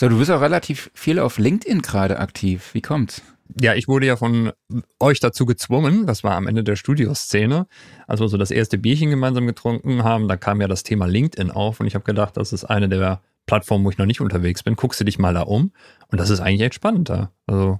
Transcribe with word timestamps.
So, 0.00 0.08
du 0.08 0.16
bist 0.16 0.30
auch 0.30 0.40
relativ 0.40 0.90
viel 0.94 1.18
auf 1.18 1.36
LinkedIn 1.36 1.82
gerade 1.82 2.20
aktiv. 2.20 2.70
Wie 2.72 2.80
kommt's? 2.80 3.20
Ja, 3.60 3.74
ich 3.74 3.86
wurde 3.86 4.06
ja 4.06 4.16
von 4.16 4.50
euch 4.98 5.20
dazu 5.20 5.44
gezwungen, 5.44 6.06
das 6.06 6.24
war 6.24 6.36
am 6.36 6.46
Ende 6.46 6.64
der 6.64 6.76
Studioszene, 6.76 7.66
als 8.06 8.20
wir 8.20 8.28
so 8.28 8.38
das 8.38 8.50
erste 8.50 8.78
Bierchen 8.78 9.10
gemeinsam 9.10 9.46
getrunken 9.46 10.02
haben, 10.02 10.26
da 10.26 10.38
kam 10.38 10.62
ja 10.62 10.68
das 10.68 10.84
Thema 10.84 11.04
LinkedIn 11.04 11.50
auf 11.50 11.80
und 11.80 11.86
ich 11.86 11.94
habe 11.94 12.06
gedacht, 12.06 12.38
das 12.38 12.54
ist 12.54 12.64
eine 12.64 12.88
der 12.88 13.20
Plattformen, 13.44 13.84
wo 13.84 13.90
ich 13.90 13.98
noch 13.98 14.06
nicht 14.06 14.22
unterwegs 14.22 14.62
bin. 14.62 14.74
Guckst 14.74 15.00
du 15.00 15.04
dich 15.04 15.18
mal 15.18 15.34
da 15.34 15.42
um 15.42 15.70
und 16.08 16.18
das 16.18 16.30
ist 16.30 16.40
eigentlich 16.40 16.62
echt 16.62 16.76
spannend 16.76 17.10
da. 17.10 17.32
Also 17.46 17.78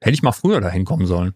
hätte 0.00 0.14
ich 0.14 0.22
mal 0.22 0.32
früher 0.32 0.62
dahin 0.62 0.86
kommen 0.86 1.04
sollen. 1.04 1.34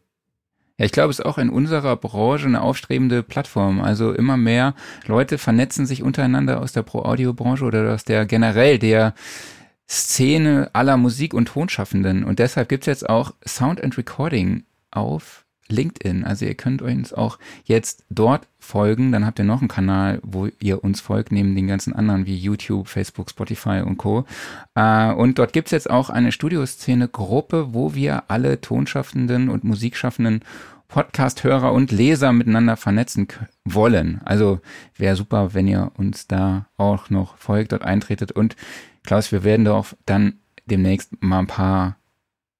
Ja, 0.79 0.87
ich 0.87 0.93
glaube, 0.93 1.11
es 1.11 1.19
ist 1.19 1.27
auch 1.27 1.37
in 1.37 1.51
unserer 1.51 1.97
Branche 1.97 2.47
eine 2.47 2.63
aufstrebende 2.63 3.23
Plattform. 3.23 3.83
Also 3.83 4.13
immer 4.15 4.39
mehr 4.39 4.77
Leute 5.07 5.37
vernetzen 5.37 5.85
sich 5.85 6.03
untereinander 6.03 6.63
aus 6.63 6.73
der 6.73 6.85
Pro-Audio-Branche 6.85 7.67
oder 7.67 7.93
aus 7.93 8.05
der 8.05 8.25
generell 8.25 8.79
der 8.79 9.13
Szene 9.93 10.71
aller 10.73 10.97
Musik- 10.97 11.35
und 11.35 11.49
Tonschaffenden. 11.49 12.25
Und 12.25 12.39
deshalb 12.39 12.71
gibt's 12.71 12.87
jetzt 12.87 13.09
auch 13.09 13.35
Sound 13.47 13.85
and 13.85 13.99
Recording 13.99 14.65
auf 14.91 15.45
LinkedIn. 15.69 16.25
Also 16.25 16.47
ihr 16.47 16.55
könnt 16.55 16.81
uns 16.81 17.13
auch 17.13 17.39
jetzt 17.65 18.05
dort 18.09 18.49
folgen. 18.59 19.13
Dann 19.13 19.27
habt 19.27 19.39
ihr 19.39 19.45
noch 19.45 19.61
einen 19.61 19.69
Kanal, 19.69 20.19
wo 20.23 20.49
ihr 20.61 20.83
uns 20.83 21.03
folgt, 21.03 21.31
neben 21.31 21.55
den 21.55 21.67
ganzen 21.67 21.93
anderen 21.93 22.25
wie 22.25 22.37
YouTube, 22.37 22.89
Facebook, 22.89 23.29
Spotify 23.29 23.83
und 23.85 23.99
Co. 23.99 24.25
Äh, 24.75 25.13
und 25.13 25.39
dort 25.39 25.53
gibt's 25.53 25.73
jetzt 25.73 25.91
auch 25.91 26.09
eine 26.09 26.33
Studioszene-Gruppe, 26.33 27.75
wo 27.75 27.95
wir 27.95 28.25
alle 28.29 28.63
Tonschaffenden 28.63 29.51
und 29.51 29.63
Musikschaffenden 29.63 30.41
Podcast-Hörer 30.89 31.73
und 31.73 31.91
Leser 31.91 32.33
miteinander 32.33 32.77
vernetzen 32.77 33.29
wollen. 33.65 34.23
Also 34.25 34.61
wäre 34.97 35.17
super, 35.17 35.53
wenn 35.53 35.69
ihr 35.69 35.91
uns 35.97 36.29
da 36.29 36.67
auch 36.79 37.11
noch 37.11 37.37
folgt, 37.37 37.73
dort 37.73 37.83
eintretet 37.83 38.33
und 38.33 38.57
Klaus, 39.05 39.33
wir 39.33 39.45
werden 39.45 39.65
doch 39.65 39.95
dann 40.07 40.41
demnächst 40.67 41.23
mal 41.23 41.41
ein 41.41 41.47
paar 41.47 41.97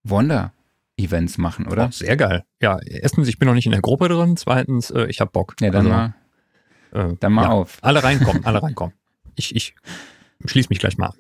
Wonder-Events 0.05 1.39
machen, 1.39 1.67
oder? 1.67 1.87
Oh, 1.87 1.91
sehr 1.93 2.17
geil. 2.17 2.45
Ja, 2.61 2.79
erstens, 2.85 3.29
ich 3.29 3.39
bin 3.39 3.47
noch 3.47 3.55
nicht 3.55 3.67
in 3.67 3.73
der 3.73 3.81
Gruppe 3.81 4.09
drin. 4.09 4.37
Zweitens, 4.37 4.91
äh, 4.91 5.07
ich 5.07 5.21
habe 5.21 5.31
Bock. 5.31 5.55
Ja, 5.61 5.71
dann 5.71 5.93
also, 5.93 6.99
mal, 6.99 7.11
äh, 7.13 7.17
dann 7.21 7.33
mal 7.33 7.45
ja, 7.45 7.51
auf. 7.51 7.79
Alle 7.83 8.03
reinkommen, 8.03 8.45
alle 8.45 8.63
reinkommen. 8.63 8.95
Ich, 9.37 9.55
ich 9.55 9.75
schließe 10.45 10.69
mich 10.69 10.79
gleich 10.79 10.99
mal 10.99 11.07
an. 11.07 11.19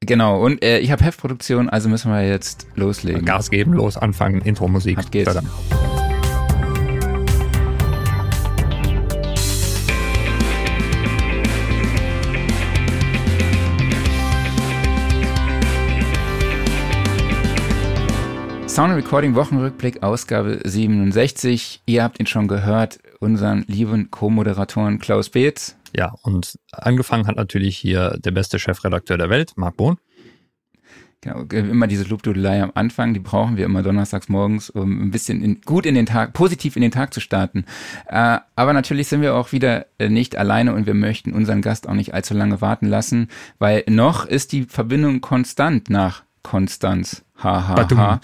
Genau, 0.00 0.42
und 0.42 0.64
äh, 0.64 0.78
ich 0.78 0.90
habe 0.90 1.04
Heftproduktion, 1.04 1.68
also 1.68 1.90
müssen 1.90 2.10
wir 2.10 2.26
jetzt 2.26 2.66
loslegen. 2.74 3.26
Gas 3.26 3.50
geben, 3.50 3.74
los, 3.74 3.98
anfangen, 3.98 4.40
Intro-Musik. 4.40 4.98
Ab 4.98 5.10
geht's. 5.10 5.34
Tada. 5.34 5.99
Sound 18.70 18.94
Recording 18.94 19.34
Wochenrückblick, 19.34 20.04
Ausgabe 20.04 20.60
67. 20.64 21.82
Ihr 21.86 22.04
habt 22.04 22.20
ihn 22.20 22.26
schon 22.26 22.46
gehört, 22.46 23.00
unseren 23.18 23.64
lieben 23.66 24.12
Co-Moderatoren 24.12 25.00
Klaus 25.00 25.28
Beetz. 25.28 25.76
Ja, 25.92 26.14
und 26.22 26.56
angefangen 26.70 27.26
hat 27.26 27.34
natürlich 27.34 27.76
hier 27.76 28.16
der 28.24 28.30
beste 28.30 28.60
Chefredakteur 28.60 29.18
der 29.18 29.28
Welt, 29.28 29.54
Marc 29.56 29.76
Bohn. 29.76 29.96
Genau, 31.20 31.42
immer 31.50 31.88
diese 31.88 32.04
Lobdudelei 32.04 32.62
am 32.62 32.70
Anfang, 32.74 33.12
die 33.12 33.18
brauchen 33.18 33.56
wir 33.56 33.64
immer 33.64 33.82
donnerstags 33.82 34.28
morgens, 34.28 34.70
um 34.70 35.02
ein 35.02 35.10
bisschen 35.10 35.42
in, 35.42 35.60
gut 35.62 35.84
in 35.84 35.96
den 35.96 36.06
Tag, 36.06 36.32
positiv 36.32 36.76
in 36.76 36.82
den 36.82 36.92
Tag 36.92 37.12
zu 37.12 37.20
starten. 37.20 37.64
Äh, 38.06 38.38
aber 38.54 38.72
natürlich 38.72 39.08
sind 39.08 39.20
wir 39.20 39.34
auch 39.34 39.50
wieder 39.50 39.86
äh, 39.98 40.08
nicht 40.08 40.36
alleine 40.36 40.74
und 40.74 40.86
wir 40.86 40.94
möchten 40.94 41.32
unseren 41.32 41.60
Gast 41.60 41.88
auch 41.88 41.94
nicht 41.94 42.14
allzu 42.14 42.34
lange 42.34 42.60
warten 42.60 42.86
lassen, 42.86 43.28
weil 43.58 43.82
noch 43.88 44.26
ist 44.26 44.52
die 44.52 44.62
Verbindung 44.62 45.20
konstant 45.20 45.90
nach 45.90 46.22
Konstanz. 46.42 47.24
Haha. 47.36 47.76
Ha, 47.76 47.96
ha. 47.96 48.20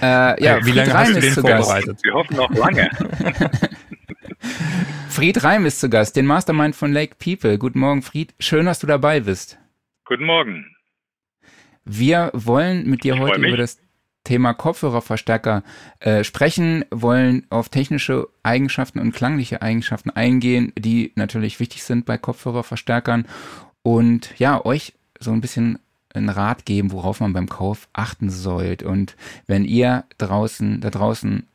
äh, 0.36 0.44
ja, 0.44 0.64
wie 0.64 0.72
lange 0.72 0.92
hast 0.92 1.16
du 1.16 1.20
den 1.20 1.32
vorbereitet? 1.32 2.00
Wir 2.02 2.14
hoffen 2.14 2.36
noch 2.36 2.50
lange. 2.50 2.90
Fried 5.08 5.44
Reim 5.44 5.66
ist 5.66 5.80
zu 5.80 5.90
Gast, 5.90 6.16
den 6.16 6.26
Mastermind 6.26 6.74
von 6.74 6.92
Lake 6.92 7.16
People. 7.18 7.58
Guten 7.58 7.78
Morgen, 7.78 8.02
Fried. 8.02 8.34
Schön, 8.38 8.66
dass 8.66 8.80
du 8.80 8.86
dabei 8.86 9.20
bist. 9.20 9.58
Guten 10.04 10.24
Morgen. 10.24 10.74
Wir 11.84 12.30
wollen 12.32 12.88
mit 12.88 13.04
dir 13.04 13.14
ich 13.14 13.20
heute 13.20 13.40
über 13.40 13.56
das 13.56 13.78
Thema 14.24 14.54
Kopfhörerverstärker 14.54 15.64
äh, 15.98 16.22
sprechen, 16.22 16.84
wollen 16.90 17.46
auf 17.50 17.68
technische 17.68 18.28
Eigenschaften 18.42 19.00
und 19.00 19.12
klangliche 19.12 19.62
Eigenschaften 19.62 20.10
eingehen, 20.10 20.72
die 20.78 21.12
natürlich 21.16 21.58
wichtig 21.58 21.82
sind 21.82 22.06
bei 22.06 22.18
Kopfhörerverstärkern 22.18 23.26
und 23.82 24.38
ja, 24.38 24.64
euch 24.64 24.94
so 25.18 25.32
ein 25.32 25.40
bisschen 25.40 25.78
einen 26.14 26.28
Rat 26.28 26.64
geben, 26.64 26.92
worauf 26.92 27.20
man 27.20 27.32
beim 27.32 27.48
Kauf 27.48 27.88
achten 27.92 28.30
sollte. 28.30 28.86
Und 28.88 29.16
wenn 29.46 29.64
ihr 29.64 30.04
draußen, 30.18 30.80
da 30.80 30.90
draußen 30.90 31.46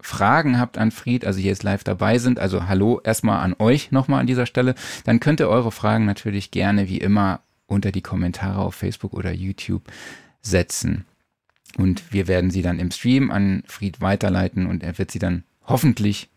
Fragen 0.00 0.58
habt 0.58 0.78
an 0.78 0.90
Fried, 0.90 1.24
also 1.24 1.38
hier 1.38 1.50
jetzt 1.50 1.62
live 1.62 1.84
dabei 1.84 2.18
sind, 2.18 2.38
also 2.38 2.68
hallo 2.68 3.00
erstmal 3.02 3.42
an 3.42 3.56
euch 3.58 3.90
nochmal 3.90 4.20
an 4.20 4.26
dieser 4.26 4.46
Stelle, 4.46 4.74
dann 5.04 5.20
könnt 5.20 5.40
ihr 5.40 5.48
eure 5.48 5.72
Fragen 5.72 6.04
natürlich 6.04 6.50
gerne 6.50 6.88
wie 6.88 6.98
immer 6.98 7.40
unter 7.66 7.92
die 7.92 8.02
Kommentare 8.02 8.60
auf 8.60 8.74
Facebook 8.74 9.14
oder 9.14 9.32
YouTube 9.32 9.82
setzen. 10.42 11.04
Und 11.76 12.12
wir 12.12 12.28
werden 12.28 12.50
sie 12.50 12.62
dann 12.62 12.78
im 12.78 12.90
Stream 12.90 13.30
an 13.30 13.62
Fried 13.66 14.00
weiterleiten 14.00 14.66
und 14.66 14.82
er 14.82 14.98
wird 14.98 15.10
sie 15.10 15.18
dann 15.18 15.44
hoffentlich 15.64 16.30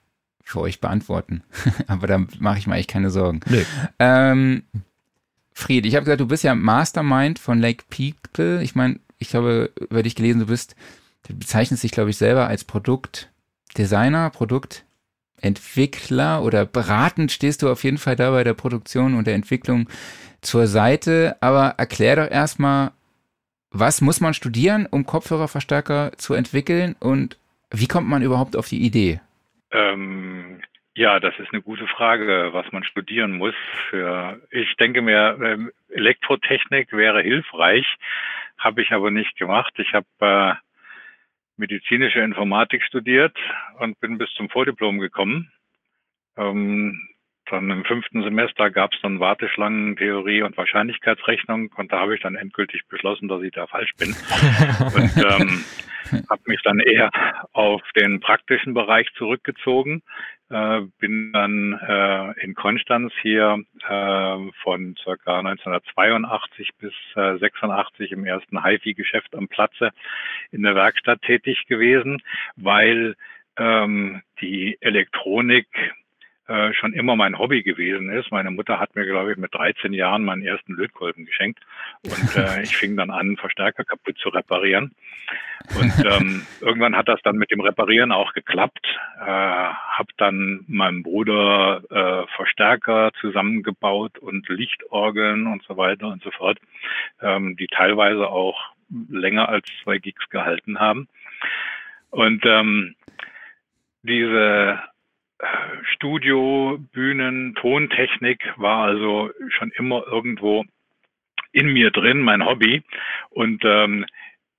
für 0.44 0.59
euch 0.61 0.81
beantworten. 0.81 1.44
Aber 1.88 2.07
da 2.07 2.25
mache 2.39 2.57
ich 2.57 2.67
mir 2.67 2.73
eigentlich 2.73 2.88
keine 2.88 3.11
Sorgen. 3.11 3.41
Nee. 3.47 3.66
Ähm, 3.99 4.63
Fried, 5.59 5.86
ich 5.86 5.96
habe 5.96 6.06
gesagt, 6.06 6.22
du 6.22 6.28
bist 6.28 6.44
ja 6.44 6.56
Mastermind 6.56 7.38
von 7.38 7.59
Lake 7.59 7.84
People. 7.90 8.64
Ich 8.64 8.74
meine, 8.75 8.97
ich 9.18 9.30
glaube, 9.30 9.72
über 9.90 10.03
dich 10.03 10.16
gelesen, 10.16 10.40
du 10.40 10.46
bist, 10.46 10.78
du 11.28 11.36
bezeichnest 11.36 11.84
dich, 11.84 11.92
glaube 11.92 12.09
ich, 12.09 12.18
selber 12.18 12.47
als 12.47 12.64
Produktdesigner, 12.64 14.30
Produktentwickler 14.30 16.44
oder 16.44 16.66
beratend 16.66 17.34
stehst 17.34 17.62
du 17.62 17.70
auf 17.70 17.84
jeden 17.84 17.97
Fall 17.97 18.16
da 18.16 18.31
bei 18.31 18.46
der 18.46 18.53
Produktion 18.53 19.16
und 19.16 19.28
der 19.28 19.36
Entwicklung 19.36 19.90
zur 20.42 20.68
Seite. 20.68 21.36
Aber 21.42 21.76
erklär 21.78 22.16
doch 22.16 22.31
erstmal, 22.31 22.91
was 23.70 24.00
muss 24.00 24.22
man 24.22 24.34
studieren, 24.34 24.88
um 24.90 25.06
Kopfhörerverstärker 25.06 26.14
zu 26.18 26.36
entwickeln 26.36 26.96
und 27.00 27.38
wie 27.70 27.88
kommt 27.88 28.08
man 28.08 28.24
überhaupt 28.24 28.56
auf 28.56 28.70
die 28.70 28.84
Idee? 28.84 29.20
Ähm, 29.72 30.38
ja, 30.99 31.21
das 31.21 31.33
ist 31.39 31.53
eine 31.53 31.61
gute 31.61 31.87
Frage, 31.87 32.49
was 32.51 32.69
man 32.73 32.83
studieren 32.83 33.37
muss. 33.37 33.55
Ich 34.51 34.75
denke 34.75 35.01
mir, 35.01 35.39
ähm, 35.41 35.71
Elektrotechnik 35.87 36.91
wäre 36.91 37.21
hilfreich, 37.21 37.87
habe 38.57 38.81
ich 38.81 38.91
aber 38.91 39.09
nicht 39.09 39.37
gemacht. 39.37 39.73
Ich 39.77 39.93
habe 39.93 40.07
äh, 40.19 40.55
medizinische 41.55 42.19
Informatik 42.19 42.83
studiert 42.83 43.37
und 43.79 43.97
bin 44.01 44.17
bis 44.17 44.29
zum 44.33 44.49
Vordiplom 44.49 44.99
gekommen. 44.99 45.49
Dann 47.49 47.69
im 47.69 47.83
fünften 47.85 48.23
Semester 48.23 48.69
gab 48.69 48.93
es 48.93 49.01
dann 49.01 49.19
Warteschlangen, 49.19 49.95
Theorie 49.95 50.41
und 50.41 50.57
Wahrscheinlichkeitsrechnung 50.57 51.71
und 51.75 51.91
da 51.91 51.99
habe 52.01 52.15
ich 52.15 52.21
dann 52.21 52.35
endgültig 52.35 52.87
beschlossen, 52.87 53.27
dass 53.27 53.41
ich 53.41 53.51
da 53.51 53.67
falsch 53.67 53.93
bin. 53.97 54.09
und 54.95 55.17
ähm, 55.17 55.65
habe 56.29 56.41
mich 56.45 56.61
dann 56.63 56.79
eher 56.79 57.11
auf 57.53 57.81
den 57.95 58.19
praktischen 58.19 58.73
Bereich 58.73 59.07
zurückgezogen 59.17 60.03
äh, 60.49 60.81
bin 60.99 61.31
dann 61.31 61.73
äh, 61.73 62.43
in 62.43 62.55
Konstanz 62.55 63.13
hier 63.21 63.63
äh, 63.87 64.51
von 64.63 64.95
circa 65.03 65.39
1982 65.39 66.69
bis 66.79 66.93
äh, 67.16 67.37
86 67.37 68.11
im 68.11 68.25
ersten 68.25 68.63
HiFi-Geschäft 68.63 69.35
am 69.35 69.47
Platze 69.47 69.91
in 70.51 70.63
der 70.63 70.75
Werkstatt 70.75 71.21
tätig 71.21 71.66
gewesen, 71.67 72.21
weil 72.55 73.16
ähm, 73.57 74.21
die 74.41 74.77
Elektronik 74.81 75.67
äh, 76.49 76.73
schon 76.73 76.93
immer 76.93 77.15
mein 77.15 77.37
Hobby 77.37 77.61
gewesen 77.61 78.09
ist. 78.09 78.31
Meine 78.31 78.49
Mutter 78.49 78.79
hat 78.79 78.95
mir, 78.95 79.05
glaube 79.05 79.31
ich, 79.31 79.37
mit 79.37 79.53
13 79.53 79.93
Jahren 79.93 80.25
meinen 80.25 80.41
ersten 80.41 80.73
Lötkolben 80.73 81.25
geschenkt 81.25 81.59
und 82.03 82.35
äh, 82.35 82.61
ich 82.63 82.75
fing 82.75 82.97
dann 82.97 83.11
an, 83.11 83.37
Verstärker 83.37 83.84
kaputt 83.84 84.17
zu 84.17 84.29
reparieren. 84.29 84.96
Und 85.79 85.93
ähm, 86.05 86.47
irgendwann 86.61 86.96
hat 86.96 87.07
das 87.07 87.22
dann 87.23 87.35
mit 87.35 87.51
dem 87.51 87.61
Reparieren 87.61 88.11
auch 88.11 88.34
geklappt. 88.34 88.84
Äh, 89.19 89.25
habe 89.25 90.11
dann 90.17 90.66
meinem 90.67 91.03
Bruder 91.03 91.84
äh, 91.91 92.35
Verstärker 92.35 93.11
zusammengebaut 93.22 94.17
und 94.17 94.49
Lichtorgeln 94.49 95.45
und 95.45 95.61
so 95.63 95.78
weiter 95.78 96.07
und 96.07 96.23
so 96.23 96.31
fort, 96.31 96.57
ähm, 97.22 97.57
die 97.57 97.67
teilweise 97.67 98.28
auch 98.28 98.59
länger 99.09 99.49
als 99.49 99.67
zwei 99.84 99.99
Gigs 99.99 100.28
gehalten 100.29 100.79
haben. 100.79 101.07
Und 102.09 102.43
ähm, 102.47 102.95
diese 104.02 104.79
Studio, 105.84 106.78
Bühnen, 106.91 107.56
Tontechnik 107.56 108.41
war 108.58 108.86
also 108.86 109.32
schon 109.50 109.72
immer 109.72 110.06
irgendwo 110.08 110.66
in 111.52 111.68
mir 111.68 111.91
drin, 111.91 112.22
mein 112.22 112.46
Hobby. 112.46 112.84
Und 113.30 113.64
ähm, 113.64 114.06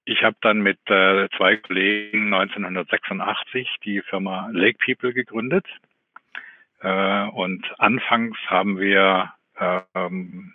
ich 0.04 0.22
habe 0.22 0.36
dann 0.40 0.60
mit 0.60 0.78
äh, 0.86 1.28
zwei 1.36 1.56
Kollegen 1.56 2.32
1986 2.32 3.68
die 3.84 4.00
Firma 4.00 4.48
Lake 4.52 4.78
People 4.84 5.12
gegründet. 5.12 5.66
Äh, 6.80 7.24
und 7.28 7.64
anfangs 7.78 8.38
haben 8.46 8.78
wir 8.80 9.32
ähm, 9.94 10.54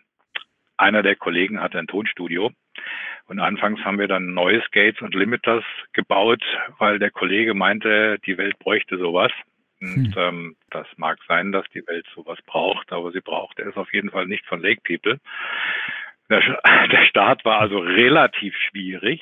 einer 0.78 1.04
der 1.04 1.16
Kollegen 1.16 1.62
hatte 1.62 1.80
ein 1.80 1.88
Tonstudio. 1.88 2.52
Und 3.28 3.40
anfangs 3.40 3.80
haben 3.84 3.98
wir 3.98 4.08
dann 4.08 4.34
Noise 4.34 4.66
Gates 4.72 5.02
und 5.02 5.16
Limiters 5.16 5.64
gebaut, 5.94 6.44
weil 6.78 7.00
der 7.00 7.12
Kollege 7.12 7.54
meinte, 7.54 8.20
die 8.26 8.38
Welt 8.38 8.60
bräuchte 8.60 8.98
sowas. 8.98 9.32
Und 9.82 10.16
hm. 10.16 10.18
ähm, 10.18 10.56
das 10.70 10.88
mag 10.98 11.20
sein, 11.28 11.52
dass 11.52 11.66
die 11.74 11.86
Welt 11.88 12.08
sowas 12.16 12.40
braucht, 12.46 12.92
aber 12.92 13.12
sie 13.12 13.22
braucht 13.22 13.60
es 13.60 13.76
auf 13.76 13.92
jeden 13.94 14.10
Fall 14.10 14.26
nicht 14.26 14.46
von 14.46 14.62
Lake 14.62 14.82
People. 14.84 15.20
Der, 16.30 16.42
der 16.92 17.06
Start 17.06 17.46
war 17.46 17.60
also 17.60 17.80
relativ 17.80 18.56
schwierig. 18.70 19.22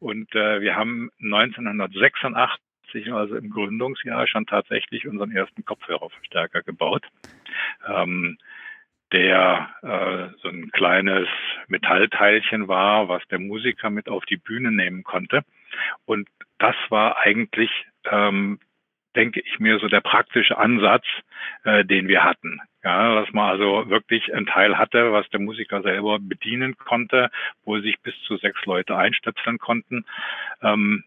Und 0.00 0.34
äh, 0.34 0.60
wir 0.60 0.76
haben 0.76 1.10
1986, 1.20 3.12
also 3.12 3.36
im 3.36 3.50
Gründungsjahr, 3.50 4.26
schon 4.26 4.46
tatsächlich 4.46 5.06
unseren 5.06 5.32
ersten 5.32 5.64
Kopfhörerverstärker 5.64 6.62
gebaut. 6.62 7.04
Ähm, 7.86 8.38
der 9.12 9.70
äh, 9.82 10.36
so 10.42 10.48
ein 10.48 10.70
kleines 10.70 11.28
Metallteilchen 11.66 12.68
war, 12.68 13.08
was 13.08 13.22
der 13.28 13.38
Musiker 13.38 13.90
mit 13.90 14.08
auf 14.08 14.24
die 14.26 14.36
Bühne 14.36 14.70
nehmen 14.70 15.02
konnte. 15.02 15.42
Und 16.04 16.28
das 16.58 16.76
war 16.90 17.18
eigentlich 17.18 17.70
ähm, 18.04 18.58
denke 19.18 19.40
ich 19.40 19.58
mir, 19.58 19.78
so 19.80 19.88
der 19.88 20.00
praktische 20.00 20.56
Ansatz, 20.56 21.04
äh, 21.64 21.84
den 21.84 22.06
wir 22.06 22.22
hatten. 22.22 22.60
Ja, 22.84 23.16
dass 23.16 23.32
man 23.32 23.50
also 23.50 23.90
wirklich 23.90 24.32
ein 24.32 24.46
Teil 24.46 24.78
hatte, 24.78 25.12
was 25.12 25.28
der 25.30 25.40
Musiker 25.40 25.82
selber 25.82 26.18
bedienen 26.20 26.78
konnte, 26.78 27.30
wo 27.64 27.78
sich 27.80 28.00
bis 28.00 28.14
zu 28.22 28.36
sechs 28.36 28.64
Leute 28.64 28.96
einstöpseln 28.96 29.58
konnten. 29.58 30.06
Ähm, 30.62 31.04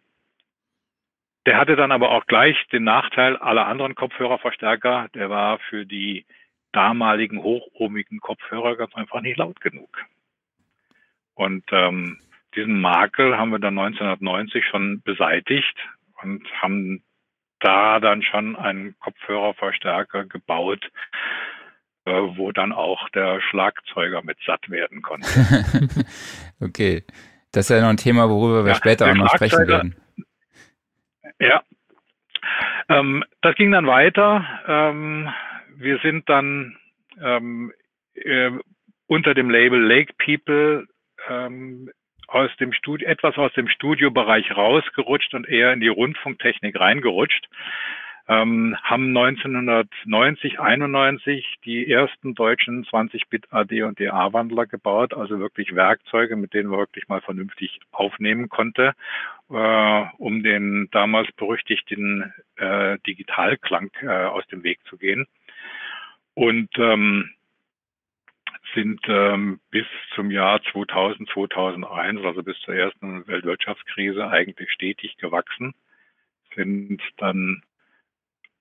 der 1.45 1.57
hatte 1.57 1.77
dann 1.77 1.93
aber 1.93 2.11
auch 2.11 2.27
gleich 2.27 2.57
den 2.67 2.83
Nachteil 2.83 3.37
aller 3.37 3.65
anderen 3.65 3.95
Kopfhörerverstärker. 3.95 5.07
Der 5.15 5.29
war 5.29 5.59
für 5.69 5.85
die 5.85 6.25
damaligen 6.73 7.41
hochohmigen 7.41 8.19
Kopfhörer 8.19 8.75
ganz 8.75 8.93
einfach 8.95 9.21
nicht 9.21 9.37
laut 9.37 9.61
genug. 9.61 9.89
Und 11.33 11.63
ähm, 11.71 12.19
diesen 12.55 12.81
Makel 12.81 13.37
haben 13.37 13.51
wir 13.51 13.59
dann 13.59 13.79
1990 13.79 14.65
schon 14.65 15.01
beseitigt 15.01 15.75
und 16.21 16.45
haben 16.61 17.01
da 17.61 17.99
dann 17.99 18.21
schon 18.23 18.55
einen 18.55 18.95
Kopfhörerverstärker 18.99 20.25
gebaut, 20.25 20.91
äh, 22.05 22.11
wo 22.11 22.51
dann 22.51 22.71
auch 22.71 23.09
der 23.09 23.41
Schlagzeuger 23.41 24.23
mit 24.23 24.37
satt 24.45 24.69
werden 24.69 25.01
konnte. 25.01 25.27
okay. 26.59 27.03
Das 27.51 27.69
ist 27.69 27.75
ja 27.75 27.81
noch 27.81 27.89
ein 27.89 27.97
Thema, 27.97 28.29
worüber 28.29 28.63
wir 28.63 28.71
ja, 28.71 28.75
später 28.75 29.09
auch 29.09 29.15
noch 29.15 29.33
sprechen 29.33 29.67
werden. 29.67 29.95
Ja. 31.39 31.63
Ähm, 32.89 33.23
das 33.41 33.55
ging 33.55 33.71
dann 33.71 33.87
weiter. 33.87 34.45
Ähm, 34.67 35.29
wir 35.75 35.99
sind 35.99 36.29
dann 36.29 36.77
ähm, 37.21 37.73
äh, 38.13 38.51
unter 39.07 39.33
dem 39.33 39.49
Label 39.49 39.81
Lake 39.81 40.13
People 40.17 40.87
ähm, 41.27 41.91
aus 42.31 42.49
dem 42.57 42.73
Studio, 42.73 43.07
etwas 43.07 43.37
aus 43.37 43.53
dem 43.53 43.67
Studiobereich 43.67 44.55
rausgerutscht 44.55 45.33
und 45.33 45.47
eher 45.47 45.73
in 45.73 45.81
die 45.81 45.89
Rundfunktechnik 45.89 46.79
reingerutscht. 46.79 47.47
Ähm, 48.27 48.77
haben 48.83 49.17
1990, 49.17 50.59
91 50.59 51.57
die 51.65 51.91
ersten 51.91 52.33
deutschen 52.35 52.85
20-Bit 52.85 53.51
AD 53.51 53.83
und 53.83 53.99
DA-Wandler 53.99 54.67
gebaut, 54.67 55.13
also 55.13 55.39
wirklich 55.39 55.75
Werkzeuge, 55.75 56.37
mit 56.37 56.53
denen 56.53 56.69
man 56.69 56.79
wirklich 56.79 57.09
mal 57.09 57.19
vernünftig 57.21 57.79
aufnehmen 57.91 58.47
konnte, 58.47 58.93
äh, 59.49 60.03
um 60.17 60.43
den 60.43 60.87
damals 60.91 61.29
berüchtigten 61.33 62.31
äh, 62.55 62.99
Digitalklang 63.05 63.89
äh, 64.01 64.07
aus 64.07 64.47
dem 64.47 64.63
Weg 64.63 64.79
zu 64.85 64.97
gehen. 64.97 65.27
Und 66.33 66.69
ähm, 66.77 67.31
sind 68.73 69.01
ähm, 69.07 69.59
bis 69.69 69.85
zum 70.15 70.31
Jahr 70.31 70.61
2000, 70.71 71.29
2001, 71.29 72.23
also 72.23 72.43
bis 72.43 72.59
zur 72.61 72.75
ersten 72.75 73.27
Weltwirtschaftskrise, 73.27 74.27
eigentlich 74.29 74.71
stetig 74.71 75.17
gewachsen, 75.17 75.73
sind 76.55 77.01
dann, 77.17 77.63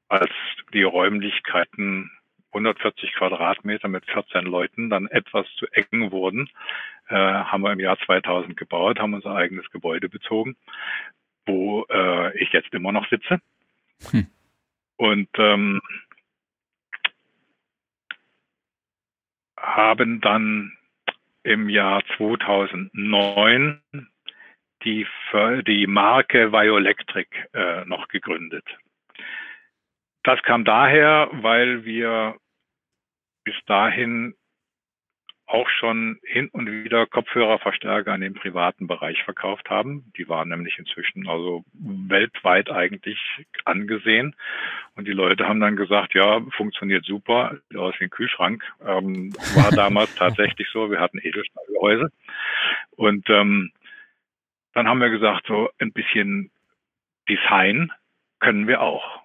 als 0.08 0.30
die 0.72 0.82
Räumlichkeiten 0.82 2.10
140 2.52 3.12
Quadratmeter 3.14 3.88
mit 3.88 4.04
14 4.06 4.44
Leuten 4.44 4.90
dann 4.90 5.06
etwas 5.06 5.46
zu 5.56 5.66
eng 5.72 6.10
wurden, 6.10 6.48
äh, 7.08 7.14
haben 7.14 7.62
wir 7.62 7.72
im 7.72 7.80
Jahr 7.80 7.98
2000 7.98 8.56
gebaut, 8.56 8.98
haben 8.98 9.14
unser 9.14 9.34
eigenes 9.34 9.70
Gebäude 9.70 10.08
bezogen, 10.08 10.56
wo 11.46 11.84
äh, 11.88 12.36
ich 12.38 12.52
jetzt 12.52 12.72
immer 12.74 12.92
noch 12.92 13.08
sitze. 13.08 13.40
Hm. 14.10 14.26
Und 14.96 15.28
ähm, 15.38 15.80
haben 19.60 20.20
dann 20.20 20.76
im 21.42 21.68
Jahr 21.68 22.02
2009 22.16 23.80
die, 24.84 25.06
die 25.66 25.86
Marke 25.86 26.52
Violectric 26.52 27.28
äh, 27.52 27.84
noch 27.84 28.08
gegründet. 28.08 28.64
Das 30.22 30.42
kam 30.42 30.64
daher, 30.64 31.28
weil 31.32 31.84
wir 31.84 32.36
bis 33.44 33.54
dahin 33.66 34.34
auch 35.50 35.68
schon 35.68 36.18
hin 36.22 36.48
und 36.52 36.70
wieder 36.70 37.06
Kopfhörerverstärker 37.06 38.14
in 38.14 38.20
den 38.20 38.34
privaten 38.34 38.86
Bereich 38.86 39.22
verkauft 39.24 39.68
haben. 39.68 40.12
Die 40.16 40.28
waren 40.28 40.48
nämlich 40.48 40.78
inzwischen 40.78 41.28
also 41.28 41.64
weltweit 41.72 42.70
eigentlich 42.70 43.18
angesehen. 43.64 44.36
Und 44.94 45.08
die 45.08 45.12
Leute 45.12 45.48
haben 45.48 45.60
dann 45.60 45.74
gesagt, 45.74 46.14
ja, 46.14 46.40
funktioniert 46.56 47.04
super, 47.04 47.56
sieht 47.68 47.78
aus 47.78 47.94
wie 47.98 48.04
ein 48.04 48.10
Kühlschrank. 48.10 48.62
Ähm, 48.86 49.32
war 49.54 49.72
damals 49.72 50.14
tatsächlich 50.16 50.68
so, 50.72 50.88
wir 50.90 51.00
hatten 51.00 51.18
Edelstahlgehäuse. 51.18 52.12
Und 52.92 53.28
ähm, 53.28 53.72
dann 54.74 54.88
haben 54.88 55.00
wir 55.00 55.10
gesagt, 55.10 55.46
so 55.48 55.68
ein 55.80 55.92
bisschen 55.92 56.50
Design 57.28 57.90
können 58.38 58.68
wir 58.68 58.80
auch. 58.82 59.19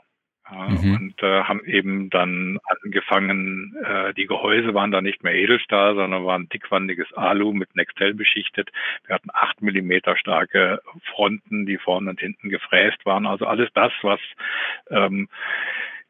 Mhm. 0.51 0.95
Und 0.95 1.24
äh, 1.24 1.44
haben 1.44 1.65
eben 1.65 2.09
dann 2.12 2.59
angefangen, 2.83 3.75
äh, 3.83 4.13
die 4.13 4.27
Gehäuse 4.27 4.74
waren 4.75 4.92
da 4.92 5.01
nicht 5.01 5.24
mehr 5.24 5.33
Edelstahl, 5.33 5.95
sondern 5.95 6.25
waren 6.25 6.50
dickwandiges 6.50 7.12
Alu 7.13 7.51
mit 7.53 7.75
Nextel 7.75 8.13
beschichtet. 8.13 8.69
Wir 9.07 9.15
hatten 9.15 9.30
acht 9.33 9.62
Millimeter 9.62 10.15
starke 10.18 10.81
Fronten, 11.12 11.65
die 11.65 11.77
vorne 11.77 12.12
und 12.12 12.19
hinten 12.19 12.50
gefräst 12.50 13.06
waren. 13.06 13.25
Also 13.25 13.47
alles 13.47 13.69
das, 13.74 13.92
was 14.03 14.19
ähm, 14.92 15.30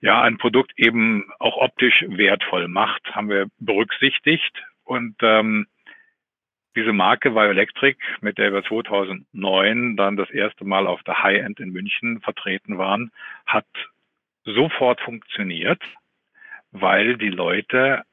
ja 0.01 0.21
ein 0.21 0.37
Produkt 0.37 0.73
eben 0.75 1.31
auch 1.39 1.55
optisch 1.57 2.03
wertvoll 2.07 2.67
macht, 2.67 3.15
haben 3.15 3.29
wir 3.29 3.47
berücksichtigt. 3.59 4.61
Und 4.83 5.15
ähm, 5.21 5.65
diese 6.75 6.91
Marke 6.91 7.31
Bioelectric, 7.31 7.97
mit 8.19 8.37
der 8.37 8.51
wir 8.51 8.63
2009 8.63 9.95
dann 9.95 10.17
das 10.17 10.29
erste 10.29 10.65
Mal 10.65 10.87
auf 10.87 11.01
der 11.03 11.23
High-End 11.23 11.61
in 11.61 11.71
München 11.71 12.19
vertreten 12.19 12.77
waren, 12.77 13.11
hat 13.45 13.65
sofort 14.45 15.01
funktioniert, 15.01 15.81
weil 16.71 17.17
die 17.17 17.29
Leute 17.29 18.03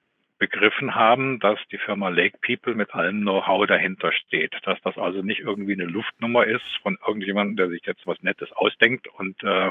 begriffen 0.42 0.96
haben, 0.96 1.38
dass 1.38 1.60
die 1.70 1.78
Firma 1.78 2.08
Lake 2.08 2.36
People 2.44 2.74
mit 2.74 2.92
allem 2.94 3.20
Know-how 3.20 3.64
dahinter 3.64 4.10
steht, 4.10 4.52
dass 4.64 4.76
das 4.82 4.98
also 4.98 5.22
nicht 5.22 5.38
irgendwie 5.38 5.74
eine 5.74 5.84
Luftnummer 5.84 6.44
ist 6.44 6.64
von 6.82 6.98
irgendjemandem, 7.06 7.54
der 7.54 7.68
sich 7.68 7.82
jetzt 7.86 8.04
was 8.08 8.20
Nettes 8.22 8.50
ausdenkt 8.50 9.06
und 9.06 9.40
äh, 9.44 9.70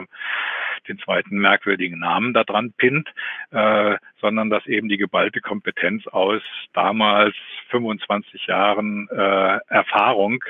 den 0.87 0.97
zweiten 0.99 1.39
merkwürdigen 1.39 1.99
Namen 1.99 2.33
da 2.33 2.45
dran 2.45 2.71
pinnt, 2.77 3.09
äh, 3.49 3.97
sondern 4.21 4.49
dass 4.49 4.65
eben 4.65 4.87
die 4.87 4.95
geballte 4.95 5.41
Kompetenz 5.41 6.07
aus 6.07 6.41
damals 6.71 7.35
25 7.71 8.47
Jahren 8.47 9.09
äh, 9.09 9.59
Erfahrung 9.67 10.41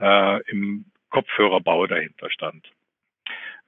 äh, 0.00 0.42
im 0.50 0.86
Kopfhörerbau 1.10 1.86
dahinter 1.86 2.30
stand. 2.30 2.66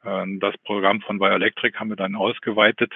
Ähm, 0.05 0.41
das 0.41 0.57
Programm 0.59 1.01
von 1.03 1.19
Bioelectric 1.19 1.79
haben 1.79 1.91
wir 1.91 1.97
dann 1.97 2.17
ausgeweitet, 2.17 2.93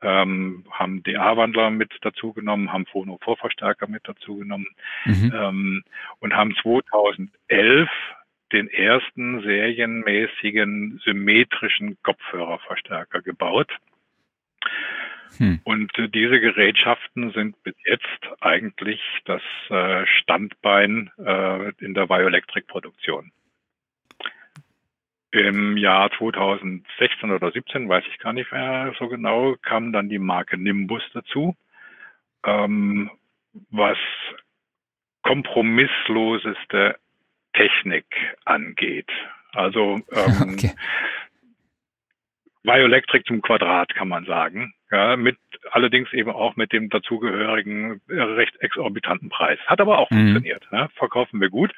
ähm, 0.00 0.64
haben 0.70 1.02
DA-Wandler 1.02 1.70
mit 1.70 1.92
dazugenommen, 2.02 2.72
haben 2.72 2.86
Phono-Vorverstärker 2.86 3.88
mit 3.88 4.06
dazugenommen 4.06 4.68
mhm. 5.04 5.32
ähm, 5.34 5.84
und 6.20 6.34
haben 6.34 6.54
2011 6.62 7.88
den 8.52 8.68
ersten 8.68 9.42
serienmäßigen 9.42 11.00
symmetrischen 11.04 11.98
Kopfhörerverstärker 12.02 13.20
gebaut. 13.20 13.70
Hm. 15.36 15.60
Und 15.64 15.96
äh, 15.98 16.08
diese 16.08 16.40
Gerätschaften 16.40 17.32
sind 17.32 17.62
bis 17.62 17.74
jetzt 17.84 18.40
eigentlich 18.40 19.00
das 19.26 19.42
äh, 19.68 20.06
Standbein 20.06 21.10
äh, 21.18 21.72
in 21.84 21.92
der 21.92 22.06
Bioelectric-Produktion. 22.06 23.30
Im 25.30 25.76
Jahr 25.76 26.10
2016 26.16 27.30
oder 27.30 27.52
17, 27.52 27.88
weiß 27.88 28.04
ich 28.10 28.18
gar 28.18 28.32
nicht 28.32 28.50
mehr 28.50 28.94
so 28.98 29.08
genau, 29.08 29.56
kam 29.60 29.92
dann 29.92 30.08
die 30.08 30.18
Marke 30.18 30.56
Nimbus 30.56 31.02
dazu, 31.12 31.54
ähm, 32.44 33.10
was 33.70 33.98
kompromissloseste 35.22 36.96
Technik 37.52 38.06
angeht. 38.44 39.10
Also 39.52 40.00
ähm, 40.12 40.54
okay. 40.54 40.74
Bioelectric 42.62 43.24
zum 43.26 43.42
Quadrat, 43.42 43.94
kann 43.94 44.08
man 44.08 44.24
sagen. 44.24 44.74
Ja, 44.90 45.16
mit 45.16 45.38
allerdings 45.70 46.12
eben 46.12 46.30
auch 46.30 46.56
mit 46.56 46.72
dem 46.72 46.88
dazugehörigen 46.88 48.00
äh, 48.08 48.20
recht 48.20 48.56
exorbitanten 48.60 49.28
Preis. 49.28 49.58
Hat 49.66 49.80
aber 49.80 49.98
auch 49.98 50.10
mhm. 50.10 50.16
funktioniert. 50.16 50.70
Ne? 50.72 50.88
Verkaufen 50.96 51.40
wir 51.40 51.50
gut. 51.50 51.72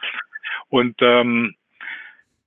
Und 0.69 0.97
ähm, 1.01 1.55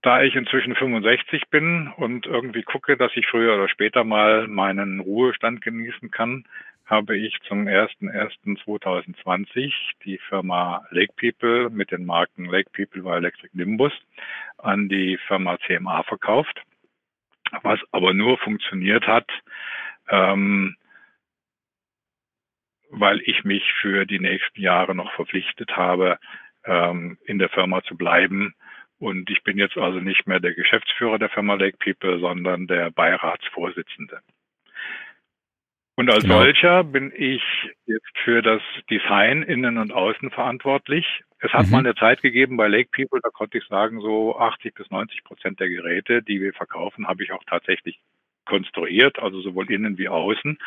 da 0.03 0.21
ich 0.21 0.35
inzwischen 0.35 0.75
65 0.75 1.49
bin 1.49 1.91
und 1.95 2.25
irgendwie 2.25 2.63
gucke, 2.63 2.97
dass 2.97 3.13
ich 3.15 3.25
früher 3.27 3.55
oder 3.55 3.69
später 3.69 4.03
mal 4.03 4.49
meinen 4.49 4.99
Ruhestand 4.99 5.61
genießen 5.61 6.11
kann, 6.11 6.43
habe 6.85 7.17
ich 7.17 7.39
zum 7.47 7.65
01.01.2020 7.65 9.71
die 10.03 10.17
Firma 10.29 10.85
Lake 10.89 11.13
People 11.15 11.69
mit 11.69 11.91
den 11.91 12.05
Marken 12.05 12.43
Lake 12.45 12.69
People 12.73 13.03
by 13.03 13.11
Electric 13.11 13.51
Nimbus 13.53 13.93
an 14.57 14.89
die 14.89 15.17
Firma 15.27 15.57
CMA 15.65 16.03
verkauft, 16.03 16.61
was 17.61 17.79
aber 17.91 18.13
nur 18.13 18.37
funktioniert 18.37 19.07
hat, 19.07 19.31
ähm, 20.09 20.75
weil 22.89 23.21
ich 23.21 23.45
mich 23.45 23.63
für 23.81 24.05
die 24.05 24.19
nächsten 24.19 24.59
Jahre 24.59 24.93
noch 24.93 25.13
verpflichtet 25.13 25.77
habe, 25.77 26.19
ähm, 26.65 27.17
in 27.23 27.39
der 27.39 27.47
Firma 27.47 27.81
zu 27.83 27.95
bleiben. 27.95 28.53
Und 28.99 29.29
ich 29.29 29.43
bin 29.43 29.57
jetzt 29.57 29.77
also 29.77 29.99
nicht 29.99 30.27
mehr 30.27 30.39
der 30.39 30.53
Geschäftsführer 30.53 31.19
der 31.19 31.29
Firma 31.29 31.55
Lake 31.55 31.77
People, 31.77 32.19
sondern 32.19 32.67
der 32.67 32.91
Beiratsvorsitzende. 32.91 34.21
Und 35.95 36.09
als 36.09 36.23
genau. 36.23 36.39
solcher 36.39 36.83
bin 36.83 37.11
ich 37.15 37.43
jetzt 37.85 38.17
für 38.23 38.41
das 38.41 38.61
Design 38.89 39.43
innen 39.43 39.77
und 39.77 39.91
außen 39.91 40.31
verantwortlich. 40.31 41.05
Es 41.39 41.51
hat 41.53 41.67
mhm. 41.67 41.71
mal 41.71 41.79
eine 41.79 41.95
Zeit 41.95 42.21
gegeben 42.21 42.57
bei 42.57 42.67
Lake 42.67 42.89
People, 42.91 43.19
da 43.21 43.29
konnte 43.29 43.57
ich 43.59 43.65
sagen, 43.65 44.01
so 44.01 44.37
80 44.37 44.73
bis 44.73 44.89
90 44.89 45.23
Prozent 45.23 45.59
der 45.59 45.69
Geräte, 45.69 46.23
die 46.23 46.41
wir 46.41 46.53
verkaufen, 46.53 47.07
habe 47.07 47.23
ich 47.23 47.31
auch 47.31 47.43
tatsächlich 47.45 47.99
konstruiert, 48.45 49.19
also 49.19 49.41
sowohl 49.41 49.69
innen 49.71 49.97
wie 49.97 50.09
außen. 50.09 50.57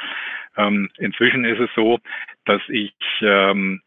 Ähm, 0.57 0.91
inzwischen 0.99 1.45
ist 1.45 1.61
es 1.61 1.71
so, 1.75 1.99
dass 2.45 2.63
ich 2.69 2.95
ähm, 3.21 3.83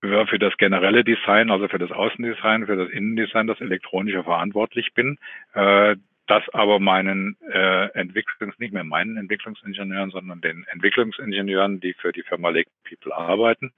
für 0.00 0.38
das 0.38 0.56
generelle 0.56 1.02
Design, 1.02 1.50
also 1.50 1.68
für 1.68 1.78
das 1.78 1.90
Außendesign, 1.90 2.66
für 2.66 2.76
das 2.76 2.90
Innendesign, 2.90 3.46
das 3.46 3.60
elektronische 3.60 4.22
verantwortlich 4.22 4.94
bin. 4.94 5.18
Äh, 5.54 5.96
das 6.28 6.42
aber 6.52 6.78
meinen 6.78 7.36
äh, 7.50 7.86
Entwicklungs, 7.94 8.58
nicht 8.58 8.72
mehr 8.72 8.84
meinen 8.84 9.16
Entwicklungsingenieuren, 9.16 10.10
sondern 10.10 10.40
den 10.40 10.64
Entwicklungsingenieuren, 10.70 11.80
die 11.80 11.94
für 11.94 12.12
die 12.12 12.22
Firma 12.22 12.50
Lake 12.50 12.70
People 12.86 13.16
arbeiten, 13.16 13.72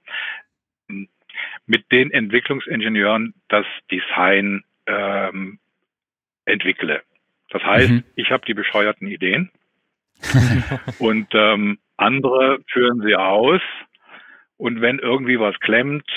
mit 1.65 1.91
den 1.91 2.11
Entwicklungsingenieuren 2.11 3.33
das 3.47 3.65
Design 3.89 4.63
ähm, 4.85 5.59
entwickle. 6.45 7.01
Das 7.49 7.63
heißt, 7.63 7.89
mhm. 7.89 8.03
ich 8.15 8.31
habe 8.31 8.45
die 8.45 8.53
bescheuerten 8.53 9.07
Ideen 9.07 9.49
und 10.99 11.27
ähm, 11.33 11.79
andere 11.97 12.59
führen 12.67 13.01
sie 13.01 13.15
aus. 13.15 13.61
Und 14.61 14.79
wenn 14.79 14.99
irgendwie 14.99 15.39
was 15.39 15.59
klemmt, 15.59 16.07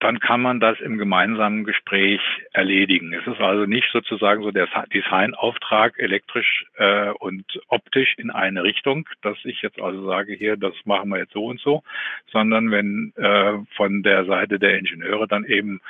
dann 0.00 0.18
kann 0.18 0.40
man 0.40 0.58
das 0.58 0.80
im 0.80 0.98
gemeinsamen 0.98 1.62
Gespräch 1.62 2.20
erledigen. 2.52 3.12
Es 3.12 3.24
ist 3.24 3.40
also 3.40 3.66
nicht 3.66 3.86
sozusagen 3.92 4.42
so 4.42 4.50
der 4.50 4.66
Designauftrag 4.92 5.96
elektrisch 5.98 6.66
äh, 6.74 7.10
und 7.10 7.44
optisch 7.68 8.14
in 8.16 8.30
eine 8.32 8.64
Richtung, 8.64 9.08
dass 9.22 9.36
ich 9.44 9.62
jetzt 9.62 9.80
also 9.80 10.04
sage, 10.06 10.32
hier, 10.32 10.56
das 10.56 10.74
machen 10.86 11.10
wir 11.10 11.18
jetzt 11.18 11.34
so 11.34 11.44
und 11.44 11.60
so, 11.60 11.84
sondern 12.32 12.72
wenn 12.72 13.12
äh, 13.14 13.58
von 13.76 14.02
der 14.02 14.24
Seite 14.24 14.58
der 14.58 14.76
Ingenieure 14.78 15.28
dann 15.28 15.44
eben 15.44 15.80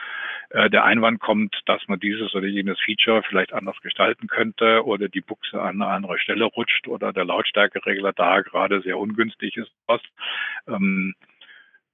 äh, 0.50 0.68
der 0.68 0.84
Einwand 0.84 1.20
kommt, 1.20 1.56
dass 1.66 1.86
man 1.86 2.00
dieses 2.00 2.34
oder 2.34 2.48
jenes 2.48 2.80
Feature 2.80 3.22
vielleicht 3.22 3.52
anders 3.52 3.80
gestalten 3.80 4.26
könnte 4.26 4.84
oder 4.84 5.08
die 5.08 5.20
Buchse 5.20 5.62
an 5.62 5.80
eine 5.80 5.90
andere 5.90 6.18
Stelle 6.18 6.44
rutscht 6.44 6.88
oder 6.88 7.12
der 7.12 7.24
Lautstärkeregler 7.24 8.12
da 8.12 8.40
gerade 8.40 8.82
sehr 8.82 8.98
ungünstig 8.98 9.56
ist, 9.56 9.70
was, 9.86 10.02
ähm, 10.66 11.14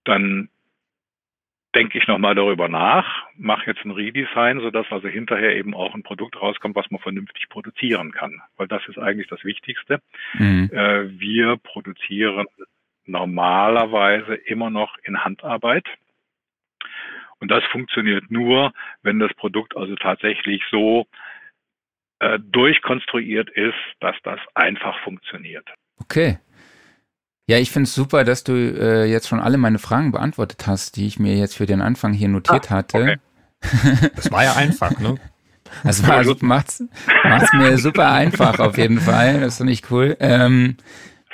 dann 0.08 0.48
denke 1.74 1.98
ich 1.98 2.06
nochmal 2.08 2.34
darüber 2.34 2.68
nach, 2.68 3.26
mache 3.36 3.66
jetzt 3.66 3.84
ein 3.84 3.90
Redesign, 3.90 4.60
sodass 4.60 4.86
also 4.90 5.08
hinterher 5.08 5.54
eben 5.54 5.74
auch 5.74 5.94
ein 5.94 6.02
Produkt 6.02 6.40
rauskommt, 6.40 6.74
was 6.74 6.90
man 6.90 7.00
vernünftig 7.00 7.48
produzieren 7.50 8.12
kann. 8.12 8.40
Weil 8.56 8.66
das 8.66 8.82
ist 8.88 8.98
eigentlich 8.98 9.28
das 9.28 9.44
Wichtigste. 9.44 10.00
Mhm. 10.34 10.70
Äh, 10.72 11.20
wir 11.20 11.58
produzieren 11.58 12.46
normalerweise 13.04 14.34
immer 14.34 14.70
noch 14.70 14.96
in 15.02 15.22
Handarbeit. 15.22 15.86
Und 17.38 17.50
das 17.50 17.62
funktioniert 17.64 18.30
nur, 18.30 18.72
wenn 19.02 19.18
das 19.18 19.34
Produkt 19.34 19.76
also 19.76 19.94
tatsächlich 19.96 20.62
so 20.70 21.06
äh, 22.20 22.38
durchkonstruiert 22.40 23.50
ist, 23.50 23.74
dass 24.00 24.16
das 24.22 24.40
einfach 24.54 24.98
funktioniert. 25.00 25.68
Okay. 26.00 26.38
Ja, 27.48 27.58
ich 27.58 27.70
finde 27.70 27.86
es 27.86 27.94
super, 27.94 28.24
dass 28.24 28.42
du 28.42 28.52
äh, 28.52 29.04
jetzt 29.04 29.28
schon 29.28 29.38
alle 29.38 29.56
meine 29.56 29.78
Fragen 29.78 30.10
beantwortet 30.10 30.66
hast, 30.66 30.96
die 30.96 31.06
ich 31.06 31.20
mir 31.20 31.36
jetzt 31.36 31.56
für 31.56 31.66
den 31.66 31.80
Anfang 31.80 32.12
hier 32.12 32.28
notiert 32.28 32.70
ah, 32.70 32.76
hatte. 32.76 32.98
Okay. 32.98 33.16
Das 34.16 34.30
war 34.30 34.44
ja 34.44 34.54
einfach, 34.54 34.98
ne? 34.98 35.16
Das 35.82 36.06
war, 36.06 36.22
macht's, 36.40 36.82
macht's 37.24 37.52
mir 37.52 37.78
super 37.78 38.10
einfach 38.10 38.58
auf 38.60 38.78
jeden 38.78 39.00
Fall. 39.00 39.40
Das 39.40 39.54
ist 39.54 39.60
doch 39.60 39.64
nicht 39.64 39.90
cool. 39.90 40.16
Ähm, 40.20 40.76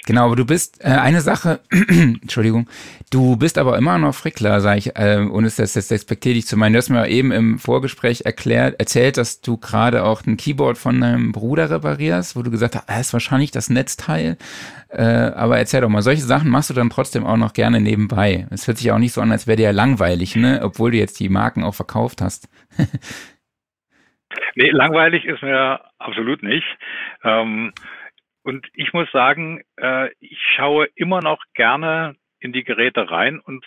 Genau, 0.04 0.26
aber 0.26 0.35
du 0.35 0.44
bist 0.44 0.85
äh, 0.85 0.88
eine 0.88 1.21
Sache, 1.21 1.61
Entschuldigung, 1.71 2.68
du 3.12 3.37
bist 3.37 3.56
aber 3.56 3.78
immer 3.78 3.99
noch 3.99 4.16
Frickler, 4.16 4.61
sage 4.61 4.78
ich, 4.78 4.97
äh, 4.97 5.25
ohne 5.30 5.47
es 5.47 5.56
das 5.56 5.76
jetzt 5.76 5.92
respektierlich 5.92 6.44
zu 6.44 6.56
meinen. 6.56 6.73
Du 6.73 6.78
hast 6.78 6.88
mir 6.88 7.06
eben 7.06 7.30
im 7.30 7.61
Vorgespräch 7.61 8.23
erklärt, 8.23 8.80
erzählt, 8.80 9.16
dass 9.16 9.42
du 9.42 9.59
gerade 9.59 10.02
auch 10.02 10.26
ein 10.26 10.37
Keyboard 10.37 10.76
von 10.76 11.00
deinem 11.00 11.30
Bruder 11.30 11.71
reparierst, 11.71 12.35
wo 12.35 12.42
du 12.42 12.50
gesagt 12.50 12.75
hast, 12.75 12.88
das 12.88 12.97
ah, 12.97 13.00
ist 13.00 13.12
wahrscheinlich 13.12 13.52
das 13.52 13.71
Netzteil. 13.71 14.38
Äh, 14.88 15.02
aber 15.02 15.59
erzähl 15.59 15.82
doch 15.82 15.88
mal, 15.88 16.02
solche 16.02 16.23
Sachen 16.23 16.50
machst 16.50 16.71
du 16.71 16.75
dann 16.75 16.90
trotzdem 16.90 17.25
auch 17.25 17.37
noch 17.37 17.52
gerne 17.52 17.80
nebenbei. 17.80 18.49
Es 18.50 18.66
hört 18.66 18.78
sich 18.78 18.90
auch 18.90 18.99
nicht 18.99 19.12
so 19.12 19.21
an, 19.21 19.30
als 19.30 19.47
wäre 19.47 19.56
dir 19.56 19.64
ja 19.66 19.71
langweilig, 19.71 20.35
ne? 20.35 20.62
Obwohl 20.64 20.90
du 20.90 20.97
jetzt 20.97 21.21
die 21.21 21.28
Marken 21.28 21.62
auch 21.62 21.76
verkauft 21.76 22.21
hast. 22.21 22.49
nee, 24.56 24.71
langweilig 24.71 25.25
ist 25.26 25.42
mir 25.42 25.80
absolut 25.99 26.42
nicht. 26.42 26.66
Ähm, 27.23 27.73
und 28.42 28.66
ich 28.75 28.92
muss 28.92 29.11
sagen, 29.12 29.62
äh, 29.76 30.11
ich 30.20 30.38
schaue 30.56 30.88
immer 30.94 31.20
noch 31.20 31.42
gerne 31.54 32.16
in 32.42 32.52
die 32.52 32.64
Geräte 32.64 33.08
rein 33.08 33.38
und 33.38 33.64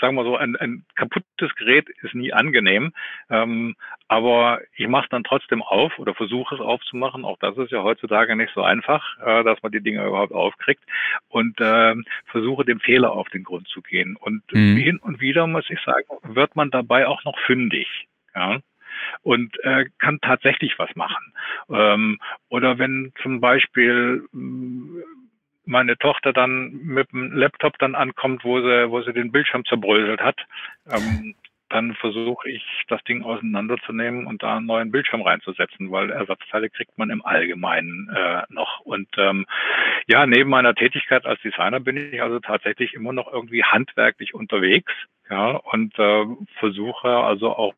sagen 0.00 0.16
wir 0.16 0.24
so, 0.24 0.36
ein, 0.36 0.56
ein 0.56 0.84
kaputtes 0.96 1.54
Gerät 1.54 1.88
ist 2.02 2.14
nie 2.14 2.32
angenehm, 2.32 2.92
ähm, 3.30 3.76
aber 4.08 4.60
ich 4.74 4.88
mache 4.88 5.04
es 5.04 5.10
dann 5.10 5.22
trotzdem 5.22 5.62
auf 5.62 5.98
oder 5.98 6.14
versuche 6.14 6.56
es 6.56 6.60
aufzumachen. 6.60 7.24
Auch 7.24 7.38
das 7.38 7.56
ist 7.56 7.70
ja 7.70 7.82
heutzutage 7.84 8.34
nicht 8.34 8.52
so 8.54 8.62
einfach, 8.62 9.04
äh, 9.24 9.44
dass 9.44 9.62
man 9.62 9.70
die 9.70 9.82
Dinge 9.82 10.04
überhaupt 10.04 10.32
aufkriegt 10.32 10.82
und 11.28 11.60
äh, 11.60 11.94
versuche 12.26 12.64
dem 12.64 12.80
Fehler 12.80 13.12
auf 13.12 13.28
den 13.28 13.44
Grund 13.44 13.68
zu 13.68 13.82
gehen. 13.82 14.16
Und 14.16 14.42
mhm. 14.52 14.76
hin 14.76 14.98
und 14.98 15.20
wieder 15.20 15.46
muss 15.46 15.70
ich 15.70 15.80
sagen, 15.82 16.06
wird 16.22 16.56
man 16.56 16.70
dabei 16.70 17.06
auch 17.06 17.22
noch 17.24 17.38
fündig. 17.46 17.86
Ja? 18.34 18.58
Und 19.22 19.52
äh, 19.64 19.86
kann 19.98 20.18
tatsächlich 20.20 20.78
was 20.78 20.94
machen. 20.96 21.32
Ähm, 21.70 22.18
oder 22.48 22.78
wenn 22.78 23.12
zum 23.22 23.40
Beispiel 23.40 24.26
mm, 24.32 25.02
meine 25.64 25.98
Tochter 25.98 26.32
dann 26.32 26.72
mit 26.72 27.12
dem 27.12 27.32
Laptop 27.32 27.78
dann 27.78 27.94
ankommt, 27.94 28.44
wo 28.44 28.60
sie, 28.60 28.90
wo 28.90 29.02
sie 29.02 29.12
den 29.12 29.32
Bildschirm 29.32 29.64
zerbröselt 29.64 30.20
hat, 30.20 30.38
ähm, 30.90 31.34
dann 31.68 31.94
versuche 31.96 32.48
ich, 32.48 32.64
das 32.88 33.02
Ding 33.04 33.22
auseinanderzunehmen 33.22 34.26
und 34.26 34.42
da 34.42 34.56
einen 34.56 34.66
neuen 34.66 34.90
Bildschirm 34.90 35.22
reinzusetzen, 35.22 35.90
weil 35.90 36.10
Ersatzteile 36.10 36.70
kriegt 36.70 36.96
man 36.96 37.10
im 37.10 37.24
Allgemeinen 37.24 38.08
äh, 38.14 38.42
noch. 38.48 38.80
Und 38.80 39.08
ähm, 39.18 39.44
ja, 40.06 40.26
neben 40.26 40.48
meiner 40.48 40.74
Tätigkeit 40.74 41.26
als 41.26 41.40
Designer 41.42 41.80
bin 41.80 41.96
ich 41.96 42.22
also 42.22 42.40
tatsächlich 42.40 42.94
immer 42.94 43.12
noch 43.12 43.30
irgendwie 43.30 43.64
handwerklich 43.64 44.34
unterwegs, 44.34 44.92
ja, 45.28 45.50
und 45.50 45.98
äh, 45.98 46.24
versuche 46.58 47.08
also 47.08 47.54
auch 47.54 47.74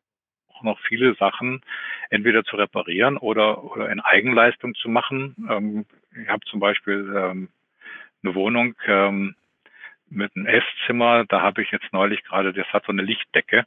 noch 0.63 0.79
viele 0.81 1.15
Sachen 1.15 1.61
entweder 2.09 2.43
zu 2.43 2.55
reparieren 2.55 3.17
oder, 3.17 3.63
oder 3.63 3.89
in 3.89 3.99
Eigenleistung 3.99 4.75
zu 4.75 4.89
machen. 4.89 5.35
Ähm, 5.49 5.85
ich 6.21 6.27
habe 6.27 6.45
zum 6.45 6.59
Beispiel 6.59 7.13
ähm, 7.15 7.49
eine 8.23 8.35
Wohnung 8.35 8.75
ähm, 8.85 9.35
mit 10.09 10.35
einem 10.35 10.45
Esszimmer, 10.45 11.25
da 11.25 11.41
habe 11.41 11.61
ich 11.61 11.71
jetzt 11.71 11.91
neulich 11.93 12.23
gerade, 12.23 12.53
das 12.53 12.67
hat 12.73 12.85
so 12.85 12.91
eine 12.91 13.01
Lichtdecke 13.01 13.65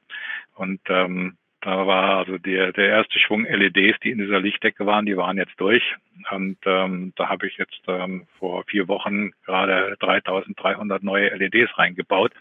und 0.54 0.80
ähm, 0.88 1.36
da 1.64 1.86
war 1.86 2.18
also 2.18 2.36
der, 2.36 2.72
der 2.72 2.88
erste 2.90 3.18
Schwung 3.18 3.46
LEDs, 3.46 3.98
die 4.00 4.10
in 4.10 4.18
dieser 4.18 4.38
Lichtdecke 4.38 4.84
waren, 4.84 5.06
die 5.06 5.16
waren 5.16 5.38
jetzt 5.38 5.58
durch. 5.58 5.82
Und 6.30 6.58
ähm, 6.66 7.14
da 7.16 7.30
habe 7.30 7.46
ich 7.46 7.56
jetzt 7.56 7.80
ähm, 7.88 8.26
vor 8.38 8.64
vier 8.64 8.86
Wochen 8.86 9.30
gerade 9.46 9.96
3300 10.00 11.02
neue 11.02 11.34
LEDs 11.34 11.76
reingebaut. 11.78 12.32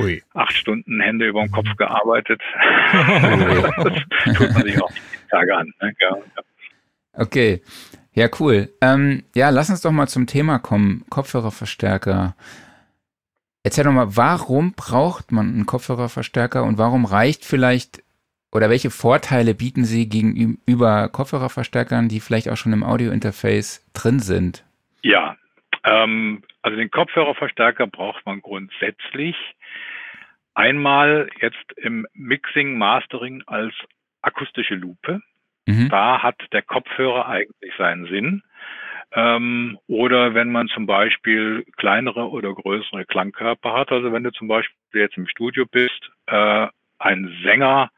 Ui. 0.00 0.22
Acht 0.34 0.54
Stunden 0.54 1.00
Hände 1.00 1.26
über 1.26 1.42
dem 1.42 1.52
Kopf 1.52 1.68
gearbeitet. 1.76 2.42
das 2.92 4.36
tut 4.36 4.52
man 4.52 4.62
sich 4.62 4.82
auch 4.82 4.90
die 4.90 5.28
Tage 5.30 5.56
an. 5.56 5.72
Ne? 5.80 5.92
Ja, 6.00 6.16
ja. 6.16 6.42
Okay. 7.12 7.62
Ja, 8.14 8.28
cool. 8.40 8.70
Ähm, 8.80 9.22
ja, 9.36 9.50
lass 9.50 9.70
uns 9.70 9.82
doch 9.82 9.92
mal 9.92 10.08
zum 10.08 10.26
Thema 10.26 10.58
kommen. 10.58 11.04
Kopfhörerverstärker. 11.10 12.34
Erzähl 13.62 13.84
doch 13.84 13.92
mal, 13.92 14.16
warum 14.16 14.72
braucht 14.72 15.30
man 15.30 15.48
einen 15.48 15.66
Kopfhörerverstärker 15.66 16.64
und 16.64 16.78
warum 16.78 17.04
reicht 17.04 17.44
vielleicht 17.44 18.02
oder 18.52 18.70
welche 18.70 18.90
Vorteile 18.90 19.54
bieten 19.54 19.84
Sie 19.84 20.08
gegenüber 20.08 21.08
Kopfhörerverstärkern, 21.08 22.08
die 22.08 22.20
vielleicht 22.20 22.48
auch 22.48 22.56
schon 22.56 22.72
im 22.72 22.82
Audiointerface 22.82 23.86
drin 23.92 24.20
sind? 24.20 24.64
Ja, 25.02 25.36
ähm, 25.84 26.42
also 26.62 26.76
den 26.76 26.90
Kopfhörerverstärker 26.90 27.86
braucht 27.86 28.24
man 28.26 28.40
grundsätzlich 28.40 29.36
einmal 30.54 31.28
jetzt 31.40 31.72
im 31.76 32.06
Mixing, 32.14 32.78
Mastering 32.78 33.42
als 33.46 33.74
akustische 34.22 34.74
Lupe. 34.74 35.20
Mhm. 35.66 35.88
Da 35.88 36.22
hat 36.22 36.36
der 36.52 36.62
Kopfhörer 36.62 37.28
eigentlich 37.28 37.72
seinen 37.76 38.06
Sinn. 38.06 38.42
Ähm, 39.12 39.78
oder 39.86 40.34
wenn 40.34 40.50
man 40.50 40.68
zum 40.68 40.86
Beispiel 40.86 41.64
kleinere 41.76 42.28
oder 42.28 42.52
größere 42.52 43.06
Klangkörper 43.06 43.72
hat, 43.72 43.90
also 43.90 44.12
wenn 44.12 44.24
du 44.24 44.32
zum 44.32 44.48
Beispiel 44.48 44.76
jetzt 45.00 45.16
im 45.16 45.28
Studio 45.28 45.64
bist, 45.64 46.10
äh, 46.26 46.66
ein 46.98 47.34
Sänger 47.42 47.90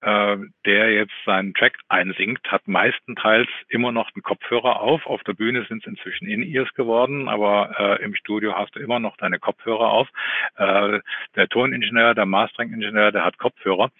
äh, 0.00 0.36
der 0.64 0.92
jetzt 0.92 1.14
seinen 1.26 1.54
Track 1.54 1.78
einsingt, 1.88 2.40
hat 2.50 2.68
meistenteils 2.68 3.48
immer 3.68 3.92
noch 3.92 4.10
einen 4.14 4.22
Kopfhörer 4.22 4.80
auf. 4.80 5.06
Auf 5.06 5.22
der 5.24 5.34
Bühne 5.34 5.64
sind 5.68 5.82
es 5.84 5.88
inzwischen 5.88 6.28
In-Ears 6.28 6.72
geworden, 6.74 7.28
aber 7.28 7.74
äh, 7.78 8.04
im 8.04 8.14
Studio 8.14 8.54
hast 8.56 8.76
du 8.76 8.80
immer 8.80 9.00
noch 9.00 9.16
deine 9.16 9.38
Kopfhörer 9.38 9.90
auf. 9.90 10.08
Äh, 10.56 11.00
der 11.34 11.48
Toningenieur, 11.48 12.14
der 12.14 12.26
Mastering-Ingenieur, 12.26 13.12
der 13.12 13.24
hat 13.24 13.38
Kopfhörer. 13.38 13.90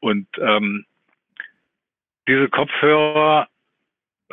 Und 0.00 0.28
ähm, 0.38 0.84
diese 2.28 2.48
Kopfhörer 2.48 3.48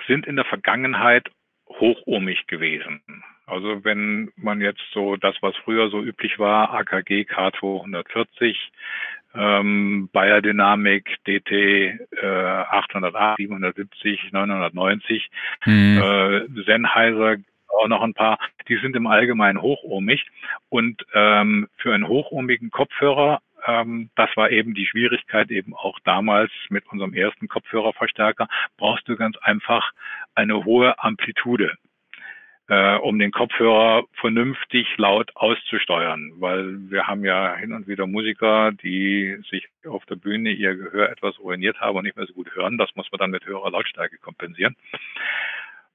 sind 0.08 0.28
in 0.28 0.36
der 0.36 0.46
Vergangenheit 0.46 1.30
hochohmig 1.70 2.46
gewesen. 2.48 3.02
Also 3.48 3.84
wenn 3.84 4.32
man 4.36 4.60
jetzt 4.60 4.84
so 4.92 5.16
das, 5.18 5.36
was 5.42 5.56
früher 5.58 5.90
so 5.90 6.02
üblich 6.02 6.40
war, 6.40 6.74
AKG 6.74 7.22
K240, 7.22 8.56
ähm, 9.38 10.10
Bayer 10.12 10.42
Dynamic 10.42 11.18
DT 11.26 11.52
äh, 11.52 11.98
808, 12.22 13.38
770, 13.38 14.32
990, 14.32 15.30
mhm. 15.66 16.02
äh, 16.02 16.64
Sennheiser 16.64 17.38
auch 17.68 17.88
noch 17.88 18.02
ein 18.02 18.14
paar, 18.14 18.38
die 18.70 18.78
sind 18.78 18.96
im 18.96 19.08
Allgemeinen 19.08 19.62
hochohmig 19.62 20.26
und 20.70 21.06
ähm, 21.14 21.68
für 21.78 21.94
einen 21.94 22.08
hochohmigen 22.08 22.72
Kopfhörer 22.72 23.42
ähm, 23.68 24.10
das 24.16 24.30
war 24.36 24.52
eben 24.52 24.74
die 24.74 24.86
Schwierigkeit 24.86 25.50
eben 25.52 25.74
auch 25.74 26.00
damals 26.04 26.52
mit 26.70 26.86
unserem 26.92 27.14
ersten 27.14 27.48
Kopfhörerverstärker, 27.48 28.48
brauchst 28.78 29.08
du 29.08 29.16
ganz 29.16 29.38
einfach 29.38 29.92
eine 30.36 30.66
hohe 30.66 31.00
Amplitude 31.04 31.76
äh, 32.68 32.96
um 32.98 33.20
den 33.20 33.32
Kopfhörer 33.32 34.06
vernünftig 34.14 34.88
laut 34.98 35.32
auszusteuern, 35.36 36.34
weil 36.38 36.90
wir 36.90 37.08
haben 37.08 37.24
ja 37.24 37.56
hin 37.56 37.74
und 37.74 37.88
wieder 37.88 38.08
Musiker, 38.08 38.72
die 38.72 39.38
sich 39.50 39.68
auf 39.88 40.06
der 40.06 40.16
Bühne 40.16 40.52
ihr 40.52 40.76
Gehör 40.76 41.10
etwas 41.10 41.40
ruiniert 41.40 41.80
haben 41.80 41.98
und 41.98 42.04
nicht 42.06 42.18
mehr 42.18 42.26
so 42.26 42.34
gut 42.34 42.56
hören. 42.56 42.78
Das 42.78 42.90
muss 42.96 43.12
man 43.12 43.20
dann 43.20 43.32
mit 43.32 43.46
höherer 43.46 43.72
Lautstärke 43.72 44.18
kompensieren. 44.18 44.76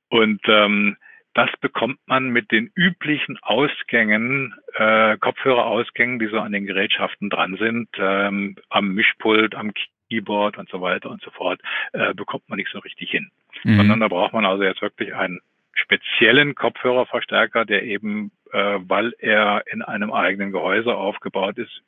Und 0.09 0.41
ähm, 0.47 0.97
das 1.35 1.51
bekommt 1.61 1.99
man 2.07 2.31
mit 2.31 2.51
den 2.51 2.71
üblichen 2.75 3.39
Ausgängen, 3.43 4.55
äh, 4.75 5.17
Kopfhörerausgängen, 5.19 6.19
die 6.19 6.27
so 6.27 6.39
an 6.41 6.53
den 6.53 6.67
Gerätschaften 6.67 7.31
dran 7.31 7.57
sind, 7.57 7.89
ähm, 7.99 8.57
am 8.69 8.95
Mischpult, 8.95 9.55
am 9.55 9.73
Keyboard 10.09 10.59
und 10.59 10.69
so 10.71 10.81
weiter 10.81 11.09
und 11.09 11.23
so 11.23 11.31
fort, 11.31 11.61
äh, 11.93 12.15
bekommt 12.15 12.49
man 12.49 12.59
nicht 12.59 12.71
so 12.73 12.81
richtig 12.81 13.11
hin. 13.11 13.31
Mhm. 13.63 13.77
Sondern 13.77 14.01
da 14.01 14.09
braucht 14.09 14.33
man 14.33 14.45
also 14.45 14.65
jetzt 14.65 14.83
wirklich 14.83 15.15
einen 15.15 15.41
speziellen 15.75 16.55
Kopfhörerverstärker, 16.55 17.65
der 17.65 17.83
eben, 17.83 18.33
äh, 18.53 18.79
weil 18.81 19.15
er 19.19 19.65
in 19.71 19.83
einem 19.83 20.13
eigenen 20.13 20.53
Gehäuse 20.53 20.95
aufgebaut 20.95 21.59
ist, 21.59 21.83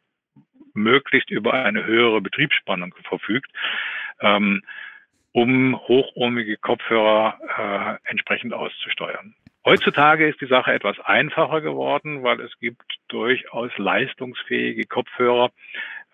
möglichst 0.75 1.31
über 1.31 1.53
eine 1.53 1.85
höhere 1.85 2.21
Betriebsspannung 2.21 2.95
verfügt, 3.05 3.51
ähm, 4.21 4.63
um 5.33 5.79
hochohmige 5.89 6.57
Kopfhörer 6.57 7.99
äh, 8.05 8.11
entsprechend 8.11 8.53
auszusteuern. 8.53 9.35
Heutzutage 9.65 10.29
ist 10.29 10.41
die 10.41 10.47
Sache 10.47 10.73
etwas 10.73 10.99
einfacher 11.01 11.61
geworden, 11.61 12.23
weil 12.23 12.41
es 12.41 12.59
gibt 12.59 12.83
durchaus 13.09 13.71
leistungsfähige 13.79 14.87
Kopfhörer 14.87 15.51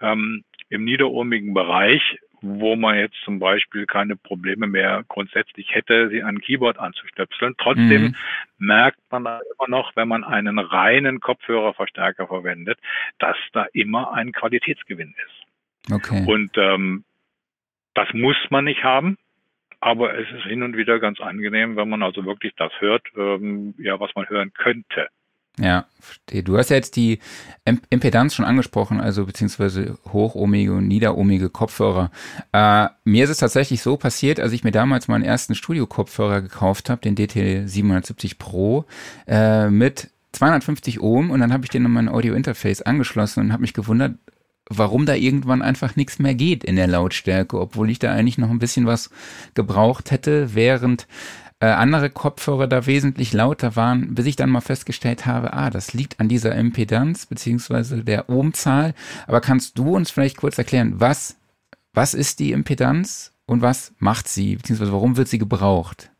ähm, 0.01 0.45
im 0.69 0.85
niederohmigen 0.85 1.55
Bereich, 1.55 2.19
wo 2.41 2.77
man 2.77 2.97
jetzt 2.97 3.17
zum 3.25 3.39
Beispiel 3.39 3.87
keine 3.87 4.17
Probleme 4.17 4.67
mehr 4.67 5.05
grundsätzlich 5.09 5.75
hätte, 5.75 6.09
sie 6.09 6.23
an 6.23 6.41
Keyboard 6.41 6.79
anzustöpseln. 6.79 7.55
Trotzdem 7.59 8.03
mhm. 8.03 8.17
merkt 8.59 9.01
man 9.11 9.25
da 9.25 9.41
immer 9.55 9.69
noch, 9.69 9.97
wenn 9.97 10.09
man 10.09 10.25
einen 10.25 10.59
reinen 10.59 11.21
Kopfhörerverstärker 11.21 12.27
verwendet, 12.27 12.79
dass 13.19 13.37
da 13.53 13.67
immer 13.73 14.13
ein 14.13 14.33
Qualitätsgewinn 14.33 15.15
ist. 15.27 15.93
Okay. 15.93 16.25
Und 16.27 16.57
ähm, 16.57 17.05
das 17.95 18.09
muss 18.13 18.37
man 18.51 18.65
nicht 18.65 18.85
haben. 18.85 19.19
Aber 19.81 20.19
es 20.19 20.29
ist 20.33 20.45
hin 20.45 20.65
und 20.65 20.77
wieder 20.77 20.99
ganz 20.99 21.21
angenehm, 21.21 21.77
wenn 21.77 21.89
man 21.89 22.03
also 22.03 22.25
wirklich 22.25 22.53
das 22.57 22.73
hört, 22.81 23.03
ähm, 23.17 23.75
ja, 23.79 24.01
was 24.01 24.13
man 24.17 24.29
hören 24.29 24.53
könnte. 24.53 25.09
Ja, 25.61 25.87
verstehe. 25.99 26.43
Du 26.43 26.57
hast 26.57 26.71
ja 26.71 26.77
jetzt 26.77 26.95
die 26.97 27.19
Impedanz 27.91 28.35
schon 28.35 28.45
angesprochen, 28.45 29.01
also 29.01 29.27
beziehungsweise 29.27 29.99
hochohmige 30.13 30.73
und 30.73 30.87
niederohmige 30.87 31.51
Kopfhörer. 31.51 32.11
Äh, 32.53 32.89
mir 33.05 33.25
ist 33.25 33.31
es 33.31 33.39
tatsächlich 33.39 33.83
so 33.83 33.97
passiert, 33.97 34.39
als 34.39 34.53
ich 34.53 34.63
mir 34.63 34.71
damals 34.71 35.09
meinen 35.09 35.25
ersten 35.25 35.55
Studio-Kopfhörer 35.55 36.43
gekauft 36.43 36.91
habe, 36.91 37.01
den 37.01 37.17
DT770 37.17 38.39
Pro, 38.39 38.85
äh, 39.27 39.69
mit 39.69 40.11
250 40.33 41.01
Ohm 41.01 41.31
und 41.31 41.41
dann 41.41 41.53
habe 41.53 41.65
ich 41.65 41.71
den 41.71 41.85
an 41.85 41.93
mein 41.93 42.09
Audio-Interface 42.09 42.83
angeschlossen 42.83 43.41
und 43.41 43.53
habe 43.53 43.63
mich 43.63 43.75
gewundert, 43.75 44.15
warum 44.71 45.07
da 45.07 45.15
irgendwann 45.15 45.63
einfach 45.63 45.97
nichts 45.97 46.19
mehr 46.19 46.35
geht 46.35 46.63
in 46.63 46.77
der 46.77 46.87
Lautstärke, 46.87 47.59
obwohl 47.59 47.91
ich 47.91 47.99
da 47.99 48.13
eigentlich 48.13 48.39
noch 48.39 48.51
ein 48.51 48.59
bisschen 48.59 48.87
was 48.87 49.11
gebraucht 49.55 50.11
hätte, 50.11 50.55
während 50.55 51.07
äh, 51.61 51.67
andere 51.67 52.11
Kopfhörer 52.11 52.67
da 52.69 52.87
wesentlich 52.87 53.33
lauter 53.33 53.75
waren, 53.77 54.15
bis 54.15 54.27
ich 54.27 54.37
dann 54.37 54.51
mal 54.51 54.61
festgestellt 54.61 55.27
habe, 55.27 55.53
ah, 55.53 55.71
das 55.71 55.93
liegt 55.95 56.21
an 56.21 56.29
dieser 56.29 56.55
Impedanz 56.55 57.27
beziehungsweise 57.27 58.05
der 58.05 58.29
Ohmzahl. 58.29 58.95
Aber 59.27 59.41
kannst 59.41 59.79
du 59.79 59.97
uns 59.97 60.11
vielleicht 60.11 60.37
kurz 60.37 60.59
erklären, 60.59 61.01
was, 61.01 61.41
was 61.93 62.15
ist 62.15 62.39
die 62.39 62.53
Impedanz 62.53 63.35
und 63.47 63.63
was 63.63 63.95
macht 63.99 64.29
sie, 64.29 64.57
beziehungsweise 64.57 64.93
warum 64.93 65.17
wird 65.17 65.29
sie 65.29 65.39
gebraucht? 65.39 66.11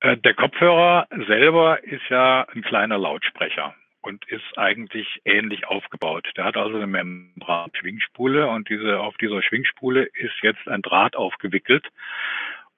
Äh, 0.00 0.16
der 0.16 0.34
Kopfhörer 0.34 1.06
selber 1.26 1.82
ist 1.84 2.08
ja 2.08 2.46
ein 2.54 2.62
kleiner 2.62 2.98
Lautsprecher 2.98 3.74
und 4.02 4.24
ist 4.28 4.56
eigentlich 4.56 5.20
ähnlich 5.24 5.66
aufgebaut. 5.66 6.26
Der 6.36 6.44
hat 6.44 6.56
also 6.56 6.76
eine 6.76 6.86
Membran-Schwingspule 6.86 8.46
und 8.46 8.68
diese, 8.68 9.00
auf 9.00 9.16
dieser 9.16 9.42
Schwingspule 9.42 10.04
ist 10.04 10.42
jetzt 10.42 10.66
ein 10.68 10.80
Draht 10.82 11.16
aufgewickelt. 11.16 11.86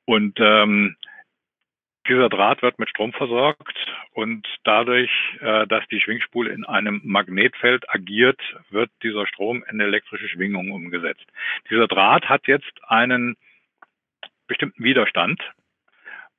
Und 0.07 0.39
ähm, 0.41 0.97
dieser 2.09 2.29
Draht 2.29 2.63
wird 2.63 2.79
mit 2.79 2.89
Strom 2.89 3.13
versorgt 3.13 3.77
und 4.13 4.47
dadurch, 4.65 5.11
äh, 5.41 5.67
dass 5.67 5.87
die 5.89 6.01
Schwingspule 6.01 6.51
in 6.51 6.65
einem 6.65 7.01
Magnetfeld 7.05 7.85
agiert, 7.95 8.41
wird 8.71 8.91
dieser 9.03 9.27
Strom 9.27 9.65
in 9.71 9.81
elektrische 9.81 10.29
Schwingungen 10.29 10.73
umgesetzt. 10.73 11.27
Dieser 11.71 11.87
Draht 11.87 12.29
hat 12.29 12.47
jetzt 12.47 12.73
einen 12.87 13.37
bestimmten 14.47 14.83
Widerstand 14.83 15.41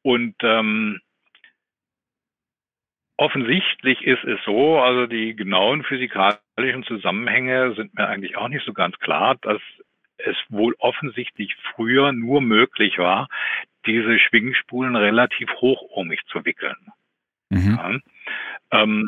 und 0.02 0.36
ähm, 0.42 1.00
offensichtlich 3.18 4.02
ist 4.02 4.24
es 4.24 4.40
so, 4.46 4.80
also 4.80 5.06
die 5.06 5.36
genauen 5.36 5.84
physikalischen 5.84 6.84
Zusammenhänge 6.86 7.76
sind 7.76 7.94
mir 7.94 8.08
eigentlich 8.08 8.38
auch 8.38 8.48
nicht 8.48 8.66
so 8.66 8.74
ganz 8.74 8.98
klar, 9.00 9.36
dass 9.42 9.62
es 10.18 10.36
wohl 10.50 10.76
offensichtlich 10.80 11.56
früher 11.76 12.12
nur 12.12 12.42
möglich 12.42 12.98
war, 12.98 13.28
diese 13.86 14.20
Schwingspulen 14.20 14.96
relativ 14.96 15.50
hochohmig 15.62 16.22
zu 16.28 16.46
wickeln. 16.46 16.76
Mhm. 17.50 17.80
Ja, 17.80 18.82
ähm, 18.82 19.08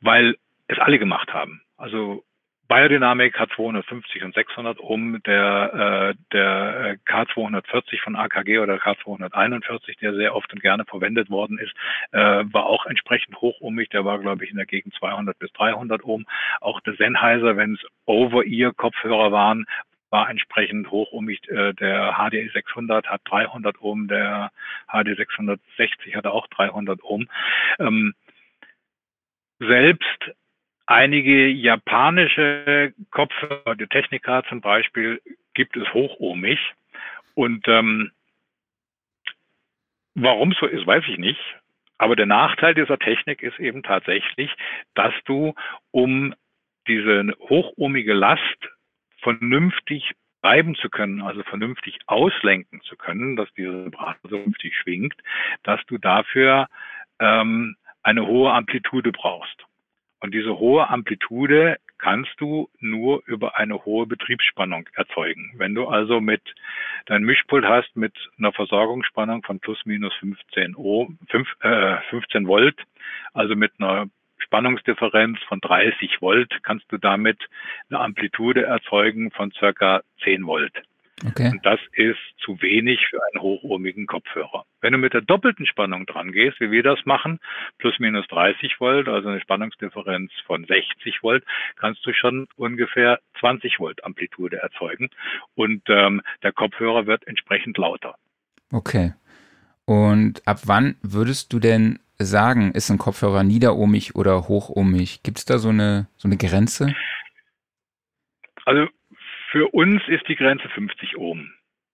weil 0.00 0.36
es 0.66 0.78
alle 0.78 0.98
gemacht 0.98 1.32
haben. 1.32 1.62
Also 1.76 2.24
Biodynamic 2.68 3.38
hat 3.38 3.50
250 3.56 4.24
und 4.24 4.34
600 4.34 4.78
Ohm, 4.78 5.22
der, 5.26 6.12
äh, 6.12 6.22
der 6.32 6.98
K240 7.06 8.02
von 8.02 8.14
AKG 8.14 8.58
oder 8.58 8.76
K241, 8.76 9.98
der 10.00 10.14
sehr 10.14 10.36
oft 10.36 10.52
und 10.52 10.60
gerne 10.60 10.84
verwendet 10.84 11.30
worden 11.30 11.58
ist, 11.58 11.72
äh, 12.12 12.44
war 12.52 12.66
auch 12.66 12.84
entsprechend 12.84 13.40
hochohmig. 13.40 13.88
Der 13.88 14.04
war, 14.04 14.18
glaube 14.18 14.44
ich, 14.44 14.50
in 14.50 14.58
der 14.58 14.66
Gegend 14.66 14.94
200 14.98 15.38
bis 15.38 15.50
300 15.54 16.04
Ohm. 16.04 16.26
Auch 16.60 16.80
der 16.80 16.94
Sennheiser, 16.94 17.56
wenn 17.56 17.74
es 17.74 17.80
Over-Ear-Kopfhörer 18.04 19.32
waren, 19.32 19.64
war 20.10 20.28
entsprechend 20.30 20.90
hoch 20.90 21.12
um 21.12 21.26
mich. 21.26 21.46
Äh, 21.48 21.74
der 21.74 22.16
HDE 22.18 22.50
600 22.52 23.06
hat 23.06 23.20
300 23.24 23.80
Ohm, 23.80 24.08
der 24.08 24.50
HD 24.88 25.16
660 25.16 26.16
hatte 26.16 26.32
auch 26.32 26.46
300 26.48 27.02
Ohm. 27.02 27.28
Ähm, 27.78 28.14
selbst 29.58 30.32
einige 30.86 31.48
japanische 31.48 32.94
Kopfhörer, 33.10 33.74
die 33.74 33.86
Technika 33.86 34.42
zum 34.48 34.60
Beispiel, 34.60 35.20
gibt 35.54 35.76
es 35.76 35.92
hochohmig. 35.92 36.58
Und 37.34 37.66
ähm, 37.68 38.10
warum 40.14 40.52
so 40.52 40.66
ist, 40.66 40.86
weiß 40.86 41.04
ich 41.08 41.18
nicht. 41.18 41.40
Aber 41.98 42.14
der 42.14 42.26
Nachteil 42.26 42.74
dieser 42.74 42.98
Technik 42.98 43.42
ist 43.42 43.58
eben 43.58 43.82
tatsächlich, 43.82 44.50
dass 44.94 45.12
du 45.24 45.54
um 45.90 46.34
diese 46.86 47.32
hochohmige 47.40 48.14
Last 48.14 48.68
vernünftig 49.22 50.12
reiben 50.42 50.74
zu 50.76 50.88
können, 50.88 51.20
also 51.20 51.42
vernünftig 51.42 51.98
auslenken 52.06 52.80
zu 52.82 52.96
können, 52.96 53.36
dass 53.36 53.52
diese 53.54 53.90
so 54.22 54.28
vernünftig 54.28 54.76
schwingt, 54.76 55.14
dass 55.64 55.80
du 55.86 55.98
dafür 55.98 56.68
ähm, 57.18 57.76
eine 58.02 58.26
hohe 58.26 58.52
Amplitude 58.52 59.12
brauchst. 59.12 59.64
Und 60.20 60.34
diese 60.34 60.58
hohe 60.58 60.88
Amplitude 60.88 61.76
kannst 61.98 62.32
du 62.38 62.68
nur 62.78 63.22
über 63.26 63.56
eine 63.58 63.84
hohe 63.84 64.06
Betriebsspannung 64.06 64.88
erzeugen. 64.94 65.52
Wenn 65.56 65.74
du 65.74 65.86
also 65.86 66.20
mit 66.20 66.42
dein 67.06 67.22
Mischpult 67.22 67.64
hast 67.64 67.96
mit 67.96 68.14
einer 68.38 68.52
Versorgungsspannung 68.52 69.42
von 69.42 69.60
plus 69.60 69.84
minus 69.84 70.14
15 70.16 70.76
Ohm, 70.76 71.18
5, 71.28 71.48
äh, 71.60 71.96
15 72.10 72.46
Volt, 72.46 72.76
also 73.32 73.56
mit 73.56 73.72
einer 73.78 74.08
Spannungsdifferenz 74.38 75.38
von 75.48 75.60
30 75.60 76.20
Volt, 76.20 76.52
kannst 76.62 76.86
du 76.90 76.98
damit 76.98 77.38
eine 77.90 78.00
Amplitude 78.00 78.64
erzeugen 78.64 79.30
von 79.30 79.52
circa 79.52 80.02
10 80.24 80.46
Volt. 80.46 80.82
Okay. 81.26 81.50
Und 81.50 81.64
das 81.66 81.80
ist 81.94 82.18
zu 82.38 82.60
wenig 82.62 83.06
für 83.08 83.18
einen 83.24 83.42
hochohmigen 83.42 84.06
Kopfhörer. 84.06 84.64
Wenn 84.80 84.92
du 84.92 84.98
mit 84.98 85.14
der 85.14 85.20
doppelten 85.20 85.66
Spannung 85.66 86.06
dran 86.06 86.32
gehst, 86.32 86.60
wie 86.60 86.70
wir 86.70 86.82
das 86.82 87.04
machen, 87.04 87.40
plus 87.78 87.98
minus 87.98 88.26
30 88.28 88.78
Volt, 88.78 89.08
also 89.08 89.28
eine 89.28 89.40
Spannungsdifferenz 89.40 90.30
von 90.46 90.64
60 90.64 91.22
Volt, 91.22 91.44
kannst 91.76 92.06
du 92.06 92.12
schon 92.12 92.46
ungefähr 92.56 93.18
20 93.40 93.80
Volt 93.80 94.04
Amplitude 94.04 94.58
erzeugen 94.58 95.10
und 95.54 95.82
ähm, 95.88 96.22
der 96.42 96.52
Kopfhörer 96.52 97.06
wird 97.06 97.26
entsprechend 97.26 97.78
lauter. 97.78 98.14
Okay. 98.70 99.14
Und 99.86 100.46
ab 100.46 100.60
wann 100.66 100.96
würdest 101.02 101.52
du 101.52 101.58
denn 101.58 101.98
sagen, 102.18 102.72
ist 102.72 102.90
ein 102.90 102.98
Kopfhörer 102.98 103.44
niederohmig 103.44 104.14
oder 104.16 104.48
hochohmig? 104.48 105.22
Gibt 105.22 105.38
es 105.38 105.44
da 105.44 105.58
so 105.58 105.68
eine, 105.68 106.08
so 106.16 106.28
eine 106.28 106.36
Grenze? 106.36 106.94
Also 108.64 108.88
für 109.50 109.68
uns 109.68 110.02
ist 110.08 110.28
die 110.28 110.36
Grenze 110.36 110.68
50 110.68 111.16
Ohm. 111.16 111.50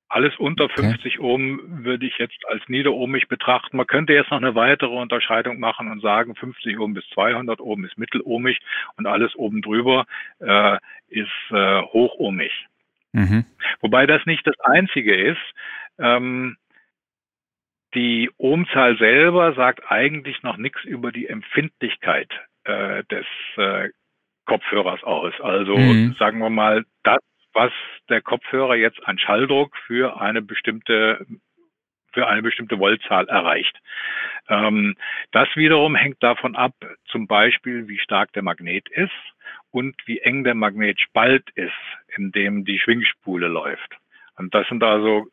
Alles 0.08 0.36
unter 0.38 0.68
50 0.68 1.18
okay. 1.18 1.26
Ohm 1.26 1.60
würde 1.84 2.06
ich 2.06 2.18
jetzt 2.18 2.38
als 2.48 2.62
niederohmig 2.68 3.26
betrachten. 3.28 3.76
Man 3.76 3.86
könnte 3.86 4.12
jetzt 4.12 4.30
noch 4.30 4.38
eine 4.38 4.54
weitere 4.54 4.94
Unterscheidung 4.94 5.58
machen 5.58 5.90
und 5.90 6.00
sagen, 6.00 6.36
50 6.36 6.78
Ohm 6.78 6.94
bis 6.94 7.04
200 7.14 7.60
Ohm 7.60 7.84
ist 7.84 7.98
mittelohmig 7.98 8.60
und 8.96 9.06
alles 9.06 9.34
oben 9.34 9.60
drüber 9.60 10.06
äh, 10.40 10.78
ist 11.08 11.28
äh, 11.50 11.82
hochohmig. 11.82 12.52
Mhm. 13.12 13.44
Wobei 13.80 14.06
das 14.06 14.24
nicht 14.26 14.46
das 14.46 14.58
Einzige 14.60 15.14
ist. 15.14 15.42
Ähm, 15.98 16.56
die 17.94 18.30
Ohmzahl 18.36 18.96
selber 18.98 19.54
sagt 19.54 19.90
eigentlich 19.90 20.42
noch 20.42 20.56
nichts 20.56 20.82
über 20.84 21.12
die 21.12 21.28
Empfindlichkeit 21.28 22.28
äh, 22.64 23.04
des 23.04 23.26
äh, 23.56 23.90
Kopfhörers 24.46 25.02
aus. 25.04 25.32
Also 25.40 25.76
mhm. 25.76 26.14
sagen 26.18 26.38
wir 26.38 26.50
mal, 26.50 26.84
das 27.02 27.20
was 27.54 27.72
der 28.08 28.20
Kopfhörer 28.20 28.74
jetzt 28.74 29.06
an 29.06 29.18
Schalldruck 29.18 29.76
für 29.86 30.20
eine 30.20 30.42
bestimmte 30.42 31.24
für 32.12 32.28
eine 32.28 32.42
bestimmte 32.42 32.78
Voltzahl 32.78 33.26
erreicht. 33.28 33.76
Ähm, 34.48 34.94
das 35.32 35.48
wiederum 35.56 35.96
hängt 35.96 36.22
davon 36.22 36.54
ab, 36.54 36.74
zum 37.06 37.26
Beispiel, 37.26 37.88
wie 37.88 37.98
stark 37.98 38.32
der 38.34 38.44
Magnet 38.44 38.88
ist 38.88 39.10
und 39.72 39.96
wie 40.06 40.20
eng 40.20 40.44
der 40.44 40.54
Magnetspalt 40.54 41.50
ist, 41.56 41.72
in 42.16 42.30
dem 42.30 42.64
die 42.64 42.78
Schwingspule 42.78 43.48
läuft. 43.48 43.96
Und 44.36 44.54
das 44.54 44.66
sind 44.68 44.82
also 44.82 45.26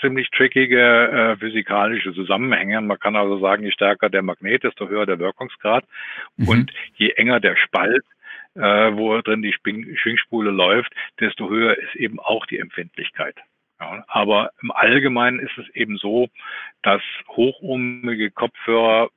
ziemlich 0.00 0.30
trickige 0.30 0.78
äh, 0.78 1.36
physikalische 1.36 2.14
Zusammenhänge. 2.14 2.80
Man 2.80 2.98
kann 2.98 3.16
also 3.16 3.38
sagen, 3.40 3.64
je 3.64 3.72
stärker 3.72 4.08
der 4.08 4.22
Magnet, 4.22 4.62
desto 4.62 4.88
höher 4.88 5.06
der 5.06 5.18
Wirkungsgrad. 5.18 5.84
Mhm. 6.36 6.48
Und 6.48 6.72
je 6.94 7.10
enger 7.10 7.40
der 7.40 7.56
Spalt, 7.56 8.04
äh, 8.54 8.60
wo 8.60 9.20
drin 9.22 9.42
die 9.42 9.52
Schwingspule 9.52 10.50
läuft, 10.50 10.92
desto 11.18 11.50
höher 11.50 11.76
ist 11.76 11.96
eben 11.96 12.20
auch 12.20 12.46
die 12.46 12.58
Empfindlichkeit. 12.58 13.36
Ja, 13.80 14.04
aber 14.06 14.50
im 14.62 14.70
Allgemeinen 14.70 15.40
ist 15.40 15.58
es 15.58 15.68
eben 15.74 15.96
so, 15.96 16.28
dass 16.82 17.02
hochohmige 17.28 18.30
Kopfhörer 18.30 19.10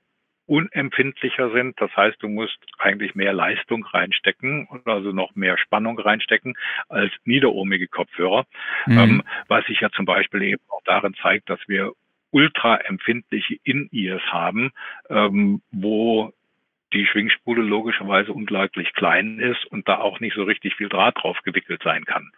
unempfindlicher 0.48 1.52
sind. 1.52 1.80
Das 1.80 1.96
heißt, 1.96 2.22
du 2.22 2.30
musst 2.30 2.58
eigentlich 2.80 3.16
mehr 3.16 3.34
Leistung 3.34 3.86
reinstecken 3.86 4.66
und 4.68 4.88
also 4.88 5.12
noch 5.12 5.36
mehr 5.36 5.58
Spannung 5.58 6.00
reinstecken 6.00 6.58
als 6.90 7.12
niederohmige 7.26 7.88
Kopfhörer, 7.88 8.46
mhm. 8.86 8.98
ähm, 8.98 9.24
was 9.48 9.66
sich 9.66 9.82
ja 9.82 9.90
zum 9.92 10.06
Beispiel 10.06 10.42
eben 10.42 10.64
auch 10.70 10.82
darin 10.86 11.14
zeigt, 11.22 11.50
dass 11.50 11.60
wir 11.68 11.92
ultra 12.32 12.78
empfindliche 12.78 13.58
In-Ears 13.64 14.24
haben, 14.32 14.72
ähm, 15.10 15.62
wo 15.72 16.34
die 16.94 17.06
Schwingspule 17.06 17.62
logischerweise 17.62 18.32
ungleich 18.32 18.94
klein 18.94 19.40
ist 19.40 19.66
und 19.66 19.88
da 19.88 19.98
auch 19.98 20.20
nicht 20.20 20.36
so 20.36 20.44
richtig 20.44 20.76
viel 20.76 20.88
Draht 20.90 21.18
drauf 21.22 21.38
gewickelt 21.44 21.82
sein 21.84 22.06
kann. 22.06 22.32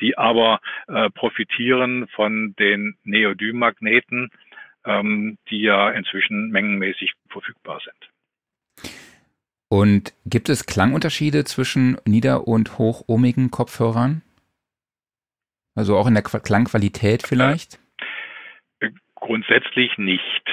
Die 0.00 0.16
aber 0.16 0.60
äh, 0.86 1.10
profitieren 1.10 2.06
von 2.08 2.54
den 2.58 2.96
Neodym-Magneten, 3.04 4.30
ähm, 4.86 5.38
die 5.50 5.60
ja 5.60 5.90
inzwischen 5.90 6.50
mengenmäßig 6.50 7.12
verfügbar 7.28 7.80
sind. 7.84 8.90
Und 9.68 10.14
gibt 10.24 10.48
es 10.48 10.66
Klangunterschiede 10.66 11.44
zwischen 11.44 11.98
nieder- 12.06 12.46
und 12.46 12.78
hochohmigen 12.78 13.50
Kopfhörern? 13.50 14.22
Also 15.74 15.96
auch 15.96 16.06
in 16.06 16.14
der 16.14 16.22
Klangqualität 16.22 17.26
vielleicht? 17.26 17.78
Äh, 18.80 18.90
grundsätzlich 19.14 19.98
nicht. 19.98 20.48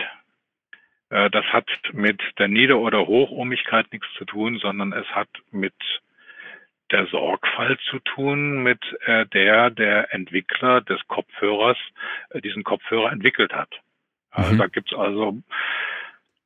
Äh, 1.09 1.29
das 1.29 1.45
hat 1.45 1.69
mit 1.93 2.21
der 2.39 2.47
Nieder- 2.47 2.79
oder 2.79 3.05
Hochohmigkeit 3.07 3.91
nichts 3.93 4.07
zu 4.17 4.25
tun, 4.25 4.57
sondern 4.59 4.93
es 4.93 5.07
hat 5.07 5.29
mit 5.51 5.75
der 6.91 7.07
Sorgfalt 7.07 7.79
zu 7.89 7.99
tun, 7.99 8.63
mit 8.63 8.79
äh, 9.05 9.25
der 9.27 9.69
der 9.69 10.13
Entwickler 10.13 10.81
des 10.81 10.99
Kopfhörers 11.07 11.77
äh, 12.29 12.41
diesen 12.41 12.63
Kopfhörer 12.63 13.11
entwickelt 13.11 13.53
hat. 13.53 13.69
Mhm. 14.35 14.57
Da 14.57 14.67
gibt's 14.67 14.93
also 14.93 15.41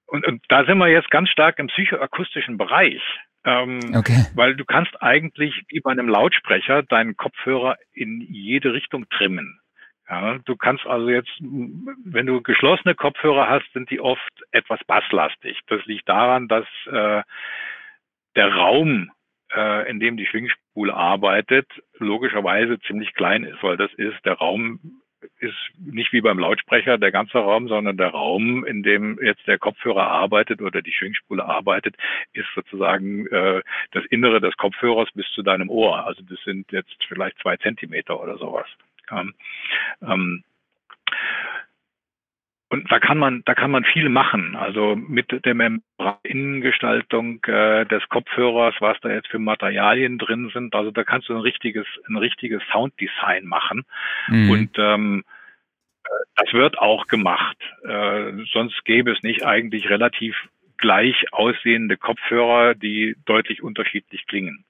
und, 0.08 0.26
und 0.26 0.42
da 0.48 0.66
sind 0.66 0.78
wir 0.78 0.88
jetzt 0.88 1.12
ganz 1.12 1.30
stark 1.30 1.60
im 1.60 1.68
psychoakustischen 1.68 2.58
Bereich. 2.58 3.02
Ähm, 3.44 3.80
okay. 3.96 4.26
Weil 4.36 4.56
du 4.56 4.66
kannst 4.66 5.02
eigentlich 5.02 5.64
wie 5.70 5.80
bei 5.80 5.92
einem 5.92 6.10
Lautsprecher 6.10 6.84
deinen 6.84 7.16
Kopfhörer 7.16 7.78
in 7.94 8.22
jede 8.22 8.74
Richtung 8.74 9.08
trimmen. 9.10 9.60
Ja, 10.10 10.38
du 10.46 10.56
kannst 10.56 10.86
also 10.86 11.10
jetzt, 11.10 11.32
wenn 11.40 12.26
du 12.26 12.42
geschlossene 12.42 12.96
Kopfhörer 12.96 13.50
hast, 13.50 13.72
sind 13.74 13.90
die 13.90 14.00
oft 14.00 14.32
etwas 14.52 14.80
basslastig. 14.88 15.60
Das 15.68 15.86
liegt 15.86 16.08
daran, 16.08 16.48
dass 16.48 16.66
äh, 16.86 17.24
der 18.38 18.54
Raum, 18.54 19.12
äh, 19.54 19.90
in 19.90 20.00
dem 20.00 20.16
die 20.16 20.26
Schwingspule 20.26 20.94
arbeitet, 20.94 21.68
logischerweise 21.98 22.80
ziemlich 22.82 23.14
klein 23.16 23.44
ist, 23.44 23.62
weil 23.62 23.76
das 23.76 23.94
ist 23.96 24.18
der 24.24 24.36
Raum 24.36 25.02
ist 25.40 25.56
nicht 25.78 26.14
wie 26.14 26.22
beim 26.22 26.40
Lautsprecher 26.40 26.98
der 26.98 27.12
ganze 27.12 27.40
Raum, 27.40 27.68
sondern 27.68 27.98
der 27.98 28.10
Raum, 28.10 28.66
in 28.66 28.84
dem 28.84 29.20
jetzt 29.22 29.46
der 29.48 29.58
Kopfhörer 29.58 30.08
arbeitet 30.08 30.62
oder 30.62 30.82
die 30.82 30.94
Schwingspule 30.94 31.44
arbeitet, 31.44 31.96
ist 32.34 32.48
sozusagen 32.56 33.28
äh, 33.28 33.62
das 33.92 34.06
Innere 34.06 34.42
des 34.42 34.56
Kopfhörers 34.58 35.10
bis 35.14 35.26
zu 35.34 35.44
deinem 35.44 35.70
Ohr. 35.70 36.06
Also 36.06 36.24
das 36.24 36.40
sind 36.44 36.72
jetzt 36.72 36.98
vielleicht 37.08 37.40
zwei 37.40 37.58
Zentimeter 37.58 38.22
oder 38.22 38.38
sowas. 38.38 38.68
Ähm, 39.12 39.34
ähm, 40.02 40.44
und 42.70 42.92
da 42.92 43.00
kann 43.00 43.18
man, 43.18 43.44
da 43.46 43.56
kann 43.56 43.72
man 43.72 43.86
viel 43.86 44.10
machen. 44.10 44.58
Also 44.58 44.96
mit 44.96 45.46
der 45.46 45.56
Membraninnengestaltung 45.56 47.42
äh, 47.46 47.86
des 47.86 48.08
Kopfhörers, 48.10 48.76
was 48.80 48.98
da 49.02 49.10
jetzt 49.10 49.30
für 49.30 49.40
Materialien 49.40 50.18
drin 50.18 50.52
sind. 50.54 50.76
Also 50.76 50.92
da 50.92 51.06
kannst 51.06 51.30
du 51.30 51.34
ein 51.34 51.42
richtiges, 51.42 51.86
ein 52.10 52.18
richtiges 52.18 52.62
Sounddesign 52.72 53.46
machen. 53.46 53.86
Mhm. 54.28 54.50
Und 54.50 54.72
ähm, 54.78 55.24
äh, 56.04 56.10
das 56.36 56.52
wird 56.52 56.78
auch 56.78 57.08
gemacht. 57.08 57.58
Äh, 57.86 58.34
sonst 58.52 58.84
gäbe 58.84 59.12
es 59.14 59.24
nicht 59.24 59.46
eigentlich 59.46 59.90
relativ 59.90 60.36
gleich 60.76 61.16
aussehende 61.32 61.96
Kopfhörer, 61.96 62.76
die 62.76 63.16
deutlich 63.26 63.64
unterschiedlich 63.64 64.28
klingen. 64.28 64.66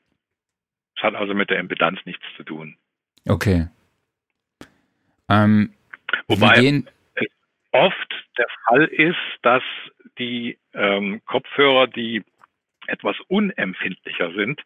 Das 0.95 1.05
hat 1.05 1.15
also 1.15 1.33
mit 1.33 1.49
der 1.49 1.60
Impedanz 1.60 1.99
nichts 2.05 2.23
zu 2.36 2.43
tun. 2.43 2.77
Okay. 3.27 3.67
Ähm, 5.29 5.73
Wobei 6.27 6.83
oft 7.71 8.25
der 8.38 8.47
Fall 8.65 8.86
ist, 8.86 9.15
dass 9.41 9.63
die 10.17 10.58
ähm, 10.73 11.21
Kopfhörer, 11.25 11.88
die 11.88 12.23
etwas 12.88 13.15
unempfindlicher 13.27 14.34
sind, 14.34 14.62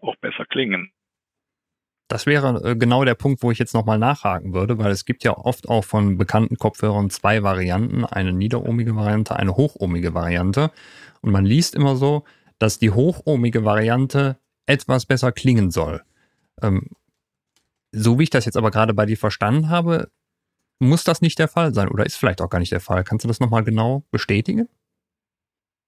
auch 0.00 0.16
besser 0.16 0.44
klingen. 0.44 0.92
Das 2.08 2.26
wäre 2.26 2.60
äh, 2.62 2.76
genau 2.76 3.04
der 3.04 3.14
Punkt, 3.14 3.42
wo 3.42 3.50
ich 3.50 3.58
jetzt 3.58 3.72
nochmal 3.72 3.98
nachhaken 3.98 4.52
würde, 4.52 4.78
weil 4.78 4.90
es 4.90 5.06
gibt 5.06 5.24
ja 5.24 5.32
oft 5.32 5.68
auch 5.68 5.84
von 5.84 6.18
bekannten 6.18 6.56
Kopfhörern 6.56 7.08
zwei 7.08 7.42
Varianten, 7.42 8.04
eine 8.04 8.32
niederohmige 8.32 8.94
Variante, 8.94 9.36
eine 9.36 9.56
hochohmige 9.56 10.12
Variante. 10.12 10.70
Und 11.22 11.32
man 11.32 11.46
liest 11.46 11.74
immer 11.74 11.96
so, 11.96 12.24
dass 12.58 12.78
die 12.78 12.90
hochohmige 12.90 13.64
Variante 13.64 14.36
etwas 14.66 15.06
besser 15.06 15.32
klingen 15.32 15.70
soll. 15.70 16.02
Ähm, 16.60 16.90
so 17.92 18.18
wie 18.18 18.24
ich 18.24 18.30
das 18.30 18.44
jetzt 18.44 18.56
aber 18.56 18.70
gerade 18.70 18.94
bei 18.94 19.06
dir 19.06 19.16
verstanden 19.16 19.70
habe, 19.70 20.10
muss 20.82 21.04
das 21.04 21.22
nicht 21.22 21.38
der 21.38 21.48
Fall 21.48 21.72
sein 21.74 21.88
oder 21.88 22.04
ist 22.04 22.16
vielleicht 22.16 22.40
auch 22.40 22.50
gar 22.50 22.58
nicht 22.58 22.72
der 22.72 22.80
Fall. 22.80 23.04
Kannst 23.04 23.24
du 23.24 23.28
das 23.28 23.40
nochmal 23.40 23.64
genau 23.64 24.04
bestätigen? 24.10 24.68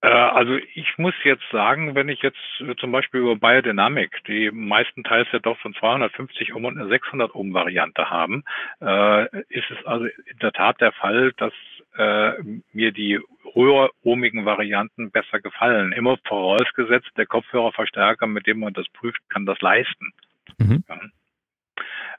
Äh, 0.04 0.08
also 0.08 0.56
ich 0.74 0.98
muss 0.98 1.14
jetzt 1.24 1.48
sagen, 1.50 1.94
wenn 1.94 2.10
ich 2.10 2.20
jetzt 2.20 2.36
äh, 2.60 2.76
zum 2.76 2.92
Beispiel 2.92 3.20
über 3.20 3.36
Biodynamic, 3.36 4.22
die 4.26 4.50
meistenteils 4.50 5.28
ja 5.32 5.38
doch 5.38 5.58
von 5.60 5.74
250 5.74 6.54
Ohm 6.54 6.66
und 6.66 6.78
eine 6.78 6.88
600 6.88 7.34
Ohm 7.34 7.54
Variante 7.54 8.10
haben, 8.10 8.44
äh, 8.82 9.24
ist 9.48 9.70
es 9.70 9.86
also 9.86 10.04
in 10.04 10.38
der 10.42 10.52
Tat 10.52 10.80
der 10.80 10.92
Fall, 10.92 11.32
dass 11.36 11.52
mir 11.96 12.90
die 12.90 13.20
höher 13.52 13.88
ohmigen 14.02 14.44
Varianten 14.44 15.12
besser 15.12 15.38
gefallen. 15.38 15.92
Immer 15.92 16.18
vorausgesetzt, 16.26 17.12
der 17.16 17.26
Kopfhörerverstärker, 17.26 18.26
mit 18.26 18.48
dem 18.48 18.58
man 18.58 18.72
das 18.72 18.88
prüft, 18.88 19.20
kann 19.28 19.46
das 19.46 19.60
leisten. 19.60 20.12
Mhm. 20.58 20.82
Ja. 20.88 21.00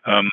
Ähm, 0.06 0.32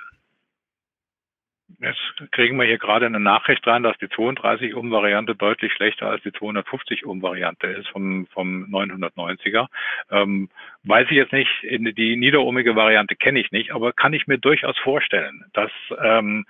Jetzt 1.80 2.30
kriegen 2.32 2.58
wir 2.58 2.66
hier 2.66 2.78
gerade 2.78 3.06
eine 3.06 3.20
Nachricht 3.20 3.66
rein, 3.66 3.82
dass 3.82 3.96
die 3.98 4.08
32 4.08 4.74
Ohm 4.74 4.90
Variante 4.90 5.34
deutlich 5.34 5.72
schlechter 5.72 6.08
als 6.08 6.22
die 6.22 6.32
250 6.32 7.06
Ohm 7.06 7.22
Variante 7.22 7.66
ist 7.66 7.88
vom, 7.88 8.26
vom 8.26 8.64
990er. 8.64 9.66
Ähm, 10.10 10.48
weiß 10.84 11.06
ich 11.10 11.16
jetzt 11.16 11.32
nicht, 11.32 11.50
die 11.62 12.16
niederohmige 12.16 12.76
Variante 12.76 13.16
kenne 13.16 13.40
ich 13.40 13.50
nicht, 13.52 13.72
aber 13.72 13.92
kann 13.92 14.12
ich 14.12 14.26
mir 14.26 14.38
durchaus 14.38 14.78
vorstellen, 14.78 15.44
dass 15.52 15.70
ähm, 16.02 16.46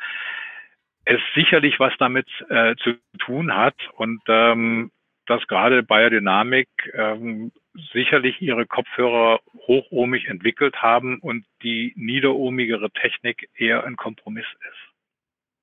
es 1.04 1.20
sicherlich 1.34 1.78
was 1.80 1.92
damit 1.98 2.28
äh, 2.48 2.74
zu 2.76 2.94
tun 3.18 3.54
hat 3.54 3.76
und 3.94 4.20
ähm, 4.28 4.90
dass 5.26 5.46
gerade 5.46 5.82
Biodynamic 5.82 6.68
ähm, 6.94 7.52
sicherlich 7.92 8.40
ihre 8.40 8.66
Kopfhörer 8.66 9.40
hochohmig 9.66 10.26
entwickelt 10.28 10.82
haben 10.82 11.18
und 11.18 11.44
die 11.62 11.92
niederohmigere 11.96 12.90
Technik 12.90 13.48
eher 13.54 13.84
ein 13.84 13.96
Kompromiss 13.96 14.46
ist. 14.68 14.91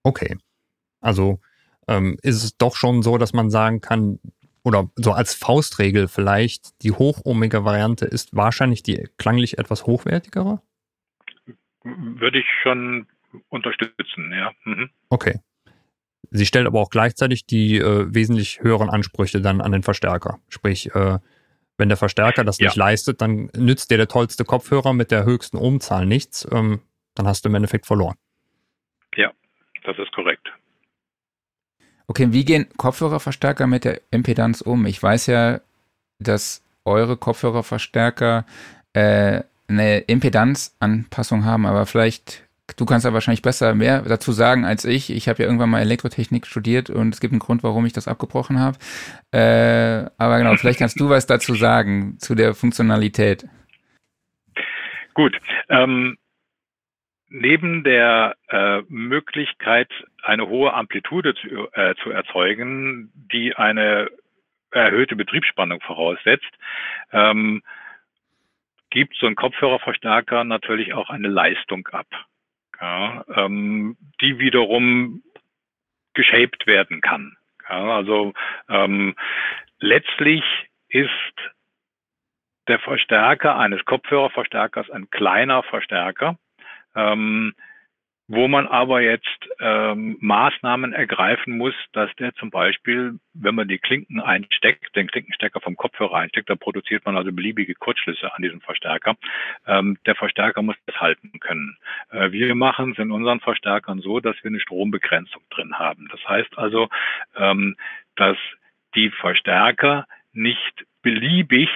Okay. 0.03 0.37
Also 1.01 1.39
ähm, 1.87 2.17
ist 2.21 2.43
es 2.43 2.57
doch 2.57 2.75
schon 2.75 3.01
so, 3.01 3.17
dass 3.17 3.33
man 3.33 3.49
sagen 3.49 3.81
kann, 3.81 4.19
oder 4.63 4.89
so 4.95 5.11
als 5.11 5.33
Faustregel 5.33 6.07
vielleicht, 6.07 6.81
die 6.83 6.91
hochohmige 6.91 7.65
Variante 7.65 8.05
ist 8.05 8.35
wahrscheinlich 8.35 8.83
die 8.83 9.07
klanglich 9.17 9.57
etwas 9.57 9.85
hochwertigere? 9.85 10.61
Würde 11.83 12.39
ich 12.39 12.45
schon 12.61 13.07
unterstützen, 13.49 14.31
ja. 14.31 14.51
Mhm. 14.65 14.89
Okay. 15.09 15.39
Sie 16.31 16.45
stellt 16.45 16.67
aber 16.67 16.79
auch 16.79 16.89
gleichzeitig 16.89 17.45
die 17.45 17.77
äh, 17.77 18.13
wesentlich 18.13 18.59
höheren 18.61 18.89
Ansprüche 18.89 19.41
dann 19.41 19.61
an 19.61 19.71
den 19.71 19.81
Verstärker. 19.81 20.39
Sprich, 20.49 20.93
äh, 20.93 21.17
wenn 21.77 21.89
der 21.89 21.97
Verstärker 21.97 22.43
das 22.43 22.59
ja. 22.59 22.67
nicht 22.67 22.75
leistet, 22.75 23.21
dann 23.21 23.49
nützt 23.55 23.89
dir 23.89 23.97
der 23.97 24.07
tollste 24.07 24.43
Kopfhörer 24.43 24.93
mit 24.93 25.09
der 25.09 25.23
höchsten 25.23 25.57
Ohmzahl 25.57 26.05
nichts. 26.05 26.47
Ähm, 26.51 26.81
dann 27.15 27.25
hast 27.25 27.45
du 27.45 27.49
im 27.49 27.55
Endeffekt 27.55 27.87
verloren. 27.87 28.15
Ja, 29.15 29.31
das 29.83 29.97
ist 29.97 30.11
korrekt. 30.13 30.47
Okay, 32.07 32.27
wie 32.31 32.43
gehen 32.43 32.67
Kopfhörerverstärker 32.77 33.67
mit 33.67 33.85
der 33.85 34.01
Impedanz 34.09 34.61
um? 34.61 34.87
Ich 34.87 35.01
weiß 35.01 35.27
ja, 35.27 35.61
dass 36.17 36.63
eure 36.83 37.17
Kopfhörerverstärker 37.17 38.45
äh, 38.93 39.41
eine 39.67 39.99
Impedanzanpassung 39.99 41.45
haben, 41.45 41.67
aber 41.67 41.85
vielleicht, 41.85 42.47
du 42.77 42.85
kannst 42.85 43.05
da 43.05 43.13
wahrscheinlich 43.13 43.43
besser 43.43 43.75
mehr 43.75 44.01
dazu 44.01 44.31
sagen 44.31 44.65
als 44.65 44.85
ich. 44.85 45.11
Ich 45.11 45.29
habe 45.29 45.43
ja 45.43 45.45
irgendwann 45.45 45.69
mal 45.69 45.81
Elektrotechnik 45.81 46.47
studiert 46.47 46.89
und 46.89 47.13
es 47.13 47.21
gibt 47.21 47.31
einen 47.31 47.39
Grund, 47.39 47.61
warum 47.61 47.85
ich 47.85 47.93
das 47.93 48.07
abgebrochen 48.07 48.59
habe. 48.59 48.79
Äh, 49.31 50.09
aber 50.17 50.39
genau, 50.39 50.55
vielleicht 50.55 50.79
kannst 50.79 50.99
du 50.99 51.09
was 51.09 51.27
dazu 51.27 51.53
sagen, 51.53 52.17
zu 52.17 52.33
der 52.33 52.55
Funktionalität. 52.55 53.47
Gut, 55.13 55.37
ähm, 55.69 56.17
neben 57.29 57.83
der 57.83 58.35
äh, 58.49 58.81
Möglichkeit, 58.89 59.89
eine 60.23 60.47
hohe 60.47 60.73
Amplitude 60.73 61.35
zu, 61.35 61.71
äh, 61.73 61.95
zu 62.03 62.11
erzeugen, 62.11 63.11
die 63.31 63.55
eine 63.55 64.09
erhöhte 64.71 65.15
Betriebsspannung 65.15 65.81
voraussetzt, 65.81 66.49
ähm, 67.11 67.63
gibt 68.89 69.15
so 69.15 69.27
ein 69.27 69.35
Kopfhörerverstärker 69.35 70.43
natürlich 70.43 70.93
auch 70.93 71.09
eine 71.09 71.27
Leistung 71.27 71.87
ab, 71.87 72.07
ja, 72.81 73.23
ähm, 73.35 73.97
die 74.21 74.39
wiederum 74.39 75.23
geshaped 76.13 76.65
werden 76.65 77.01
kann. 77.01 77.37
Ja, 77.69 77.95
also 77.95 78.33
ähm, 78.67 79.15
letztlich 79.79 80.43
ist 80.89 81.09
der 82.67 82.79
Verstärker 82.79 83.57
eines 83.57 83.85
Kopfhörerverstärkers 83.85 84.89
ein 84.89 85.09
kleiner 85.09 85.63
Verstärker, 85.63 86.37
ähm, 86.95 87.53
wo 88.31 88.47
man 88.47 88.67
aber 88.67 89.01
jetzt 89.01 89.49
ähm, 89.59 90.15
Maßnahmen 90.21 90.93
ergreifen 90.93 91.57
muss, 91.57 91.73
dass 91.93 92.15
der 92.17 92.31
zum 92.35 92.51
Beispiel, 92.51 93.19
wenn 93.33 93.55
man 93.55 93.67
die 93.67 93.79
Klinken 93.79 94.19
einsteckt, 94.19 94.95
den 94.95 95.07
Klinkenstecker 95.07 95.59
vom 95.59 95.75
Kopfhörer 95.75 96.13
einsteckt, 96.13 96.47
da 96.47 96.55
produziert 96.55 97.03
man 97.07 97.17
also 97.17 97.31
beliebige 97.31 97.73
Kurzschlüsse 97.73 98.31
an 98.31 98.43
diesem 98.43 98.61
Verstärker. 98.61 99.15
Ähm, 99.65 99.97
der 100.05 100.13
Verstärker 100.13 100.61
muss 100.61 100.75
das 100.85 101.01
halten 101.01 101.39
können. 101.39 101.75
Äh, 102.11 102.31
wir 102.31 102.53
machen 102.53 102.91
es 102.91 102.99
in 102.99 103.11
unseren 103.11 103.39
Verstärkern 103.39 103.99
so, 103.99 104.19
dass 104.19 104.35
wir 104.43 104.49
eine 104.49 104.59
Strombegrenzung 104.59 105.41
drin 105.49 105.79
haben. 105.79 106.07
Das 106.11 106.23
heißt 106.29 106.55
also, 106.55 106.87
ähm, 107.35 107.77
dass 108.15 108.37
die 108.93 109.09
Verstärker 109.09 110.05
nicht 110.33 110.85
beliebig 111.01 111.69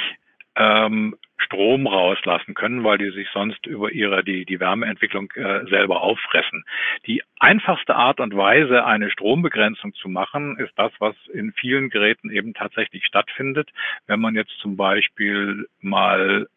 ähm, 0.55 1.15
Strom 1.37 1.87
rauslassen 1.87 2.53
können, 2.53 2.83
weil 2.83 2.97
die 2.97 3.11
sich 3.11 3.27
sonst 3.33 3.65
über 3.65 3.91
ihre 3.91 4.23
die 4.23 4.45
die 4.45 4.59
Wärmeentwicklung 4.59 5.31
äh, 5.35 5.65
selber 5.67 6.01
auffressen. 6.01 6.63
Die 7.05 7.21
einfachste 7.39 7.95
Art 7.95 8.19
und 8.19 8.35
Weise, 8.35 8.85
eine 8.85 9.11
Strombegrenzung 9.11 9.93
zu 9.93 10.09
machen, 10.09 10.57
ist 10.57 10.73
das, 10.77 10.91
was 10.99 11.15
in 11.33 11.51
vielen 11.53 11.89
Geräten 11.89 12.29
eben 12.29 12.53
tatsächlich 12.53 13.05
stattfindet. 13.05 13.69
Wenn 14.07 14.19
man 14.19 14.35
jetzt 14.35 14.57
zum 14.59 14.77
Beispiel 14.77 15.67
mal 15.81 16.47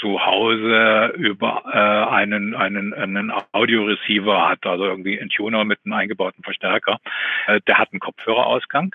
zu 0.00 0.24
Hause 0.24 1.14
über 1.16 1.62
äh, 1.72 2.14
einen, 2.14 2.54
einen, 2.54 2.92
einen 2.92 3.32
Audio-Receiver 3.52 4.48
hat, 4.48 4.66
also 4.66 4.84
irgendwie 4.84 5.18
ein 5.18 5.28
Tuner 5.28 5.64
mit 5.64 5.78
einem 5.84 5.94
eingebauten 5.94 6.42
Verstärker, 6.42 6.98
äh, 7.46 7.60
der 7.66 7.78
hat 7.78 7.92
einen 7.92 8.00
Kopfhörerausgang 8.00 8.94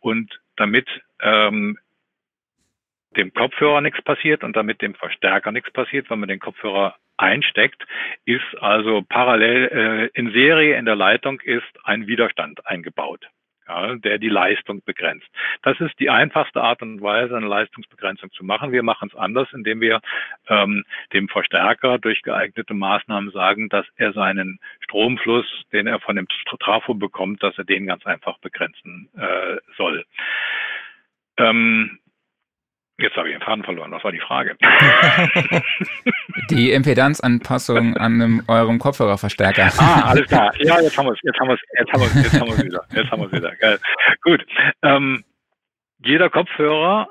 und 0.00 0.40
damit 0.56 0.88
ähm, 1.20 1.78
dem 3.16 3.32
Kopfhörer 3.32 3.80
nichts 3.80 4.02
passiert 4.02 4.44
und 4.44 4.56
damit 4.56 4.82
dem 4.82 4.94
Verstärker 4.94 5.52
nichts 5.52 5.70
passiert, 5.72 6.10
wenn 6.10 6.20
man 6.20 6.28
den 6.28 6.40
Kopfhörer 6.40 6.96
einsteckt, 7.16 7.84
ist 8.24 8.60
also 8.60 9.02
parallel 9.08 10.10
äh, 10.14 10.18
in 10.18 10.32
Serie 10.32 10.76
in 10.76 10.84
der 10.84 10.96
Leitung 10.96 11.40
ist 11.40 11.62
ein 11.84 12.06
Widerstand 12.06 12.66
eingebaut. 12.66 13.28
Ja, 13.68 13.94
der 13.94 14.18
die 14.18 14.28
Leistung 14.28 14.82
begrenzt. 14.84 15.26
Das 15.62 15.78
ist 15.78 15.98
die 16.00 16.10
einfachste 16.10 16.60
Art 16.60 16.82
und 16.82 17.00
Weise, 17.00 17.36
eine 17.36 17.46
Leistungsbegrenzung 17.46 18.32
zu 18.32 18.44
machen. 18.44 18.72
Wir 18.72 18.82
machen 18.82 19.08
es 19.08 19.16
anders, 19.16 19.48
indem 19.52 19.80
wir 19.80 20.00
ähm, 20.48 20.84
dem 21.12 21.28
Verstärker 21.28 21.98
durch 21.98 22.22
geeignete 22.22 22.74
Maßnahmen 22.74 23.30
sagen, 23.30 23.68
dass 23.68 23.86
er 23.94 24.12
seinen 24.14 24.58
Stromfluss, 24.80 25.46
den 25.72 25.86
er 25.86 26.00
von 26.00 26.16
dem 26.16 26.26
Trafo 26.58 26.94
bekommt, 26.94 27.40
dass 27.44 27.56
er 27.56 27.64
den 27.64 27.86
ganz 27.86 28.04
einfach 28.04 28.36
begrenzen 28.38 29.08
äh, 29.16 29.58
soll. 29.76 30.04
Ähm, 31.38 32.00
Jetzt 32.98 33.16
habe 33.16 33.28
ich 33.28 33.34
den 33.34 33.42
Faden 33.42 33.64
verloren. 33.64 33.90
Was 33.90 34.04
war 34.04 34.12
die 34.12 34.20
Frage? 34.20 34.56
die 36.50 36.72
Impedanzanpassung 36.72 37.96
an 37.96 38.20
einem, 38.20 38.42
eurem 38.48 38.78
Kopfhörerverstärker. 38.78 39.72
ah, 39.78 40.02
alles 40.10 40.28
klar. 40.28 40.52
Ja, 40.58 40.80
jetzt 40.80 40.96
haben 40.96 41.06
wir 41.06 41.12
es. 41.12 41.18
Jetzt 41.22 41.40
haben 41.40 41.48
wir 41.48 41.54
es. 41.54 41.60
Jetzt 41.78 41.92
haben 41.92 42.00
wir 42.00 42.06
es. 42.06 42.14
Jetzt 42.14 42.40
haben 42.40 42.48
wir 42.48 42.54
es 42.54 42.64
wieder. 42.64 42.84
Jetzt 42.94 43.10
haben 43.10 43.20
wir 43.22 43.26
es 43.26 43.32
wieder. 43.32 43.56
Geil. 43.56 43.78
Gut. 44.22 44.46
Ähm, 44.82 45.24
jeder 46.04 46.30
Kopfhörer 46.30 47.08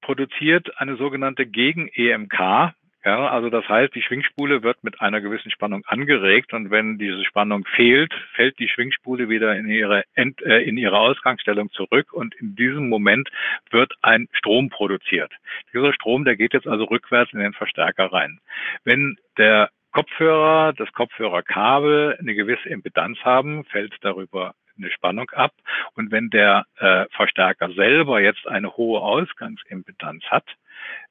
produziert 0.00 0.68
eine 0.78 0.96
sogenannte 0.96 1.46
Gegen-EMK. 1.46 2.72
Ja, 3.02 3.28
also 3.28 3.48
das 3.48 3.66
heißt, 3.66 3.94
die 3.94 4.02
Schwingspule 4.02 4.62
wird 4.62 4.84
mit 4.84 5.00
einer 5.00 5.22
gewissen 5.22 5.50
Spannung 5.50 5.82
angeregt 5.86 6.52
und 6.52 6.70
wenn 6.70 6.98
diese 6.98 7.24
Spannung 7.24 7.64
fehlt, 7.64 8.12
fällt 8.34 8.58
die 8.58 8.68
Schwingspule 8.68 9.30
wieder 9.30 9.56
in 9.56 9.68
ihre, 9.68 10.04
End, 10.14 10.42
äh, 10.42 10.58
in 10.58 10.76
ihre 10.76 10.98
Ausgangsstellung 10.98 11.70
zurück 11.70 12.12
und 12.12 12.34
in 12.34 12.56
diesem 12.56 12.90
Moment 12.90 13.30
wird 13.70 13.94
ein 14.02 14.28
Strom 14.32 14.68
produziert. 14.68 15.32
Dieser 15.72 15.94
Strom, 15.94 16.26
der 16.26 16.36
geht 16.36 16.52
jetzt 16.52 16.66
also 16.66 16.84
rückwärts 16.84 17.32
in 17.32 17.38
den 17.38 17.54
Verstärker 17.54 18.12
rein. 18.12 18.38
Wenn 18.84 19.16
der 19.38 19.70
Kopfhörer, 19.92 20.74
das 20.74 20.92
Kopfhörerkabel 20.92 22.18
eine 22.20 22.34
gewisse 22.34 22.68
Impedanz 22.68 23.18
haben, 23.24 23.64
fällt 23.64 23.96
darüber 24.02 24.54
eine 24.76 24.90
Spannung 24.90 25.30
ab. 25.30 25.52
Und 25.94 26.10
wenn 26.10 26.28
der 26.28 26.64
äh, 26.76 27.06
Verstärker 27.12 27.72
selber 27.72 28.20
jetzt 28.20 28.46
eine 28.46 28.76
hohe 28.76 29.00
Ausgangsimpedanz 29.00 30.24
hat, 30.24 30.44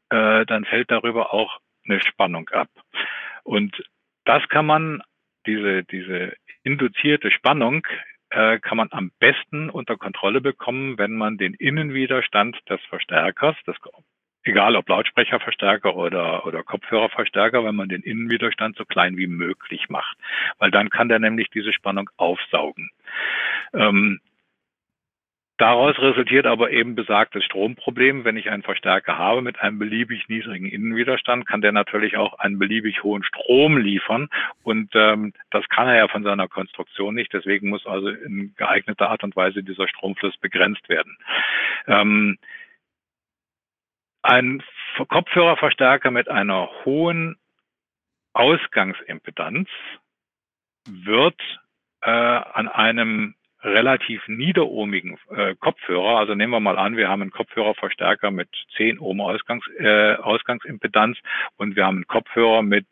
äh, 0.10 0.45
dann 0.45 0.65
fällt 0.65 0.91
darüber 0.91 1.34
auch 1.34 1.60
eine 1.89 2.02
Spannung 2.02 2.49
ab. 2.49 2.69
Und 3.43 3.84
das 4.25 4.47
kann 4.49 4.65
man, 4.65 5.02
diese, 5.45 5.84
diese 5.84 6.34
induzierte 6.63 7.32
Spannung, 7.32 7.86
äh, 8.30 8.60
kann 8.60 8.78
man 8.78 8.89
am 8.91 9.12
besten 9.19 9.69
unter 9.69 9.97
Kontrolle 9.97 10.41
bekommen, 10.41 10.97
wenn 10.97 11.15
man 11.15 11.38
den 11.38 11.54
Innenwiderstand 11.56 12.58
des 12.69 12.80
Verstärkers, 12.89 13.56
das, 13.65 13.75
egal 14.43 14.75
ob 14.75 14.88
Lautsprecherverstärker 14.88 15.95
oder, 15.95 16.45
oder 16.45 16.63
Kopfhörerverstärker, 16.63 17.63
wenn 17.63 17.75
man 17.75 17.89
den 17.89 18.04
Innenwiderstand 18.04 18.78
so 18.78 18.86
klein 18.86 19.17
wie 19.17 19.28
möglich 19.28 19.89
macht. 19.89 20.17
Weil 20.60 20.71
dann 20.71 20.89
kann 20.89 21.10
der 21.10 21.19
nämlich 21.19 21.49
diese 21.49 21.73
Spannung 21.73 22.10
aufsaugen. 22.17 22.91
Ähm, 23.73 24.19
Daraus 25.60 26.00
resultiert 26.00 26.45
aber 26.45 26.72
eben 26.72 26.95
besagtes 26.95 27.43
Stromproblem. 27.43 28.24
Wenn 28.24 28.38
ich 28.38 28.50
einen 28.50 28.63
Verstärker 28.63 29.17
habe 29.17 29.41
mit 29.41 29.60
einem 29.60 29.78
beliebig 29.78 30.30
niedrigen 30.30 30.67
Innenwiderstand, 30.67 31.45
kann 31.45 31.60
der 31.60 31.74
natürlich 31.74 32.15
auch 32.15 32.39
einen 32.39 32.58
beliebig 32.58 33.04
hohen 33.04 33.26
Strom 33.26 33.78
liefern. 33.78 34.30
Und 34.63 34.95
ähm, 34.95 35.34
das 35.52 35.67
kann 35.67 35.89
er 35.89 35.98
ja 35.98 36.08
von 36.08 36.24
seiner 36.24 36.48
Konstruktion 36.48 37.13
nicht. 37.13 37.34
Deswegen 37.34 37.67
muss 37.67 37.86
also 37.86 38.08
in 38.08 38.56
geeigneter 38.56 39.10
Art 39.10 39.22
und 39.26 39.36
Weise 39.36 39.62
dieser 39.62 39.89
Stromfluss 39.89 40.38
begrenzt 40.38 40.88
werden. 40.88 41.17
Ähm, 41.88 42.38
ein 44.22 44.63
Kopfhörerverstärker 45.10 46.10
mit 46.10 46.30
einer 46.30 46.69
hohen 46.86 47.38
Ausgangsimpedanz 48.32 49.67
wird 50.88 51.41
äh, 52.02 52.10
an 52.10 52.69
einem 52.69 53.36
relativ 53.62 54.28
niederohmigen 54.28 55.17
äh, 55.30 55.56
Kopfhörer, 55.56 56.19
also 56.19 56.36
nehmen 56.36 56.54
wir 56.54 56.60
mal 56.60 56.78
an, 56.78 56.98
wir 56.98 57.10
haben 57.10 57.22
einen 57.22 57.32
Kopfhörerverstärker 57.32 58.32
mit 58.32 58.50
10 58.78 59.00
Ohm 59.00 59.22
Ausgangs, 59.22 59.65
äh, 59.78 60.15
Ausgangsimpedanz 60.15 61.17
und 61.58 61.76
wir 61.76 61.86
haben 61.86 61.98
einen 61.98 62.08
Kopfhörer 62.08 62.62
mit 62.62 62.88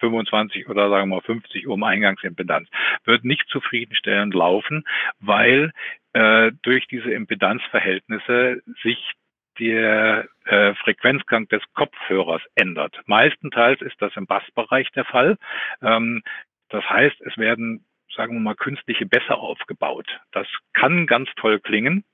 25 0.00 0.68
oder 0.68 0.88
sagen 0.88 1.10
wir 1.10 1.16
mal 1.16 1.22
50 1.22 1.68
Ohm 1.68 1.82
Eingangsimpedanz, 1.84 2.68
wird 3.04 3.24
nicht 3.24 3.46
zufriedenstellend 3.48 4.34
laufen, 4.34 4.84
weil 5.20 5.72
äh, 6.12 6.50
durch 6.62 6.86
diese 6.88 7.12
Impedanzverhältnisse 7.12 8.62
sich 8.82 9.12
der 9.58 10.26
äh, 10.46 10.74
Frequenzgang 10.74 11.46
des 11.48 11.62
Kopfhörers 11.74 12.42
ändert. 12.54 12.98
Meistenteils 13.06 13.80
ist 13.82 14.00
das 14.00 14.16
im 14.16 14.26
Bassbereich 14.26 14.90
der 14.92 15.04
Fall. 15.04 15.36
Ähm, 15.82 16.22
das 16.70 16.88
heißt, 16.88 17.20
es 17.20 17.36
werden 17.36 17.84
sagen 18.14 18.34
wir 18.34 18.40
mal, 18.40 18.54
künstliche 18.54 19.06
Bässe 19.06 19.36
aufgebaut. 19.36 20.06
Das 20.32 20.46
kann 20.72 21.06
ganz 21.06 21.28
toll 21.36 21.60
klingen, 21.60 22.04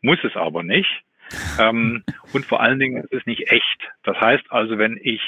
muss 0.00 0.18
es 0.24 0.36
aber 0.36 0.62
nicht. 0.62 1.02
Ähm, 1.58 2.04
und 2.32 2.46
vor 2.46 2.60
allen 2.60 2.78
Dingen 2.78 3.02
ist 3.04 3.12
es 3.12 3.26
nicht 3.26 3.50
echt. 3.50 3.88
Das 4.04 4.16
heißt 4.20 4.44
also, 4.50 4.78
wenn 4.78 4.98
ich 5.02 5.20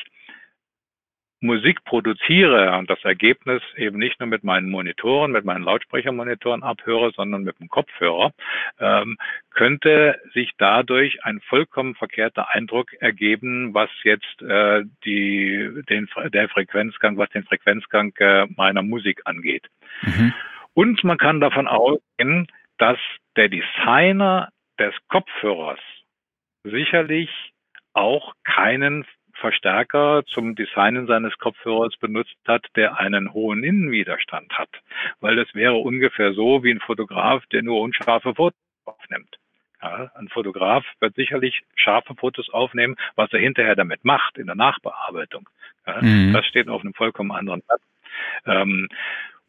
Musik 1.40 1.84
produziere 1.84 2.76
und 2.76 2.90
das 2.90 3.02
Ergebnis 3.04 3.62
eben 3.76 3.98
nicht 3.98 4.18
nur 4.18 4.28
mit 4.28 4.42
meinen 4.42 4.70
Monitoren, 4.70 5.30
mit 5.30 5.44
meinen 5.44 5.64
Lautsprechermonitoren 5.64 6.64
abhöre, 6.64 7.12
sondern 7.12 7.44
mit 7.44 7.60
dem 7.60 7.68
Kopfhörer, 7.68 8.32
ähm, 8.80 9.16
könnte 9.50 10.20
sich 10.34 10.52
dadurch 10.58 11.24
ein 11.24 11.40
vollkommen 11.40 11.94
verkehrter 11.94 12.52
Eindruck 12.52 12.92
ergeben, 12.94 13.72
was 13.72 13.90
jetzt 14.02 14.42
äh, 14.42 14.82
die, 15.04 15.82
den, 15.88 16.08
der 16.32 16.48
Frequenzgang, 16.48 17.16
was 17.18 17.30
den 17.30 17.44
Frequenzgang 17.44 18.12
äh, 18.18 18.46
meiner 18.56 18.82
Musik 18.82 19.20
angeht. 19.24 19.66
Mhm. 20.02 20.34
Und 20.74 21.04
man 21.04 21.18
kann 21.18 21.40
davon 21.40 21.68
ausgehen, 21.68 22.48
dass 22.78 22.98
der 23.36 23.48
Designer 23.48 24.48
des 24.78 24.94
Kopfhörers 25.08 25.80
sicherlich 26.64 27.30
auch 27.92 28.34
keinen 28.44 29.04
Verstärker 29.38 30.22
zum 30.26 30.54
Designen 30.54 31.06
seines 31.06 31.36
Kopfhörers 31.38 31.96
benutzt 31.96 32.36
hat, 32.46 32.66
der 32.76 32.98
einen 32.98 33.32
hohen 33.32 33.64
Innenwiderstand 33.64 34.52
hat. 34.58 34.70
Weil 35.20 35.36
das 35.36 35.54
wäre 35.54 35.76
ungefähr 35.76 36.32
so 36.34 36.62
wie 36.64 36.70
ein 36.70 36.80
Fotograf, 36.80 37.44
der 37.46 37.62
nur 37.62 37.80
unscharfe 37.80 38.34
Fotos 38.34 38.58
aufnimmt. 38.84 39.38
Ja, 39.80 40.10
ein 40.16 40.28
Fotograf 40.28 40.84
wird 41.00 41.14
sicherlich 41.14 41.62
scharfe 41.76 42.14
Fotos 42.16 42.50
aufnehmen, 42.50 42.96
was 43.14 43.32
er 43.32 43.38
hinterher 43.38 43.76
damit 43.76 44.04
macht 44.04 44.36
in 44.36 44.46
der 44.46 44.56
Nachbearbeitung. 44.56 45.48
Ja, 45.86 46.02
mhm. 46.02 46.32
Das 46.32 46.44
steht 46.46 46.68
auf 46.68 46.82
einem 46.82 46.94
vollkommen 46.94 47.30
anderen 47.30 47.62
Platz. 47.62 47.82
Ähm, 48.46 48.88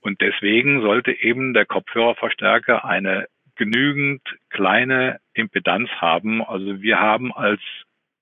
und 0.02 0.22
deswegen 0.22 0.82
sollte 0.82 1.12
eben 1.12 1.54
der 1.54 1.66
Kopfhörerverstärker 1.66 2.86
eine 2.86 3.28
genügend 3.56 4.22
kleine 4.50 5.20
Impedanz 5.34 5.90
haben. 5.98 6.42
Also 6.42 6.82
wir 6.82 7.00
haben 7.00 7.34
als 7.34 7.62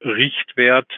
Richtwert, 0.01 0.91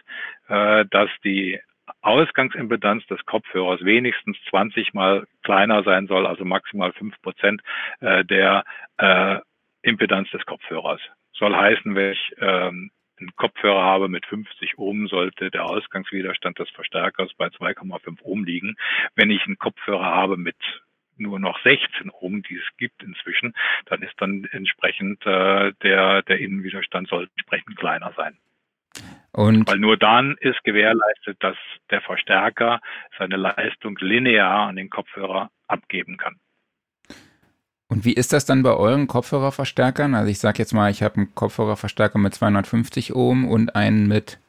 äh, 0.47 0.85
dass 0.89 1.09
die 1.23 1.59
Ausgangsimpedanz 2.01 3.05
des 3.07 3.25
Kopfhörers 3.25 3.83
wenigstens 3.83 4.37
20 4.49 4.93
mal 4.93 5.27
kleiner 5.43 5.83
sein 5.83 6.07
soll, 6.07 6.25
also 6.25 6.45
maximal 6.45 6.93
5 6.93 7.21
Prozent 7.21 7.61
äh, 7.99 8.23
der 8.25 8.63
äh, 8.97 9.39
Impedanz 9.81 10.29
des 10.31 10.45
Kopfhörers. 10.45 11.01
Soll 11.33 11.55
heißen, 11.55 11.95
wenn 11.95 12.11
ich 12.11 12.35
ähm, 12.39 12.91
einen 13.19 13.35
Kopfhörer 13.35 13.83
habe 13.83 14.07
mit 14.07 14.25
50 14.25 14.77
Ohm, 14.77 15.07
sollte 15.07 15.51
der 15.51 15.65
Ausgangswiderstand 15.65 16.59
des 16.59 16.69
Verstärkers 16.69 17.33
bei 17.37 17.47
2,5 17.47 18.21
Ohm 18.23 18.43
liegen. 18.43 18.75
Wenn 19.15 19.29
ich 19.29 19.45
einen 19.45 19.57
Kopfhörer 19.57 20.05
habe 20.05 20.37
mit 20.37 20.57
nur 21.17 21.39
noch 21.39 21.61
16 21.63 22.09
Ohm, 22.11 22.43
die 22.43 22.55
es 22.55 22.77
gibt 22.77 23.03
inzwischen, 23.03 23.53
dann 23.85 24.01
ist 24.01 24.13
dann 24.19 24.47
entsprechend 24.51 25.25
äh, 25.25 25.73
der, 25.83 26.21
der 26.23 26.39
Innenwiderstand 26.39 27.09
soll 27.09 27.29
entsprechend 27.35 27.77
kleiner 27.77 28.13
sein. 28.15 28.37
Und 29.39 29.69
Weil 29.69 29.79
nur 29.79 29.95
dann 29.95 30.35
ist 30.41 30.61
gewährleistet, 30.65 31.37
dass 31.39 31.55
der 31.91 32.01
Verstärker 32.01 32.81
seine 33.17 33.37
Leistung 33.37 33.97
linear 34.01 34.67
an 34.67 34.75
den 34.75 34.89
Kopfhörer 34.89 35.49
abgeben 35.65 36.17
kann. 36.17 36.35
Und 37.87 38.03
wie 38.03 38.11
ist 38.11 38.33
das 38.33 38.45
dann 38.45 38.63
bei 38.63 38.73
euren 38.73 39.07
Kopfhörerverstärkern? 39.07 40.13
Also 40.13 40.29
ich 40.29 40.39
sage 40.39 40.59
jetzt 40.59 40.73
mal, 40.73 40.91
ich 40.91 41.03
habe 41.03 41.15
einen 41.15 41.35
Kopfhörerverstärker 41.35 42.19
mit 42.19 42.33
250 42.33 43.15
Ohm 43.15 43.47
und 43.47 43.77
einen 43.77 44.09
mit 44.09 44.39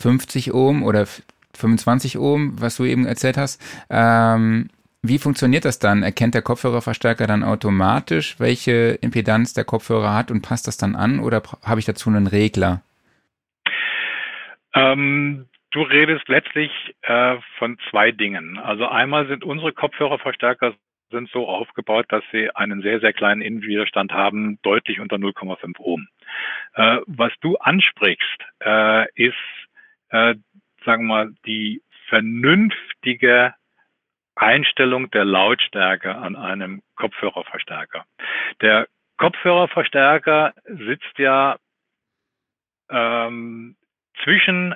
50 0.00 0.52
Ohm 0.52 0.82
oder 0.82 1.06
25 1.54 2.18
Ohm, 2.18 2.60
was 2.60 2.78
du 2.78 2.84
eben 2.84 3.06
erzählt 3.06 3.36
hast. 3.36 3.62
Ähm, 3.90 4.70
wie 5.02 5.20
funktioniert 5.20 5.64
das 5.64 5.78
dann? 5.78 6.02
Erkennt 6.02 6.34
der 6.34 6.42
Kopfhörerverstärker 6.42 7.28
dann 7.28 7.44
automatisch, 7.44 8.40
welche 8.40 8.98
Impedanz 9.00 9.54
der 9.54 9.64
Kopfhörer 9.64 10.14
hat 10.14 10.32
und 10.32 10.42
passt 10.42 10.66
das 10.66 10.78
dann 10.78 10.96
an 10.96 11.20
oder 11.20 11.44
habe 11.62 11.78
ich 11.78 11.86
dazu 11.86 12.10
einen 12.10 12.26
Regler? 12.26 12.82
Ähm, 14.76 15.48
du 15.70 15.82
redest 15.82 16.28
letztlich 16.28 16.70
äh, 17.02 17.36
von 17.58 17.78
zwei 17.90 18.12
Dingen. 18.12 18.58
Also 18.58 18.86
einmal 18.86 19.26
sind 19.26 19.42
unsere 19.42 19.72
Kopfhörerverstärker 19.72 20.74
sind 21.10 21.30
so 21.30 21.48
aufgebaut, 21.48 22.06
dass 22.08 22.24
sie 22.32 22.50
einen 22.54 22.82
sehr, 22.82 23.00
sehr 23.00 23.12
kleinen 23.12 23.40
Innenwiderstand 23.40 24.12
haben, 24.12 24.58
deutlich 24.62 25.00
unter 25.00 25.16
0,5 25.16 25.78
Ohm. 25.78 26.08
Äh, 26.74 26.98
was 27.06 27.32
du 27.40 27.56
ansprichst, 27.56 28.42
äh, 28.64 29.06
ist, 29.14 29.34
äh, 30.10 30.34
sagen 30.84 31.06
wir 31.06 31.14
mal, 31.14 31.34
die 31.46 31.82
vernünftige 32.08 33.54
Einstellung 34.34 35.10
der 35.12 35.24
Lautstärke 35.24 36.14
an 36.14 36.36
einem 36.36 36.82
Kopfhörerverstärker. 36.96 38.04
Der 38.60 38.86
Kopfhörerverstärker 39.16 40.54
sitzt 40.66 41.18
ja 41.18 41.56
ähm, 42.90 43.76
zwischen 44.22 44.74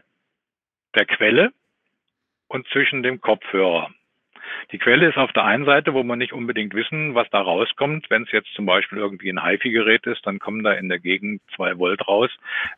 der 0.94 1.06
Quelle 1.06 1.52
und 2.48 2.66
zwischen 2.68 3.02
dem 3.02 3.20
Kopfhörer. 3.20 3.90
Die 4.72 4.78
Quelle 4.78 5.08
ist 5.08 5.16
auf 5.16 5.32
der 5.32 5.44
einen 5.44 5.64
Seite, 5.64 5.94
wo 5.94 6.02
man 6.02 6.18
nicht 6.18 6.32
unbedingt 6.32 6.74
wissen, 6.74 7.14
was 7.14 7.28
da 7.30 7.40
rauskommt. 7.40 8.08
Wenn 8.10 8.22
es 8.22 8.32
jetzt 8.32 8.52
zum 8.54 8.66
Beispiel 8.66 8.98
irgendwie 8.98 9.30
ein 9.30 9.42
HiFi-Gerät 9.42 10.06
ist, 10.06 10.26
dann 10.26 10.38
kommen 10.38 10.62
da 10.62 10.72
in 10.72 10.88
der 10.88 10.98
Gegend 10.98 11.42
zwei 11.54 11.78
Volt 11.78 12.06
raus. 12.06 12.30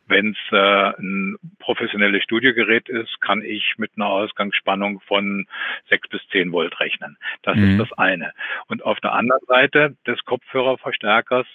Wenn 0.07 0.31
es 0.31 0.37
äh, 0.51 0.93
ein 0.99 1.37
professionelles 1.59 2.23
Studiogerät 2.23 2.89
ist, 2.89 3.21
kann 3.21 3.41
ich 3.41 3.75
mit 3.77 3.91
einer 3.95 4.07
Ausgangsspannung 4.07 5.01
von 5.01 5.47
sechs 5.89 6.07
bis 6.09 6.21
zehn 6.29 6.51
Volt 6.51 6.79
rechnen. 6.79 7.17
Das 7.43 7.57
mhm. 7.57 7.71
ist 7.71 7.79
das 7.79 7.97
eine. 7.97 8.33
Und 8.67 8.83
auf 8.83 8.99
der 8.99 9.13
anderen 9.13 9.45
Seite 9.47 9.95
des 10.07 10.23
Kopfhörerverstärkers 10.25 11.47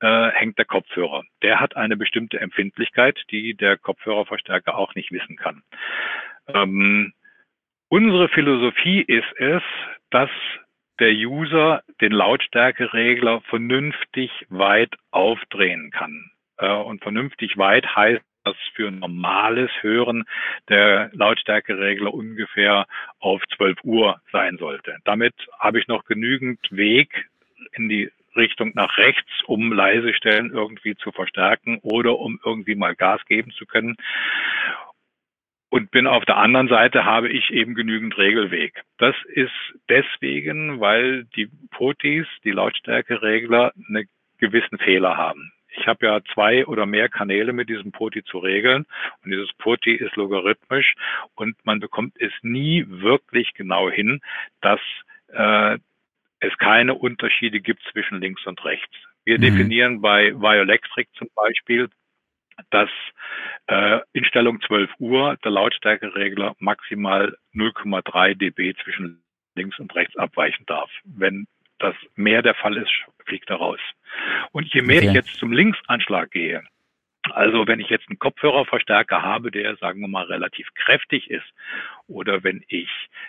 äh, 0.00 0.30
hängt 0.30 0.58
der 0.58 0.64
Kopfhörer. 0.64 1.24
Der 1.42 1.60
hat 1.60 1.76
eine 1.76 1.96
bestimmte 1.96 2.40
Empfindlichkeit, 2.40 3.18
die 3.30 3.54
der 3.54 3.76
Kopfhörerverstärker 3.76 4.76
auch 4.76 4.94
nicht 4.94 5.12
wissen 5.12 5.36
kann. 5.36 5.62
Ähm, 6.48 7.12
unsere 7.88 8.28
Philosophie 8.28 9.00
ist 9.00 9.32
es, 9.38 9.62
dass 10.10 10.30
der 11.00 11.12
User 11.12 11.82
den 12.00 12.12
Lautstärkeregler 12.12 13.40
vernünftig 13.42 14.30
weit 14.48 14.94
aufdrehen 15.10 15.90
kann. 15.90 16.30
Äh, 16.58 16.70
und 16.70 17.02
vernünftig 17.02 17.56
weit 17.56 17.96
heißt, 17.96 18.22
dass 18.44 18.56
für 18.74 18.90
normales 18.90 19.70
Hören 19.80 20.24
der 20.68 21.10
Lautstärkeregler 21.14 22.12
ungefähr 22.12 22.86
auf 23.18 23.42
12 23.56 23.78
Uhr 23.84 24.20
sein 24.32 24.58
sollte. 24.58 24.98
Damit 25.04 25.34
habe 25.58 25.78
ich 25.78 25.88
noch 25.88 26.04
genügend 26.04 26.60
Weg 26.70 27.28
in 27.72 27.88
die 27.88 28.10
Richtung 28.36 28.72
nach 28.74 28.96
rechts, 28.98 29.30
um 29.46 29.72
leise 29.72 30.14
Stellen 30.14 30.50
irgendwie 30.50 30.94
zu 30.96 31.12
verstärken 31.12 31.78
oder 31.82 32.18
um 32.18 32.38
irgendwie 32.44 32.74
mal 32.74 32.94
Gas 32.94 33.24
geben 33.26 33.50
zu 33.52 33.66
können. 33.66 33.96
Und 35.70 35.90
bin 35.90 36.06
auf 36.06 36.24
der 36.24 36.36
anderen 36.36 36.68
Seite 36.68 37.04
habe 37.04 37.28
ich 37.28 37.50
eben 37.50 37.74
genügend 37.74 38.16
Regelweg. 38.16 38.82
Das 38.98 39.16
ist 39.26 39.50
deswegen, 39.88 40.78
weil 40.78 41.24
die 41.36 41.48
Potis, 41.72 42.28
die 42.44 42.52
Lautstärkeregler, 42.52 43.72
einen 43.88 44.08
gewissen 44.38 44.78
Fehler 44.78 45.16
haben. 45.16 45.52
Ich 45.76 45.88
habe 45.88 46.06
ja 46.06 46.20
zwei 46.32 46.66
oder 46.66 46.86
mehr 46.86 47.08
Kanäle 47.08 47.52
mit 47.52 47.68
diesem 47.68 47.90
Poti 47.90 48.22
zu 48.22 48.38
regeln 48.38 48.86
und 49.24 49.30
dieses 49.30 49.52
Poti 49.54 49.94
ist 49.94 50.14
logarithmisch 50.16 50.94
und 51.34 51.56
man 51.64 51.80
bekommt 51.80 52.14
es 52.20 52.32
nie 52.42 52.84
wirklich 52.88 53.54
genau 53.54 53.90
hin, 53.90 54.20
dass 54.60 54.80
äh, 55.32 55.78
es 56.44 56.56
keine 56.58 56.94
Unterschiede 56.94 57.60
gibt 57.60 57.82
zwischen 57.92 58.20
links 58.20 58.46
und 58.46 58.64
rechts. 58.64 58.94
Wir 59.24 59.38
mhm. 59.38 59.42
definieren 59.42 60.00
bei 60.00 60.32
Violectric 60.34 61.08
zum 61.16 61.28
Beispiel, 61.34 61.88
dass 62.70 62.90
äh, 63.66 64.00
in 64.12 64.24
Stellung 64.24 64.60
12 64.60 64.90
Uhr 64.98 65.36
der 65.44 65.50
Lautstärkeregler 65.50 66.54
maximal 66.58 67.36
0,3 67.54 68.34
dB 68.34 68.74
zwischen 68.82 69.22
links 69.56 69.78
und 69.78 69.94
rechts 69.94 70.16
abweichen 70.16 70.64
darf. 70.66 70.90
Wenn 71.04 71.46
das 71.78 71.94
mehr 72.14 72.42
der 72.42 72.54
Fall 72.54 72.76
ist, 72.76 72.92
fliegt 73.26 73.50
er 73.50 73.56
raus. 73.56 73.80
Und 74.52 74.72
je 74.72 74.82
mehr 74.82 74.98
okay. 74.98 75.08
ich 75.08 75.14
jetzt 75.14 75.34
zum 75.34 75.52
Linksanschlag 75.52 76.30
gehe, 76.30 76.62
also 77.30 77.66
wenn 77.66 77.80
ich 77.80 77.88
jetzt 77.88 78.08
einen 78.08 78.18
Kopfhörerverstärker 78.18 79.22
habe, 79.22 79.50
der, 79.50 79.76
sagen 79.76 80.00
wir 80.00 80.08
mal, 80.08 80.24
relativ 80.24 80.68
kräftig 80.74 81.30
ist, 81.30 81.46
oder 82.06 82.44
wenn 82.44 82.62
ich 82.68 82.88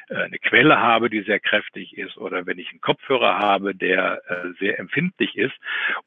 äh, 0.10 0.16
eine 0.16 0.38
Quelle 0.38 0.80
habe, 0.80 1.10
die 1.10 1.22
sehr 1.22 1.40
kräftig 1.40 1.98
ist, 1.98 2.18
oder 2.18 2.46
wenn 2.46 2.60
ich 2.60 2.70
einen 2.72 2.82
Kopfhörer 2.82 3.40
habe, 3.40 3.74
der 3.74 4.22
äh, 4.28 4.52
sehr 4.60 4.80
empfindlich 4.80 5.38
ist 5.38 5.56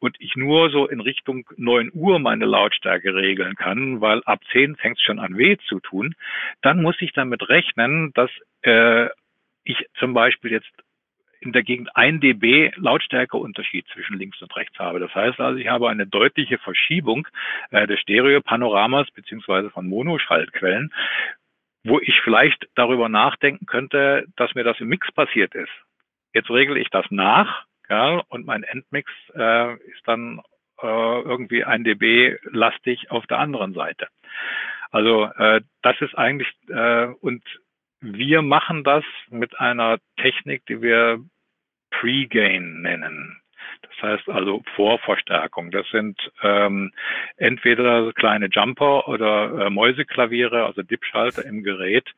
und 0.01 0.17
ich 0.21 0.37
nur 0.37 0.71
so 0.71 0.87
in 0.87 1.01
Richtung 1.01 1.47
9 1.57 1.91
Uhr 1.95 2.19
meine 2.19 2.45
Lautstärke 2.45 3.15
regeln 3.15 3.55
kann, 3.55 4.01
weil 4.01 4.23
ab 4.25 4.41
10 4.53 4.77
fängt 4.77 4.99
es 4.99 5.05
schon 5.05 5.19
an 5.19 5.39
weh 5.39 5.57
zu 5.69 5.81
tun, 5.81 6.15
dann 6.61 6.83
muss 6.83 6.97
ich 7.01 7.13
damit 7.13 7.49
rechnen, 7.49 8.13
dass 8.15 8.31
äh, 8.63 9.09
ich 9.65 9.87
zum 9.99 10.13
Beispiel 10.15 10.53
jetzt 10.53 10.71
in 11.41 11.53
der 11.53 11.63
Gegend 11.63 11.95
ein 11.97 12.21
dB 12.21 12.73
Lautstärkeunterschied 12.77 13.87
zwischen 13.93 14.19
links 14.19 14.41
und 14.43 14.55
rechts 14.57 14.79
habe. 14.79 15.01
Das 15.01 15.15
heißt 15.15 15.41
also, 15.41 15.59
ich 15.59 15.69
habe 15.69 15.89
eine 15.89 16.07
deutliche 16.07 16.59
Verschiebung 16.59 17.27
äh, 17.71 17.87
des 17.87 18.01
Stereopanoramas 18.01 19.11
beziehungsweise 19.13 19.71
von 19.71 19.89
Monoschallquellen, 19.89 20.93
wo 21.85 22.01
ich 22.01 22.21
vielleicht 22.23 22.69
darüber 22.75 23.09
nachdenken 23.09 23.67
könnte, 23.67 24.27
dass 24.37 24.55
mir 24.55 24.65
das 24.65 24.81
im 24.81 24.89
Mix 24.89 25.11
passiert 25.13 25.55
ist. 25.55 25.73
Jetzt 26.35 26.51
regle 26.51 26.79
ich 26.79 26.91
das 26.91 27.07
nach 27.11 27.65
ja, 27.89 28.23
und 28.29 28.45
mein 28.45 28.65
Endmix 28.65 29.11
äh, 29.35 29.75
ist 29.75 30.07
dann 30.07 30.41
äh, 30.83 30.87
irgendwie 31.23 31.65
ein 31.65 31.85
dB 31.85 32.37
lastig 32.51 33.11
auf 33.11 33.27
der 33.27 33.39
anderen 33.39 33.73
Seite. 33.73 34.09
Also 34.91 35.25
äh, 35.25 35.63
das 35.83 36.01
ist 36.01 36.17
eigentlich 36.17 36.49
äh, 36.69 37.07
und 37.21 37.43
wir 38.01 38.43
machen 38.43 38.85
das 38.85 39.05
mit 39.31 39.59
einer 39.59 39.99
Technik, 40.17 40.67
die 40.67 40.83
wir 40.83 41.21
Pre-Gain 41.91 42.83
nennen. 42.83 43.41
Das 43.83 44.03
heißt 44.03 44.29
also 44.29 44.63
Vorverstärkung. 44.75 45.71
Das 45.71 45.89
sind 45.91 46.19
ähm, 46.43 46.93
entweder 47.37 48.13
kleine 48.13 48.47
Jumper 48.47 49.09
oder 49.09 49.67
äh, 49.67 49.71
Mäuseklaviere, 49.71 50.65
also 50.65 50.83
Dipschalter 50.83 51.45
im 51.45 51.63
Gerät. 51.63 52.09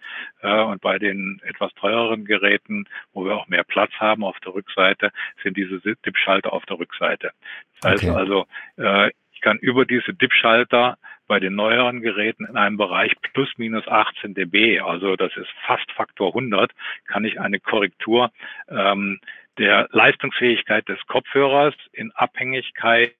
Äh, 0.43 0.61
und 0.63 0.81
bei 0.81 0.99
den 0.99 1.41
etwas 1.45 1.73
teureren 1.75 2.25
Geräten, 2.25 2.87
wo 3.13 3.25
wir 3.25 3.35
auch 3.37 3.49
mehr 3.49 3.65
Platz 3.65 3.93
haben 3.99 4.25
auf 4.25 4.39
der 4.41 4.55
Rückseite, 4.55 5.13
sind 5.43 5.57
diese 5.57 5.81
Dipschalter 5.81 6.53
auf 6.53 6.65
der 6.67 6.79
Rückseite. 6.79 7.33
Das 7.81 7.93
heißt 7.93 8.05
okay. 8.05 8.17
also, 8.17 8.47
äh, 8.77 9.11
ich 9.33 9.41
kann 9.41 9.59
über 9.59 9.87
diese 9.87 10.13
Dipschalter 10.13 10.99
bei 11.31 11.39
den 11.39 11.55
neueren 11.55 12.01
Geräten 12.01 12.45
in 12.45 12.57
einem 12.57 12.77
Bereich 12.77 13.13
plus 13.33 13.49
minus 13.57 13.87
18 13.87 14.35
dB, 14.35 14.81
also 14.81 15.15
das 15.15 15.31
ist 15.37 15.47
fast 15.65 15.89
Faktor 15.93 16.31
100, 16.31 16.73
kann 17.07 17.25
ich 17.25 17.41
eine 17.41 17.61
Korrektur 17.61 18.33
ähm, 18.69 19.21
der 19.57 19.87
Leistungsfähigkeit 19.93 20.89
des 20.89 20.99
Kopfhörers 21.07 21.75
in 21.93 22.11
Abhängigkeit 22.17 23.15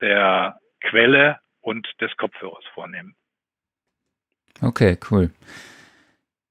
der 0.00 0.60
Quelle 0.80 1.40
und 1.60 1.88
des 2.00 2.16
Kopfhörers 2.16 2.64
vornehmen. 2.72 3.16
Okay, 4.60 4.96
cool. 5.10 5.32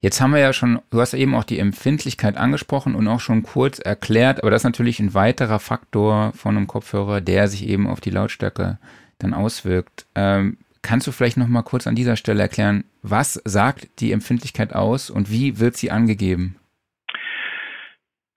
Jetzt 0.01 0.19
haben 0.19 0.31
wir 0.31 0.41
ja 0.41 0.51
schon, 0.51 0.81
du 0.89 0.99
hast 0.99 1.13
eben 1.13 1.33
auch 1.33 1.45
die 1.45 1.59
Empfindlichkeit 1.59 2.35
angesprochen 2.35 2.95
und 2.95 3.07
auch 3.07 3.21
schon 3.21 3.43
kurz 3.43 3.79
erklärt, 3.79 4.41
aber 4.41 4.51
das 4.51 4.61
ist 4.61 4.65
natürlich 4.65 4.99
ein 4.99 5.13
weiterer 5.13 5.59
Faktor 5.59 6.33
von 6.33 6.57
einem 6.57 6.67
Kopfhörer, 6.67 7.21
der 7.21 7.47
sich 7.47 7.65
eben 7.69 7.87
auf 7.87 8.01
die 8.01 8.09
Lautstärke 8.09 8.79
dann 9.23 9.33
auswirkt. 9.33 10.05
Ähm, 10.15 10.57
kannst 10.81 11.07
du 11.07 11.11
vielleicht 11.11 11.37
noch 11.37 11.47
mal 11.47 11.61
kurz 11.61 11.87
an 11.87 11.95
dieser 11.95 12.15
Stelle 12.15 12.41
erklären, 12.41 12.83
was 13.01 13.35
sagt 13.45 13.99
die 13.99 14.11
Empfindlichkeit 14.11 14.73
aus 14.73 15.09
und 15.09 15.31
wie 15.31 15.59
wird 15.59 15.75
sie 15.75 15.91
angegeben? 15.91 16.57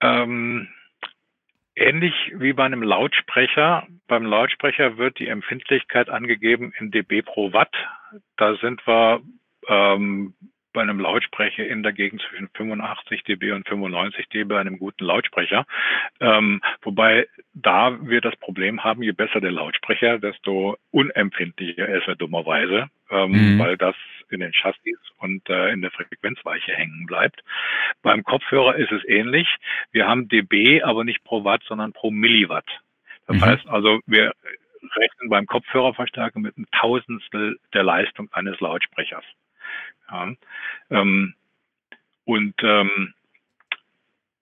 Ähm, 0.01 0.67
ähnlich 1.75 2.13
wie 2.35 2.53
bei 2.53 2.65
einem 2.65 2.83
Lautsprecher. 2.83 3.87
Beim 4.07 4.25
Lautsprecher 4.25 4.97
wird 4.97 5.19
die 5.19 5.27
Empfindlichkeit 5.27 6.09
angegeben 6.09 6.73
in 6.79 6.91
dB 6.91 7.21
pro 7.21 7.53
Watt. 7.53 7.73
Da 8.37 8.55
sind 8.57 8.85
wir 8.85 9.21
ähm, 9.67 10.33
bei 10.75 10.81
einem 10.81 10.99
Lautsprecher 10.99 11.65
in 11.65 11.81
der 11.81 11.93
Gegend 11.93 12.21
zwischen 12.21 12.49
85 12.53 13.23
dB 13.23 13.51
und 13.53 13.67
95 13.67 14.27
dB 14.27 14.49
bei 14.49 14.59
einem 14.59 14.77
guten 14.77 15.05
Lautsprecher. 15.05 15.65
Ähm, 16.19 16.61
wobei 16.83 17.27
da 17.53 17.97
wir 18.01 18.21
das 18.21 18.35
Problem 18.35 18.83
haben, 18.83 19.01
je 19.01 19.13
besser 19.13 19.41
der 19.41 19.51
Lautsprecher, 19.51 20.19
desto 20.19 20.77
unempfindlicher 20.91 21.87
ist 21.87 22.07
er 22.07 22.15
dummerweise, 22.15 22.89
ähm, 23.09 23.31
mhm. 23.31 23.59
weil 23.59 23.77
das 23.77 23.95
in 24.29 24.41
den 24.41 24.51
Chassis 24.53 24.99
und 25.17 25.49
äh, 25.49 25.69
in 25.69 25.81
der 25.81 25.91
Frequenzweiche 25.91 26.73
hängen 26.73 27.05
bleibt. 27.05 27.43
Beim 28.01 28.23
Kopfhörer 28.23 28.75
ist 28.75 28.91
es 28.91 29.03
ähnlich. 29.07 29.47
Wir 29.91 30.07
haben 30.07 30.27
dB, 30.27 30.83
aber 30.83 31.03
nicht 31.03 31.23
pro 31.23 31.43
Watt, 31.43 31.63
sondern 31.67 31.93
pro 31.93 32.11
Milliwatt. 32.11 32.67
Das 33.27 33.37
mhm. 33.37 33.41
heißt 33.41 33.67
also, 33.67 33.99
wir 34.05 34.33
rechnen 34.95 35.29
beim 35.29 35.45
Kopfhörerverstärker 35.45 36.39
mit 36.39 36.57
einem 36.57 36.67
Tausendstel 36.71 37.59
der 37.73 37.83
Leistung 37.83 38.29
eines 38.33 38.59
Lautsprechers. 38.59 39.23
Ja. 40.09 40.33
Ähm, 40.89 41.33
und 42.25 42.55
ähm, 42.63 43.13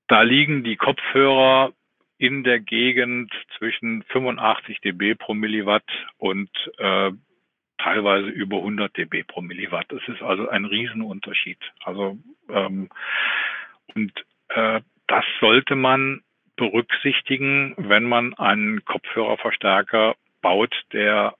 da 0.08 0.22
liegen 0.22 0.64
die 0.64 0.76
Kopfhörer 0.76 1.74
in 2.18 2.44
der 2.44 2.60
Gegend 2.60 3.34
zwischen 3.58 4.04
85 4.04 4.80
dB 4.82 5.16
pro 5.16 5.34
Milliwatt 5.34 5.84
und 6.18 6.50
äh, 6.78 7.12
teilweise 7.78 8.30
über 8.30 8.58
100 8.58 8.96
dB 8.96 9.24
pro 9.24 9.42
Milliwatt. 9.42 9.86
Das 9.90 10.02
ist 10.08 10.22
also 10.22 10.48
ein 10.48 10.66
Riesenunterschied. 10.66 11.60
Also 11.84 12.18
ähm, 12.50 12.90
und 13.94 14.14
äh, 14.50 14.82
das 15.08 15.26
sollte 15.40 15.76
man 15.76 16.22
berücksichtigen, 16.56 17.74
wenn 17.78 18.04
man 18.04 18.34
einen 18.36 18.86
Kopfhörerverstärker 18.86 20.16
baut, 20.42 20.74
der 20.94 21.36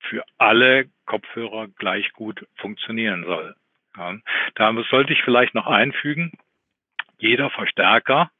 für 0.00 0.24
alle 0.38 0.88
Kopfhörer 1.06 1.68
gleich 1.68 2.12
gut 2.12 2.46
funktionieren 2.56 3.24
soll. 3.24 3.54
Ja. 3.96 4.16
Da 4.54 4.74
sollte 4.90 5.12
ich 5.12 5.22
vielleicht 5.22 5.54
noch 5.54 5.66
einfügen, 5.66 6.32
jeder 7.18 7.50
Verstärker 7.50 8.30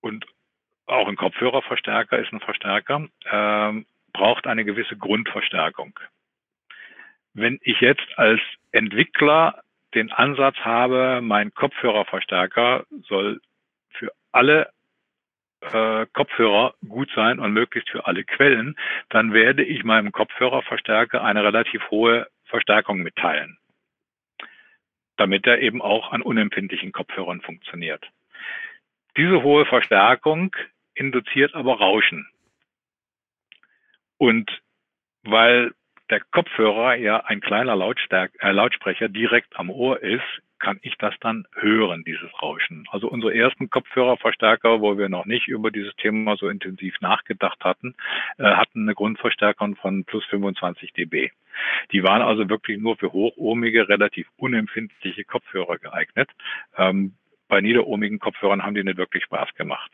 und 0.00 0.26
auch 0.86 1.08
ein 1.08 1.16
Kopfhörerverstärker 1.16 2.18
ist 2.18 2.32
ein 2.32 2.40
Verstärker, 2.40 3.08
ähm, 3.30 3.86
braucht 4.12 4.46
eine 4.46 4.64
gewisse 4.64 4.96
Grundverstärkung. 4.96 5.98
Wenn 7.34 7.58
ich 7.62 7.80
jetzt 7.80 8.06
als 8.16 8.40
Entwickler 8.72 9.62
den 9.94 10.10
Ansatz 10.12 10.56
habe, 10.58 11.20
mein 11.22 11.52
Kopfhörerverstärker 11.54 12.84
soll 13.02 13.40
für 13.90 14.12
alle 14.32 14.70
äh, 15.60 16.06
Kopfhörer 16.12 16.74
gut 16.88 17.10
sein 17.14 17.38
und 17.38 17.52
möglichst 17.52 17.90
für 17.90 18.06
alle 18.06 18.24
Quellen, 18.24 18.76
dann 19.08 19.32
werde 19.32 19.64
ich 19.64 19.84
meinem 19.84 20.12
Kopfhörerverstärker 20.12 21.22
eine 21.22 21.42
relativ 21.42 21.90
hohe 21.90 22.28
Verstärkung 22.44 22.98
mitteilen, 22.98 23.58
damit 25.16 25.46
er 25.46 25.60
eben 25.60 25.82
auch 25.82 26.12
an 26.12 26.22
unempfindlichen 26.22 26.92
Kopfhörern 26.92 27.40
funktioniert. 27.40 28.08
Diese 29.16 29.42
hohe 29.42 29.66
Verstärkung 29.66 30.54
induziert 30.94 31.54
aber 31.54 31.78
Rauschen. 31.78 32.28
Und 34.16 34.62
weil 35.22 35.72
der 36.10 36.20
Kopfhörer 36.20 36.94
ja 36.94 37.24
ein 37.24 37.40
kleiner 37.40 37.76
Lautstärk 37.76 38.32
äh, 38.40 38.50
Lautsprecher 38.50 39.08
direkt 39.08 39.56
am 39.56 39.70
Ohr 39.70 40.02
ist, 40.02 40.42
kann 40.58 40.78
ich 40.82 40.96
das 40.98 41.14
dann 41.20 41.46
hören, 41.54 42.04
dieses 42.04 42.30
Rauschen. 42.42 42.86
Also 42.90 43.08
unsere 43.08 43.34
ersten 43.34 43.70
Kopfhörerverstärker, 43.70 44.80
wo 44.80 44.98
wir 44.98 45.08
noch 45.08 45.26
nicht 45.26 45.48
über 45.48 45.70
dieses 45.70 45.94
Thema 45.96 46.36
so 46.36 46.48
intensiv 46.48 47.00
nachgedacht 47.00 47.64
hatten, 47.64 47.94
äh, 48.38 48.44
hatten 48.44 48.82
eine 48.82 48.94
Grundverstärkung 48.94 49.76
von 49.76 50.04
plus 50.04 50.24
25 50.26 50.92
dB. 50.92 51.30
Die 51.92 52.02
waren 52.02 52.22
also 52.22 52.48
wirklich 52.48 52.78
nur 52.78 52.96
für 52.96 53.12
hochohmige, 53.12 53.88
relativ 53.88 54.28
unempfindliche 54.36 55.24
Kopfhörer 55.24 55.78
geeignet. 55.78 56.30
Ähm, 56.76 57.14
bei 57.48 57.60
niederohmigen 57.60 58.18
Kopfhörern 58.18 58.62
haben 58.62 58.74
die 58.74 58.84
nicht 58.84 58.98
wirklich 58.98 59.24
Spaß 59.24 59.54
gemacht. 59.54 59.90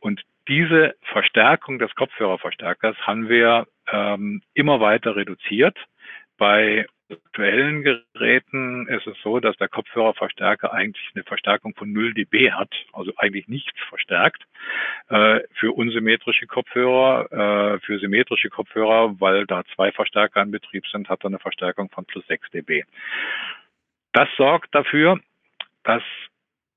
Und 0.00 0.22
diese 0.48 0.94
Verstärkung 1.12 1.78
des 1.78 1.94
Kopfhörerverstärkers 1.94 2.96
haben 3.06 3.28
wir 3.28 3.66
ähm, 3.90 4.42
immer 4.54 4.80
weiter 4.80 5.16
reduziert. 5.16 5.76
Bei 6.36 6.86
aktuellen 7.14 7.82
Geräten 7.82 8.86
ist 8.88 9.06
es 9.06 9.16
so, 9.22 9.40
dass 9.40 9.56
der 9.56 9.68
Kopfhörerverstärker 9.68 10.72
eigentlich 10.72 11.10
eine 11.14 11.24
Verstärkung 11.24 11.74
von 11.74 11.92
0 11.92 12.14
dB 12.14 12.52
hat, 12.52 12.72
also 12.92 13.12
eigentlich 13.16 13.48
nichts 13.48 13.78
verstärkt. 13.88 14.42
Äh, 15.08 15.40
für 15.54 15.72
unsymmetrische 15.72 16.46
Kopfhörer, 16.46 17.74
äh, 17.74 17.80
für 17.80 17.98
symmetrische 17.98 18.50
Kopfhörer, 18.50 19.20
weil 19.20 19.46
da 19.46 19.64
zwei 19.74 19.92
Verstärker 19.92 20.42
in 20.42 20.50
Betrieb 20.50 20.86
sind, 20.88 21.08
hat 21.08 21.24
er 21.24 21.28
eine 21.28 21.38
Verstärkung 21.38 21.90
von 21.90 22.04
plus 22.04 22.26
6 22.26 22.50
dB. 22.50 22.84
Das 24.12 24.28
sorgt 24.36 24.74
dafür, 24.74 25.20
dass 25.82 26.02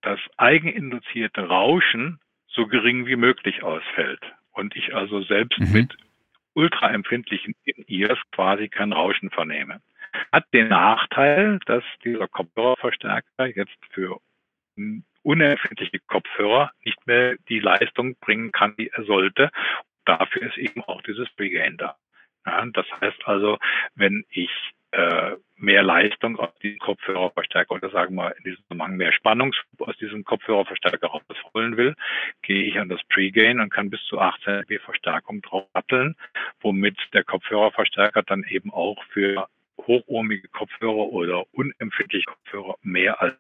das 0.01 0.19
eigeninduzierte 0.37 1.41
Rauschen 1.41 2.19
so 2.47 2.67
gering 2.67 3.05
wie 3.05 3.15
möglich 3.15 3.63
ausfällt. 3.63 4.21
und 4.53 4.75
ich 4.75 4.95
also 4.95 5.21
selbst 5.21 5.59
mhm. 5.59 5.71
mit 5.71 5.97
ultraempfindlichen 6.57 7.53
In-Ears 7.65 8.17
quasi 8.31 8.67
kein 8.67 8.91
Rauschen 8.91 9.29
vernehme. 9.29 9.79
Hat 10.31 10.45
den 10.53 10.69
Nachteil, 10.69 11.59
dass 11.65 11.83
dieser 12.03 12.27
Kopfhörerverstärker 12.27 13.47
jetzt 13.47 13.77
für 13.91 14.19
unempfindliche 15.23 15.99
Kopfhörer 16.07 16.71
nicht 16.85 17.05
mehr 17.07 17.35
die 17.49 17.59
Leistung 17.59 18.15
bringen 18.19 18.51
kann, 18.51 18.75
die 18.77 18.89
er 18.89 19.03
sollte. 19.03 19.49
Dafür 20.05 20.43
ist 20.43 20.57
eben 20.57 20.83
auch 20.83 21.01
dieses 21.01 21.27
Regain 21.37 21.77
da. 21.77 21.97
Ja, 22.45 22.65
das 22.67 22.85
heißt 23.01 23.27
also, 23.27 23.57
wenn 23.95 24.23
ich 24.29 24.49
äh, 24.91 25.35
mehr 25.57 25.83
Leistung 25.83 26.39
aus 26.39 26.53
diesem 26.63 26.79
Kopfhörerverstärker 26.79 27.75
oder 27.75 27.89
sagen 27.89 28.15
wir 28.15 28.35
in 28.37 28.43
diesem 28.43 28.63
Zusammenhang 28.63 28.95
mehr 28.95 29.11
Spannung 29.11 29.53
aus 29.79 29.97
diesem 29.97 30.23
Kopfhörerverstärker 30.23 31.07
rausholen 31.07 31.75
will, 31.75 31.95
gehe 32.41 32.63
ich 32.63 32.79
an 32.79 32.87
das 32.87 33.01
Pre-Gain 33.09 33.59
und 33.59 33.69
kann 33.69 33.89
bis 33.89 34.01
zu 34.05 34.19
18 34.19 34.61
dB 34.61 34.79
Verstärkung 34.79 35.41
drauf 35.41 35.67
satteln, 35.73 36.15
womit 36.61 36.97
der 37.13 37.25
Kopfhörerverstärker 37.25 38.23
dann 38.23 38.45
eben 38.45 38.71
auch 38.71 39.03
für 39.09 39.49
hochohmige 39.87 40.47
Kopfhörer 40.49 41.11
oder 41.11 41.45
unempfindliche 41.53 42.25
Kopfhörer 42.25 42.75
mehr 42.81 43.21
als 43.21 43.37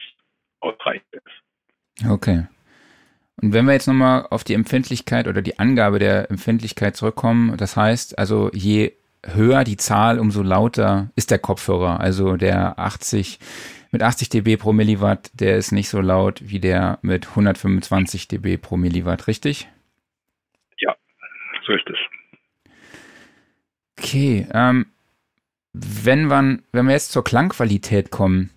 ausreichend 0.59 1.07
ist. 1.13 2.09
Okay. 2.09 2.47
Und 3.41 3.53
wenn 3.53 3.65
wir 3.65 3.73
jetzt 3.73 3.87
nochmal 3.87 4.25
auf 4.29 4.43
die 4.43 4.55
Empfindlichkeit 4.55 5.27
oder 5.27 5.41
die 5.41 5.59
Angabe 5.59 5.99
der 5.99 6.31
Empfindlichkeit 6.31 6.95
zurückkommen, 6.95 7.55
das 7.57 7.77
heißt 7.77 8.17
also, 8.17 8.49
je 8.53 8.93
höher 9.23 9.63
die 9.63 9.77
Zahl, 9.77 10.19
umso 10.19 10.41
lauter 10.41 11.11
ist 11.15 11.31
der 11.31 11.39
Kopfhörer. 11.39 11.99
Also 11.99 12.37
der 12.37 12.79
80 12.79 13.39
mit 13.91 14.03
80 14.03 14.29
dB 14.29 14.57
pro 14.57 14.73
Milliwatt, 14.73 15.31
der 15.33 15.57
ist 15.57 15.71
nicht 15.71 15.89
so 15.89 16.01
laut 16.01 16.41
wie 16.43 16.59
der 16.59 16.99
mit 17.01 17.29
125 17.29 18.27
dB 18.27 18.57
pro 18.57 18.77
Milliwatt, 18.77 19.27
richtig? 19.27 19.67
Ja, 20.77 20.95
so 21.65 21.73
ist 21.73 21.89
es. 21.89 21.97
Okay, 23.99 24.47
ähm, 24.53 24.87
wenn 25.79 26.25
man, 26.25 26.63
wenn 26.71 26.85
wir 26.85 26.93
jetzt 26.93 27.11
zur 27.11 27.23
Klangqualität 27.23 28.11
kommen, 28.11 28.51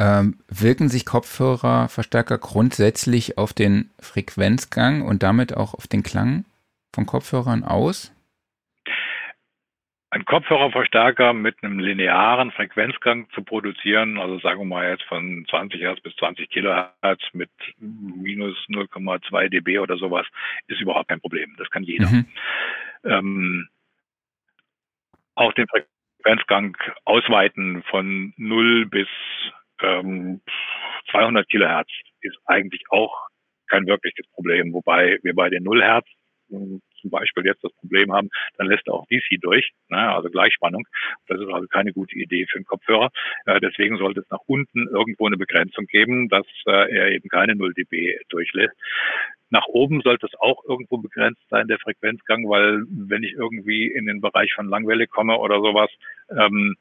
ähm, 0.00 0.38
wirken 0.48 0.88
sich 0.88 1.04
Kopfhörerverstärker 1.04 2.38
grundsätzlich 2.38 3.36
auf 3.36 3.52
den 3.52 3.90
Frequenzgang 4.00 5.02
und 5.02 5.22
damit 5.22 5.56
auch 5.56 5.74
auf 5.74 5.86
den 5.86 6.02
Klang 6.02 6.44
von 6.94 7.04
Kopfhörern 7.04 7.64
aus? 7.64 8.14
Ein 10.10 10.24
Kopfhörerverstärker 10.24 11.34
mit 11.34 11.62
einem 11.62 11.80
linearen 11.80 12.50
Frequenzgang 12.52 13.28
zu 13.34 13.42
produzieren, 13.42 14.18
also 14.18 14.38
sagen 14.38 14.60
wir 14.60 14.64
mal 14.64 14.88
jetzt 14.88 15.02
von 15.02 15.44
20 15.50 15.80
Hertz 15.80 16.00
bis 16.00 16.14
20 16.16 16.48
Kilohertz 16.48 17.22
mit 17.34 17.50
minus 17.78 18.56
0,2 18.68 19.50
dB 19.50 19.80
oder 19.80 19.98
sowas, 19.98 20.26
ist 20.66 20.80
überhaupt 20.80 21.08
kein 21.08 21.20
Problem. 21.20 21.54
Das 21.58 21.68
kann 21.68 21.82
jeder. 21.82 22.08
Mhm. 22.08 22.24
Ähm, 23.04 23.68
auch 25.34 25.52
den 25.52 25.66
Frequenzgang 26.28 26.76
ausweiten 27.06 27.82
von 27.84 28.34
0 28.36 28.86
bis 28.86 29.08
ähm, 29.80 30.42
200 31.10 31.48
Kilohertz 31.48 31.88
ist 32.20 32.36
eigentlich 32.44 32.82
auch 32.90 33.28
kein 33.68 33.86
wirkliches 33.86 34.26
Problem, 34.32 34.74
wobei 34.74 35.18
wir 35.22 35.34
bei 35.34 35.48
den 35.48 35.62
0 35.62 35.82
Hertz 35.82 36.06
hm, 36.50 36.82
zum 37.00 37.10
Beispiel 37.10 37.44
jetzt 37.46 37.64
das 37.64 37.72
Problem 37.74 38.12
haben, 38.12 38.28
dann 38.56 38.66
lässt 38.68 38.86
er 38.86 38.94
auch 38.94 39.06
DC 39.06 39.40
durch, 39.40 39.70
ne, 39.88 40.12
also 40.12 40.28
Gleichspannung. 40.30 40.86
Das 41.26 41.40
ist 41.40 41.48
also 41.48 41.66
keine 41.68 41.92
gute 41.92 42.16
Idee 42.16 42.46
für 42.46 42.56
einen 42.56 42.66
Kopfhörer. 42.66 43.10
Äh, 43.46 43.60
deswegen 43.60 43.98
sollte 43.98 44.20
es 44.20 44.30
nach 44.30 44.42
unten 44.46 44.88
irgendwo 44.88 45.26
eine 45.26 45.36
Begrenzung 45.36 45.86
geben, 45.86 46.28
dass 46.28 46.46
äh, 46.66 46.94
er 46.94 47.12
eben 47.12 47.28
keine 47.28 47.54
0 47.54 47.74
dB 47.74 48.18
durchlässt. 48.28 48.76
Nach 49.50 49.66
oben 49.66 50.02
sollte 50.02 50.26
es 50.26 50.38
auch 50.40 50.62
irgendwo 50.68 50.98
begrenzt 50.98 51.42
sein, 51.48 51.68
der 51.68 51.78
Frequenzgang, 51.78 52.48
weil 52.48 52.84
wenn 52.88 53.22
ich 53.22 53.32
irgendwie 53.32 53.86
in 53.86 54.06
den 54.06 54.20
Bereich 54.20 54.52
von 54.52 54.68
Langwelle 54.68 55.06
komme 55.06 55.38
oder 55.38 55.56
sowas, 55.60 55.90
ähm, 56.30 56.76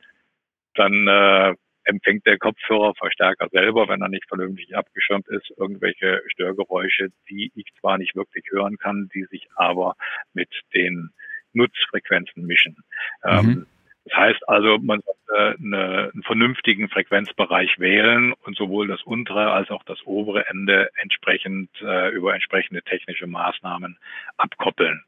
dann 0.76 1.08
äh, 1.08 1.56
empfängt 1.88 2.26
der 2.26 2.38
Kopfhörerverstärker 2.38 3.48
selber, 3.52 3.88
wenn 3.88 4.02
er 4.02 4.10
nicht 4.10 4.28
vernünftig 4.28 4.76
abgeschirmt 4.76 5.28
ist, 5.30 5.52
irgendwelche 5.58 6.22
Störgeräusche, 6.28 7.10
die 7.30 7.52
ich 7.56 7.66
zwar 7.80 7.98
nicht 7.98 8.16
wirklich 8.16 8.46
hören 8.50 8.78
kann, 8.78 9.10
die 9.14 9.24
sich 9.26 9.48
aber 9.56 9.96
mit 10.34 10.50
den 10.74 11.12
Nutzfrequenzen 11.54 12.46
mischen. 12.46 12.78
Ähm, 13.24 13.46
mhm. 13.46 13.50
Ähm, 13.50 13.66
das 14.06 14.18
heißt 14.18 14.50
also, 14.50 14.78
man 14.78 15.02
sollte 15.02 15.58
eine, 15.60 16.12
einen 16.14 16.24
vernünftigen 16.24 16.88
Frequenzbereich 16.88 17.78
wählen 17.78 18.34
und 18.34 18.56
sowohl 18.56 18.88
das 18.88 19.02
untere 19.04 19.52
als 19.52 19.70
auch 19.70 19.84
das 19.84 20.00
obere 20.06 20.48
Ende 20.48 20.90
entsprechend 21.02 21.70
äh, 21.82 22.10
über 22.12 22.34
entsprechende 22.34 22.82
technische 22.84 23.28
Maßnahmen 23.28 23.98
abkoppeln. 24.38 25.04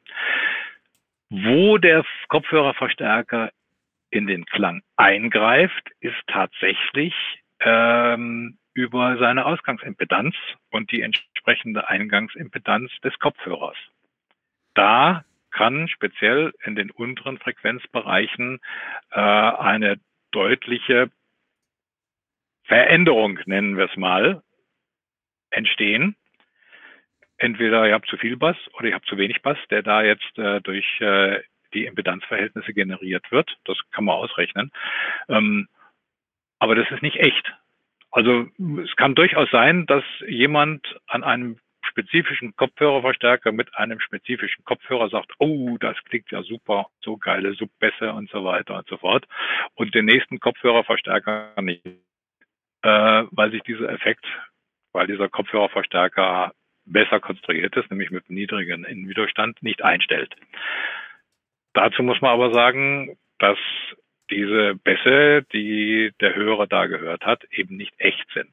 Wo 1.30 1.78
der 1.78 2.04
Kopfhörerverstärker 2.28 3.52
in 4.10 4.28
den 4.28 4.46
Klang 4.46 4.82
eingreift, 4.96 5.92
ist 6.00 6.18
tatsächlich 6.28 7.14
ähm, 7.60 8.58
über 8.74 9.18
seine 9.18 9.46
Ausgangsimpedanz 9.46 10.36
und 10.72 10.92
die 10.92 11.02
entsprechende 11.02 11.90
Eingangsimpedanz 11.90 12.92
des 13.04 13.18
Kopfhörers. 13.20 13.78
Da 14.74 15.26
kann 15.52 15.88
speziell 15.88 16.54
in 16.64 16.76
den 16.76 16.92
unteren 16.92 17.38
Frequenzbereichen 17.38 18.60
äh, 19.12 19.20
eine 19.20 20.00
deutliche 20.32 21.10
Veränderung, 22.64 23.40
nennen 23.46 23.78
wir 23.78 23.86
es 23.86 23.98
mal, 23.98 24.44
entstehen. 25.50 26.16
Entweder 27.38 27.88
ihr 27.88 27.94
habt 27.94 28.08
zu 28.08 28.18
viel 28.18 28.38
Bass 28.38 28.58
oder 28.74 28.90
ihr 28.90 28.96
habt 28.96 29.08
zu 29.08 29.18
wenig 29.18 29.42
Bass, 29.42 29.58
der 29.72 29.82
da 29.82 30.04
jetzt 30.04 30.38
äh, 30.38 30.62
durch 30.62 30.86
äh, 31.02 31.42
die 31.74 31.86
Impedanzverhältnisse 31.86 32.74
generiert 32.74 33.32
wird. 33.32 33.58
Das 33.66 33.78
kann 33.92 34.06
man 34.06 34.16
ausrechnen. 34.16 34.72
Ähm, 35.28 35.68
aber 36.60 36.76
das 36.76 36.90
ist 36.92 37.02
nicht 37.02 37.18
echt. 37.18 37.54
Also 38.12 38.48
es 38.84 38.96
kann 38.96 39.16
durchaus 39.16 39.50
sein, 39.52 39.86
dass 39.86 40.04
jemand 40.28 41.00
an 41.08 41.24
einem 41.24 41.60
spezifischen 41.90 42.56
Kopfhörerverstärker 42.56 43.52
mit 43.52 43.76
einem 43.76 44.00
spezifischen 44.00 44.64
Kopfhörer 44.64 45.10
sagt, 45.10 45.32
oh, 45.40 45.78
das 45.80 45.98
klingt 46.06 46.30
ja 46.32 46.44
super, 46.44 46.88
so 47.02 47.18
geile 47.18 47.54
Subbässe 47.54 48.14
und 48.14 48.30
so 48.30 48.44
weiter 48.44 48.78
und 48.78 48.88
so 48.88 48.98
fort. 48.98 49.26
Und 49.76 49.94
den 49.96 50.06
nächsten 50.06 50.40
Kopfhörerverstärker 50.40 51.54
nicht, 51.62 51.86
äh, 51.86 53.24
weil 53.32 53.52
sich 53.52 53.62
dieser 53.64 53.90
Effekt, 53.90 54.26
weil 54.92 55.08
dieser 55.08 55.30
Kopfhörerverstärker 55.30 56.54
besser 56.86 57.20
konstruiert 57.20 57.76
ist, 57.76 57.90
nämlich 57.90 58.12
mit 58.12 58.30
niedrigen 58.30 58.84
Innenwiderstand, 58.84 59.62
nicht 59.62 59.84
einstellt. 59.84 60.36
Dazu 61.74 62.04
muss 62.04 62.22
man 62.22 62.32
aber 62.32 62.54
sagen, 62.54 63.18
dass 63.40 63.58
diese 64.30 64.76
Bässe, 64.76 65.44
die 65.54 66.12
der 66.22 66.36
Hörer 66.36 66.68
da 66.68 66.86
gehört 66.86 67.26
hat, 67.26 67.44
eben 67.52 67.78
nicht 67.78 67.94
echt 67.98 68.26
sind. 68.34 68.52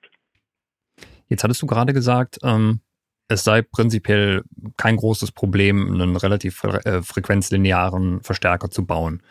Jetzt 1.29 1.45
hattest 1.45 1.61
du 1.63 1.67
gerade 1.67 1.93
gesagt, 1.93 2.39
ähm, 2.43 2.81
es 3.29 3.45
sei 3.45 3.63
prinzipiell 3.63 4.43
kein 4.77 4.97
großes 4.97 5.33
Problem, 5.33 5.93
einen 5.93 6.17
relativ 6.17 6.63
äh, 6.63 7.03
frequenzlinearen 7.03 8.23
Verstärker 8.23 8.71
zu 8.71 8.87
bauen. 8.87 9.23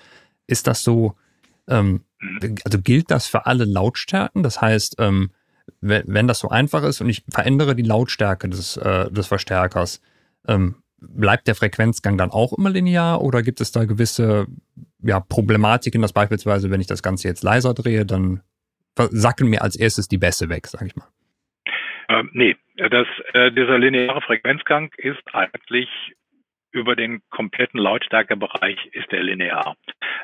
Ist 0.47 0.67
das 0.67 0.83
so, 0.83 1.15
ähm, 1.67 2.03
mhm. 2.19 2.55
also 2.65 2.81
gilt 2.81 3.09
das 3.09 3.27
für 3.27 3.45
alle 3.45 3.65
Lautstärken? 3.65 4.43
Das 4.43 4.61
heißt, 4.61 4.97
ähm, 4.99 5.31
wenn, 5.81 6.03
wenn, 6.07 6.27
das 6.27 6.39
so 6.39 6.49
einfach 6.49 6.83
ist 6.83 7.01
und 7.01 7.09
ich 7.09 7.23
verändere 7.29 7.75
die 7.75 7.83
Lautstärke 7.83 8.49
des, 8.49 8.77
äh, 8.77 9.09
des 9.11 9.27
Verstärkers, 9.27 10.01
ähm, 10.47 10.75
bleibt 10.99 11.47
der 11.47 11.55
Frequenzgang 11.55 12.17
dann 12.17 12.31
auch 12.31 12.53
immer 12.57 12.69
linear 12.69 13.21
oder 13.21 13.43
gibt 13.43 13.61
es 13.61 13.71
da 13.71 13.85
gewisse 13.85 14.47
ja, 15.03 15.19
Problematiken, 15.19 16.01
dass 16.01 16.13
beispielsweise, 16.13 16.71
wenn 16.71 16.81
ich 16.81 16.87
das 16.87 17.03
Ganze 17.03 17.27
jetzt 17.27 17.43
leiser 17.43 17.73
drehe, 17.73 18.05
dann 18.05 18.41
sacken 18.95 19.49
mir 19.49 19.61
als 19.61 19.75
erstes 19.75 20.07
die 20.07 20.17
Bässe 20.17 20.49
weg, 20.49 20.67
sage 20.67 20.87
ich 20.87 20.95
mal? 20.95 21.07
Ähm, 22.07 22.29
nee, 22.33 22.55
das, 22.77 23.07
äh, 23.33 23.51
dieser 23.51 23.77
lineare 23.77 24.21
Frequenzgang 24.21 24.91
ist 24.97 25.23
eigentlich 25.33 25.89
über 26.71 26.95
den 26.95 27.21
kompletten 27.29 27.79
Lautstärkebereich 27.79 28.77
ist 28.91 29.11
der 29.11 29.23
linear. 29.23 29.75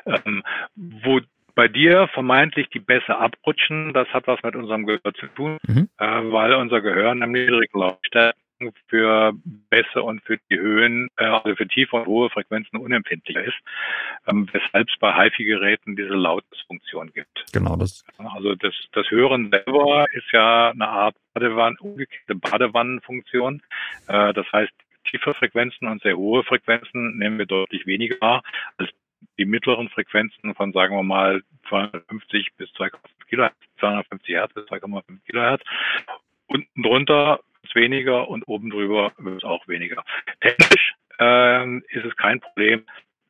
Ähm, 0.06 0.42
wo 0.74 1.20
bei 1.54 1.68
dir 1.68 2.08
vermeintlich 2.12 2.68
die 2.70 2.80
Bässe 2.80 3.16
abrutschen, 3.16 3.92
das 3.92 4.08
hat 4.08 4.26
was 4.26 4.42
mit 4.42 4.54
unserem 4.54 4.86
Gehör 4.86 5.14
zu 5.14 5.26
tun, 5.28 5.58
mhm. 5.66 5.88
äh, 5.98 6.06
weil 6.06 6.54
unser 6.54 6.80
Gehör 6.80 7.12
in 7.12 7.22
einem 7.22 7.32
niedrigen 7.32 7.78
Lautstärke 7.78 8.38
für 8.88 9.32
Bässe 9.70 10.02
und 10.02 10.22
für 10.22 10.38
die 10.50 10.58
Höhen, 10.58 11.08
äh, 11.16 11.24
also 11.24 11.54
für 11.56 11.66
tiefe 11.66 11.96
und 11.96 12.06
hohe 12.06 12.30
Frequenzen 12.30 12.76
unempfindlicher 12.76 13.42
ist, 13.42 13.58
ähm, 14.26 14.48
weshalb 14.52 14.88
es 14.88 14.98
bei 14.98 15.12
HiFi-Geräten 15.12 15.96
diese 15.96 16.14
Lautungsfunktion 16.14 17.12
gibt. 17.12 17.44
Genau 17.52 17.76
das. 17.76 18.04
Also 18.18 18.54
das, 18.54 18.74
das 18.92 19.10
Hören 19.10 19.50
selber 19.50 20.06
ist 20.12 20.30
ja 20.32 20.70
eine 20.70 20.88
Art 20.88 21.16
Badewanne, 21.34 21.76
umgekehrte 21.80 22.34
Badewannenfunktion. 22.34 23.62
Äh, 24.08 24.32
das 24.32 24.46
heißt, 24.52 24.72
tiefe 25.10 25.34
Frequenzen 25.34 25.88
und 25.88 26.02
sehr 26.02 26.16
hohe 26.16 26.44
Frequenzen 26.44 27.18
nehmen 27.18 27.38
wir 27.38 27.46
deutlich 27.46 27.86
weniger 27.86 28.42
als 28.76 28.90
die 29.38 29.44
mittleren 29.44 29.88
Frequenzen 29.88 30.54
von, 30.54 30.72
sagen 30.72 30.96
wir 30.96 31.02
mal, 31.02 31.42
250 31.68 32.48
bis 32.56 32.68
2,5 32.70 32.98
Kilohertz, 33.28 33.56
250 33.78 34.34
Hertz 34.34 34.52
bis 34.54 34.64
2,5 34.64 35.02
Kilohertz. 35.26 35.62
Unten 36.46 36.82
drunter 36.82 37.40
es 37.62 37.74
weniger 37.74 38.28
und 38.28 38.46
oben 38.48 38.70
drüber 38.70 39.12
wird 39.18 39.38
es 39.38 39.44
auch 39.44 39.66
weniger. 39.68 40.04
Technisch 40.40 40.94
äh, 41.18 41.76
ist 41.78 42.04
es 42.04 42.16
kein 42.16 42.40
Problem, 42.40 42.84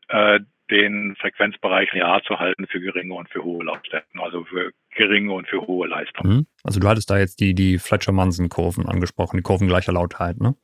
äh, 0.09 0.41
den 0.71 1.17
Frequenzbereich 1.17 1.93
linear 1.93 2.23
zu 2.23 2.39
halten 2.39 2.67
für 2.67 2.81
geringe 2.81 3.15
und 3.15 3.29
für 3.29 3.45
hohe 3.45 3.65
Lautstärken, 3.65 4.21
also 4.21 4.45
für 4.45 4.73
geringe 4.97 5.33
und 5.33 5.47
für 5.49 5.61
hohe 5.67 5.87
Leistungen. 5.87 6.37
Mhm. 6.37 6.47
Also 6.65 6.81
du 6.81 6.89
hattest 6.89 7.11
da 7.11 7.19
jetzt 7.19 7.41
die, 7.41 7.55
die 7.55 7.79
Fletcher-Manson-Kurven 7.79 8.87
angesprochen, 8.87 9.37
die 9.37 9.43
Kurven 9.43 9.69
gleicher 9.69 9.93
Lautheit, 9.93 10.41
ne? 10.41 10.55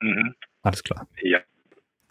Mhm. 0.00 0.34
Alles 0.62 0.82
klar. 0.82 1.06
Ja. 1.22 1.40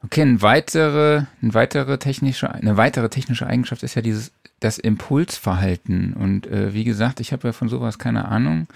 Okay, 0.04 0.22
eine 0.22 0.42
weitere, 0.42 1.26
eine 1.42 1.54
weitere 1.54 2.00
technische, 2.00 2.52
eine 2.52 2.76
weitere 2.76 3.10
technische 3.10 3.46
Eigenschaft 3.46 3.84
ist 3.84 3.94
ja 3.94 4.02
dieses 4.02 4.34
das 4.60 4.78
Impulsverhalten. 4.78 6.14
Und 6.14 6.48
äh, 6.48 6.74
wie 6.74 6.84
gesagt, 6.84 7.20
ich 7.20 7.34
habe 7.34 7.50
ja 7.50 7.52
von 7.52 7.68
sowas 7.68 8.00
keine 8.00 8.26
Ahnung. 8.26 8.68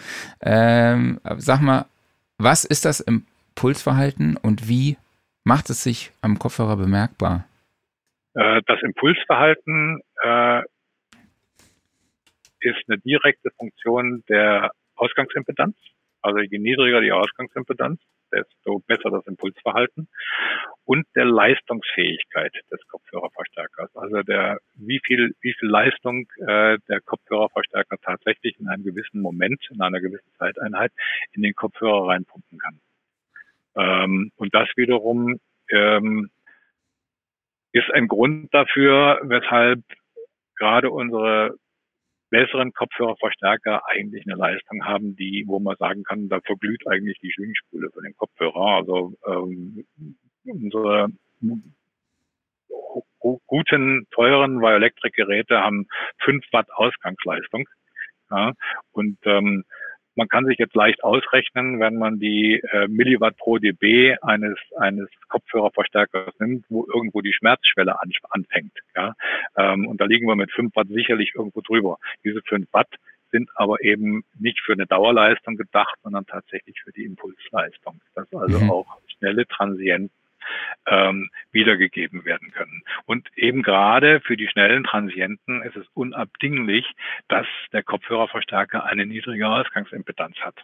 Ähm, 0.42 1.20
sag 1.38 1.62
mal, 1.62 1.86
was 2.38 2.66
ist 2.66 2.86
das 2.86 3.00
Impulsverhalten 3.00 4.38
und 4.38 4.68
wie 4.68 4.98
macht 5.44 5.70
es 5.70 5.84
sich 5.84 6.12
am 6.22 6.40
Kopfhörer 6.40 6.78
bemerkbar? 6.78 7.46
Äh, 8.34 8.62
das 8.66 8.82
Impulsverhalten 8.82 10.02
äh, 10.24 10.62
ist 12.60 12.84
eine 12.88 12.98
direkte 13.00 13.52
Funktion 13.58 14.24
der 14.28 14.72
Ausgangsimpedanz. 14.96 15.76
Also 16.22 16.40
je 16.40 16.58
niedriger 16.58 17.02
die 17.02 17.12
Ausgangsimpedanz, 17.12 18.02
desto 18.32 18.80
besser 18.88 19.10
das 19.10 19.26
Impulsverhalten 19.28 20.08
und 20.86 21.06
der 21.16 21.26
Leistungsfähigkeit 21.26 22.54
des 22.72 22.80
Kopfhörerverstärkers. 22.88 23.96
Also 23.96 24.22
der, 24.24 24.60
wie 24.76 25.00
viel, 25.06 25.36
wie 25.42 25.54
viel 25.54 25.70
Leistung 25.70 26.28
äh, 26.48 26.78
der 26.88 27.02
Kopfhörerverstärker 27.02 27.98
tatsächlich 28.02 28.60
in 28.60 28.68
einem 28.68 28.84
gewissen 28.84 29.22
Moment, 29.22 29.62
in 29.72 29.82
einer 29.82 30.00
gewissen 30.00 30.32
Zeiteinheit 30.38 30.92
in 31.34 31.42
den 31.42 31.54
Kopfhörer 31.54 32.08
reinpumpen 32.08 32.60
kann. 32.60 32.80
Ähm, 33.76 34.32
und 34.36 34.54
das 34.54 34.70
wiederum 34.76 35.40
ähm, 35.70 36.30
ist 37.72 37.92
ein 37.94 38.08
Grund 38.08 38.54
dafür, 38.54 39.20
weshalb 39.24 39.82
gerade 40.56 40.90
unsere 40.90 41.56
besseren 42.30 42.74
Kopfhörerverstärker 42.74 43.86
eigentlich 43.88 44.26
eine 44.26 44.36
Leistung 44.36 44.86
haben, 44.86 45.16
die, 45.16 45.44
wo 45.48 45.60
man 45.60 45.76
sagen 45.78 46.04
kann, 46.04 46.30
da 46.30 46.40
verglüht 46.42 46.88
eigentlich 46.88 47.20
die 47.20 47.32
Schwingspule 47.32 47.90
von 47.92 48.04
dem 48.04 48.16
Kopfhörer. 48.16 48.78
Also 48.78 49.14
ähm, 49.28 49.86
unsere 50.46 51.10
guten, 53.46 54.08
teuren 54.12 54.60
Bioelectric-Geräte 54.60 55.60
haben 55.60 55.88
5 56.24 56.46
Watt 56.52 56.70
Ausgangsleistung. 56.72 57.68
Ja, 58.32 58.54
und 58.92 59.18
ähm, 59.26 59.66
man 60.16 60.28
kann 60.28 60.46
sich 60.46 60.58
jetzt 60.58 60.76
leicht 60.76 61.04
ausrechnen, 61.04 61.80
wenn 61.80 61.98
man 61.98 62.20
die 62.20 62.62
äh, 62.72 62.88
Milliwatt 62.88 63.38
pro 63.38 63.58
dB 63.58 64.18
eines, 64.22 64.58
eines 64.78 65.10
Kopfhörerverstärkers 65.28 66.34
nimmt, 66.40 66.66
wo 66.70 66.86
irgendwo 66.86 67.22
die 67.22 67.34
Schmerzschwelle 67.34 68.00
an, 68.02 68.12
anfängt. 68.30 68.74
Ja? 68.96 69.14
Ähm, 69.58 69.88
und 69.88 70.00
da 70.00 70.06
liegen 70.06 70.28
wir 70.28 70.36
mit 70.36 70.52
5 70.52 70.76
Watt 70.76 70.88
sicherlich 70.90 71.34
irgendwo 71.36 71.62
drüber. 71.62 71.98
Diese 72.24 72.42
5 72.42 72.68
Watt 72.72 72.90
sind 73.32 73.50
aber 73.56 73.84
eben 73.84 74.24
nicht 74.40 74.62
für 74.62 74.74
eine 74.74 74.86
Dauerleistung 74.86 75.58
gedacht, 75.58 75.96
sondern 76.04 76.26
tatsächlich 76.26 76.80
für 76.82 76.92
die 76.92 77.04
Impulsleistung. 77.04 78.00
Dass 78.14 78.32
also 78.34 78.60
mhm. 78.60 78.72
auch 78.72 78.88
schnelle 79.18 79.46
Transienten 79.48 80.12
ähm, 80.88 81.30
wiedergegeben 81.52 82.26
werden 82.26 82.52
können. 82.52 82.84
Und 83.06 83.28
eben 83.36 83.62
gerade 83.62 84.22
für 84.22 84.38
die 84.38 84.48
schnellen 84.48 84.84
Transienten 84.84 85.62
ist 85.64 85.76
es 85.76 85.88
unabdinglich, 85.94 86.86
dass 87.28 87.48
der 87.74 87.84
Kopfhörerverstärker 87.84 88.86
eine 88.86 89.06
niedrige 89.06 89.48
Ausgangsimpedanz 89.48 90.38
hat. 90.40 90.56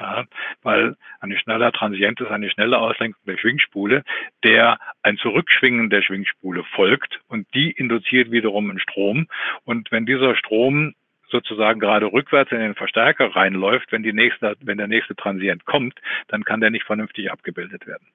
Ja, 0.00 0.26
weil 0.62 0.96
ein 1.20 1.36
schneller 1.38 1.72
Transient 1.72 2.20
ist 2.20 2.30
eine 2.30 2.50
schnelle 2.50 2.78
Auslenkung 2.78 3.20
der 3.26 3.36
Schwingspule, 3.36 4.04
der 4.44 4.78
ein 5.02 5.18
Zurückschwingen 5.18 5.90
der 5.90 6.02
Schwingspule 6.02 6.62
folgt 6.76 7.20
und 7.26 7.52
die 7.52 7.72
induziert 7.72 8.30
wiederum 8.30 8.70
einen 8.70 8.78
Strom. 8.78 9.26
Und 9.64 9.90
wenn 9.90 10.06
dieser 10.06 10.36
Strom 10.36 10.94
sozusagen 11.30 11.80
gerade 11.80 12.06
rückwärts 12.06 12.52
in 12.52 12.60
den 12.60 12.74
Verstärker 12.76 13.34
reinläuft, 13.34 13.90
wenn 13.90 14.04
die 14.04 14.12
nächste, 14.12 14.56
wenn 14.60 14.78
der 14.78 14.88
nächste 14.88 15.16
Transient 15.16 15.64
kommt, 15.64 15.98
dann 16.28 16.44
kann 16.44 16.60
der 16.60 16.70
nicht 16.70 16.86
vernünftig 16.86 17.30
abgebildet 17.30 17.86
werden. 17.86 18.06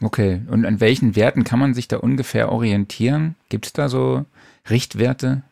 Okay, 0.00 0.42
und 0.48 0.64
an 0.64 0.80
welchen 0.80 1.16
Werten 1.16 1.44
kann 1.44 1.58
man 1.58 1.74
sich 1.74 1.88
da 1.88 1.96
ungefähr 1.96 2.52
orientieren? 2.52 3.34
Gibt 3.48 3.66
es 3.66 3.72
da 3.72 3.88
so 3.88 4.24
Richtwerte? 4.70 5.42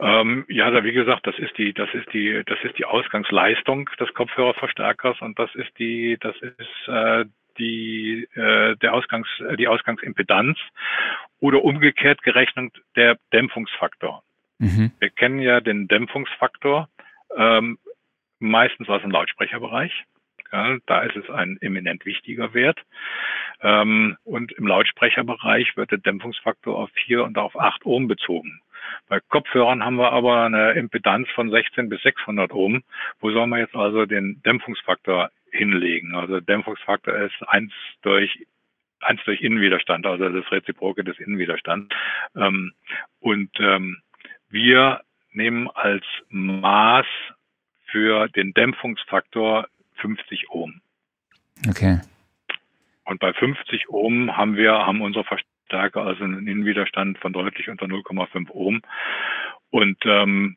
Ähm, 0.00 0.44
ja, 0.48 0.84
wie 0.84 0.92
gesagt, 0.92 1.26
das 1.26 1.36
ist 1.38 1.56
die, 1.58 1.72
das 1.72 1.88
ist 1.92 2.12
die, 2.12 2.42
das 2.46 2.58
ist 2.62 2.78
die 2.78 2.84
Ausgangsleistung 2.84 3.90
des 3.98 4.12
Kopfhörerverstärkers 4.14 5.20
und 5.20 5.38
das 5.38 5.52
ist 5.54 5.76
die, 5.78 6.16
das 6.20 6.36
ist 6.36 6.88
äh, 6.88 7.24
die 7.58 8.28
äh, 8.34 8.76
der 8.76 8.94
Ausgangs, 8.94 9.28
die 9.58 9.66
Ausgangsimpedanz 9.66 10.56
oder 11.40 11.64
umgekehrt 11.64 12.22
gerechnet 12.22 12.72
der 12.94 13.18
Dämpfungsfaktor. 13.32 14.22
Mhm. 14.58 14.92
Wir 15.00 15.10
kennen 15.10 15.40
ja 15.40 15.60
den 15.60 15.88
Dämpfungsfaktor 15.88 16.88
ähm, 17.36 17.78
meistens 18.38 18.88
aus 18.88 19.02
dem 19.02 19.10
Lautsprecherbereich. 19.10 19.92
Ja, 20.52 20.78
da 20.86 21.02
ist 21.02 21.16
es 21.16 21.28
ein 21.30 21.58
eminent 21.60 22.06
wichtiger 22.06 22.54
Wert. 22.54 22.80
Ähm, 23.60 24.16
und 24.24 24.52
im 24.52 24.66
Lautsprecherbereich 24.66 25.76
wird 25.76 25.90
der 25.90 25.98
Dämpfungsfaktor 25.98 26.76
auf 26.76 26.90
4 27.06 27.24
und 27.24 27.38
auf 27.38 27.58
8 27.58 27.84
Ohm 27.84 28.08
bezogen. 28.08 28.60
Bei 29.08 29.20
Kopfhörern 29.20 29.84
haben 29.84 29.96
wir 29.96 30.12
aber 30.12 30.44
eine 30.44 30.72
Impedanz 30.72 31.28
von 31.30 31.50
16 31.50 31.88
bis 31.88 32.02
600 32.02 32.52
Ohm. 32.52 32.82
Wo 33.20 33.30
soll 33.30 33.46
man 33.46 33.60
jetzt 33.60 33.74
also 33.74 34.06
den 34.06 34.40
Dämpfungsfaktor 34.42 35.30
hinlegen? 35.50 36.14
Also 36.14 36.40
Dämpfungsfaktor 36.40 37.14
ist 37.14 37.36
1 37.48 37.72
durch 38.02 38.46
1 39.00 39.22
durch 39.24 39.40
Innenwiderstand, 39.40 40.06
also 40.06 40.28
das 40.28 40.50
Reziproke 40.50 41.04
des 41.04 41.18
Innenwiderstands. 41.20 41.94
Ähm, 42.34 42.72
und 43.20 43.50
ähm, 43.60 43.98
wir 44.50 45.02
nehmen 45.32 45.68
als 45.68 46.04
Maß 46.30 47.06
für 47.86 48.28
den 48.28 48.52
Dämpfungsfaktor 48.54 49.68
50 50.00 50.50
Ohm. 50.50 50.80
Okay. 51.68 52.00
Und 53.04 53.20
bei 53.20 53.32
50 53.32 53.88
Ohm 53.88 54.36
haben 54.36 54.56
wir, 54.56 54.72
haben 54.72 55.00
unsere 55.00 55.24
Verstärker 55.24 56.02
also 56.02 56.24
einen 56.24 56.46
Innenwiderstand 56.46 57.18
von 57.18 57.32
deutlich 57.32 57.68
unter 57.68 57.86
0,5 57.86 58.50
Ohm. 58.50 58.82
Und 59.70 59.98
ähm, 60.04 60.56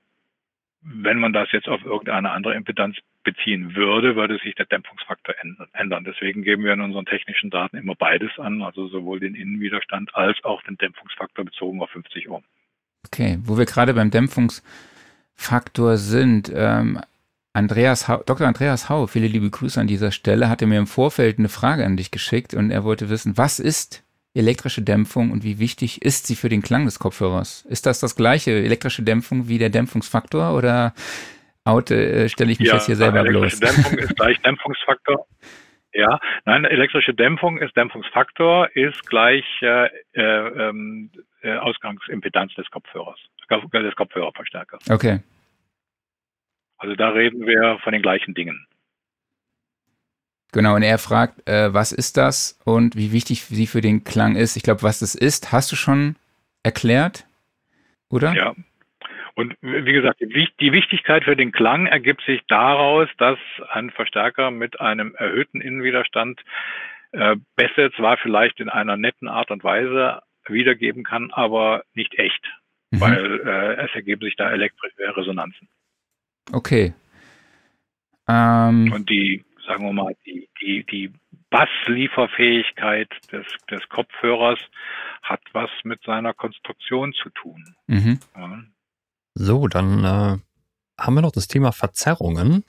wenn 0.81 1.19
man 1.19 1.33
das 1.33 1.51
jetzt 1.51 1.67
auf 1.67 1.83
irgendeine 1.85 2.31
andere 2.31 2.55
Impedanz 2.55 2.97
beziehen 3.23 3.75
würde, 3.75 4.15
würde 4.15 4.39
sich 4.39 4.55
der 4.55 4.65
Dämpfungsfaktor 4.65 5.35
ändern. 5.73 6.03
Deswegen 6.03 6.41
geben 6.41 6.63
wir 6.63 6.73
in 6.73 6.81
unseren 6.81 7.05
technischen 7.05 7.51
Daten 7.51 7.77
immer 7.77 7.95
beides 7.95 8.31
an, 8.39 8.61
also 8.63 8.87
sowohl 8.87 9.19
den 9.19 9.35
Innenwiderstand 9.35 10.15
als 10.15 10.43
auch 10.43 10.61
den 10.63 10.77
Dämpfungsfaktor 10.77 11.45
bezogen 11.45 11.81
auf 11.81 11.91
50 11.91 12.29
Ohm. 12.29 12.43
Okay, 13.05 13.37
wo 13.43 13.57
wir 13.57 13.65
gerade 13.65 13.93
beim 13.93 14.11
Dämpfungsfaktor 14.11 15.97
sind, 15.97 16.51
ähm, 16.53 16.99
Andreas 17.53 18.07
Hau, 18.07 18.23
Dr. 18.25 18.47
Andreas 18.47 18.89
Hau, 18.89 19.07
viele 19.07 19.27
liebe 19.27 19.49
Grüße 19.49 19.79
an 19.79 19.87
dieser 19.87 20.11
Stelle, 20.11 20.49
hatte 20.49 20.65
mir 20.67 20.79
im 20.79 20.87
Vorfeld 20.87 21.37
eine 21.37 21.49
Frage 21.49 21.85
an 21.85 21.97
dich 21.97 22.11
geschickt 22.11 22.53
und 22.53 22.71
er 22.71 22.83
wollte 22.83 23.09
wissen, 23.09 23.37
was 23.37 23.59
ist 23.59 24.03
elektrische 24.33 24.81
Dämpfung 24.81 25.31
und 25.31 25.43
wie 25.43 25.59
wichtig 25.59 26.01
ist 26.01 26.27
sie 26.27 26.35
für 26.35 26.47
den 26.47 26.61
Klang 26.61 26.85
des 26.85 26.99
Kopfhörers? 26.99 27.65
Ist 27.65 27.85
das 27.85 27.99
das 27.99 28.15
gleiche 28.15 28.51
elektrische 28.51 29.03
Dämpfung 29.03 29.49
wie 29.49 29.57
der 29.57 29.69
Dämpfungsfaktor 29.69 30.55
oder 30.55 30.93
out, 31.65 31.91
äh, 31.91 32.29
stelle 32.29 32.51
ich 32.51 32.59
mich 32.59 32.69
ja, 32.69 32.75
jetzt 32.75 32.85
hier 32.85 32.95
selber 32.95 33.19
elektrische 33.19 33.57
bloß? 33.57 33.75
Dämpfung 33.75 33.97
ist 33.99 34.15
gleich 34.15 34.39
Dämpfungsfaktor. 34.41 35.25
Ja, 35.93 36.21
nein, 36.45 36.63
elektrische 36.63 37.13
Dämpfung 37.13 37.57
ist 37.57 37.75
Dämpfungsfaktor, 37.75 38.69
ist 38.75 39.05
gleich 39.07 39.43
äh, 39.61 39.87
äh, 40.13 40.21
ähm, 40.21 41.11
äh, 41.41 41.57
Ausgangsimpedanz 41.57 42.53
des 42.55 42.71
Kopfhörers, 42.71 43.19
des 43.49 43.95
Kopfhörerverstärkers. 43.95 44.89
Okay. 44.89 45.19
Also 46.81 46.95
da 46.95 47.09
reden 47.09 47.45
wir 47.45 47.77
von 47.83 47.93
den 47.93 48.01
gleichen 48.01 48.33
Dingen. 48.33 48.65
Genau, 50.51 50.75
und 50.75 50.81
er 50.81 50.97
fragt, 50.97 51.47
äh, 51.47 51.71
was 51.73 51.91
ist 51.91 52.17
das 52.17 52.59
und 52.65 52.95
wie 52.95 53.11
wichtig 53.11 53.43
sie 53.43 53.67
für 53.67 53.81
den 53.81 54.03
Klang 54.03 54.35
ist. 54.35 54.57
Ich 54.57 54.63
glaube, 54.63 54.81
was 54.81 54.99
das 54.99 55.13
ist, 55.13 55.51
hast 55.51 55.71
du 55.71 55.75
schon 55.75 56.15
erklärt, 56.63 57.25
oder? 58.09 58.33
Ja. 58.33 58.55
Und 59.35 59.55
wie 59.61 59.93
gesagt, 59.93 60.19
die 60.21 60.73
Wichtigkeit 60.73 61.23
für 61.23 61.35
den 61.35 61.51
Klang 61.51 61.85
ergibt 61.85 62.23
sich 62.25 62.41
daraus, 62.47 63.07
dass 63.17 63.37
ein 63.69 63.91
Verstärker 63.91 64.49
mit 64.49 64.81
einem 64.81 65.13
erhöhten 65.15 65.61
Innenwiderstand 65.61 66.41
äh, 67.11 67.35
Bässe 67.55 67.91
zwar 67.95 68.17
vielleicht 68.17 68.59
in 68.59 68.69
einer 68.69 68.97
netten 68.97 69.27
Art 69.27 69.51
und 69.51 69.63
Weise 69.63 70.21
wiedergeben 70.47 71.03
kann, 71.03 71.31
aber 71.31 71.83
nicht 71.93 72.17
echt, 72.17 72.43
mhm. 72.89 72.99
weil 72.99 73.39
äh, 73.45 73.85
es 73.85 73.93
ergeben 73.93 74.21
sich 74.21 74.35
da 74.35 74.51
elektrische 74.51 75.15
Resonanzen. 75.15 75.69
Okay. 76.51 76.93
Ähm, 78.27 78.91
und 78.93 79.09
die, 79.09 79.43
sagen 79.65 79.85
wir 79.85 79.93
mal, 79.93 80.15
die, 80.25 80.49
die, 80.61 80.85
die 80.85 81.13
Basslieferfähigkeit 81.49 83.09
des, 83.31 83.45
des 83.69 83.87
Kopfhörers 83.89 84.59
hat 85.21 85.41
was 85.53 85.69
mit 85.83 86.01
seiner 86.03 86.33
Konstruktion 86.33 87.13
zu 87.13 87.29
tun. 87.29 87.75
Mhm. 87.87 88.19
Ja. 88.35 88.63
So, 89.33 89.67
dann 89.67 90.03
äh, 90.03 90.37
haben 90.99 91.13
wir 91.13 91.21
noch 91.21 91.31
das 91.31 91.47
Thema 91.47 91.71
Verzerrungen. 91.71 92.63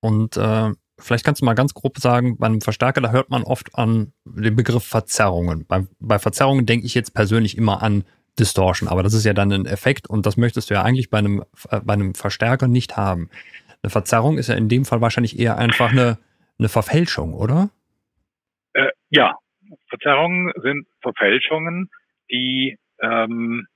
Und 0.00 0.36
äh, 0.36 0.70
vielleicht 0.98 1.24
kannst 1.24 1.40
du 1.40 1.44
mal 1.44 1.54
ganz 1.54 1.74
grob 1.74 1.98
sagen, 1.98 2.36
beim 2.38 2.60
Verstärker, 2.60 3.00
da 3.00 3.10
hört 3.10 3.30
man 3.30 3.42
oft 3.42 3.74
an 3.74 4.12
den 4.24 4.56
Begriff 4.56 4.84
Verzerrungen. 4.84 5.66
Bei, 5.66 5.86
bei 5.98 6.18
Verzerrungen 6.18 6.66
denke 6.66 6.86
ich 6.86 6.94
jetzt 6.94 7.14
persönlich 7.14 7.56
immer 7.56 7.82
an 7.82 8.04
Distortion, 8.38 8.88
aber 8.88 9.02
das 9.02 9.14
ist 9.14 9.24
ja 9.24 9.34
dann 9.34 9.52
ein 9.52 9.66
Effekt 9.66 10.08
und 10.08 10.24
das 10.24 10.36
möchtest 10.36 10.70
du 10.70 10.74
ja 10.74 10.82
eigentlich 10.82 11.10
bei 11.10 11.18
einem, 11.18 11.44
äh, 11.70 11.80
bei 11.82 11.92
einem 11.92 12.14
Verstärker 12.14 12.68
nicht 12.68 12.96
haben. 12.96 13.30
Eine 13.82 13.90
Verzerrung 13.90 14.38
ist 14.38 14.48
ja 14.48 14.54
in 14.54 14.68
dem 14.68 14.84
Fall 14.84 15.00
wahrscheinlich 15.00 15.38
eher 15.38 15.58
einfach 15.58 15.90
eine, 15.90 16.18
eine 16.58 16.68
Verfälschung, 16.68 17.34
oder? 17.34 17.70
Äh, 18.72 18.90
ja, 19.10 19.36
Verzerrungen 19.88 20.52
sind 20.62 20.86
Verfälschungen, 21.02 21.90
die 22.30 22.78
ähm, 23.00 23.66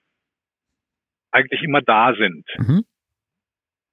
eigentlich 1.33 1.63
immer 1.63 1.83
da 1.83 2.15
sind. 2.15 2.47
Mhm. 2.57 2.85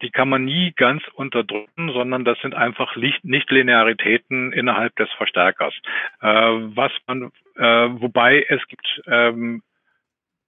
Die 0.02 0.12
kann 0.12 0.30
man 0.30 0.46
nie 0.46 0.74
ganz 0.76 1.02
unterdrücken, 1.14 1.92
sondern 1.94 2.26
das 2.26 2.38
sind 2.42 2.54
einfach 2.54 2.96
Nicht-Linearitäten 2.96 4.52
innerhalb 4.52 4.96
des 4.98 5.10
Verstärkers. 5.14 5.74
Äh, 6.22 6.28
was 6.28 6.92
man, 7.08 7.32
äh, 7.56 8.02
wobei 8.02 8.46
es 8.50 8.66
gibt 8.68 9.02
ähm, 9.08 9.62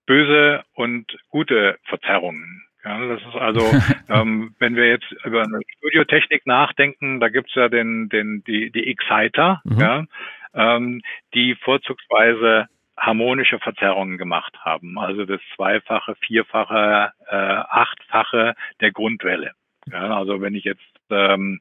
böse 0.06 0.64
und 0.74 1.18
gute 1.30 1.78
Verzerrungen. 1.86 2.64
Ja, 2.84 3.00
das 3.08 3.22
ist 3.22 3.36
also, 3.36 3.62
ähm, 4.10 4.56
wenn 4.60 4.76
wir 4.76 4.88
jetzt 4.88 5.12
über 5.24 5.42
eine 5.44 5.60
Studiotechnik 5.78 6.46
nachdenken, 6.46 7.20
da 7.20 7.30
gibt's 7.30 7.56
ja 7.56 7.68
den, 7.68 8.10
den, 8.10 8.44
die, 8.46 8.72
die 8.72 8.88
Exciter, 8.88 9.62
mhm. 9.64 9.80
ja, 9.80 10.06
ähm, 10.54 11.02
die 11.34 11.56
vorzugsweise 11.56 12.68
harmonische 12.98 13.60
Verzerrungen 13.60 14.18
gemacht 14.18 14.56
haben, 14.60 14.98
also 14.98 15.26
das 15.26 15.42
zweifache, 15.56 16.16
vierfache, 16.16 17.12
äh, 17.28 17.36
achtfache 17.36 18.56
der 18.80 18.92
Grundwelle. 18.92 19.52
Ja, 19.92 20.18
also 20.18 20.42
wenn 20.42 20.56
ich 20.56 20.64
jetzt 20.64 20.82
ähm, 21.10 21.60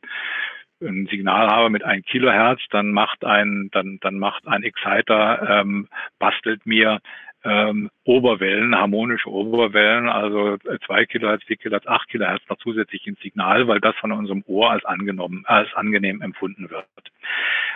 ein 0.80 1.07
Signal 1.07 1.49
habe 1.49 1.70
mit 1.70 1.82
1 1.82 2.05
Kilohertz, 2.07 2.61
dann 2.70 2.92
macht 2.92 3.24
ein, 3.24 3.68
dann, 3.72 3.99
dann 4.01 4.18
macht 4.18 4.47
ein 4.47 4.62
Exciter, 4.62 5.61
ähm, 5.61 5.88
bastelt 6.18 6.66
mir 6.66 7.01
ähm, 7.45 7.90
Oberwellen, 8.05 8.74
harmonische 8.74 9.30
Oberwellen, 9.30 10.09
also 10.09 10.57
2 10.86 11.07
Kilohertz, 11.07 11.45
4 11.45 11.57
Kilohertz, 11.57 11.86
8 11.86 12.09
Kilohertz 12.09 12.42
noch 12.49 12.59
zusätzlich 12.59 13.07
ins 13.07 13.20
Signal, 13.20 13.68
weil 13.68 13.80
das 13.80 13.95
von 13.97 14.12
unserem 14.12 14.42
Ohr 14.47 14.70
als 14.70 14.84
angenommen, 14.84 15.45
als 15.47 15.72
angenehm 15.74 16.22
empfunden 16.22 16.70
wird. 16.70 16.86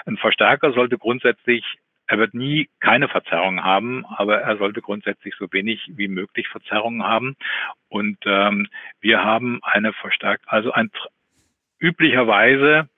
Ein 0.06 0.16
Verstärker 0.16 0.72
sollte 0.72 0.98
grundsätzlich 0.98 1.64
er 2.10 2.18
wird 2.18 2.32
nie 2.32 2.70
keine 2.80 3.06
Verzerrung 3.06 3.62
haben, 3.62 4.06
aber 4.06 4.40
er 4.40 4.56
sollte 4.56 4.80
grundsätzlich 4.80 5.34
so 5.38 5.52
wenig 5.52 5.90
wie 5.94 6.08
möglich 6.08 6.48
Verzerrungen 6.48 7.04
haben. 7.04 7.36
Und 7.90 8.16
ähm, 8.24 8.68
wir 9.00 9.22
haben 9.22 9.60
eine 9.62 9.92
verstärkt, 9.92 10.44
also 10.46 10.72
ein 10.72 10.90
üblicherweise 11.78 12.88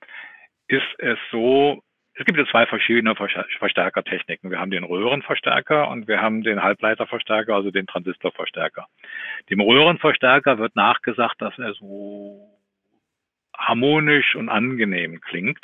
ist 0.67 0.87
es 0.99 1.19
so, 1.29 1.83
es 2.21 2.25
gibt 2.25 2.37
ja 2.37 2.45
zwei 2.45 2.67
verschiedene 2.67 3.15
Verstärkertechniken. 3.15 4.51
Wir 4.51 4.59
haben 4.59 4.69
den 4.69 4.83
Röhrenverstärker 4.83 5.89
und 5.89 6.07
wir 6.07 6.21
haben 6.21 6.43
den 6.43 6.61
Halbleiterverstärker, 6.61 7.55
also 7.55 7.71
den 7.71 7.87
Transistorverstärker. 7.87 8.85
Dem 9.49 9.59
Röhrenverstärker 9.59 10.59
wird 10.59 10.75
nachgesagt, 10.75 11.41
dass 11.41 11.57
er 11.57 11.73
so 11.73 12.47
harmonisch 13.57 14.35
und 14.35 14.49
angenehm 14.49 15.19
klingt. 15.19 15.59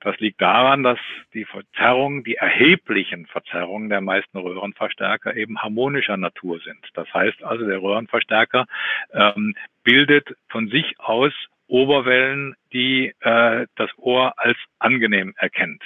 Das 0.00 0.18
liegt 0.18 0.40
daran, 0.42 0.82
dass 0.82 0.98
die 1.32 1.46
Verzerrungen, 1.46 2.24
die 2.24 2.34
erheblichen 2.34 3.26
Verzerrungen 3.26 3.88
der 3.88 4.02
meisten 4.02 4.36
Röhrenverstärker 4.36 5.34
eben 5.34 5.62
harmonischer 5.62 6.18
Natur 6.18 6.60
sind. 6.60 6.86
Das 6.92 7.12
heißt 7.14 7.42
also, 7.42 7.66
der 7.66 7.80
Röhrenverstärker 7.80 8.66
ähm, 9.14 9.54
bildet 9.82 10.36
von 10.48 10.68
sich 10.68 11.00
aus 11.00 11.32
Oberwellen, 11.70 12.54
die 12.72 13.14
äh, 13.20 13.66
das 13.76 13.90
Ohr 13.96 14.34
als 14.36 14.58
angenehm 14.78 15.34
erkennt. 15.36 15.82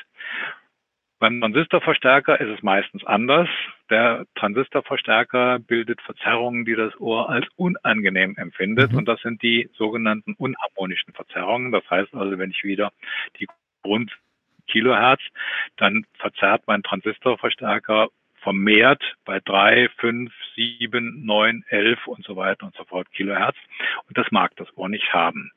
Beim 1.20 1.40
Transistorverstärker 1.40 2.40
ist 2.40 2.48
es 2.48 2.62
meistens 2.62 3.04
anders. 3.04 3.48
Der 3.88 4.26
Transistorverstärker 4.34 5.58
bildet 5.58 6.00
Verzerrungen, 6.02 6.64
die 6.64 6.74
das 6.74 6.98
Ohr 7.00 7.30
als 7.30 7.46
unangenehm 7.56 8.34
empfindet. 8.36 8.92
Mhm. 8.92 8.98
Und 8.98 9.08
das 9.08 9.20
sind 9.22 9.42
die 9.42 9.70
sogenannten 9.74 10.34
unharmonischen 10.34 11.14
Verzerrungen. 11.14 11.72
Das 11.72 11.88
heißt 11.88 12.14
also, 12.14 12.38
wenn 12.38 12.50
ich 12.50 12.64
wieder 12.64 12.92
die 13.38 13.46
Grund 13.82 14.12
Kilohertz, 14.66 15.22
dann 15.76 16.04
verzerrt 16.18 16.62
mein 16.66 16.82
Transistorverstärker 16.82 18.08
vermehrt 18.42 19.02
bei 19.24 19.40
drei, 19.40 19.88
fünf, 19.96 20.32
sieben, 20.54 21.24
neun, 21.24 21.64
elf 21.68 22.06
und 22.06 22.24
so 22.24 22.36
weiter 22.36 22.66
und 22.66 22.74
so 22.76 22.84
fort 22.84 23.10
Kilohertz. 23.12 23.56
Und 24.08 24.18
das 24.18 24.30
mag 24.30 24.54
das 24.56 24.68
Ohr 24.76 24.88
nicht 24.88 25.12
haben. 25.12 25.52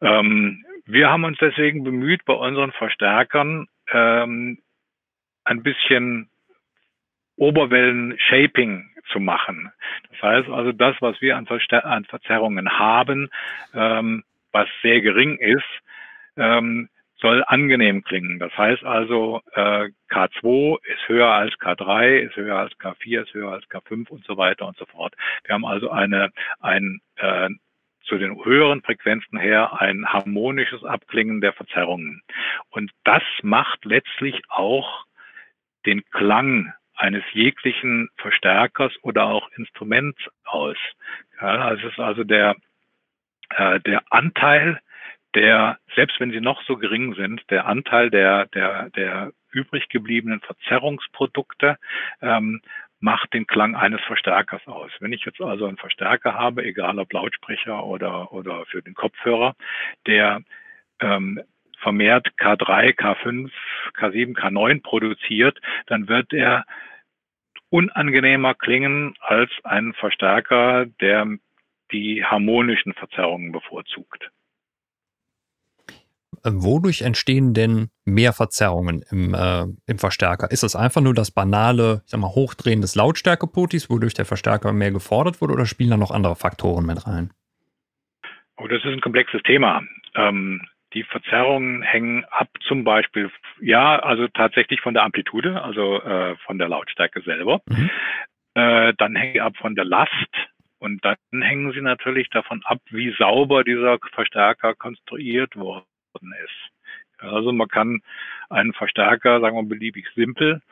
Ähm, 0.00 0.64
wir 0.86 1.10
haben 1.10 1.24
uns 1.24 1.38
deswegen 1.38 1.84
bemüht, 1.84 2.24
bei 2.24 2.34
unseren 2.34 2.72
Verstärkern 2.72 3.68
ähm, 3.92 4.58
ein 5.44 5.62
bisschen 5.62 6.30
Oberwellen-Shaping 7.36 8.90
zu 9.10 9.20
machen. 9.20 9.72
Das 10.10 10.22
heißt 10.22 10.48
also, 10.50 10.72
das, 10.72 10.96
was 11.00 11.20
wir 11.20 11.36
an, 11.36 11.46
Verster 11.46 11.84
an 11.84 12.04
Verzerrungen 12.04 12.78
haben, 12.78 13.30
ähm, 13.74 14.24
was 14.52 14.68
sehr 14.82 15.00
gering 15.00 15.38
ist, 15.38 15.64
ähm, 16.36 16.88
soll 17.20 17.44
angenehm 17.46 18.02
klingen. 18.02 18.38
Das 18.38 18.56
heißt 18.56 18.82
also, 18.84 19.40
äh, 19.52 19.88
K2 20.10 20.78
ist 20.84 21.08
höher 21.08 21.28
als 21.28 21.54
K3, 21.54 22.18
ist 22.18 22.36
höher 22.36 22.56
als 22.56 22.72
K4, 22.78 23.22
ist 23.22 23.34
höher 23.34 23.52
als 23.52 23.64
K5 23.68 24.08
und 24.08 24.24
so 24.24 24.36
weiter 24.36 24.66
und 24.66 24.76
so 24.76 24.86
fort. 24.86 25.14
Wir 25.44 25.54
haben 25.54 25.66
also 25.66 25.90
eine, 25.90 26.30
ein 26.60 27.00
äh, 27.16 27.50
zu 28.10 28.18
den 28.18 28.44
höheren 28.44 28.82
Frequenzen 28.82 29.38
her 29.38 29.80
ein 29.80 30.04
harmonisches 30.04 30.84
Abklingen 30.84 31.40
der 31.40 31.54
Verzerrungen. 31.54 32.22
Und 32.68 32.90
das 33.04 33.22
macht 33.42 33.84
letztlich 33.84 34.42
auch 34.48 35.06
den 35.86 36.04
Klang 36.10 36.74
eines 36.96 37.22
jeglichen 37.32 38.10
Verstärkers 38.16 38.92
oder 39.02 39.24
auch 39.24 39.48
Instruments 39.56 40.20
aus. 40.44 40.76
Ja, 41.40 41.72
es 41.72 41.82
ist 41.84 41.98
also 41.98 42.24
der, 42.24 42.56
äh, 43.50 43.80
der 43.80 44.02
Anteil 44.10 44.80
der, 45.34 45.78
selbst 45.94 46.18
wenn 46.18 46.32
sie 46.32 46.40
noch 46.40 46.60
so 46.64 46.76
gering 46.76 47.14
sind, 47.14 47.42
der 47.50 47.66
Anteil 47.66 48.10
der, 48.10 48.46
der, 48.46 48.90
der 48.90 49.32
übrig 49.52 49.88
gebliebenen 49.88 50.40
Verzerrungsprodukte 50.40 51.78
ähm, 52.20 52.60
macht 53.00 53.32
den 53.32 53.46
Klang 53.46 53.74
eines 53.74 54.00
Verstärkers 54.02 54.66
aus. 54.66 54.90
Wenn 55.00 55.12
ich 55.12 55.24
jetzt 55.24 55.40
also 55.40 55.66
einen 55.66 55.78
Verstärker 55.78 56.34
habe, 56.34 56.64
egal 56.64 56.98
ob 56.98 57.12
Lautsprecher 57.12 57.84
oder, 57.84 58.32
oder 58.32 58.66
für 58.66 58.82
den 58.82 58.94
Kopfhörer, 58.94 59.56
der 60.06 60.42
ähm, 61.00 61.40
vermehrt 61.78 62.28
K3, 62.38 62.94
K5, 62.94 63.50
K7, 63.96 64.36
K9 64.36 64.82
produziert, 64.82 65.58
dann 65.86 66.08
wird 66.08 66.32
er 66.32 66.64
unangenehmer 67.70 68.54
klingen 68.54 69.14
als 69.20 69.50
ein 69.64 69.94
Verstärker, 69.94 70.86
der 71.00 71.26
die 71.92 72.24
harmonischen 72.24 72.92
Verzerrungen 72.92 73.52
bevorzugt. 73.52 74.30
Äh, 76.44 76.50
wodurch 76.52 77.02
entstehen 77.02 77.52
denn 77.52 77.90
mehr 78.04 78.32
Verzerrungen 78.32 79.02
im, 79.10 79.34
äh, 79.34 79.64
im 79.86 79.98
Verstärker? 79.98 80.50
Ist 80.50 80.62
es 80.62 80.74
einfach 80.74 81.00
nur 81.00 81.14
das 81.14 81.30
banale, 81.30 82.02
ich 82.04 82.10
sag 82.10 82.20
mal, 82.20 82.34
Hochdrehen 82.34 82.80
des 82.80 82.94
Lautstärkepotis, 82.94 83.90
wodurch 83.90 84.14
der 84.14 84.24
Verstärker 84.24 84.72
mehr 84.72 84.90
gefordert 84.90 85.40
wurde, 85.40 85.52
oder 85.52 85.66
spielen 85.66 85.90
da 85.90 85.96
noch 85.96 86.10
andere 86.10 86.36
Faktoren 86.36 86.86
mit 86.86 87.06
rein? 87.06 87.30
Oh, 88.56 88.66
das 88.66 88.78
ist 88.84 88.92
ein 88.92 89.00
komplexes 89.00 89.42
Thema. 89.42 89.82
Ähm, 90.14 90.62
die 90.94 91.04
Verzerrungen 91.04 91.82
hängen 91.82 92.24
ab 92.30 92.48
zum 92.66 92.84
Beispiel, 92.84 93.30
ja, 93.60 93.98
also 93.98 94.26
tatsächlich 94.28 94.80
von 94.80 94.94
der 94.94 95.04
Amplitude, 95.04 95.62
also 95.62 96.00
äh, 96.02 96.36
von 96.46 96.58
der 96.58 96.68
Lautstärke 96.68 97.20
selber. 97.22 97.60
Mhm. 97.66 97.90
Äh, 98.54 98.94
dann 98.96 99.14
hängen 99.14 99.34
sie 99.34 99.40
ab 99.40 99.56
von 99.56 99.74
der 99.74 99.84
Last 99.84 100.10
und 100.78 101.04
dann 101.04 101.16
hängen 101.42 101.72
sie 101.72 101.82
natürlich 101.82 102.28
davon 102.30 102.62
ab, 102.64 102.80
wie 102.90 103.14
sauber 103.18 103.62
dieser 103.62 103.98
Verstärker 104.14 104.74
konstruiert 104.74 105.54
wurde 105.54 105.84
worden 106.14 106.34
ist. 106.44 107.22
Also 107.22 107.52
man 107.52 107.68
kann 107.68 108.02
einen 108.48 108.72
Verstärker, 108.72 109.40
sagen 109.40 109.56
wir 109.56 109.68
beliebig 109.68 110.06
simpel 110.14 110.62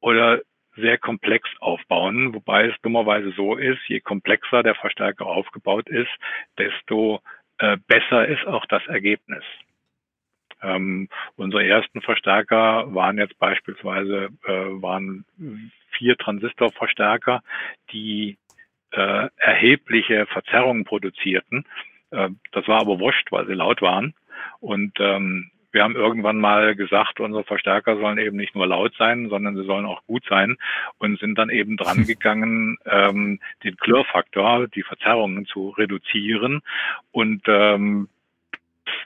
oder 0.00 0.40
sehr 0.76 0.98
komplex 0.98 1.48
aufbauen, 1.60 2.34
wobei 2.34 2.66
es 2.66 2.80
dummerweise 2.82 3.32
so 3.32 3.56
ist, 3.56 3.80
je 3.88 4.00
komplexer 4.00 4.62
der 4.62 4.74
Verstärker 4.74 5.26
aufgebaut 5.26 5.88
ist, 5.88 6.10
desto 6.58 7.20
äh, 7.58 7.78
besser 7.86 8.28
ist 8.28 8.46
auch 8.46 8.66
das 8.66 8.86
Ergebnis. 8.86 9.42
Ähm, 10.62 11.08
unsere 11.36 11.66
ersten 11.66 12.00
Verstärker 12.02 12.94
waren 12.94 13.18
jetzt 13.18 13.38
beispielsweise 13.38 14.28
äh, 14.44 14.82
waren 14.82 15.24
vier 15.90 16.16
Transistorverstärker, 16.16 17.42
die 17.92 18.38
äh, 18.92 19.28
erhebliche 19.36 20.26
Verzerrungen 20.26 20.84
produzierten. 20.84 21.64
Äh, 22.10 22.30
das 22.52 22.68
war 22.68 22.80
aber 22.80 22.98
wurscht, 23.00 23.30
weil 23.32 23.46
sie 23.46 23.54
laut 23.54 23.82
waren. 23.82 24.14
Und 24.60 24.92
ähm, 25.00 25.50
wir 25.72 25.82
haben 25.82 25.94
irgendwann 25.94 26.38
mal 26.38 26.74
gesagt, 26.74 27.20
unsere 27.20 27.44
Verstärker 27.44 27.98
sollen 27.98 28.18
eben 28.18 28.36
nicht 28.36 28.54
nur 28.54 28.66
laut 28.66 28.94
sein, 28.98 29.28
sondern 29.28 29.56
sie 29.56 29.64
sollen 29.64 29.84
auch 29.84 30.02
gut 30.06 30.24
sein 30.28 30.56
und 30.98 31.20
sind 31.20 31.36
dann 31.36 31.50
eben 31.50 31.76
dran 31.76 32.06
gegangen, 32.06 32.78
ähm, 32.86 33.40
den 33.62 33.76
Klirrfaktor, 33.76 34.68
die 34.68 34.82
Verzerrungen 34.82 35.44
zu 35.46 35.70
reduzieren. 35.70 36.62
Und 37.12 37.42
ähm, 37.46 38.08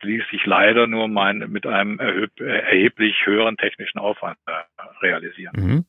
ließ 0.02 0.22
sich 0.30 0.44
leider 0.46 0.86
nur 0.86 1.08
mein, 1.08 1.38
mit 1.50 1.66
einem 1.66 1.98
erheblich 1.98 3.16
höheren 3.24 3.56
technischen 3.56 3.98
Aufwand 3.98 4.38
äh, 4.46 4.82
realisieren. 5.02 5.54
Mhm. 5.56 5.84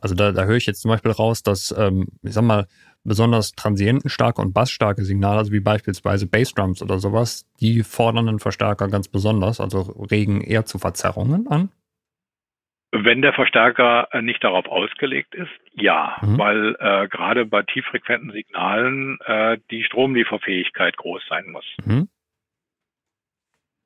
Also 0.00 0.14
da, 0.14 0.32
da 0.32 0.44
höre 0.44 0.56
ich 0.56 0.66
jetzt 0.66 0.82
zum 0.82 0.90
Beispiel 0.90 1.12
raus, 1.12 1.42
dass, 1.42 1.74
ähm, 1.76 2.06
ich 2.22 2.32
sag 2.32 2.44
mal, 2.44 2.66
besonders 3.04 3.52
transientenstarke 3.52 4.40
und 4.40 4.52
bassstarke 4.52 5.02
Signale, 5.02 5.38
also 5.38 5.52
wie 5.52 5.60
beispielsweise 5.60 6.26
Bassdrums 6.26 6.82
oder 6.82 6.98
sowas, 6.98 7.46
die 7.60 7.82
fordern 7.82 8.28
einen 8.28 8.38
Verstärker 8.38 8.88
ganz 8.88 9.08
besonders, 9.08 9.60
also 9.60 9.80
regen 10.10 10.40
eher 10.40 10.64
zu 10.64 10.78
Verzerrungen 10.78 11.46
an. 11.48 11.70
Wenn 12.90 13.20
der 13.20 13.34
Verstärker 13.34 14.08
äh, 14.12 14.22
nicht 14.22 14.42
darauf 14.42 14.66
ausgelegt 14.66 15.34
ist, 15.34 15.50
ja, 15.72 16.16
mhm. 16.22 16.38
weil 16.38 16.76
äh, 16.78 17.08
gerade 17.08 17.44
bei 17.44 17.62
tieffrequenten 17.62 18.32
Signalen 18.32 19.18
äh, 19.26 19.58
die 19.70 19.84
Stromlieferfähigkeit 19.84 20.96
groß 20.96 21.22
sein 21.28 21.50
muss. 21.50 21.66
Mhm. 21.84 22.08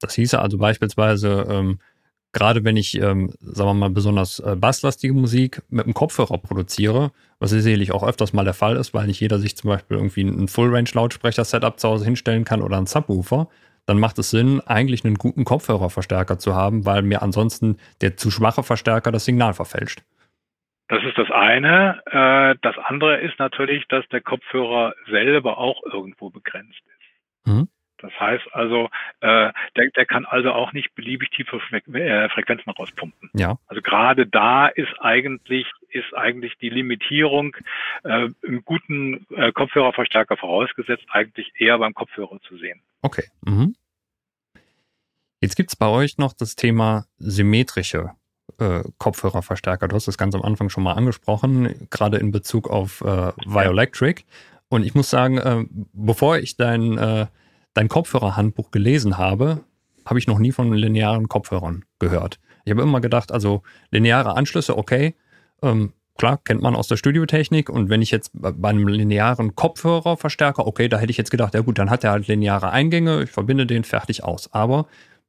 Das 0.00 0.14
hieße 0.14 0.40
also 0.40 0.58
beispielsweise, 0.58 1.46
ähm, 1.48 1.80
gerade 2.32 2.64
wenn 2.64 2.76
ich, 2.76 2.94
ähm, 3.00 3.30
sagen 3.40 3.70
wir 3.70 3.74
mal, 3.74 3.90
besonders 3.90 4.40
äh, 4.40 4.56
basslastige 4.56 5.14
Musik 5.14 5.62
mit 5.68 5.84
einem 5.84 5.94
Kopfhörer 5.94 6.38
produziere, 6.38 7.12
was 7.38 7.50
sicherlich 7.50 7.92
auch 7.92 8.06
öfters 8.06 8.32
mal 8.32 8.44
der 8.44 8.54
Fall 8.54 8.76
ist, 8.76 8.94
weil 8.94 9.06
nicht 9.06 9.20
jeder 9.20 9.38
sich 9.38 9.56
zum 9.56 9.70
Beispiel 9.70 9.96
irgendwie 9.98 10.22
ein 10.22 10.48
Full-Range-Lautsprecher-Setup 10.48 11.78
zu 11.78 11.88
Hause 11.88 12.04
hinstellen 12.04 12.44
kann 12.44 12.62
oder 12.62 12.76
einen 12.76 12.86
Subwoofer, 12.86 13.48
dann 13.86 13.98
macht 13.98 14.18
es 14.18 14.30
Sinn, 14.30 14.60
eigentlich 14.60 15.04
einen 15.04 15.16
guten 15.16 15.44
Kopfhörerverstärker 15.44 16.38
zu 16.38 16.54
haben, 16.54 16.86
weil 16.86 17.02
mir 17.02 17.22
ansonsten 17.22 17.76
der 18.00 18.16
zu 18.16 18.30
schwache 18.30 18.62
Verstärker 18.62 19.12
das 19.12 19.24
Signal 19.24 19.54
verfälscht. 19.54 20.02
Das 20.88 21.02
ist 21.04 21.16
das 21.16 21.30
eine. 21.30 22.02
Äh, 22.06 22.56
das 22.62 22.76
andere 22.84 23.20
ist 23.20 23.38
natürlich, 23.38 23.86
dass 23.88 24.06
der 24.08 24.20
Kopfhörer 24.20 24.94
selber 25.10 25.58
auch 25.58 25.82
irgendwo 25.90 26.30
begrenzt 26.30 26.82
ist. 26.86 27.52
Mhm. 27.52 27.68
Das 28.02 28.12
heißt 28.18 28.44
also, 28.52 28.90
äh, 29.20 29.52
der, 29.76 29.90
der 29.96 30.06
kann 30.06 30.26
also 30.26 30.52
auch 30.52 30.72
nicht 30.72 30.94
beliebig 30.94 31.30
tiefe 31.30 31.60
äh, 31.94 32.28
Frequenzen 32.28 32.70
rauspumpen. 32.70 33.30
Ja. 33.32 33.58
Also 33.68 33.80
gerade 33.80 34.26
da 34.26 34.66
ist 34.66 34.92
eigentlich 35.00 35.66
ist 35.90 36.14
eigentlich 36.14 36.56
die 36.58 36.70
Limitierung 36.70 37.56
äh, 38.04 38.28
im 38.42 38.64
guten 38.64 39.26
äh, 39.30 39.52
Kopfhörerverstärker 39.52 40.36
vorausgesetzt 40.36 41.04
eigentlich 41.10 41.52
eher 41.56 41.78
beim 41.78 41.94
Kopfhörer 41.94 42.40
zu 42.48 42.56
sehen. 42.56 42.80
Okay. 43.02 43.24
Mhm. 43.42 43.74
Jetzt 45.40 45.56
gibt 45.56 45.70
es 45.70 45.76
bei 45.76 45.88
euch 45.88 46.18
noch 46.18 46.32
das 46.32 46.56
Thema 46.56 47.06
symmetrische 47.18 48.12
äh, 48.58 48.82
Kopfhörerverstärker. 48.98 49.88
Du 49.88 49.96
hast 49.96 50.08
das 50.08 50.18
ganz 50.18 50.34
am 50.34 50.42
Anfang 50.42 50.68
schon 50.68 50.84
mal 50.84 50.92
angesprochen, 50.92 51.88
gerade 51.90 52.18
in 52.18 52.30
Bezug 52.30 52.70
auf 52.70 53.00
äh, 53.00 53.32
Violectric. 53.44 54.22
Und 54.68 54.84
ich 54.84 54.94
muss 54.94 55.10
sagen, 55.10 55.38
äh, 55.38 55.64
bevor 55.92 56.38
ich 56.38 56.56
dein, 56.56 56.96
äh, 56.96 57.26
dein 57.74 57.88
Kopfhörerhandbuch 57.88 58.70
gelesen 58.70 59.18
habe, 59.18 59.60
habe 60.04 60.18
ich 60.18 60.26
noch 60.26 60.38
nie 60.38 60.52
von 60.52 60.72
linearen 60.72 61.28
Kopfhörern 61.28 61.84
gehört. 61.98 62.38
Ich 62.64 62.70
habe 62.72 62.82
immer 62.82 63.00
gedacht, 63.00 63.32
also 63.32 63.62
lineare 63.90 64.36
Anschlüsse, 64.36 64.76
okay, 64.76 65.14
ähm, 65.62 65.92
klar, 66.16 66.38
kennt 66.44 66.62
man 66.62 66.74
aus 66.74 66.88
der 66.88 66.96
Studiotechnik. 66.96 67.68
Und 67.68 67.88
wenn 67.88 68.02
ich 68.02 68.10
jetzt 68.10 68.30
bei 68.34 68.68
einem 68.68 68.88
linearen 68.88 69.54
Kopfhörerverstärker, 69.54 70.66
okay, 70.66 70.88
da 70.88 70.98
hätte 70.98 71.10
ich 71.10 71.16
jetzt 71.16 71.30
gedacht, 71.30 71.54
ja 71.54 71.60
gut, 71.60 71.78
dann 71.78 71.90
hat 71.90 72.04
er 72.04 72.12
halt 72.12 72.28
lineare 72.28 72.70
Eingänge, 72.70 73.22
ich 73.22 73.30
verbinde 73.30 73.66
den 73.66 73.84
fertig 73.84 74.24
aus. 74.24 74.52
Aber 74.52 74.86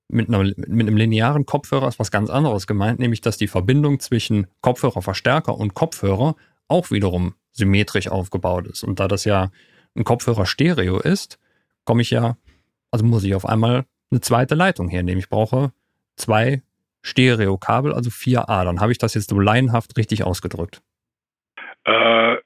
mit, 0.07 0.27
einer, 0.27 0.43
mit 0.43 0.87
einem 0.87 0.97
linearen 0.97 1.45
Kopfhörer 1.45 1.87
ist 1.87 1.99
was 1.99 2.11
ganz 2.11 2.29
anderes 2.29 2.67
gemeint, 2.67 2.99
nämlich 2.99 3.21
dass 3.21 3.37
die 3.37 3.47
Verbindung 3.47 3.99
zwischen 3.99 4.47
Kopfhörerverstärker 4.61 5.57
und 5.57 5.73
Kopfhörer 5.73 6.35
auch 6.67 6.91
wiederum 6.91 7.35
symmetrisch 7.51 8.07
aufgebaut 8.07 8.67
ist. 8.67 8.83
Und 8.83 8.99
da 8.99 9.07
das 9.07 9.25
ja 9.25 9.51
ein 9.95 10.03
Kopfhörer 10.03 10.45
Stereo 10.45 10.99
ist, 10.99 11.39
komme 11.85 12.01
ich 12.01 12.11
ja, 12.11 12.37
also 12.91 13.05
muss 13.05 13.23
ich 13.23 13.35
auf 13.35 13.45
einmal 13.45 13.85
eine 14.11 14.21
zweite 14.21 14.55
Leitung 14.55 14.89
hernehmen. 14.89 15.19
Ich 15.19 15.29
brauche 15.29 15.71
zwei 16.15 16.61
Stereokabel, 17.01 17.93
also 17.93 18.09
4A. 18.09 18.63
Dann 18.63 18.79
habe 18.79 18.91
ich 18.91 18.97
das 18.97 19.13
jetzt 19.13 19.29
so 19.29 19.39
laienhaft 19.39 19.97
richtig 19.97 20.23
ausgedrückt. 20.23 20.81
Äh, 21.85 22.37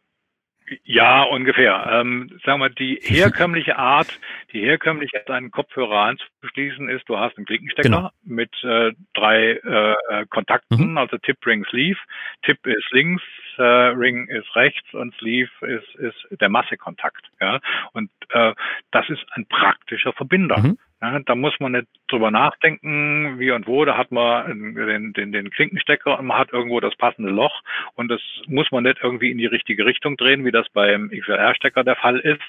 ja, 0.84 1.24
ungefähr. 1.24 1.88
Ähm, 1.92 2.40
sagen 2.44 2.60
wir, 2.60 2.70
die 2.70 3.00
herkömmliche 3.04 3.78
Art, 3.78 4.20
die 4.52 4.62
herkömmliche 4.62 5.18
Art, 5.18 5.30
einen 5.30 5.52
Kopfhörer 5.52 6.18
anzuschließen, 6.42 6.90
ist, 6.90 7.08
du 7.08 7.18
hast 7.18 7.38
einen 7.38 7.46
Klinkenstecker 7.46 7.90
genau. 7.90 8.10
mit 8.24 8.52
äh, 8.64 8.92
drei 9.14 9.60
äh, 9.64 9.96
äh, 10.10 10.26
Kontakten, 10.30 10.92
mhm. 10.92 10.98
also 10.98 11.18
Tip, 11.18 11.46
Ring, 11.46 11.66
Sleeve. 11.70 12.00
Tip 12.44 12.66
ist 12.66 12.92
links, 12.92 13.24
äh, 13.58 13.64
Ring 13.64 14.28
ist 14.28 14.56
rechts 14.56 14.94
und 14.94 15.14
Sleeve 15.16 15.50
ist, 15.62 15.96
ist 15.96 16.42
der 16.42 16.50
Massekontakt. 16.50 17.30
Ja? 17.40 17.60
Und 17.94 18.10
äh, 18.30 18.54
das 18.92 19.10
ist 19.10 19.26
ein 19.32 19.46
praktischer 19.48 20.14
Verbinder. 20.14 20.60
Mhm. 20.60 20.78
Ja, 21.00 21.20
da 21.20 21.36
muss 21.36 21.54
man 21.60 21.74
nicht 21.74 21.88
drüber 22.08 22.32
nachdenken, 22.32 23.38
wie 23.38 23.52
und 23.52 23.68
wo. 23.68 23.86
Da 23.86 23.98
hat 23.98 24.12
man 24.12 24.76
den, 24.76 25.14
den, 25.14 25.32
den 25.32 25.52
Klinkenstecker 25.52 26.18
und 26.18 26.26
man 26.26 26.40
hat 26.40 26.52
irgendwo 26.52 26.80
das 26.80 26.96
passende 26.96 27.30
Loch 27.30 27.62
und 27.94 28.10
das 28.10 28.20
muss 28.48 28.72
man 28.72 28.84
nicht 28.84 28.98
irgendwie 29.04 29.30
in 29.30 29.38
die 29.38 29.46
richtige 29.46 29.86
Richtung 29.86 30.18
drehen, 30.18 30.44
wie 30.44 30.52
das 30.52 30.68
beim 30.70 31.12
XLR-Stecker 31.12 31.84
der 31.84 31.98
Fall 31.98 32.18
ist, 32.18 32.42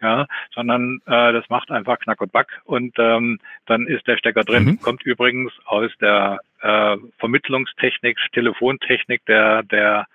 ja, 0.00 0.26
sondern 0.54 1.00
äh, 1.06 1.32
das 1.32 1.48
macht 1.48 1.72
einfach 1.72 1.98
Knack 1.98 2.20
und 2.20 2.30
Back 2.30 2.60
und 2.64 2.94
ähm, 2.98 3.40
dann 3.66 3.88
ist 3.88 4.06
der 4.06 4.16
Stecker 4.16 4.44
drin. 4.44 4.64
Mhm. 4.64 4.80
Kommt 4.80 5.02
übrigens 5.02 5.52
aus 5.64 5.90
der 6.00 6.38
äh, 6.60 6.96
Vermittlungstechnik, 7.18 8.16
Telefontechnik 8.32 9.26
der 9.26 9.64
der 9.64 10.06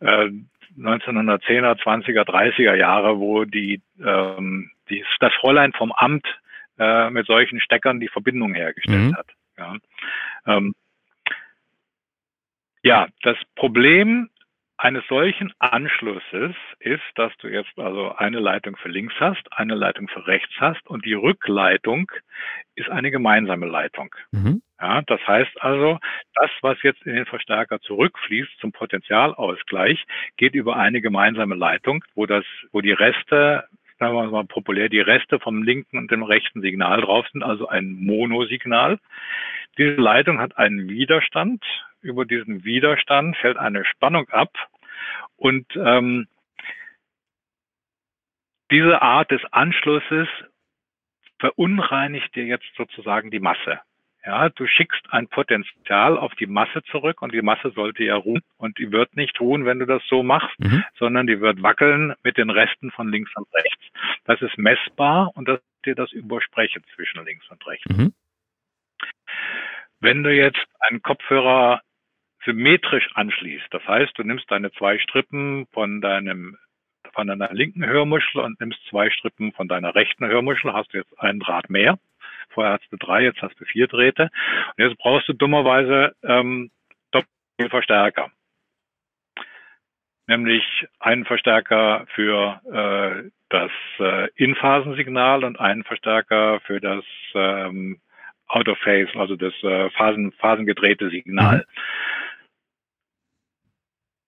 äh, 0.00 0.28
1910er, 0.78 1.80
20er, 1.80 2.24
30er 2.24 2.74
Jahre, 2.74 3.18
wo 3.18 3.44
die, 3.44 3.80
ähm, 4.04 4.70
die 4.88 5.04
das 5.18 5.32
Fräulein 5.40 5.72
vom 5.72 5.92
Amt 5.92 6.26
äh, 6.80 7.10
mit 7.10 7.26
solchen 7.26 7.60
Steckern 7.60 8.00
die 8.00 8.08
Verbindung 8.08 8.54
hergestellt 8.54 9.12
mhm. 9.12 9.16
hat. 9.16 9.26
Ja. 9.58 9.76
Ähm, 10.46 10.74
ja, 12.82 13.06
das 13.22 13.36
Problem 13.54 14.30
eines 14.78 15.06
solchen 15.08 15.52
Anschlusses 15.58 16.54
ist, 16.78 17.02
dass 17.16 17.36
du 17.36 17.48
jetzt 17.48 17.78
also 17.78 18.14
eine 18.16 18.40
Leitung 18.40 18.76
für 18.76 18.88
links 18.88 19.12
hast, 19.20 19.42
eine 19.52 19.74
Leitung 19.74 20.08
für 20.08 20.26
rechts 20.26 20.54
hast 20.58 20.86
und 20.86 21.04
die 21.04 21.12
Rückleitung 21.12 22.10
ist 22.76 22.88
eine 22.88 23.10
gemeinsame 23.10 23.66
Leitung. 23.66 24.14
Mhm. 24.32 24.62
Ja, 24.80 25.02
das 25.02 25.20
heißt 25.26 25.60
also, 25.60 25.98
das, 26.34 26.50
was 26.62 26.82
jetzt 26.82 27.02
in 27.02 27.14
den 27.14 27.26
Verstärker 27.26 27.80
zurückfließt 27.82 28.58
zum 28.58 28.72
Potentialausgleich, 28.72 30.02
geht 30.38 30.54
über 30.54 30.76
eine 30.76 31.02
gemeinsame 31.02 31.56
Leitung, 31.56 32.02
wo 32.14 32.24
das, 32.24 32.46
wo 32.72 32.80
die 32.80 32.92
Reste 32.92 33.68
sagen 34.00 34.14
wir 34.14 34.30
mal 34.30 34.44
populär, 34.44 34.88
die 34.88 35.00
Reste 35.00 35.38
vom 35.38 35.62
linken 35.62 35.98
und 35.98 36.10
dem 36.10 36.22
rechten 36.22 36.62
Signal 36.62 37.02
drauf 37.02 37.26
sind, 37.32 37.42
also 37.42 37.68
ein 37.68 37.92
Monosignal. 37.92 38.98
Diese 39.78 39.94
Leitung 39.94 40.40
hat 40.40 40.56
einen 40.56 40.88
Widerstand. 40.88 41.62
Über 42.00 42.24
diesen 42.24 42.64
Widerstand 42.64 43.36
fällt 43.36 43.58
eine 43.58 43.84
Spannung 43.84 44.28
ab 44.30 44.56
und 45.36 45.66
ähm, 45.76 46.26
diese 48.70 49.02
Art 49.02 49.30
des 49.30 49.42
Anschlusses 49.52 50.28
verunreinigt 51.38 52.34
dir 52.34 52.44
jetzt 52.44 52.70
sozusagen 52.76 53.30
die 53.30 53.40
Masse. 53.40 53.80
Ja, 54.24 54.50
du 54.50 54.66
schickst 54.66 55.02
ein 55.10 55.28
Potenzial 55.28 56.18
auf 56.18 56.34
die 56.34 56.46
Masse 56.46 56.82
zurück 56.90 57.22
und 57.22 57.32
die 57.32 57.40
Masse 57.40 57.70
sollte 57.70 58.04
ja 58.04 58.16
ruhen 58.16 58.42
und 58.58 58.78
die 58.78 58.92
wird 58.92 59.16
nicht 59.16 59.40
ruhen, 59.40 59.64
wenn 59.64 59.78
du 59.78 59.86
das 59.86 60.02
so 60.08 60.22
machst, 60.22 60.58
mhm. 60.60 60.84
sondern 60.98 61.26
die 61.26 61.40
wird 61.40 61.62
wackeln 61.62 62.14
mit 62.22 62.36
den 62.36 62.50
Resten 62.50 62.90
von 62.90 63.10
links 63.10 63.30
und 63.34 63.46
rechts. 63.54 63.82
Das 64.24 64.42
ist 64.42 64.58
messbar 64.58 65.30
und 65.34 65.48
das 65.48 65.60
dir 65.86 65.94
das 65.94 66.12
Übersprechen 66.12 66.84
zwischen 66.94 67.24
links 67.24 67.48
und 67.50 67.66
rechts. 67.66 67.96
Mhm. 67.96 68.12
Wenn 70.00 70.22
du 70.22 70.34
jetzt 70.34 70.66
einen 70.80 71.00
Kopfhörer 71.00 71.80
symmetrisch 72.44 73.08
anschließt, 73.14 73.68
das 73.70 73.86
heißt, 73.86 74.12
du 74.18 74.22
nimmst 74.22 74.50
deine 74.50 74.70
zwei 74.72 74.98
Strippen 74.98 75.66
von 75.72 76.00
deinem 76.00 76.58
von 77.12 77.26
deiner 77.26 77.52
linken 77.52 77.84
Hörmuschel 77.84 78.42
und 78.42 78.60
nimmst 78.60 78.78
zwei 78.88 79.10
Strippen 79.10 79.52
von 79.52 79.66
deiner 79.66 79.94
rechten 79.94 80.26
Hörmuschel, 80.26 80.72
hast 80.74 80.92
du 80.92 80.98
jetzt 80.98 81.18
einen 81.18 81.40
Draht 81.40 81.68
mehr 81.68 81.98
Vorher 82.50 82.74
hast 82.74 82.90
du 82.90 82.96
drei, 82.96 83.22
jetzt 83.22 83.40
hast 83.42 83.58
du 83.60 83.64
vier 83.64 83.86
Drähte. 83.86 84.30
Und 84.76 84.84
jetzt 84.84 84.98
brauchst 84.98 85.28
du 85.28 85.32
dummerweise 85.32 86.14
ähm, 86.22 86.70
Doppelverstärker. 87.10 88.30
Nämlich 90.26 90.64
einen 91.00 91.24
Verstärker 91.24 92.06
für 92.14 92.60
äh, 92.72 93.30
das 93.48 93.70
äh, 93.98 94.28
In-Phasensignal 94.36 95.44
und 95.44 95.58
einen 95.58 95.84
Verstärker 95.84 96.60
für 96.60 96.80
das 96.80 97.04
ähm, 97.34 98.00
Out-of-Phase, 98.46 99.18
also 99.18 99.36
das 99.36 99.54
äh, 99.62 99.90
Phasen, 99.90 100.32
phasengedrehte 100.32 101.10
Signal. 101.10 101.58
Mhm. 101.58 101.62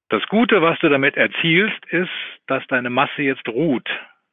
Das 0.08 0.26
Gute, 0.28 0.60
was 0.60 0.78
du 0.80 0.88
damit 0.88 1.16
erzielst, 1.16 1.86
ist, 1.86 2.10
dass 2.46 2.66
deine 2.66 2.90
Masse 2.90 3.22
jetzt 3.22 3.48
ruht 3.48 3.88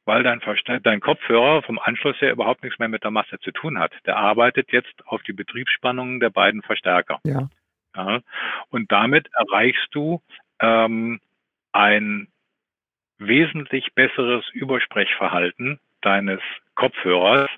weil 0.09 0.23
dein, 0.23 0.41
dein 0.81 0.99
Kopfhörer 1.01 1.61
vom 1.61 1.77
Anschluss 1.77 2.19
her 2.19 2.31
überhaupt 2.31 2.63
nichts 2.63 2.79
mehr 2.79 2.89
mit 2.89 3.03
der 3.03 3.11
Masse 3.11 3.37
zu 3.41 3.51
tun 3.51 3.77
hat. 3.77 3.93
Der 4.07 4.17
arbeitet 4.17 4.71
jetzt 4.71 5.05
auf 5.05 5.21
die 5.21 5.33
Betriebsspannungen 5.33 6.19
der 6.19 6.31
beiden 6.31 6.63
Verstärker. 6.63 7.19
Ja. 7.23 7.47
ja 7.95 8.19
und 8.69 8.91
damit 8.91 9.29
erreichst 9.33 9.87
du 9.91 10.19
ähm, 10.61 11.19
ein 11.73 12.27
wesentlich 13.19 13.93
besseres 13.93 14.49
Übersprechverhalten 14.49 15.79
deines 16.01 16.41
Kopfhörers, 16.73 17.51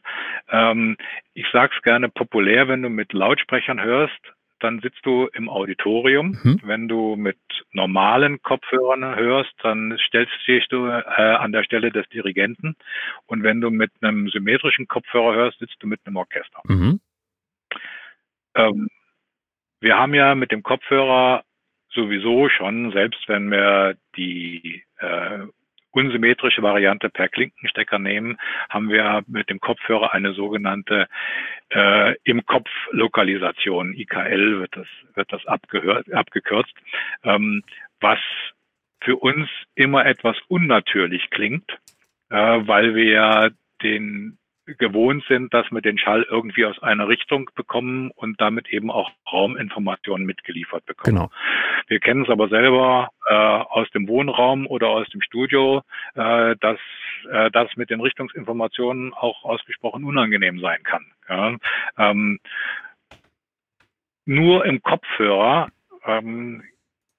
Ähm, 0.49 0.97
ich 1.33 1.45
sage 1.53 1.71
es 1.73 1.81
gerne 1.83 2.09
populär, 2.09 2.67
wenn 2.67 2.81
du 2.81 2.89
mit 2.89 3.13
Lautsprechern 3.13 3.81
hörst, 3.81 4.33
dann 4.63 4.79
sitzt 4.79 5.05
du 5.05 5.27
im 5.33 5.49
Auditorium. 5.49 6.37
Mhm. 6.43 6.59
Wenn 6.63 6.87
du 6.87 7.15
mit 7.15 7.37
normalen 7.71 8.41
Kopfhörern 8.41 9.15
hörst, 9.15 9.53
dann 9.63 9.97
stellst, 10.07 10.33
stehst 10.43 10.71
du 10.71 10.87
äh, 10.87 11.01
an 11.01 11.51
der 11.51 11.63
Stelle 11.63 11.91
des 11.91 12.07
Dirigenten. 12.09 12.75
Und 13.25 13.43
wenn 13.43 13.61
du 13.61 13.69
mit 13.69 13.91
einem 14.01 14.29
symmetrischen 14.29 14.87
Kopfhörer 14.87 15.35
hörst, 15.35 15.59
sitzt 15.59 15.77
du 15.79 15.87
mit 15.87 16.01
einem 16.05 16.15
Orchester. 16.15 16.61
Mhm. 16.65 16.99
Ähm, 18.55 18.89
wir 19.79 19.97
haben 19.97 20.13
ja 20.13 20.35
mit 20.35 20.51
dem 20.51 20.63
Kopfhörer 20.63 21.43
sowieso 21.89 22.49
schon, 22.49 22.91
selbst 22.91 23.27
wenn 23.27 23.49
wir 23.51 23.95
die 24.15 24.83
äh, 24.99 25.39
unsymmetrische 25.91 26.61
Variante 26.61 27.09
per 27.09 27.27
Klinkenstecker 27.27 27.99
nehmen, 27.99 28.37
haben 28.69 28.89
wir 28.89 29.23
mit 29.27 29.49
dem 29.49 29.59
Kopfhörer 29.59 30.13
eine 30.13 30.33
sogenannte 30.33 31.07
äh, 31.71 32.15
im 32.23 32.45
Kopf 32.45 32.69
Lokalisation, 32.91 33.93
IKL 33.93 34.59
wird 34.59 34.75
das, 34.75 34.87
wird 35.15 35.31
das 35.31 35.45
abgehört, 35.47 36.11
abgekürzt, 36.13 36.73
ähm, 37.23 37.63
was 37.99 38.19
für 39.01 39.15
uns 39.15 39.49
immer 39.75 40.05
etwas 40.05 40.37
unnatürlich 40.47 41.29
klingt, 41.29 41.71
äh, 42.29 42.35
weil 42.35 42.95
wir 42.95 43.05
ja 43.05 43.49
den 43.81 44.37
gewohnt 44.65 45.23
sind, 45.27 45.53
dass 45.53 45.69
wir 45.71 45.81
den 45.81 45.97
Schall 45.97 46.25
irgendwie 46.29 46.65
aus 46.65 46.81
einer 46.81 47.07
Richtung 47.07 47.49
bekommen 47.55 48.11
und 48.15 48.39
damit 48.39 48.69
eben 48.69 48.91
auch 48.91 49.11
Rauminformationen 49.31 50.25
mitgeliefert 50.25 50.85
bekommen. 50.85 51.15
Genau. 51.15 51.31
Wir 51.87 51.99
kennen 51.99 52.23
es 52.23 52.29
aber 52.29 52.47
selber 52.47 53.09
äh, 53.27 53.33
aus 53.33 53.89
dem 53.91 54.07
Wohnraum 54.07 54.67
oder 54.67 54.89
aus 54.89 55.09
dem 55.09 55.21
Studio, 55.21 55.83
äh, 56.15 56.55
dass 56.59 56.79
äh, 57.31 57.49
das 57.51 57.75
mit 57.75 57.89
den 57.89 58.01
Richtungsinformationen 58.01 59.13
auch 59.13 59.43
ausgesprochen 59.43 60.03
unangenehm 60.03 60.59
sein 60.59 60.83
kann. 60.83 61.05
Ja? 61.27 61.55
Ähm, 61.97 62.39
nur 64.25 64.65
im 64.65 64.81
Kopfhörer 64.81 65.69
ähm, 66.05 66.63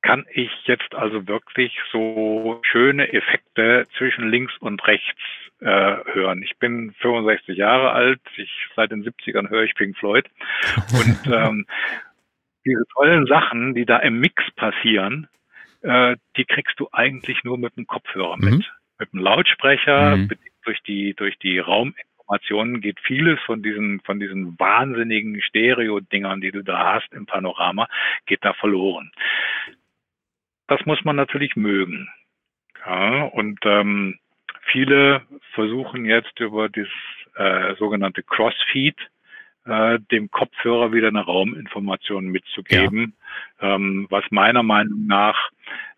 kann 0.03 0.27
ich 0.33 0.51
jetzt 0.65 0.95
also 0.95 1.27
wirklich 1.29 1.79
so 1.91 2.61
schöne 2.65 3.13
Effekte 3.13 3.87
zwischen 3.97 4.29
links 4.29 4.53
und 4.59 4.85
rechts 4.87 5.21
äh, 5.61 5.97
hören. 6.13 6.43
Ich 6.43 6.59
bin 6.59 6.93
65 6.99 7.57
Jahre 7.57 7.93
alt, 7.93 8.21
ich 8.37 8.51
seit 8.75 8.91
den 8.91 9.05
70ern 9.05 9.49
höre 9.49 9.63
ich 9.63 9.75
Pink 9.75 9.97
Floyd 9.97 10.29
und 10.93 11.19
ähm, 11.33 11.67
diese 12.65 12.85
tollen 12.95 13.27
Sachen, 13.27 13.75
die 13.75 13.87
da 13.87 13.99
im 13.99 14.19
Mix 14.19 14.43
passieren, 14.57 15.29
äh, 15.83 16.17
die 16.37 16.45
kriegst 16.45 16.79
du 16.79 16.89
eigentlich 16.93 17.45
nur 17.45 17.59
mit 17.59 17.77
dem 17.77 17.87
Kopfhörer 17.87 18.37
mhm. 18.37 18.45
mit. 18.45 18.73
Mit 18.99 19.13
dem 19.13 19.21
Lautsprecher, 19.21 20.17
mhm. 20.17 20.31
durch 20.65 20.81
die 20.83 21.15
durch 21.15 21.37
die 21.39 21.59
Rauminformationen 21.59 22.81
geht 22.81 23.01
vieles 23.01 23.41
von 23.47 23.63
diesen 23.63 24.01
von 24.01 24.21
diesen 24.21 24.59
wahnsinnigen 24.59 25.41
Stereo-Dingern, 25.43 26.41
die 26.41 26.53
du 26.53 26.63
da 26.63 26.95
hast 26.95 27.13
im 27.13 27.27
Panorama, 27.27 27.89
geht 28.27 28.45
da 28.45 28.53
verloren. 28.53 29.11
Das 30.73 30.87
muss 30.87 31.05
man 31.05 31.16
natürlich 31.16 31.55
mögen. 31.55 32.09
Ja, 32.87 33.25
und 33.25 33.59
ähm, 33.64 34.18
viele 34.73 35.20
versuchen 35.53 36.07
jetzt 36.07 36.41
über 36.41 36.70
das 36.70 36.89
äh, 37.35 37.75
sogenannte 37.77 38.23
Crossfeed 38.23 38.97
äh, 39.66 39.99
dem 40.11 40.31
Kopfhörer 40.31 40.95
wieder 40.95 41.09
eine 41.09 41.27
Rauminformation 41.27 42.29
mitzugeben, 42.29 43.14
ja. 43.61 43.75
ähm, 43.75 44.07
was 44.09 44.25
meiner 44.31 44.62
Meinung 44.62 45.07
nach 45.07 45.51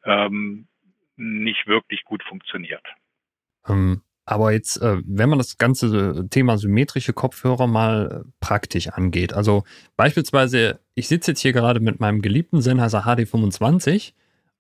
ähm, 0.04 0.66
nicht 1.16 1.68
wirklich 1.68 2.02
gut 2.02 2.24
funktioniert. 2.24 2.84
Ähm, 3.68 4.02
aber 4.26 4.50
jetzt, 4.50 4.82
äh, 4.82 5.02
wenn 5.06 5.28
man 5.28 5.38
das 5.38 5.56
ganze 5.56 6.28
Thema 6.30 6.58
symmetrische 6.58 7.12
Kopfhörer 7.12 7.68
mal 7.68 8.24
äh, 8.26 8.30
praktisch 8.40 8.88
angeht, 8.88 9.34
also 9.34 9.62
beispielsweise, 9.96 10.80
ich 10.96 11.06
sitze 11.06 11.30
jetzt 11.30 11.40
hier 11.42 11.52
gerade 11.52 11.78
mit 11.78 12.00
meinem 12.00 12.22
geliebten 12.22 12.60
Sennheiser 12.60 13.04
HD25 13.06 14.14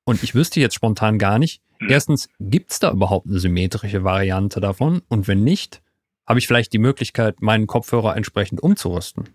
und 0.04 0.22
ich 0.22 0.34
wüsste 0.34 0.60
jetzt 0.60 0.74
spontan 0.74 1.18
gar 1.18 1.38
nicht, 1.38 1.62
hm. 1.78 1.88
erstens, 1.90 2.28
gibt 2.40 2.70
es 2.70 2.80
da 2.80 2.90
überhaupt 2.92 3.26
eine 3.26 3.38
symmetrische 3.38 4.04
Variante 4.04 4.60
davon? 4.60 5.02
Und 5.08 5.28
wenn 5.28 5.44
nicht, 5.44 5.82
habe 6.26 6.38
ich 6.38 6.46
vielleicht 6.46 6.72
die 6.72 6.78
Möglichkeit, 6.78 7.42
meinen 7.42 7.66
Kopfhörer 7.66 8.16
entsprechend 8.16 8.62
umzurüsten? 8.62 9.28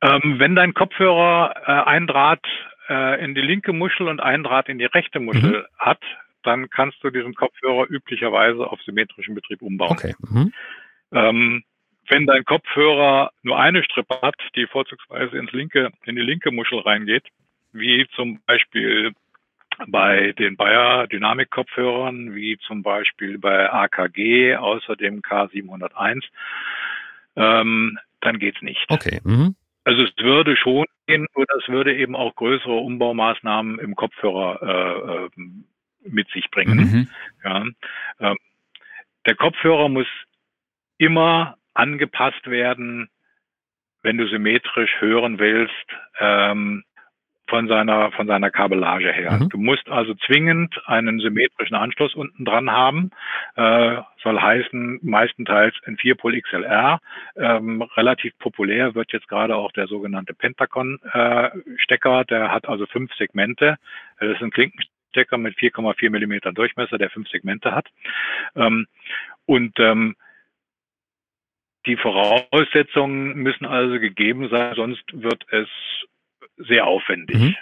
Ähm, 0.00 0.36
wenn 0.38 0.54
dein 0.54 0.74
Kopfhörer 0.74 1.54
äh, 1.66 1.88
ein 1.88 2.06
Draht 2.06 2.46
äh, 2.88 3.24
in 3.24 3.34
die 3.34 3.40
linke 3.40 3.72
Muschel 3.72 4.08
und 4.08 4.20
ein 4.20 4.44
Draht 4.44 4.68
in 4.68 4.78
die 4.78 4.84
rechte 4.84 5.18
Muschel 5.18 5.62
mhm. 5.62 5.78
hat, 5.78 6.00
dann 6.44 6.70
kannst 6.70 7.02
du 7.02 7.10
diesen 7.10 7.34
Kopfhörer 7.34 7.90
üblicherweise 7.90 8.66
auf 8.66 8.80
symmetrischen 8.82 9.34
Betrieb 9.34 9.60
umbauen. 9.60 9.90
Okay. 9.90 10.14
Mhm. 10.20 10.52
Ähm, 11.12 11.64
wenn 12.08 12.26
dein 12.26 12.44
Kopfhörer 12.44 13.32
nur 13.42 13.58
eine 13.58 13.82
Strippe 13.84 14.20
hat, 14.22 14.36
die 14.56 14.66
vorzugsweise 14.66 15.36
ins 15.36 15.52
linke, 15.52 15.90
in 16.04 16.16
die 16.16 16.22
linke 16.22 16.50
Muschel 16.50 16.78
reingeht, 16.78 17.24
wie 17.72 18.06
zum 18.14 18.40
Beispiel 18.46 19.12
bei 19.86 20.32
den 20.32 20.56
Bayer 20.56 21.06
Dynamik-Kopfhörern, 21.06 22.34
wie 22.34 22.58
zum 22.58 22.82
Beispiel 22.82 23.38
bei 23.38 23.72
AKG, 23.72 24.56
außer 24.56 24.96
dem 24.96 25.22
K701, 25.22 26.24
ähm, 27.36 27.98
dann 28.20 28.38
geht's 28.38 28.60
nicht. 28.62 28.84
Okay. 28.88 29.20
Mhm. 29.22 29.54
Also 29.84 30.02
es 30.02 30.12
würde 30.18 30.56
schon 30.56 30.86
gehen, 31.06 31.26
nur 31.34 31.46
das 31.46 31.68
würde 31.68 31.96
eben 31.96 32.14
auch 32.14 32.34
größere 32.34 32.74
Umbaumaßnahmen 32.74 33.78
im 33.78 33.96
Kopfhörer 33.96 34.62
äh, 34.62 35.24
äh, 35.24 35.28
mit 36.02 36.28
sich 36.30 36.50
bringen. 36.50 36.78
Mhm. 36.78 37.08
Ja. 37.44 37.64
Ähm, 38.20 38.36
der 39.26 39.34
Kopfhörer 39.36 39.88
muss 39.88 40.06
immer 40.98 41.56
angepasst 41.74 42.46
werden, 42.46 43.08
wenn 44.02 44.18
du 44.18 44.28
symmetrisch 44.28 44.90
hören 45.00 45.38
willst, 45.38 45.86
ähm, 46.18 46.84
von 47.48 47.68
seiner, 47.68 48.12
von 48.12 48.26
seiner 48.26 48.50
Kabellage 48.50 49.12
her. 49.12 49.32
Mhm. 49.32 49.48
Du 49.48 49.58
musst 49.58 49.88
also 49.88 50.14
zwingend 50.26 50.80
einen 50.86 51.18
symmetrischen 51.18 51.76
Anschluss 51.76 52.14
unten 52.14 52.44
dran 52.44 52.70
haben. 52.70 53.10
Äh, 53.56 53.96
soll 54.22 54.40
heißen, 54.40 55.00
meistenteils 55.02 55.74
ein 55.86 55.96
4-Pol 55.96 56.40
XLR. 56.40 57.00
Ähm, 57.36 57.82
relativ 57.96 58.36
populär 58.38 58.94
wird 58.94 59.12
jetzt 59.12 59.28
gerade 59.28 59.56
auch 59.56 59.72
der 59.72 59.86
sogenannte 59.86 60.34
Pentacon-Stecker. 60.34 62.20
Äh, 62.20 62.24
der 62.26 62.52
hat 62.52 62.68
also 62.68 62.86
fünf 62.86 63.12
Segmente. 63.14 63.76
Das 64.20 64.30
ist 64.30 64.42
ein 64.42 64.50
Klinkenstecker 64.50 65.38
mit 65.38 65.56
4,4 65.56 66.10
Millimeter 66.10 66.52
Durchmesser, 66.52 66.98
der 66.98 67.10
fünf 67.10 67.28
Segmente 67.28 67.74
hat. 67.74 67.86
Ähm, 68.54 68.86
und 69.46 69.78
ähm, 69.80 70.16
die 71.86 71.96
Voraussetzungen 71.96 73.36
müssen 73.38 73.64
also 73.64 73.98
gegeben 73.98 74.48
sein, 74.50 74.74
sonst 74.74 75.04
wird 75.12 75.46
es 75.50 75.68
sehr 76.66 76.86
aufwendig. 76.86 77.36
Mhm. 77.36 77.56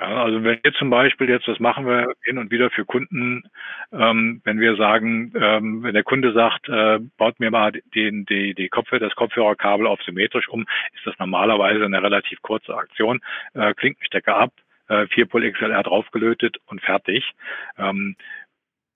Ja, 0.00 0.24
also 0.24 0.42
wenn 0.42 0.58
wir 0.62 0.72
zum 0.74 0.90
Beispiel 0.90 1.28
jetzt, 1.28 1.46
das 1.46 1.60
machen 1.60 1.86
wir 1.86 2.14
hin 2.24 2.38
und 2.38 2.50
wieder 2.50 2.70
für 2.70 2.84
Kunden, 2.84 3.44
ähm, 3.92 4.40
wenn 4.44 4.58
wir 4.58 4.76
sagen, 4.76 5.32
ähm, 5.36 5.82
wenn 5.82 5.94
der 5.94 6.02
Kunde 6.02 6.32
sagt, 6.32 6.68
äh, 6.68 6.98
baut 7.18 7.38
mir 7.40 7.50
mal 7.50 7.72
den, 7.94 8.24
die, 8.24 8.54
die 8.54 8.68
Kopfhörer, 8.68 9.00
das 9.00 9.14
Kopfhörerkabel 9.14 9.86
auf 9.86 10.02
symmetrisch 10.02 10.48
um, 10.48 10.62
ist 10.94 11.06
das 11.06 11.18
normalerweise 11.18 11.84
eine 11.84 12.02
relativ 12.02 12.40
kurze 12.42 12.74
Aktion. 12.74 13.20
Äh, 13.54 13.74
Klinkenstecker 13.74 14.36
ab, 14.36 14.52
äh, 14.88 15.06
4 15.08 15.26
Pol 15.26 15.50
XLR 15.50 15.82
draufgelötet 15.82 16.56
und 16.66 16.80
fertig. 16.80 17.32
Ähm, 17.78 18.16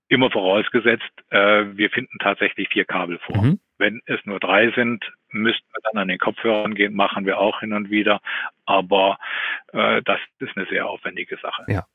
immer 0.09 0.31
vorausgesetzt, 0.31 1.11
äh, 1.31 1.65
wir 1.77 1.91
finden 1.91 2.19
tatsächlich 2.21 2.69
vier 2.69 2.85
Kabel 2.85 3.19
vor. 3.19 3.43
Mhm. 3.43 3.61
Wenn 3.79 4.01
es 4.07 4.21
nur 4.25 4.41
drei 4.41 4.71
sind, 4.73 5.05
müssten 5.31 5.67
wir 5.73 5.81
dann 5.83 6.01
an 6.01 6.09
den 6.09 6.19
Kopfhörern 6.19 6.75
gehen, 6.75 6.95
machen 6.95 7.27
wir 7.27 7.39
auch 7.39 7.61
hin 7.61 7.73
und 7.73 7.91
wieder. 7.91 8.21
Aber 8.65 9.19
äh, 9.73 10.03
das 10.03 10.19
ist 10.39 10.57
eine 10.57 10.67
sehr 10.69 10.89
aufwendige 10.89 11.37
Sache. 11.43 11.65
Ja. 11.69 11.87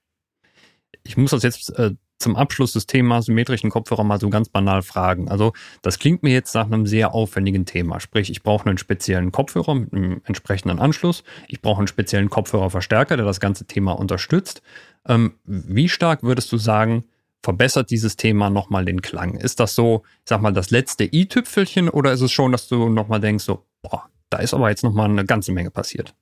Ich 1.03 1.17
muss 1.17 1.31
das 1.31 1.43
jetzt 1.43 1.77
äh, 1.79 1.91
zum 2.21 2.35
Abschluss 2.35 2.73
des 2.73 2.85
Themas 2.85 3.25
symmetrischen 3.25 3.69
Kopfhörer 3.69 4.03
mal 4.03 4.19
so 4.19 4.29
ganz 4.29 4.49
banal 4.49 4.83
fragen. 4.83 5.29
Also 5.29 5.53
das 5.81 5.97
klingt 5.97 6.21
mir 6.21 6.31
jetzt 6.31 6.53
nach 6.53 6.67
einem 6.67 6.85
sehr 6.85 7.13
aufwendigen 7.13 7.65
Thema. 7.65 7.99
Sprich, 7.99 8.29
ich 8.29 8.43
brauche 8.43 8.69
einen 8.69 8.77
speziellen 8.77 9.31
Kopfhörer 9.31 9.73
mit 9.73 9.93
einem 9.93 10.21
entsprechenden 10.25 10.79
Anschluss. 10.79 11.23
Ich 11.47 11.61
brauche 11.61 11.79
einen 11.79 11.87
speziellen 11.87 12.29
Kopfhörerverstärker, 12.29 13.17
der 13.17 13.25
das 13.25 13.39
ganze 13.39 13.65
Thema 13.65 13.93
unterstützt. 13.93 14.61
Ähm, 15.07 15.33
wie 15.45 15.89
stark 15.89 16.21
würdest 16.21 16.51
du 16.51 16.57
sagen, 16.57 17.05
verbessert 17.43 17.89
dieses 17.91 18.17
Thema 18.17 18.49
nochmal 18.49 18.85
den 18.85 19.01
Klang? 19.01 19.35
Ist 19.35 19.59
das 19.59 19.75
so, 19.75 20.03
ich 20.05 20.29
sag 20.29 20.41
mal, 20.41 20.53
das 20.53 20.71
letzte 20.71 21.03
i-Tüpfelchen 21.03 21.89
oder 21.89 22.11
ist 22.11 22.21
es 22.21 22.31
schon, 22.31 22.51
dass 22.51 22.67
du 22.67 22.89
nochmal 22.89 23.19
denkst, 23.19 23.43
so, 23.43 23.65
boah, 23.81 24.09
da 24.29 24.39
ist 24.39 24.53
aber 24.53 24.69
jetzt 24.69 24.83
nochmal 24.83 25.09
eine 25.09 25.25
ganze 25.25 25.51
Menge 25.51 25.71
passiert? 25.71 26.13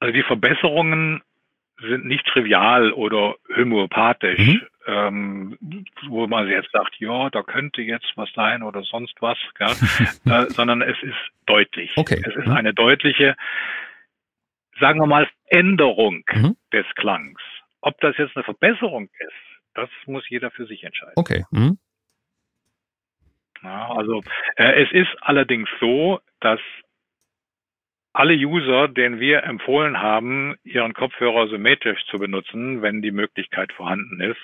Also 0.00 0.12
die 0.12 0.22
Verbesserungen 0.22 1.22
sind 1.82 2.04
nicht 2.04 2.26
trivial 2.26 2.92
oder 2.92 3.36
homöopathisch, 3.56 4.38
mhm. 4.38 4.62
ähm, 4.86 5.58
wo 6.08 6.26
man 6.26 6.48
jetzt 6.48 6.70
sagt, 6.72 6.96
ja, 6.98 7.30
da 7.30 7.42
könnte 7.42 7.82
jetzt 7.82 8.12
was 8.16 8.30
sein 8.34 8.62
oder 8.62 8.82
sonst 8.82 9.14
was, 9.20 9.38
äh, 10.26 10.46
sondern 10.50 10.82
es 10.82 10.96
ist 11.02 11.16
deutlich. 11.46 11.92
Okay. 11.96 12.22
Es 12.26 12.34
ist 12.36 12.46
mhm. 12.46 12.52
eine 12.52 12.74
deutliche, 12.74 13.36
sagen 14.78 15.00
wir 15.00 15.06
mal, 15.06 15.28
Änderung 15.46 16.24
mhm. 16.32 16.56
des 16.72 16.86
Klangs. 16.96 17.40
Ob 17.80 17.98
das 18.00 18.16
jetzt 18.18 18.36
eine 18.36 18.44
Verbesserung 18.44 19.08
ist, 19.18 19.49
das 19.74 19.88
muss 20.06 20.28
jeder 20.28 20.50
für 20.50 20.66
sich 20.66 20.84
entscheiden. 20.84 21.14
Okay. 21.16 21.44
Mhm. 21.50 21.78
Ja, 23.62 23.90
also 23.90 24.22
äh, 24.56 24.82
es 24.82 24.90
ist 24.92 25.14
allerdings 25.20 25.68
so, 25.80 26.20
dass 26.40 26.60
alle 28.12 28.34
User, 28.34 28.88
denen 28.88 29.20
wir 29.20 29.44
empfohlen 29.44 30.00
haben, 30.00 30.56
ihren 30.64 30.94
Kopfhörer 30.94 31.48
symmetrisch 31.48 32.04
zu 32.06 32.18
benutzen, 32.18 32.82
wenn 32.82 33.02
die 33.02 33.12
Möglichkeit 33.12 33.72
vorhanden 33.72 34.20
ist. 34.20 34.40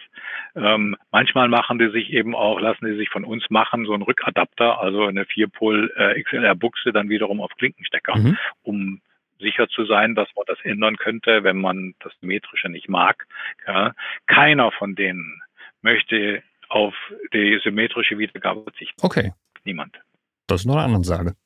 Ähm, 0.54 0.96
manchmal 1.10 1.48
machen 1.48 1.78
die 1.78 1.90
sich 1.90 2.12
eben 2.12 2.36
auch, 2.36 2.60
lassen 2.60 2.86
die 2.86 2.96
sich 2.96 3.08
von 3.08 3.24
uns 3.24 3.50
machen, 3.50 3.84
so 3.84 3.92
einen 3.92 4.04
Rückadapter, 4.04 4.80
also 4.80 5.06
eine 5.06 5.24
Vierpol 5.24 5.92
äh, 5.96 6.22
XLR-Buchse 6.22 6.92
dann 6.92 7.08
wiederum 7.08 7.40
auf 7.40 7.50
Klinkenstecker, 7.56 8.16
mhm. 8.16 8.38
um 8.62 9.00
sicher 9.38 9.68
zu 9.68 9.84
sein, 9.86 10.14
dass 10.14 10.28
man 10.36 10.44
das 10.46 10.58
ändern 10.62 10.96
könnte, 10.96 11.42
wenn 11.44 11.58
man 11.58 11.94
das 12.00 12.12
Symmetrische 12.20 12.68
nicht 12.68 12.88
mag. 12.88 13.26
Ja. 13.66 13.94
Keiner 14.26 14.72
von 14.72 14.94
denen 14.94 15.42
möchte 15.82 16.42
auf 16.68 16.94
die 17.32 17.60
symmetrische 17.62 18.18
Wiedergabe 18.18 18.62
verzichten. 18.62 19.00
Okay. 19.02 19.32
Niemand. 19.64 20.00
Das 20.46 20.60
ist 20.60 20.66
noch 20.66 20.74
eine 20.74 20.84
andere 20.84 20.96
Ansage. 20.96 21.36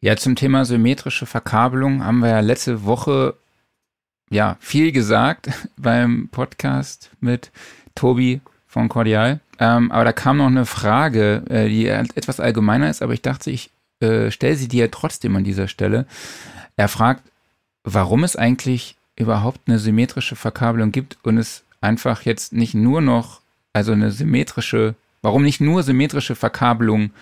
Ja, 0.00 0.16
zum 0.16 0.36
Thema 0.36 0.64
symmetrische 0.64 1.26
Verkabelung 1.26 2.04
haben 2.04 2.18
wir 2.18 2.28
ja 2.28 2.40
letzte 2.40 2.84
Woche 2.84 3.34
ja 4.30 4.56
viel 4.60 4.92
gesagt 4.92 5.48
beim 5.76 6.28
Podcast 6.30 7.10
mit 7.20 7.50
Tobi 7.94 8.40
von 8.66 8.88
Cordial. 8.88 9.40
Ähm, 9.58 9.90
aber 9.90 10.04
da 10.04 10.12
kam 10.12 10.36
noch 10.36 10.46
eine 10.46 10.66
Frage, 10.66 11.42
äh, 11.48 11.68
die 11.68 11.86
etwas 11.86 12.40
allgemeiner 12.40 12.90
ist, 12.90 13.00
aber 13.02 13.14
ich 13.14 13.22
dachte, 13.22 13.50
ich 13.50 13.70
äh, 14.00 14.30
stelle 14.30 14.56
sie 14.56 14.68
dir 14.68 14.90
trotzdem 14.90 15.36
an 15.36 15.44
dieser 15.44 15.68
Stelle. 15.68 16.06
Er 16.76 16.88
fragt, 16.88 17.22
warum 17.84 18.24
es 18.24 18.36
eigentlich 18.36 18.96
überhaupt 19.16 19.60
eine 19.66 19.78
symmetrische 19.78 20.36
Verkabelung 20.36 20.92
gibt 20.92 21.18
und 21.22 21.38
es 21.38 21.64
einfach 21.80 22.22
jetzt 22.22 22.52
nicht 22.52 22.74
nur 22.74 23.00
noch, 23.00 23.40
also 23.72 23.92
eine 23.92 24.10
symmetrische, 24.10 24.94
warum 25.22 25.42
nicht 25.42 25.60
nur 25.60 25.82
symmetrische 25.82 26.34
Verkabelung 26.34 27.12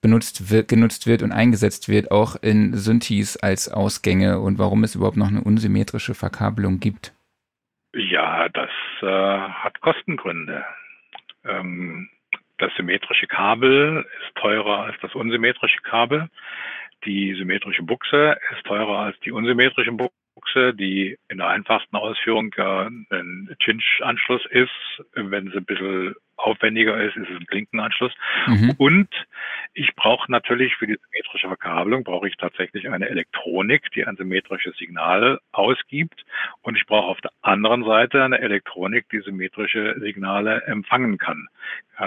benutzt 0.00 0.50
wird, 0.50 0.68
genutzt 0.68 1.06
wird 1.06 1.22
und 1.22 1.32
eingesetzt 1.32 1.88
wird, 1.88 2.10
auch 2.10 2.36
in 2.36 2.74
Synthes 2.74 3.36
als 3.36 3.68
Ausgänge 3.68 4.40
und 4.40 4.58
warum 4.58 4.84
es 4.84 4.94
überhaupt 4.94 5.16
noch 5.16 5.28
eine 5.28 5.42
unsymmetrische 5.42 6.14
Verkabelung 6.14 6.80
gibt? 6.80 7.12
Ja, 7.94 8.48
das 8.50 8.70
äh, 9.02 9.06
hat 9.06 9.80
Kostengründe. 9.80 10.64
Ähm, 11.44 12.08
das 12.58 12.72
symmetrische 12.76 13.26
Kabel 13.26 14.06
ist 14.20 14.34
teurer 14.36 14.84
als 14.84 14.96
das 15.02 15.14
unsymmetrische 15.14 15.80
Kabel. 15.82 16.28
Die 17.04 17.34
symmetrische 17.34 17.82
Buchse 17.82 18.38
ist 18.52 18.64
teurer 18.66 18.98
als 18.98 19.20
die 19.20 19.32
unsymmetrische 19.32 19.92
Buchse. 19.92 20.25
Buchse, 20.36 20.74
die 20.74 21.18
in 21.28 21.38
der 21.38 21.48
einfachsten 21.48 21.96
Ausführung 21.96 22.54
ja 22.56 22.86
ein 22.86 23.56
Cinch-Anschluss 23.64 24.44
ist. 24.50 24.70
Wenn 25.14 25.50
sie 25.50 25.56
ein 25.56 25.64
bisschen 25.64 26.14
aufwendiger 26.36 27.02
ist, 27.02 27.16
ist 27.16 27.30
es 27.30 27.40
ein 27.40 27.46
Klinkenanschluss. 27.46 28.12
Mhm. 28.46 28.74
Und 28.76 29.08
ich 29.72 29.94
brauche 29.96 30.30
natürlich 30.30 30.76
für 30.76 30.86
die 30.86 30.98
symmetrische 31.02 31.48
Verkabelung 31.48 32.04
brauche 32.04 32.28
ich 32.28 32.36
tatsächlich 32.36 32.88
eine 32.90 33.08
Elektronik, 33.08 33.90
die 33.92 34.06
ein 34.06 34.16
symmetrisches 34.16 34.76
Signal 34.76 35.40
ausgibt. 35.52 36.24
Und 36.60 36.76
ich 36.76 36.84
brauche 36.84 37.06
auf 37.06 37.20
der 37.22 37.32
anderen 37.40 37.84
Seite 37.84 38.22
eine 38.22 38.38
Elektronik, 38.38 39.08
die 39.08 39.20
symmetrische 39.20 39.98
Signale 40.00 40.62
empfangen 40.66 41.16
kann. 41.16 41.48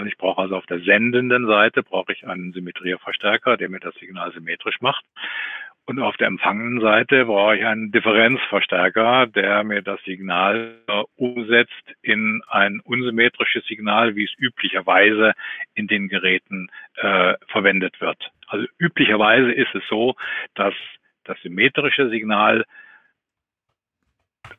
Ich 0.06 0.18
brauche 0.18 0.44
also 0.44 0.56
auf 0.56 0.68
der 0.68 0.82
sendenden 0.82 1.48
Seite 1.48 1.82
brauche 1.82 2.14
ich 2.14 2.28
einen 2.28 2.54
Symmetrieverstärker, 2.54 3.58
der 3.58 3.70
mir 3.70 3.80
das 3.80 3.96
Signal 3.96 4.32
symmetrisch 4.34 4.80
macht. 4.82 5.04
Und 5.90 5.98
auf 5.98 6.16
der 6.18 6.28
empfangenen 6.28 6.82
Seite 6.82 7.26
brauche 7.26 7.58
ich 7.58 7.66
einen 7.66 7.92
Differenzverstärker, 7.92 9.26
der 9.26 9.64
mir 9.64 9.82
das 9.82 10.00
Signal 10.04 10.76
umsetzt 11.16 11.96
in 12.04 12.44
ein 12.48 12.80
unsymmetrisches 12.82 13.66
Signal, 13.66 14.16
wie 14.16 14.26
es 14.26 14.34
üblicherweise 14.38 15.34
in 15.74 15.88
den 15.88 16.08
Geräten 16.08 16.70
äh, 16.98 17.34
verwendet 17.48 18.00
wird. 18.02 18.30
Also 18.46 18.68
üblicherweise 18.78 19.52
ist 19.52 19.74
es 19.74 19.82
so, 19.90 20.14
dass 20.54 20.76
das 21.24 21.42
symmetrische 21.42 22.08
Signal 22.12 22.66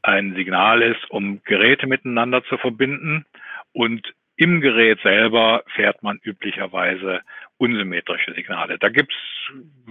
ein 0.03 0.35
Signal 0.35 0.83
ist, 0.83 1.09
um 1.11 1.45
Geräte 1.45 1.87
miteinander 1.87 2.43
zu 2.43 2.59
verbinden 2.59 3.25
und 3.73 4.15
im 4.35 4.61
Gerät 4.63 4.99
selber 5.03 5.63
fährt 5.77 6.03
man 6.03 6.19
üblicherweise 6.25 7.21
unsymmetrische 7.61 8.33
Signale. 8.33 8.79
Da 8.79 8.89
gibt's, 8.89 9.15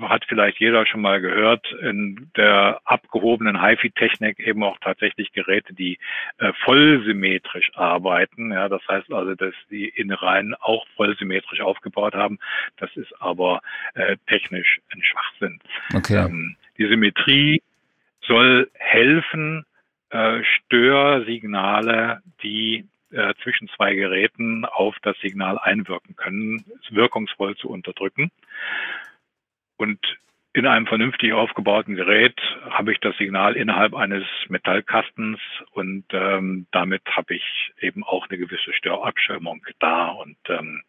hat 0.02 0.26
vielleicht 0.28 0.60
jeder 0.60 0.88
schon 0.88 1.02
mal 1.02 1.22
gehört, 1.22 1.72
in 1.82 2.32
der 2.36 2.82
abgehobenen 2.84 3.62
HiFi-Technik 3.62 4.40
eben 4.40 4.64
auch 4.64 4.80
tatsächlich 4.80 5.32
Geräte, 5.34 5.76
die 5.76 6.00
äh, 6.40 6.52
vollsymmetrisch 6.66 7.70
arbeiten. 7.76 8.52
Ja, 8.52 8.70
das 8.70 8.82
heißt 8.88 9.14
also, 9.14 9.36
dass 9.36 9.54
die 9.70 9.88
Innereien 9.88 10.56
auch 10.60 10.88
vollsymmetrisch 10.96 11.62
aufgebaut 11.62 12.16
haben. 12.16 12.40
Das 12.78 12.90
ist 12.98 13.14
aber 13.20 13.62
äh, 13.94 14.18
technisch 14.26 14.82
ein 14.92 15.04
Schwachsinn. 15.04 15.60
Okay. 15.94 16.26
Ähm, 16.26 16.56
die 16.80 16.88
Symmetrie 16.88 17.62
soll 18.22 18.72
helfen, 18.74 19.64
äh, 20.10 20.42
Störsignale, 20.44 22.24
die 22.42 22.86
äh, 23.12 23.34
zwischen 23.44 23.68
zwei 23.70 23.96
Geräten 23.96 24.66
auf 24.66 24.96
das 25.02 25.18
Signal 25.20 25.58
einwirken 25.58 26.16
können, 26.16 26.66
es 26.82 26.94
wirkungsvoll 26.94 27.56
zu 27.56 27.70
unterdrücken. 27.70 28.32
Und 29.78 30.00
in 30.54 30.66
einem 30.66 30.88
vernünftig 30.88 31.32
aufgebauten 31.34 31.96
Gerät 31.96 32.40
habe 32.70 32.92
ich 32.92 33.00
das 33.00 33.16
Signal 33.18 33.56
innerhalb 33.56 33.94
eines 33.94 34.26
Metallkastens 34.48 35.40
und 35.72 36.06
ähm, 36.12 36.66
damit 36.72 37.04
habe 37.06 37.36
ich 37.36 37.72
eben 37.80 38.04
auch 38.04 38.28
eine 38.28 38.40
gewisse 38.40 38.74
Störabschirmung 38.74 39.66
da 39.80 40.08
und 40.08 40.38
ähm, 40.48 40.82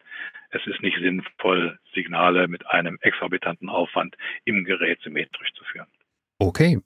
es 0.49 0.65
ist 0.67 0.81
nicht 0.81 0.97
sinnvoll, 0.97 1.79
Signale 1.93 2.47
mit 2.47 2.67
einem 2.67 2.97
exorbitanten 3.01 3.69
Aufwand 3.69 4.17
im 4.45 4.65
Gerät 4.65 4.99
symmetrisch 5.01 5.53
zu 5.53 5.63
führen. 5.63 5.87
Okay. 6.39 6.79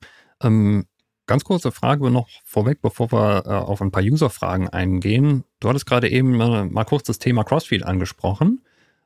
Ähm, 0.43 0.85
Ganz 1.27 1.43
kurze 1.43 1.71
Frage 1.71 2.11
noch 2.11 2.27
vorweg, 2.45 2.81
bevor 2.81 3.11
wir 3.11 3.43
äh, 3.45 3.49
auf 3.49 3.81
ein 3.81 3.91
paar 3.91 4.03
User-Fragen 4.03 4.69
eingehen. 4.69 5.43
Du 5.59 5.69
hattest 5.69 5.87
gerade 5.87 6.07
eben 6.07 6.39
äh, 6.39 6.65
mal 6.65 6.83
kurz 6.83 7.03
das 7.03 7.19
Thema 7.19 7.43
Crossfeed 7.43 7.83
angesprochen. 7.83 8.61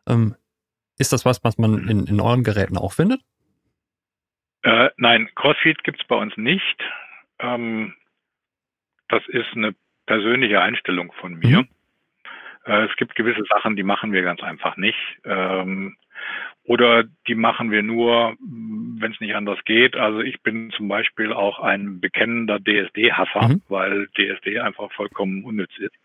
Ähm, 0.08 0.36
ist 0.98 1.14
das 1.14 1.26
was, 1.26 1.44
was 1.44 1.58
man 1.58 1.88
in, 1.88 2.08
in 2.08 2.20
euren 2.20 2.44
Geräten 2.44 2.78
auch 2.78 2.92
findet? 2.92 3.22
Äh, 4.64 4.90
nein, 4.98 5.30
Crossfeed 5.36 5.84
gibt 5.84 6.02
es 6.02 6.08
bei 6.08 6.16
uns 6.18 6.36
nicht. 6.36 6.84
Ähm, 7.40 7.94
das 9.08 9.24
ist 9.28 9.48
eine 9.56 9.74
persönliche 10.06 10.62
Einstellung 10.62 11.14
von 11.22 11.36
mir. 11.36 11.60
Mhm. 11.60 11.70
Äh, 12.66 12.86
es 12.86 12.96
gibt 12.98 13.16
gewisse 13.16 13.44
Sachen, 13.50 13.76
die 13.78 13.84
machen 13.84 14.12
wir 14.12 14.24
ganz 14.24 14.42
einfach 14.42 14.76
nicht. 14.76 15.00
Ähm, 15.24 15.96
oder 16.70 17.04
die 17.28 17.34
machen 17.34 17.72
wir 17.72 17.82
nur, 17.82 18.36
wenn 18.40 19.12
es 19.12 19.20
nicht 19.20 19.34
anders 19.34 19.58
geht. 19.66 19.96
Also 19.96 20.20
ich 20.20 20.44
bin 20.44 20.70
zum 20.70 20.88
Beispiel 20.88 21.34
auch 21.34 21.60
ein 21.60 22.00
bekennender 22.00 22.60
DSD-Hasser, 22.60 23.48
mhm. 23.48 23.62
weil 23.70 24.08
DSD 24.10 24.60
einfach 24.60 24.92
vollkommen 24.92 25.44
unnütz 25.44 25.76
ist. 25.80 25.96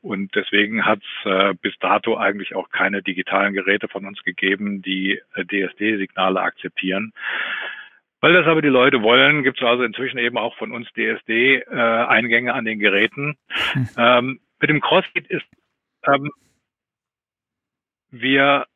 Und 0.00 0.32
deswegen 0.36 0.86
hat 0.86 1.00
es 1.00 1.30
äh, 1.30 1.54
bis 1.60 1.74
dato 1.80 2.16
eigentlich 2.16 2.54
auch 2.54 2.70
keine 2.70 3.02
digitalen 3.02 3.52
Geräte 3.52 3.88
von 3.88 4.06
uns 4.06 4.22
gegeben, 4.22 4.80
die 4.80 5.20
äh, 5.34 5.44
DSD-Signale 5.44 6.40
akzeptieren. 6.40 7.12
Weil 8.20 8.34
das 8.34 8.46
aber 8.46 8.62
die 8.62 8.68
Leute 8.68 9.02
wollen, 9.02 9.42
gibt 9.42 9.60
es 9.60 9.66
also 9.66 9.82
inzwischen 9.82 10.18
eben 10.18 10.38
auch 10.38 10.56
von 10.56 10.70
uns 10.70 10.86
DSD-Eingänge 10.92 12.50
äh, 12.50 12.54
an 12.54 12.64
den 12.64 12.78
Geräten. 12.78 13.36
Mhm. 13.74 13.88
Ähm, 13.98 14.40
mit 14.60 14.70
dem 14.70 14.80
CrossFit 14.80 15.26
ist 15.26 15.46
ähm, 16.06 16.30
wir 18.12 18.66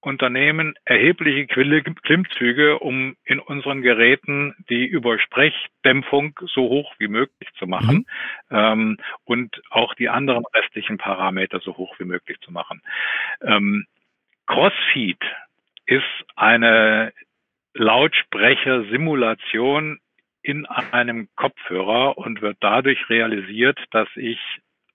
Unternehmen 0.00 0.74
erhebliche 0.84 1.46
Klimmzüge, 1.46 2.78
um 2.78 3.16
in 3.24 3.38
unseren 3.38 3.82
Geräten 3.82 4.54
die 4.70 4.86
Übersprechdämpfung 4.86 6.38
so 6.46 6.62
hoch 6.62 6.94
wie 6.98 7.08
möglich 7.08 7.50
zu 7.58 7.66
machen 7.66 8.06
mhm. 8.48 8.56
ähm, 8.56 8.96
und 9.24 9.60
auch 9.70 9.92
die 9.94 10.08
anderen 10.08 10.44
restlichen 10.54 10.96
Parameter 10.98 11.60
so 11.60 11.76
hoch 11.76 11.94
wie 11.98 12.04
möglich 12.04 12.40
zu 12.40 12.50
machen. 12.50 12.80
Ähm, 13.42 13.84
Crossfeed 14.46 15.22
ist 15.86 16.02
eine 16.34 17.12
Lautsprechersimulation 17.74 20.00
in 20.42 20.64
einem 20.66 21.28
Kopfhörer 21.36 22.16
und 22.16 22.40
wird 22.40 22.56
dadurch 22.60 23.10
realisiert, 23.10 23.78
dass 23.90 24.08
ich 24.16 24.38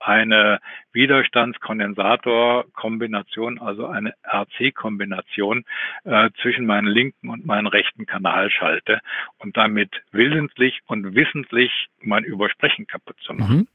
eine 0.05 0.59
Widerstandskondensator-Kombination, 0.93 3.59
also 3.59 3.87
eine 3.87 4.13
RC-Kombination 4.23 5.65
äh, 6.03 6.29
zwischen 6.41 6.65
meinen 6.65 6.87
linken 6.87 7.29
und 7.29 7.45
meinen 7.45 7.67
rechten 7.67 8.05
Kanal 8.05 8.49
schalte 8.51 9.01
und 9.39 9.57
damit 9.57 9.91
willentlich 10.11 10.79
und 10.85 11.15
wissentlich 11.15 11.87
mein 12.01 12.23
Übersprechen 12.23 12.87
kaputt 12.87 13.17
zu 13.21 13.33
machen. 13.33 13.57
Mhm. 13.57 13.67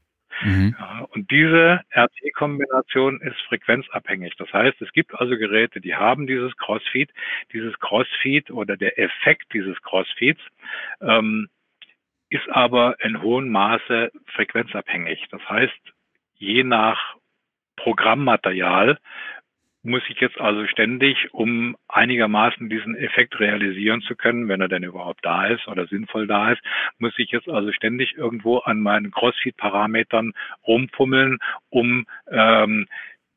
Mhm. 0.43 0.75
Ja, 0.79 1.05
und 1.09 1.29
diese 1.29 1.81
RC-Kombination 1.93 3.21
ist 3.21 3.39
frequenzabhängig. 3.47 4.33
Das 4.37 4.51
heißt, 4.51 4.81
es 4.81 4.91
gibt 4.93 5.13
also 5.15 5.37
Geräte, 5.37 5.81
die 5.81 5.95
haben 5.95 6.25
dieses 6.25 6.55
Crossfeed. 6.57 7.11
Dieses 7.53 7.77
Crossfeed 7.79 8.49
oder 8.49 8.77
der 8.77 8.97
Effekt 8.97 9.53
dieses 9.53 9.79
Crossfeeds 9.81 10.41
ähm, 11.01 11.49
ist 12.29 12.49
aber 12.49 12.95
in 13.03 13.21
hohem 13.21 13.49
Maße 13.49 14.11
frequenzabhängig. 14.33 15.27
Das 15.31 15.47
heißt, 15.47 15.93
je 16.41 16.63
nach 16.63 17.15
Programmmaterial 17.75 18.97
muss 19.83 20.03
ich 20.09 20.19
jetzt 20.19 20.39
also 20.39 20.67
ständig, 20.67 21.33
um 21.33 21.75
einigermaßen 21.87 22.69
diesen 22.69 22.95
Effekt 22.95 23.39
realisieren 23.39 24.01
zu 24.01 24.15
können, 24.15 24.47
wenn 24.47 24.61
er 24.61 24.67
denn 24.67 24.83
überhaupt 24.83 25.25
da 25.25 25.47
ist 25.47 25.67
oder 25.67 25.87
sinnvoll 25.87 26.27
da 26.27 26.51
ist, 26.51 26.61
muss 26.99 27.13
ich 27.17 27.31
jetzt 27.31 27.49
also 27.49 27.71
ständig 27.71 28.15
irgendwo 28.15 28.59
an 28.59 28.79
meinen 28.79 29.09
CrossFit-Parametern 29.11 30.33
rumfummeln, 30.67 31.39
um 31.69 32.05
ähm, 32.29 32.87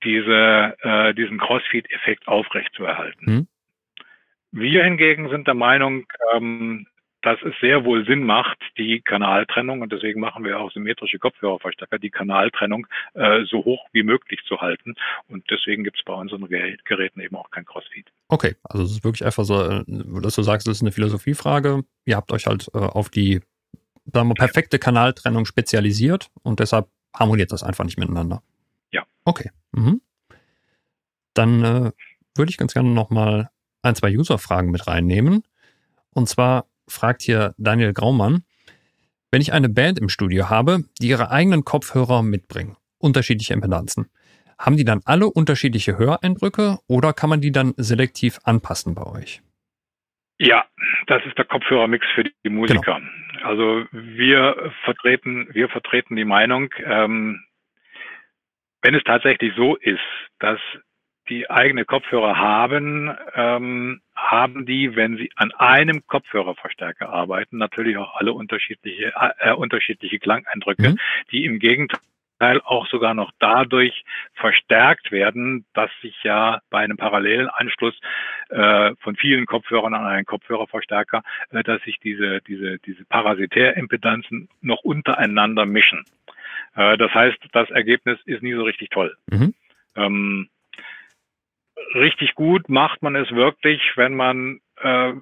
diese, 0.02 0.76
äh, 0.82 1.14
diesen 1.14 1.38
CrossFit-Effekt 1.38 2.28
aufrechtzuerhalten. 2.28 3.24
Mhm. 3.24 3.46
Wir 4.52 4.84
hingegen 4.84 5.30
sind 5.30 5.46
der 5.46 5.54
Meinung, 5.54 6.06
ähm, 6.34 6.86
dass 7.24 7.40
es 7.42 7.54
sehr 7.60 7.84
wohl 7.84 8.04
Sinn 8.06 8.22
macht, 8.22 8.58
die 8.76 9.00
Kanaltrennung, 9.00 9.80
und 9.80 9.90
deswegen 9.92 10.20
machen 10.20 10.44
wir 10.44 10.60
auch 10.60 10.70
symmetrische 10.72 11.18
Kopfhörerverstärker, 11.18 11.98
die 11.98 12.10
Kanaltrennung 12.10 12.86
äh, 13.14 13.44
so 13.44 13.64
hoch 13.64 13.86
wie 13.92 14.02
möglich 14.02 14.40
zu 14.46 14.60
halten. 14.60 14.94
Und 15.28 15.50
deswegen 15.50 15.84
gibt 15.84 15.98
es 15.98 16.04
bei 16.04 16.12
unseren 16.12 16.46
Geräten 16.46 17.20
eben 17.20 17.36
auch 17.36 17.50
kein 17.50 17.64
Crossfeed. 17.64 18.06
Okay, 18.28 18.56
also 18.62 18.84
es 18.84 18.90
ist 18.92 19.04
wirklich 19.04 19.24
einfach 19.24 19.44
so, 19.44 19.62
äh, 19.62 19.84
dass 19.86 20.34
du 20.34 20.42
sagst, 20.42 20.68
es 20.68 20.76
ist 20.76 20.82
eine 20.82 20.92
Philosophiefrage. 20.92 21.84
Ihr 22.04 22.16
habt 22.16 22.30
euch 22.30 22.46
halt 22.46 22.68
äh, 22.74 22.78
auf 22.78 23.08
die 23.08 23.40
sagen 24.12 24.28
wir, 24.28 24.34
perfekte 24.34 24.78
Kanaltrennung 24.78 25.46
spezialisiert 25.46 26.30
und 26.42 26.60
deshalb 26.60 26.88
harmoniert 27.14 27.52
das 27.52 27.62
einfach 27.62 27.84
nicht 27.84 27.98
miteinander. 27.98 28.42
Ja. 28.90 29.04
Okay. 29.24 29.50
Mhm. 29.72 30.02
Dann 31.32 31.64
äh, 31.64 31.92
würde 32.36 32.50
ich 32.50 32.58
ganz 32.58 32.74
gerne 32.74 32.90
nochmal 32.90 33.50
ein, 33.82 33.94
zwei 33.94 34.14
User-Fragen 34.14 34.70
mit 34.70 34.86
reinnehmen. 34.86 35.42
Und 36.10 36.28
zwar 36.28 36.66
fragt 36.88 37.22
hier 37.22 37.54
Daniel 37.58 37.92
Graumann, 37.92 38.44
wenn 39.30 39.40
ich 39.40 39.52
eine 39.52 39.68
Band 39.68 39.98
im 39.98 40.08
Studio 40.08 40.48
habe, 40.48 40.84
die 41.00 41.08
ihre 41.08 41.30
eigenen 41.30 41.64
Kopfhörer 41.64 42.22
mitbringen, 42.22 42.76
unterschiedliche 42.98 43.54
Impedanzen, 43.54 44.10
haben 44.58 44.76
die 44.76 44.84
dann 44.84 45.00
alle 45.04 45.26
unterschiedliche 45.26 45.98
Höreindrücke 45.98 46.78
oder 46.86 47.12
kann 47.12 47.30
man 47.30 47.40
die 47.40 47.52
dann 47.52 47.74
selektiv 47.76 48.38
anpassen 48.44 48.94
bei 48.94 49.04
euch? 49.04 49.42
Ja, 50.38 50.64
das 51.06 51.24
ist 51.26 51.38
der 51.38 51.44
Kopfhörermix 51.44 52.06
für 52.14 52.24
die 52.24 52.48
Musiker. 52.48 53.00
Genau. 53.00 53.48
Also 53.48 53.86
wir 53.92 54.72
vertreten, 54.84 55.48
wir 55.52 55.68
vertreten 55.68 56.16
die 56.16 56.24
Meinung, 56.24 56.70
ähm, 56.84 57.44
wenn 58.82 58.94
es 58.94 59.02
tatsächlich 59.04 59.52
so 59.56 59.76
ist, 59.76 60.00
dass 60.38 60.60
die 61.28 61.50
eigene 61.50 61.84
Kopfhörer 61.84 62.36
haben, 62.36 63.14
ähm, 63.34 64.00
haben 64.14 64.66
die, 64.66 64.96
wenn 64.96 65.16
sie 65.16 65.30
an 65.36 65.52
einem 65.52 66.06
Kopfhörerverstärker 66.06 67.08
arbeiten, 67.08 67.58
natürlich 67.58 67.96
auch 67.96 68.16
alle 68.16 68.32
unterschiedliche, 68.32 69.12
äh, 69.38 69.52
unterschiedliche 69.52 70.18
Klangeindrücke, 70.18 70.90
mhm. 70.90 70.98
die 71.30 71.44
im 71.44 71.58
Gegenteil 71.58 72.00
auch 72.64 72.86
sogar 72.88 73.14
noch 73.14 73.32
dadurch 73.38 74.04
verstärkt 74.34 75.12
werden, 75.12 75.64
dass 75.72 75.90
sich 76.02 76.16
ja 76.22 76.60
bei 76.70 76.80
einem 76.80 76.96
parallelen 76.96 77.48
Anschluss 77.48 77.94
äh, 78.50 78.92
von 79.00 79.16
vielen 79.16 79.46
Kopfhörern 79.46 79.94
an 79.94 80.06
einen 80.06 80.26
Kopfhörerverstärker, 80.26 81.22
äh, 81.50 81.62
dass 81.62 81.80
sich 81.82 81.98
diese, 82.00 82.40
diese, 82.42 82.78
diese 82.78 83.04
Parasitärimpedanzen 83.06 84.48
noch 84.60 84.82
untereinander 84.82 85.64
mischen. 85.64 86.04
Äh, 86.76 86.98
das 86.98 87.12
heißt, 87.14 87.38
das 87.52 87.70
Ergebnis 87.70 88.18
ist 88.26 88.42
nie 88.42 88.54
so 88.54 88.64
richtig 88.64 88.90
toll. 88.90 89.16
Mhm. 89.30 89.54
Ähm, 89.96 90.48
richtig 91.94 92.34
gut 92.34 92.68
macht 92.68 93.02
man 93.02 93.16
es 93.16 93.30
wirklich, 93.30 93.80
wenn 93.96 94.14
man 94.14 94.60
äh, 94.80 95.12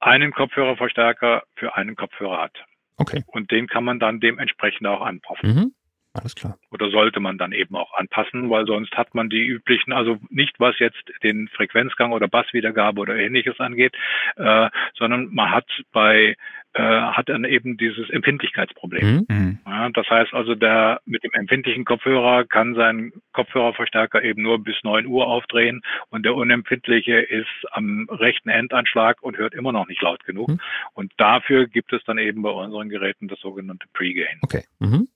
einen 0.00 0.32
Kopfhörerverstärker 0.32 1.42
für 1.56 1.74
einen 1.76 1.96
Kopfhörer 1.96 2.42
hat. 2.42 2.64
Okay. 2.96 3.22
Und 3.26 3.50
den 3.50 3.68
kann 3.68 3.84
man 3.84 3.98
dann 3.98 4.20
dementsprechend 4.20 4.86
auch 4.86 5.02
anpassen. 5.02 5.54
Mhm. 5.54 5.74
Alles 6.14 6.34
klar. 6.34 6.58
Oder 6.70 6.90
sollte 6.90 7.20
man 7.20 7.38
dann 7.38 7.52
eben 7.52 7.76
auch 7.76 7.92
anpassen, 7.94 8.50
weil 8.50 8.66
sonst 8.66 8.92
hat 8.96 9.14
man 9.14 9.28
die 9.28 9.46
üblichen, 9.46 9.92
also 9.92 10.18
nicht 10.30 10.58
was 10.58 10.78
jetzt 10.78 11.02
den 11.22 11.48
Frequenzgang 11.48 12.12
oder 12.12 12.28
Basswiedergabe 12.28 13.00
oder 13.00 13.14
ähnliches 13.14 13.60
angeht, 13.60 13.94
äh, 14.36 14.68
sondern 14.94 15.32
man 15.32 15.50
hat 15.52 15.66
bei 15.92 16.36
äh, 16.74 16.82
hat 16.82 17.28
dann 17.28 17.44
eben 17.44 17.76
dieses 17.76 18.10
Empfindlichkeitsproblem. 18.10 19.26
Mhm. 19.28 19.36
mhm. 19.36 19.58
Ja, 19.66 19.88
das 19.90 20.08
heißt 20.08 20.34
also, 20.34 20.54
der 20.54 21.00
mit 21.06 21.24
dem 21.24 21.32
empfindlichen 21.32 21.84
Kopfhörer 21.84 22.44
kann 22.44 22.74
sein 22.74 23.12
Kopfhörerverstärker 23.32 24.22
eben 24.22 24.42
nur 24.42 24.62
bis 24.62 24.76
neun 24.82 25.06
Uhr 25.06 25.26
aufdrehen 25.26 25.82
und 26.10 26.24
der 26.24 26.34
unempfindliche 26.34 27.18
ist 27.20 27.46
am 27.72 28.08
rechten 28.10 28.48
Endanschlag 28.48 29.22
und 29.22 29.38
hört 29.38 29.54
immer 29.54 29.72
noch 29.72 29.88
nicht 29.88 30.02
laut 30.02 30.24
genug. 30.24 30.48
Mhm. 30.48 30.60
Und 30.94 31.12
dafür 31.16 31.66
gibt 31.66 31.92
es 31.92 32.02
dann 32.04 32.18
eben 32.18 32.42
bei 32.42 32.50
unseren 32.50 32.88
Geräten 32.88 33.28
das 33.28 33.40
sogenannte 33.40 33.86
Pre-Gain. 33.92 34.38
Okay. 34.42 34.64
Mhm. 34.78 35.08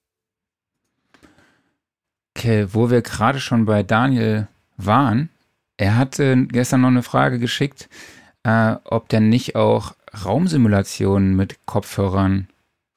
Okay, 2.37 2.67
wo 2.71 2.91
wir 2.91 3.03
gerade 3.03 3.41
schon 3.41 3.67
bei 3.67 3.83
Daniel 3.83 4.49
waren, 4.77 5.29
er 5.77 5.97
hatte 5.97 6.47
gestern 6.49 6.81
noch 6.81 6.89
eine 6.89 7.03
Frage 7.03 7.39
geschickt, 7.39 7.89
äh, 8.45 8.77
ob 8.85 9.09
denn 9.09 9.29
nicht 9.29 9.55
auch 9.55 9.95
Raumsimulationen 10.25 11.35
mit 11.37 11.65
Kopfhörern, 11.67 12.49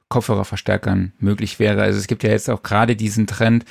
Kopfhörerverstärkern 0.09 1.13
möglich 1.19 1.59
wäre. 1.59 1.81
Also 1.81 1.99
es 1.99 2.07
gibt 2.07 2.23
ja 2.23 2.29
jetzt 2.29 2.49
auch 2.49 2.63
gerade 2.63 2.95
diesen 2.95 3.27
Trend, 3.27 3.65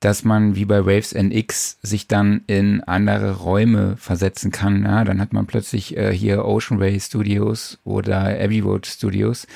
dass 0.00 0.24
man 0.24 0.54
wie 0.54 0.64
bei 0.64 0.86
Waves 0.86 1.12
NX 1.12 1.80
sich 1.82 2.06
dann 2.06 2.42
in 2.46 2.82
andere 2.82 3.36
Räume 3.38 3.96
versetzen 3.96 4.52
kann. 4.52 4.84
Ja, 4.84 5.04
dann 5.04 5.20
hat 5.20 5.32
man 5.32 5.46
plötzlich 5.46 5.96
äh, 5.96 6.12
hier 6.12 6.44
Ocean 6.44 6.80
Ray 6.80 7.00
Studios 7.00 7.80
oder 7.84 8.38
Abbey 8.40 8.60
Road 8.60 8.86
Studios. 8.86 9.46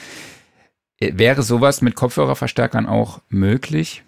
Äh, 1.00 1.12
wäre 1.14 1.42
sowas 1.42 1.80
mit 1.80 1.94
Kopfhörerverstärkern 1.94 2.86
auch 2.86 3.20
möglich? 3.28 4.02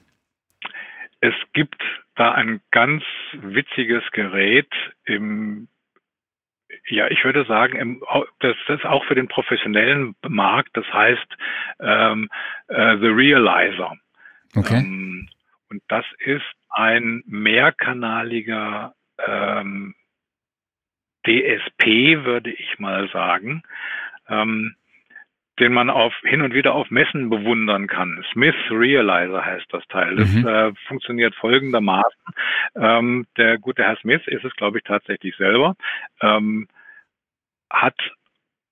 Es 1.21 1.35
gibt 1.53 1.81
da 2.17 2.33
ein 2.33 2.61
ganz 2.71 3.03
witziges 3.33 4.03
Gerät 4.13 4.71
im 5.05 5.69
ja, 6.89 7.09
ich 7.11 7.25
würde 7.25 7.45
sagen, 7.47 8.01
das 8.41 8.57
ist 8.69 8.85
auch 8.85 9.05
für 9.05 9.15
den 9.15 9.29
professionellen 9.29 10.15
Markt, 10.29 10.77
das 10.77 10.87
heißt 10.93 11.37
ähm, 11.81 12.29
äh, 12.69 12.99
The 12.99 13.09
Realizer. 13.09 13.97
Okay. 14.55 14.79
Ähm, 14.79 15.29
und 15.71 15.83
das 15.89 16.05
ist 16.19 16.45
ein 16.69 17.23
mehrkanaliger 17.27 18.95
ähm, 19.27 19.95
DSP, 21.27 22.25
würde 22.25 22.51
ich 22.51 22.79
mal 22.79 23.09
sagen. 23.11 23.63
Ähm, 24.29 24.77
den 25.61 25.73
man 25.73 25.91
auf 25.91 26.13
hin 26.23 26.43
und 26.43 26.55
wieder 26.55 26.75
auf 26.75 26.91
Messen 26.91 27.31
bewundern 27.31 27.87
kann. 27.87 28.25
Smith 28.33 28.57
Realizer 28.71 29.45
heißt 29.45 29.67
das 29.71 29.87
Teil. 29.89 30.17
Das 30.17 30.33
mhm. 30.33 30.47
äh, 30.47 30.73
funktioniert 30.89 31.35
folgendermaßen. 31.37 32.21
Ähm, 32.77 33.27
der 33.37 33.59
gute 33.59 33.85
Herr 33.85 33.97
Smith 33.99 34.23
ist 34.27 34.45
es, 34.45 34.55
glaube 34.55 34.79
ich, 34.79 34.85
tatsächlich 34.85 35.37
selber. 35.37 35.77
Ähm, 36.21 36.69
hat 37.71 37.97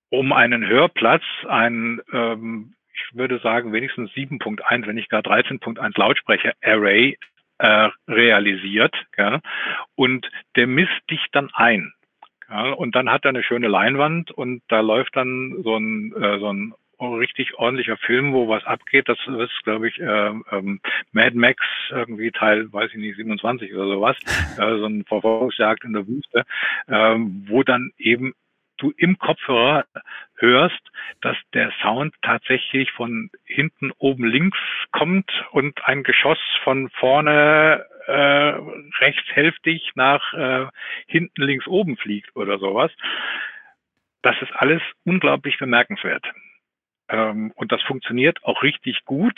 um 0.09 0.33
einen 0.33 0.67
Hörplatz 0.67 1.23
ein 1.47 2.01
ähm, 2.11 2.73
ich 2.93 3.17
würde 3.17 3.39
sagen, 3.39 3.73
wenigstens 3.73 4.11
7.1, 4.11 4.87
wenn 4.87 4.95
nicht 4.95 5.09
gar 5.09 5.21
13.1 5.21 5.99
Lautsprecher-Array 5.99 7.17
äh, 7.59 7.89
realisiert. 8.07 8.95
Ja, 9.17 9.39
und 9.95 10.29
der 10.55 10.67
misst 10.67 11.01
dich 11.09 11.25
dann 11.31 11.49
ein. 11.53 11.93
Ja, 12.53 12.71
und 12.73 12.95
dann 12.95 13.09
hat 13.09 13.25
er 13.25 13.29
eine 13.29 13.41
schöne 13.41 13.67
Leinwand 13.67 14.29
und 14.29 14.61
da 14.67 14.81
läuft 14.81 15.15
dann 15.15 15.63
so 15.63 15.75
ein, 15.75 16.13
äh, 16.13 16.37
so 16.37 16.53
ein 16.53 16.75
richtig 16.99 17.55
ordentlicher 17.55 17.97
Film, 17.97 18.31
wo 18.31 18.47
was 18.47 18.63
abgeht. 18.65 19.09
Das 19.09 19.17
ist, 19.25 19.63
glaube 19.63 19.87
ich, 19.87 19.99
äh, 19.99 20.33
ähm, 20.51 20.79
Mad 21.13 21.35
Max 21.35 21.65
irgendwie 21.89 22.29
Teil, 22.29 22.71
weiß 22.71 22.91
ich 22.91 22.97
nicht, 22.97 23.15
27 23.15 23.73
oder 23.73 23.87
sowas. 23.87 24.17
Äh, 24.53 24.77
so 24.77 24.85
ein 24.85 25.03
Verfolgungsjagd 25.05 25.83
in 25.83 25.93
der 25.93 26.07
Wüste, 26.07 26.45
äh, 26.85 27.15
wo 27.47 27.63
dann 27.63 27.91
eben 27.97 28.35
du 28.77 28.93
im 28.97 29.17
Kopfhörer 29.17 29.85
hörst, 30.35 30.91
dass 31.21 31.37
der 31.55 31.71
Sound 31.81 32.13
tatsächlich 32.21 32.91
von 32.91 33.31
hinten 33.45 33.91
oben 33.97 34.25
links 34.25 34.59
kommt 34.91 35.31
und 35.51 35.83
ein 35.85 36.03
Geschoss 36.03 36.37
von 36.63 36.89
vorne 36.91 37.83
äh, 38.07 38.55
rechts 38.99 39.29
hälftig 39.33 39.91
nach 39.95 40.33
äh, 40.33 40.67
hinten 41.07 41.41
links 41.41 41.67
oben 41.67 41.97
fliegt 41.97 42.35
oder 42.35 42.59
sowas. 42.59 42.91
Das 44.21 44.35
ist 44.41 44.51
alles 44.53 44.81
unglaublich 45.03 45.57
bemerkenswert. 45.57 46.25
Ähm, 47.09 47.51
und 47.55 47.71
das 47.71 47.81
funktioniert 47.83 48.43
auch 48.43 48.63
richtig 48.63 49.03
gut, 49.05 49.37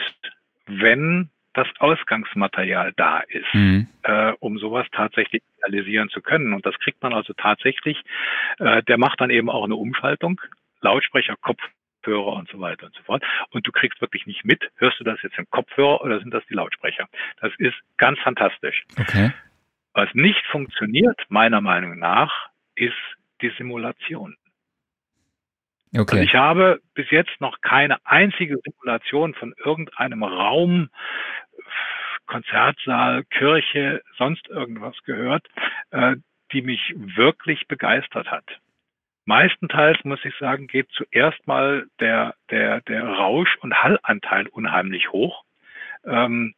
wenn 0.67 1.29
das 1.53 1.67
Ausgangsmaterial 1.79 2.93
da 2.97 3.19
ist, 3.19 3.53
mhm. 3.53 3.87
äh, 4.03 4.33
um 4.39 4.57
sowas 4.59 4.85
tatsächlich 4.91 5.41
realisieren 5.63 6.09
zu 6.09 6.21
können. 6.21 6.53
Und 6.53 6.65
das 6.65 6.77
kriegt 6.79 7.01
man 7.01 7.13
also 7.13 7.33
tatsächlich. 7.33 8.01
Äh, 8.59 8.83
der 8.83 8.97
macht 8.97 9.21
dann 9.21 9.29
eben 9.29 9.49
auch 9.49 9.63
eine 9.63 9.75
Umschaltung, 9.75 10.41
Lautsprecher, 10.81 11.35
Kopfhörer 12.05 12.33
und 12.33 12.49
so 12.49 12.59
weiter 12.59 12.85
und 12.85 12.95
so 12.95 13.03
fort. 13.03 13.23
Und 13.51 13.65
du 13.67 13.71
kriegst 13.71 13.99
wirklich 14.01 14.25
nicht 14.25 14.45
mit, 14.45 14.69
hörst 14.77 14.99
du 14.99 15.03
das 15.03 15.21
jetzt 15.23 15.37
im 15.37 15.49
Kopfhörer 15.49 16.01
oder 16.01 16.19
sind 16.19 16.33
das 16.33 16.43
die 16.49 16.53
Lautsprecher? 16.53 17.07
Das 17.41 17.51
ist 17.57 17.75
ganz 17.97 18.19
fantastisch. 18.19 18.83
Okay. 18.99 19.31
Was 19.93 20.09
nicht 20.13 20.45
funktioniert, 20.47 21.19
meiner 21.29 21.61
Meinung 21.61 21.97
nach, 21.97 22.49
ist 22.75 22.93
die 23.41 23.51
Simulation. 23.57 24.35
Okay. 25.93 26.17
Also 26.17 26.23
ich 26.23 26.35
habe 26.35 26.81
bis 26.93 27.09
jetzt 27.09 27.39
noch 27.39 27.61
keine 27.61 27.97
einzige 28.05 28.57
Simulation 28.63 29.33
von 29.33 29.53
irgendeinem 29.63 30.23
Raum, 30.23 30.89
Konzertsaal, 32.25 33.23
Kirche, 33.25 34.01
sonst 34.17 34.47
irgendwas 34.49 34.95
gehört, 35.05 35.47
äh, 35.91 36.15
die 36.51 36.61
mich 36.61 36.93
wirklich 36.97 37.67
begeistert 37.67 38.29
hat. 38.29 38.45
Meistenteils 39.25 40.03
muss 40.03 40.23
ich 40.23 40.35
sagen, 40.37 40.67
geht 40.67 40.87
zuerst 40.91 41.45
mal 41.47 41.87
der, 41.99 42.35
der, 42.51 42.81
der 42.81 43.03
Rausch- 43.07 43.57
und 43.61 43.73
Hallanteil 43.81 44.47
unheimlich 44.47 45.11
hoch, 45.11 45.43
ähm, 46.05 46.53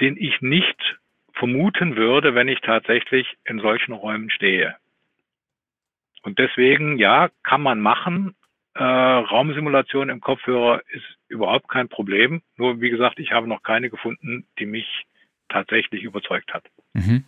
den 0.00 0.16
ich 0.16 0.40
nicht 0.40 0.98
vermuten 1.32 1.96
würde, 1.96 2.34
wenn 2.34 2.48
ich 2.48 2.60
tatsächlich 2.60 3.36
in 3.44 3.60
solchen 3.60 3.92
Räumen 3.92 4.30
stehe. 4.30 4.76
Und 6.22 6.38
deswegen, 6.38 6.98
ja, 6.98 7.28
kann 7.42 7.62
man 7.62 7.80
machen. 7.80 8.34
Äh, 8.74 8.82
Raumsimulation 8.82 10.08
im 10.08 10.20
Kopfhörer 10.20 10.82
ist 10.88 11.04
überhaupt 11.28 11.68
kein 11.68 11.88
Problem. 11.88 12.42
Nur, 12.56 12.80
wie 12.80 12.90
gesagt, 12.90 13.20
ich 13.20 13.30
habe 13.30 13.46
noch 13.46 13.62
keine 13.62 13.90
gefunden, 13.90 14.46
die 14.58 14.66
mich 14.66 15.06
tatsächlich 15.48 16.02
überzeugt 16.02 16.52
hat. 16.52 16.64
Mhm. 16.94 17.24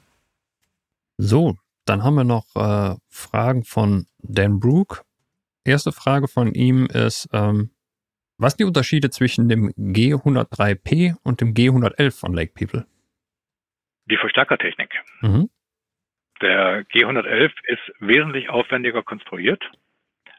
So, 1.18 1.56
dann 1.86 2.02
haben 2.02 2.16
wir 2.16 2.24
noch 2.24 2.44
äh, 2.54 2.96
Fragen 3.08 3.64
von 3.64 4.06
Dan 4.18 4.60
Brook. 4.60 5.04
Erste 5.64 5.92
Frage 5.92 6.28
von 6.28 6.52
ihm 6.52 6.86
ist, 6.86 7.28
ähm, 7.32 7.70
was 8.38 8.52
sind 8.52 8.60
die 8.60 8.64
Unterschiede 8.64 9.08
zwischen 9.10 9.48
dem 9.48 9.70
G103P 9.70 11.16
und 11.22 11.40
dem 11.40 11.54
G111 11.54 12.20
von 12.20 12.34
Lake 12.34 12.52
People? 12.54 12.86
Die 14.06 14.16
Verstärkertechnik. 14.16 14.90
Mhm. 15.22 15.48
Der 16.42 16.84
G111 16.88 17.52
ist 17.64 17.92
wesentlich 18.00 18.50
aufwendiger 18.50 19.02
konstruiert 19.02 19.62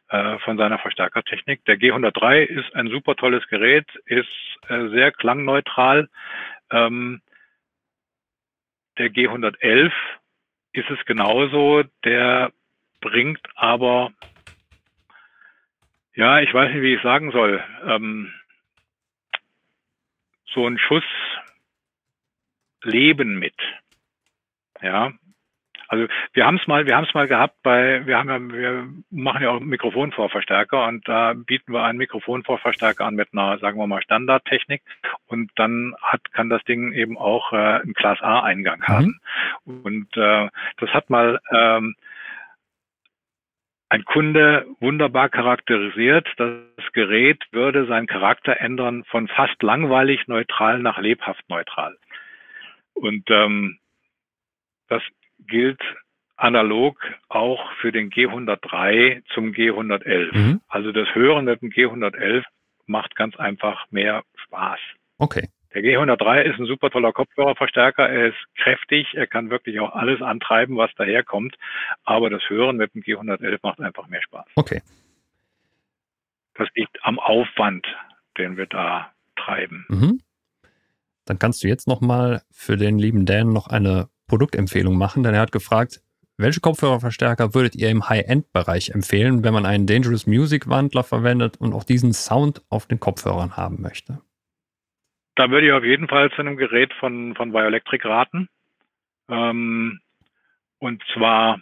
äh, 0.09 0.37
von 0.39 0.57
seiner 0.57 0.77
Verstärkertechnik. 0.79 1.65
Der 1.65 1.77
G103 1.77 2.43
ist 2.43 2.75
ein 2.75 2.89
super 2.89 3.15
tolles 3.15 3.45
Gerät, 3.47 3.87
ist 4.05 4.27
äh, 4.67 4.89
sehr 4.89 5.11
klangneutral. 5.11 6.07
Ähm, 6.71 7.21
der 8.97 9.09
G111 9.09 9.91
ist 10.77 10.89
es 10.89 11.03
genauso, 11.05 11.83
der 12.03 12.51
bringt 13.01 13.41
aber, 13.55 14.11
ja, 16.15 16.39
ich 16.39 16.53
weiß 16.53 16.71
nicht, 16.71 16.81
wie 16.81 16.95
ich 16.95 17.01
sagen 17.01 17.31
soll, 17.31 17.63
ähm, 17.85 18.33
so 20.45 20.65
einen 20.65 20.79
Schuss 20.79 21.03
Leben 22.83 23.39
mit. 23.39 23.55
Ja, 24.81 25.11
also 25.87 26.07
wir 26.33 26.45
haben 26.45 26.57
es 26.57 26.67
mal, 26.67 26.85
wir 26.85 26.95
haben 26.95 27.05
es 27.05 27.13
mal 27.13 27.27
gehabt 27.27 27.55
bei, 27.63 28.05
wir 28.05 28.17
haben 28.17 28.29
ja, 28.29 28.39
wir 28.39 28.87
machen 29.09 29.43
ja 29.43 29.49
auch 29.51 29.59
Mikrofonvorverstärker 29.59 30.87
und 30.87 31.07
da 31.07 31.33
bieten 31.33 31.73
wir 31.73 31.83
einen 31.83 31.97
Mikrofonvorverstärker 31.97 33.05
an 33.05 33.15
mit 33.15 33.29
einer, 33.33 33.57
sagen 33.59 33.77
wir 33.79 33.87
mal, 33.87 34.01
Standardtechnik 34.01 34.81
und 35.27 35.51
dann 35.55 35.95
hat, 36.01 36.31
kann 36.33 36.49
das 36.49 36.63
Ding 36.63 36.93
eben 36.93 37.17
auch 37.17 37.53
äh, 37.53 37.55
einen 37.55 37.93
Class 37.93 38.21
A 38.21 38.41
Eingang 38.41 38.79
mhm. 38.79 38.87
haben. 38.87 39.19
Und 39.65 40.15
äh, 40.17 40.49
das 40.77 40.89
hat 40.91 41.09
mal 41.09 41.39
ähm, 41.51 41.95
ein 43.89 44.03
Kunde 44.03 44.65
wunderbar 44.79 45.29
charakterisiert. 45.29 46.27
Das 46.37 46.91
Gerät 46.93 47.43
würde 47.51 47.85
seinen 47.85 48.07
Charakter 48.07 48.59
ändern 48.59 49.03
von 49.05 49.27
fast 49.27 49.61
langweilig 49.63 50.27
neutral 50.27 50.79
nach 50.79 50.97
lebhaft 50.97 51.47
neutral. 51.49 51.97
Und 52.93 53.29
ähm, 53.29 53.79
das 54.89 55.01
gilt 55.39 55.81
analog 56.35 56.97
auch 57.29 57.71
für 57.81 57.91
den 57.91 58.09
G103 58.09 59.23
zum 59.33 59.51
G111. 59.51 60.35
Mhm. 60.35 60.61
Also 60.67 60.91
das 60.91 61.07
Hören 61.13 61.45
mit 61.45 61.61
dem 61.61 61.69
G111 61.69 62.43
macht 62.85 63.15
ganz 63.15 63.35
einfach 63.37 63.85
mehr 63.91 64.23
Spaß. 64.45 64.79
Okay. 65.17 65.49
Der 65.73 65.81
G103 65.83 66.41
ist 66.43 66.59
ein 66.59 66.65
super 66.65 66.89
toller 66.89 67.11
Kopfhörerverstärker. 67.11 68.07
Er 68.07 68.27
ist 68.29 68.37
kräftig. 68.55 69.13
Er 69.13 69.27
kann 69.27 69.49
wirklich 69.49 69.79
auch 69.79 69.93
alles 69.93 70.21
antreiben, 70.21 70.77
was 70.77 70.91
daherkommt. 70.95 71.55
Aber 72.03 72.29
das 72.29 72.41
Hören 72.49 72.77
mit 72.77 72.93
dem 72.93 73.01
G111 73.01 73.59
macht 73.61 73.79
einfach 73.79 74.07
mehr 74.07 74.21
Spaß. 74.21 74.45
Okay. 74.55 74.81
Das 76.55 76.67
liegt 76.75 76.97
am 77.03 77.19
Aufwand, 77.19 77.85
den 78.37 78.57
wir 78.57 78.65
da 78.65 79.11
treiben. 79.35 79.85
Mhm. 79.89 80.21
Dann 81.25 81.39
kannst 81.39 81.63
du 81.63 81.67
jetzt 81.67 81.87
nochmal 81.87 82.41
für 82.51 82.77
den 82.77 82.97
lieben 82.97 83.25
Dan 83.25 83.51
noch 83.51 83.67
eine 83.67 84.09
Produktempfehlung 84.27 84.97
machen, 84.97 85.23
denn 85.23 85.33
er 85.33 85.41
hat 85.41 85.51
gefragt, 85.51 86.01
welche 86.37 86.59
Kopfhörerverstärker 86.59 87.55
würdet 87.55 87.75
ihr 87.75 87.89
im 87.89 88.07
High-End-Bereich 88.07 88.91
empfehlen, 88.91 89.43
wenn 89.43 89.53
man 89.53 89.65
einen 89.65 89.87
Dangerous 89.87 90.27
Music 90.27 90.69
Wandler 90.69 91.03
verwendet 91.03 91.57
und 91.57 91.73
auch 91.73 91.83
diesen 91.83 92.13
Sound 92.13 92.61
auf 92.69 92.85
den 92.85 92.99
Kopfhörern 92.99 93.57
haben 93.57 93.81
möchte? 93.81 94.19
Da 95.35 95.49
würde 95.49 95.67
ich 95.67 95.73
auf 95.73 95.83
jeden 95.83 96.07
Fall 96.07 96.29
zu 96.31 96.41
einem 96.41 96.57
Gerät 96.57 96.93
von, 96.99 97.35
von 97.35 97.51
Bioelectric 97.51 98.07
raten. 98.07 98.49
Ähm, 99.29 99.99
und 100.79 101.03
zwar 101.13 101.59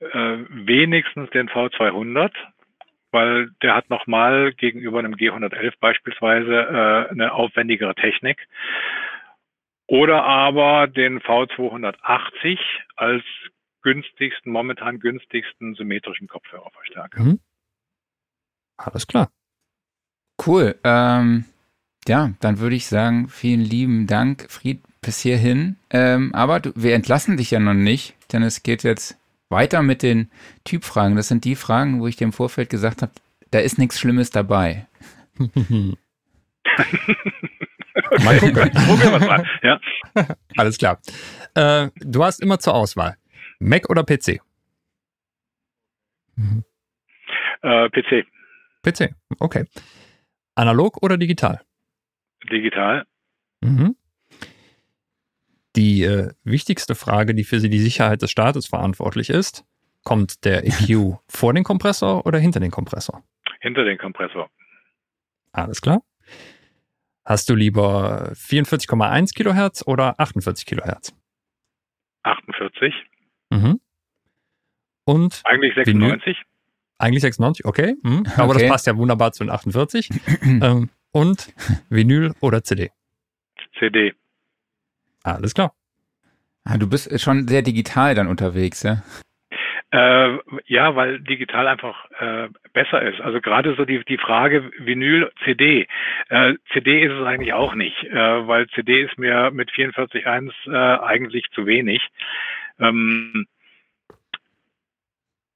äh, 0.00 0.38
wenigstens 0.48 1.30
den 1.30 1.48
V200, 1.48 2.32
weil 3.10 3.50
der 3.62 3.74
hat 3.74 3.90
nochmal 3.90 4.52
gegenüber 4.52 4.98
einem 4.98 5.14
G111 5.14 5.74
beispielsweise 5.80 6.54
äh, 6.54 7.10
eine 7.10 7.32
aufwendigere 7.32 7.94
Technik. 7.94 8.46
Oder 9.88 10.22
aber 10.22 10.86
den 10.86 11.20
V280 11.20 12.58
als 12.96 13.24
günstigsten, 13.82 14.52
momentan 14.52 15.00
günstigsten 15.00 15.74
symmetrischen 15.74 16.28
Kopfhörerverstärker. 16.28 17.22
Mhm. 17.22 17.40
Alles 18.76 19.06
klar. 19.06 19.30
Cool. 20.44 20.78
Ähm, 20.84 21.46
ja, 22.06 22.32
dann 22.40 22.58
würde 22.58 22.76
ich 22.76 22.86
sagen, 22.86 23.28
vielen 23.28 23.62
lieben 23.62 24.06
Dank, 24.06 24.50
Fried, 24.50 24.82
bis 25.00 25.20
hierhin. 25.20 25.76
Ähm, 25.90 26.34
aber 26.34 26.60
du, 26.60 26.72
wir 26.76 26.94
entlassen 26.94 27.38
dich 27.38 27.50
ja 27.50 27.58
noch 27.58 27.74
nicht, 27.74 28.14
denn 28.32 28.42
es 28.42 28.62
geht 28.62 28.82
jetzt 28.82 29.18
weiter 29.48 29.82
mit 29.82 30.02
den 30.02 30.30
Typfragen. 30.64 31.16
Das 31.16 31.28
sind 31.28 31.44
die 31.44 31.56
Fragen, 31.56 32.00
wo 32.00 32.06
ich 32.06 32.16
dir 32.16 32.24
im 32.24 32.34
Vorfeld 32.34 32.68
gesagt 32.68 33.00
habe, 33.00 33.12
da 33.50 33.60
ist 33.60 33.78
nichts 33.78 33.98
Schlimmes 33.98 34.30
dabei. 34.30 34.86
Mal 38.24 38.38
gucken. 38.38 38.70
Probieren 38.70 39.20
wir 39.20 39.26
mal. 39.26 39.46
Ja. 39.62 39.80
Alles 40.56 40.78
klar. 40.78 41.00
Äh, 41.54 41.88
du 41.96 42.24
hast 42.24 42.40
immer 42.40 42.58
zur 42.58 42.74
Auswahl. 42.74 43.16
Mac 43.58 43.90
oder 43.90 44.04
PC? 44.04 44.40
Äh, 47.62 47.90
PC. 47.90 48.26
PC, 48.82 49.14
okay. 49.40 49.64
Analog 50.54 51.02
oder 51.02 51.16
digital? 51.16 51.60
Digital. 52.50 53.04
Mhm. 53.60 53.96
Die 55.76 56.02
äh, 56.02 56.32
wichtigste 56.44 56.94
Frage, 56.94 57.34
die 57.34 57.44
für 57.44 57.60
Sie 57.60 57.68
die 57.68 57.78
Sicherheit 57.78 58.22
des 58.22 58.30
Staates 58.30 58.66
verantwortlich 58.66 59.30
ist, 59.30 59.64
kommt 60.04 60.44
der 60.44 60.66
EQ 60.66 61.18
vor 61.28 61.52
den 61.52 61.64
Kompressor 61.64 62.26
oder 62.26 62.38
hinter 62.38 62.60
den 62.60 62.70
Kompressor? 62.70 63.22
Hinter 63.60 63.84
den 63.84 63.98
Kompressor. 63.98 64.48
Alles 65.52 65.80
klar. 65.80 66.02
Hast 67.28 67.50
du 67.50 67.54
lieber 67.54 68.32
44,1 68.32 69.34
Kilohertz 69.34 69.86
oder 69.86 70.18
48 70.18 70.64
Kilohertz? 70.64 71.14
48. 72.22 72.94
Mhm. 73.50 73.80
Und 75.04 75.42
eigentlich 75.44 75.74
96. 75.74 76.24
Vinyl? 76.24 76.36
Eigentlich 76.96 77.20
96, 77.20 77.66
okay. 77.66 77.96
Mhm. 78.02 78.24
Aber 78.38 78.54
okay. 78.54 78.60
das 78.60 78.70
passt 78.70 78.86
ja 78.86 78.96
wunderbar 78.96 79.32
zu 79.32 79.44
den 79.44 79.50
48. 79.50 80.08
ähm, 80.42 80.88
und 81.12 81.52
Vinyl 81.90 82.34
oder 82.40 82.64
CD? 82.64 82.92
CD. 83.78 84.14
Alles 85.22 85.52
klar. 85.52 85.74
Ah, 86.64 86.78
du 86.78 86.88
bist 86.88 87.20
schon 87.20 87.46
sehr 87.46 87.60
digital 87.60 88.14
dann 88.14 88.28
unterwegs, 88.28 88.82
ja? 88.84 89.02
Äh, 89.90 90.38
ja, 90.66 90.96
weil 90.96 91.20
digital 91.20 91.66
einfach 91.66 92.10
äh, 92.18 92.48
besser 92.74 93.00
ist. 93.00 93.22
Also 93.22 93.40
gerade 93.40 93.74
so 93.74 93.86
die, 93.86 94.04
die 94.04 94.18
Frage 94.18 94.70
Vinyl, 94.78 95.32
CD. 95.44 95.86
Äh, 96.28 96.54
CD 96.72 97.00
ist 97.04 97.12
es 97.12 97.26
eigentlich 97.26 97.54
auch 97.54 97.74
nicht, 97.74 98.04
äh, 98.04 98.46
weil 98.46 98.68
CD 98.68 99.00
ist 99.00 99.18
mir 99.18 99.50
mit 99.50 99.70
44.1 99.70 100.52
äh, 100.66 101.00
eigentlich 101.02 101.46
zu 101.52 101.64
wenig. 101.64 102.06
Ähm, 102.78 103.46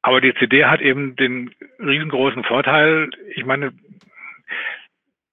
aber 0.00 0.22
die 0.22 0.34
CD 0.34 0.64
hat 0.64 0.80
eben 0.80 1.14
den 1.16 1.54
riesengroßen 1.78 2.44
Vorteil, 2.44 3.10
ich 3.34 3.44
meine, 3.44 3.72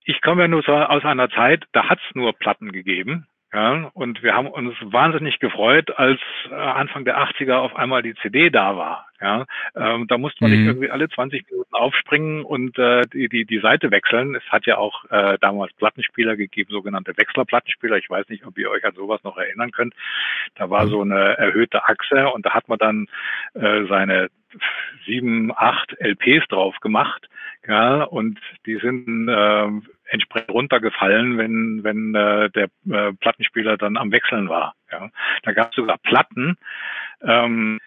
ich 0.04 0.22
komme 0.22 0.42
ja 0.42 0.48
nur 0.50 0.62
so 0.62 0.74
aus 0.74 1.06
einer 1.06 1.30
Zeit, 1.30 1.66
da 1.72 1.88
hat 1.88 2.00
es 2.00 2.16
nur 2.16 2.34
Platten 2.34 2.72
gegeben. 2.72 3.28
Ja, 3.52 3.90
und 3.96 4.22
wir 4.22 4.36
haben 4.36 4.48
uns 4.48 4.76
wahnsinnig 4.80 5.40
gefreut, 5.40 5.98
als 5.98 6.20
äh, 6.52 6.54
Anfang 6.54 7.04
der 7.04 7.18
80er 7.18 7.56
auf 7.56 7.76
einmal 7.76 8.04
die 8.04 8.14
CD 8.16 8.52
da 8.52 8.78
war. 8.78 9.08
Ja, 9.20 9.48
ähm, 9.76 10.06
da 10.08 10.20
musste 10.20 10.44
man 10.44 10.52
mhm. 10.52 10.58
nicht 10.58 10.68
irgendwie 10.68 10.92
alle 10.92 11.10
20 11.10 11.50
Minuten 11.50 11.74
aufspringen 11.74 12.46
und 12.46 12.78
äh, 12.78 13.02
die, 13.12 13.28
die, 13.28 13.46
die 13.46 13.60
Seite 13.60 13.90
wechseln. 13.90 14.36
Es 14.36 14.44
hat 14.50 14.68
ja 14.68 14.78
auch 14.78 15.04
äh, 15.10 15.38
damals 15.42 15.74
Plattenspieler 15.74 16.36
gegeben, 16.36 16.72
sogenannte 16.72 17.18
Wechslerplattenspieler. 17.18 17.98
Ich 17.98 18.10
weiß 18.10 18.30
nicht, 18.30 18.46
ob 18.46 18.58
ihr 18.60 18.70
euch 18.70 18.86
an 18.86 18.94
sowas 18.94 19.24
noch 19.24 19.36
erinnern 19.36 19.72
könnt. 19.72 19.96
Da 20.56 20.70
war 20.70 20.86
mhm. 20.86 20.90
so 20.90 21.02
eine 21.02 21.38
erhöhte 21.38 21.84
Achse 21.90 22.30
und 22.30 22.46
da 22.46 22.52
hat 22.52 22.70
man 22.70 22.78
dann 22.78 23.08
äh, 23.56 23.86
seine 23.88 24.30
sieben, 25.06 25.52
acht 25.56 25.96
LPs 26.00 26.48
drauf 26.50 26.80
gemacht. 26.82 27.28
Ja, 27.68 28.04
und 28.04 28.40
die 28.66 28.78
sind 28.78 29.28
äh, 29.28 29.68
entsprechend 30.10 30.52
runtergefallen, 30.52 31.38
wenn, 31.38 31.84
wenn 31.84 32.15
äh, 32.15 32.49
der 32.49 32.69
äh, 32.90 33.14
Plattenspieler 33.14 33.77
dann 33.77 33.98
am 33.98 34.11
Wechseln 34.11 34.49
war. 34.49 34.76
Ja. 34.91 35.10
Da 35.44 35.52
gab 35.53 35.69
es 35.69 35.76
sogar 35.76 35.98
Platten, 35.98 36.57
ähm, 37.22 37.80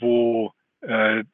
wo 0.00 0.52
äh, 0.80 1.24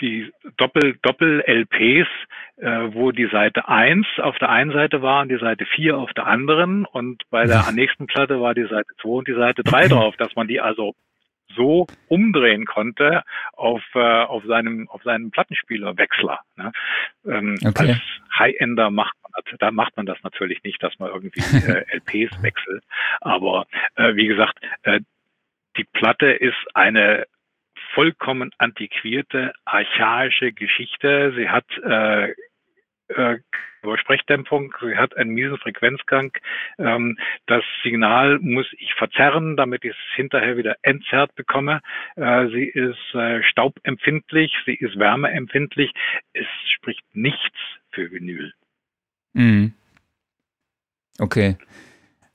die 0.00 0.32
Doppel, 0.56 0.98
Doppel-LPs, 1.02 2.08
äh, 2.56 2.94
wo 2.94 3.12
die 3.12 3.28
Seite 3.28 3.68
1 3.68 4.06
auf 4.18 4.38
der 4.38 4.48
einen 4.48 4.72
Seite 4.72 5.02
war 5.02 5.22
und 5.22 5.28
die 5.28 5.38
Seite 5.38 5.66
4 5.66 5.96
auf 5.96 6.12
der 6.14 6.26
anderen 6.26 6.84
und 6.84 7.22
bei 7.30 7.44
der 7.44 7.70
nächsten 7.72 8.06
Platte 8.06 8.40
war 8.40 8.54
die 8.54 8.66
Seite 8.66 8.88
2 9.00 9.08
und 9.08 9.28
die 9.28 9.34
Seite 9.34 9.62
3 9.62 9.88
drauf, 9.88 10.16
dass 10.16 10.34
man 10.34 10.48
die 10.48 10.60
also 10.60 10.94
so 11.56 11.86
umdrehen 12.08 12.64
konnte 12.64 13.22
auf, 13.54 13.82
äh, 13.94 13.98
auf 13.98 14.44
seinem, 14.44 14.88
auf 14.88 15.02
seinem 15.02 15.30
Plattenspielerwechsler. 15.30 16.40
Ne? 16.56 16.72
Ähm, 17.26 17.58
okay. 17.64 17.92
Als 17.92 18.00
High-Ender 18.38 18.90
macht 18.90 19.14
man 19.22 19.32
das, 19.34 19.58
da 19.58 19.70
macht 19.70 19.96
man 19.96 20.06
das 20.06 20.18
natürlich 20.22 20.62
nicht, 20.62 20.82
dass 20.82 20.98
man 20.98 21.10
irgendwie 21.10 21.40
äh, 21.40 21.84
LPs 21.96 22.42
wechselt. 22.42 22.84
Aber 23.20 23.66
äh, 23.96 24.14
wie 24.14 24.26
gesagt, 24.26 24.58
äh, 24.82 25.00
die 25.76 25.84
Platte 25.84 26.26
ist 26.26 26.56
eine 26.74 27.26
vollkommen 27.94 28.50
antiquierte, 28.58 29.52
archaische 29.64 30.52
Geschichte. 30.52 31.32
Sie 31.36 31.48
hat 31.48 31.66
äh, 31.78 32.34
äh, 33.16 33.38
Sprechdämpfung, 33.96 34.72
sie 34.80 34.96
hat 34.96 35.16
einen 35.16 35.30
miesen 35.30 35.58
Frequenzgang. 35.58 36.32
Ähm, 36.78 37.18
das 37.46 37.64
Signal 37.82 38.38
muss 38.38 38.66
ich 38.78 38.94
verzerren, 38.94 39.56
damit 39.56 39.84
ich 39.84 39.90
es 39.90 40.16
hinterher 40.16 40.56
wieder 40.56 40.76
entzerrt 40.82 41.34
bekomme. 41.34 41.80
Äh, 42.16 42.46
sie 42.48 42.64
ist 42.64 43.14
äh, 43.14 43.42
staubempfindlich, 43.42 44.52
sie 44.66 44.74
ist 44.74 44.98
wärmeempfindlich. 44.98 45.92
Es 46.32 46.46
spricht 46.76 47.04
nichts 47.12 47.58
für 47.90 48.10
Vinyl. 48.10 48.52
Mhm. 49.32 49.74
Okay. 51.18 51.56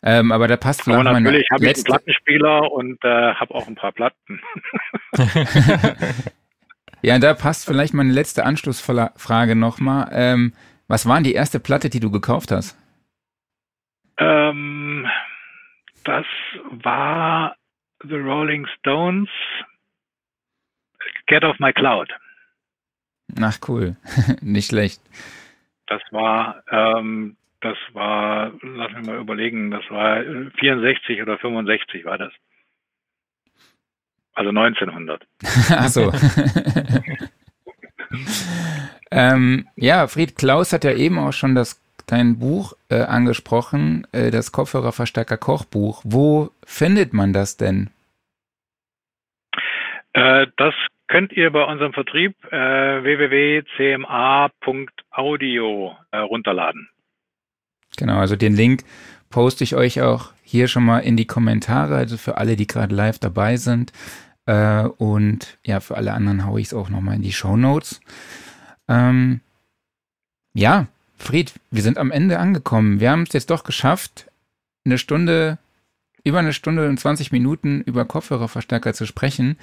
Ähm, 0.03 0.31
aber 0.31 0.47
da 0.47 0.57
passt 0.57 0.83
vielleicht 0.83 0.99
aber 0.99 1.19
natürlich 1.19 1.49
habe 1.51 1.65
ich 1.65 1.75
einen 1.75 1.83
Plattenspieler 1.83 2.71
und 2.71 3.03
äh, 3.03 3.33
habe 3.33 3.55
auch 3.55 3.67
ein 3.67 3.75
paar 3.75 3.91
Platten. 3.91 4.41
ja, 7.01 7.19
da 7.19 7.33
passt 7.33 7.65
vielleicht 7.65 7.93
meine 7.93 8.11
letzte 8.11 8.45
Anschlussfrage 8.45 9.55
nochmal. 9.55 10.09
Ähm, 10.11 10.53
was 10.87 11.07
war 11.07 11.15
denn 11.15 11.23
die 11.23 11.33
erste 11.33 11.59
Platte, 11.59 11.89
die 11.89 11.99
du 11.99 12.11
gekauft 12.11 12.51
hast? 12.51 12.77
Ähm, 14.17 15.07
das 16.03 16.25
war 16.71 17.55
The 18.03 18.15
Rolling 18.15 18.65
Stones 18.79 19.29
Get 21.27 21.43
Off 21.43 21.59
My 21.59 21.73
Cloud. 21.73 22.09
Ach 23.41 23.57
cool, 23.67 23.97
nicht 24.41 24.69
schlecht. 24.69 25.01
Das 25.87 26.01
war 26.11 26.63
ähm, 26.71 27.35
das 27.61 27.77
war, 27.93 28.51
lass 28.61 28.91
mich 28.93 29.07
mal 29.07 29.17
überlegen, 29.17 29.71
das 29.71 29.83
war 29.89 30.23
64 30.59 31.21
oder 31.21 31.37
65 31.37 32.05
war 32.05 32.17
das. 32.17 32.31
Also 34.37 34.51
1900. 34.51 35.27
Ach 35.71 35.87
so. 35.87 36.13
ähm, 39.09 39.67
ja, 39.75 40.05
Fried 40.05 40.37
Klaus 40.37 40.71
hat 40.73 40.83
ja 40.83 40.93
eben 40.93 41.17
auch 41.17 41.33
schon 41.33 41.55
das 41.55 41.81
dein 42.05 42.37
Buch 42.37 42.73
äh, 42.89 43.01
angesprochen, 43.01 44.05
äh, 44.11 44.29
das 44.29 44.51
Kopfhörerverstärker 44.51 45.37
Kochbuch. 45.37 46.03
Wo 46.05 46.51
findet 46.63 47.13
man 47.13 47.33
das 47.33 47.57
denn? 47.57 47.89
Äh, 50.13 50.45
das 50.57 50.75
könnt 51.07 51.33
ihr 51.33 51.49
bei 51.49 51.63
unserem 51.63 51.93
Vertrieb 51.93 52.35
äh, 52.51 52.53
www.cma.audio 53.03 55.95
äh, 56.11 56.17
runterladen. 56.19 56.89
Genau, 57.97 58.19
also 58.19 58.35
den 58.35 58.55
Link 58.55 58.83
poste 59.31 59.63
ich 59.63 59.75
euch 59.75 60.03
auch 60.03 60.31
hier 60.43 60.67
schon 60.67 60.85
mal 60.85 60.99
in 60.99 61.17
die 61.17 61.27
Kommentare, 61.27 61.95
also 61.95 62.17
für 62.17 62.37
alle, 62.37 62.55
die 62.55 62.67
gerade 62.67 62.93
live 62.95 63.19
dabei 63.19 63.57
sind. 63.57 63.91
Äh, 64.47 64.83
und 64.83 65.57
ja, 65.63 65.79
für 65.79 65.95
alle 65.95 66.13
anderen 66.13 66.45
haue 66.45 66.59
ich 66.59 66.67
es 66.67 66.73
auch 66.73 66.89
nochmal 66.89 67.15
in 67.15 67.21
die 67.21 67.33
Show 67.33 67.55
Notes. 67.55 68.01
Ähm, 68.87 69.41
ja, 70.53 70.87
Fried, 71.17 71.53
wir 71.69 71.83
sind 71.83 71.99
am 71.99 72.09
Ende 72.09 72.39
angekommen. 72.39 72.99
Wir 72.99 73.11
haben 73.11 73.23
es 73.23 73.33
jetzt 73.33 73.51
doch 73.51 73.63
geschafft, 73.63 74.27
eine 74.85 74.97
Stunde, 74.97 75.59
über 76.23 76.39
eine 76.39 76.53
Stunde 76.53 76.89
und 76.89 76.99
20 76.99 77.31
Minuten 77.31 77.81
über 77.81 78.05
Kopfhörerverstärker 78.05 78.93
zu 78.93 79.05
sprechen. 79.05 79.57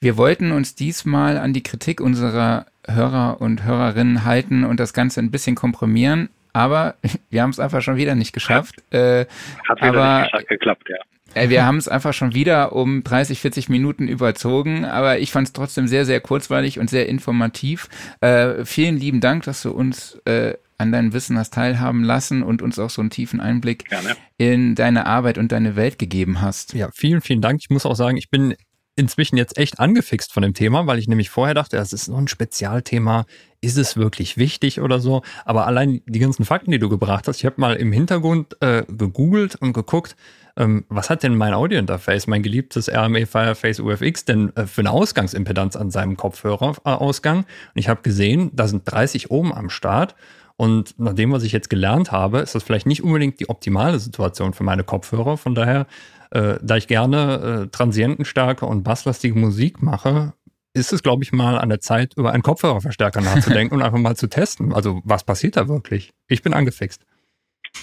Wir 0.00 0.16
wollten 0.16 0.50
uns 0.50 0.74
diesmal 0.74 1.38
an 1.38 1.52
die 1.52 1.62
Kritik 1.62 2.00
unserer 2.00 2.66
Hörer 2.86 3.40
und 3.40 3.64
Hörerinnen 3.64 4.24
halten 4.24 4.64
und 4.64 4.80
das 4.80 4.92
Ganze 4.92 5.20
ein 5.20 5.30
bisschen 5.30 5.54
komprimieren 5.54 6.30
aber 6.58 6.96
wir 7.30 7.42
haben 7.42 7.50
es 7.50 7.60
einfach 7.60 7.82
schon 7.82 7.96
wieder 7.96 8.14
nicht 8.14 8.32
geschafft. 8.32 8.82
Äh, 8.92 9.26
Hat 9.68 9.78
wieder 9.78 9.88
aber, 9.88 10.28
nicht 10.32 10.48
geklappt, 10.48 10.88
ja. 10.88 10.98
Wir 11.34 11.66
haben 11.66 11.76
es 11.76 11.88
einfach 11.88 12.12
schon 12.14 12.34
wieder 12.34 12.72
um 12.72 13.04
30, 13.04 13.40
40 13.40 13.68
Minuten 13.68 14.08
überzogen, 14.08 14.84
aber 14.84 15.18
ich 15.18 15.30
fand 15.30 15.48
es 15.48 15.52
trotzdem 15.52 15.86
sehr, 15.86 16.04
sehr 16.04 16.20
kurzweilig 16.20 16.78
und 16.78 16.90
sehr 16.90 17.08
informativ. 17.08 17.88
Äh, 18.20 18.64
vielen 18.64 18.96
lieben 18.96 19.20
Dank, 19.20 19.44
dass 19.44 19.62
du 19.62 19.70
uns 19.70 20.18
äh, 20.24 20.54
an 20.78 20.92
deinem 20.92 21.12
Wissen 21.12 21.36
hast 21.36 21.52
teilhaben 21.52 22.04
lassen 22.04 22.42
und 22.42 22.62
uns 22.62 22.78
auch 22.78 22.90
so 22.90 23.02
einen 23.02 23.10
tiefen 23.10 23.40
Einblick 23.40 23.88
Gerne. 23.88 24.16
in 24.38 24.74
deine 24.74 25.06
Arbeit 25.06 25.36
und 25.36 25.52
deine 25.52 25.76
Welt 25.76 25.98
gegeben 25.98 26.40
hast. 26.40 26.72
Ja, 26.72 26.88
vielen, 26.94 27.20
vielen 27.20 27.42
Dank. 27.42 27.60
Ich 27.60 27.70
muss 27.70 27.84
auch 27.84 27.96
sagen, 27.96 28.16
ich 28.16 28.30
bin 28.30 28.54
inzwischen 28.98 29.36
jetzt 29.36 29.56
echt 29.58 29.78
angefixt 29.78 30.32
von 30.32 30.42
dem 30.42 30.54
Thema, 30.54 30.86
weil 30.86 30.98
ich 30.98 31.08
nämlich 31.08 31.30
vorher 31.30 31.54
dachte, 31.54 31.76
das 31.76 31.92
ist 31.92 32.08
nur 32.08 32.18
ein 32.18 32.28
Spezialthema. 32.28 33.26
Ist 33.60 33.76
es 33.76 33.96
wirklich 33.96 34.36
wichtig 34.36 34.80
oder 34.80 35.00
so? 35.00 35.22
Aber 35.44 35.66
allein 35.66 36.00
die 36.06 36.18
ganzen 36.18 36.44
Fakten, 36.44 36.70
die 36.70 36.78
du 36.78 36.88
gebracht 36.88 37.28
hast, 37.28 37.38
ich 37.38 37.46
habe 37.46 37.60
mal 37.60 37.74
im 37.74 37.92
Hintergrund 37.92 38.56
äh, 38.60 38.84
gegoogelt 38.88 39.56
und 39.56 39.72
geguckt, 39.72 40.16
ähm, 40.58 40.84
was 40.88 41.08
hat 41.08 41.22
denn 41.22 41.36
mein 41.36 41.54
Audiointerface, 41.54 42.26
mein 42.26 42.42
geliebtes 42.42 42.90
RME 42.92 43.26
Fireface 43.26 43.80
UFX 43.80 44.26
denn 44.26 44.54
äh, 44.56 44.66
für 44.66 44.82
eine 44.82 44.90
Ausgangsimpedanz 44.90 45.76
an 45.76 45.90
seinem 45.90 46.16
Kopfhörerausgang? 46.16 47.38
Und 47.38 47.46
ich 47.74 47.88
habe 47.88 48.02
gesehen, 48.02 48.50
da 48.52 48.68
sind 48.68 48.82
30 48.84 49.30
Ohm 49.30 49.52
am 49.52 49.70
Start. 49.70 50.14
Und 50.56 50.98
nach 50.98 51.14
dem, 51.14 51.32
was 51.32 51.44
ich 51.44 51.52
jetzt 51.52 51.70
gelernt 51.70 52.10
habe, 52.10 52.40
ist 52.40 52.54
das 52.54 52.64
vielleicht 52.64 52.86
nicht 52.86 53.04
unbedingt 53.04 53.38
die 53.38 53.48
optimale 53.48 54.00
Situation 54.00 54.52
für 54.52 54.64
meine 54.64 54.82
Kopfhörer. 54.82 55.36
Von 55.36 55.54
daher 55.54 55.86
äh, 56.30 56.58
da 56.60 56.76
ich 56.76 56.88
gerne 56.88 57.64
äh, 57.64 57.68
transientenstarke 57.68 58.66
und 58.66 58.82
basslastige 58.82 59.38
Musik 59.38 59.82
mache, 59.82 60.34
ist 60.74 60.92
es, 60.92 61.02
glaube 61.02 61.22
ich, 61.24 61.32
mal 61.32 61.58
an 61.58 61.70
der 61.70 61.80
Zeit, 61.80 62.14
über 62.16 62.32
einen 62.32 62.42
Kopfhörerverstärker 62.42 63.20
nachzudenken 63.20 63.74
und 63.76 63.82
einfach 63.82 63.98
mal 63.98 64.16
zu 64.16 64.28
testen. 64.28 64.74
Also, 64.74 65.00
was 65.04 65.24
passiert 65.24 65.56
da 65.56 65.68
wirklich? 65.68 66.12
Ich 66.28 66.42
bin 66.42 66.52
angefixt. 66.52 67.02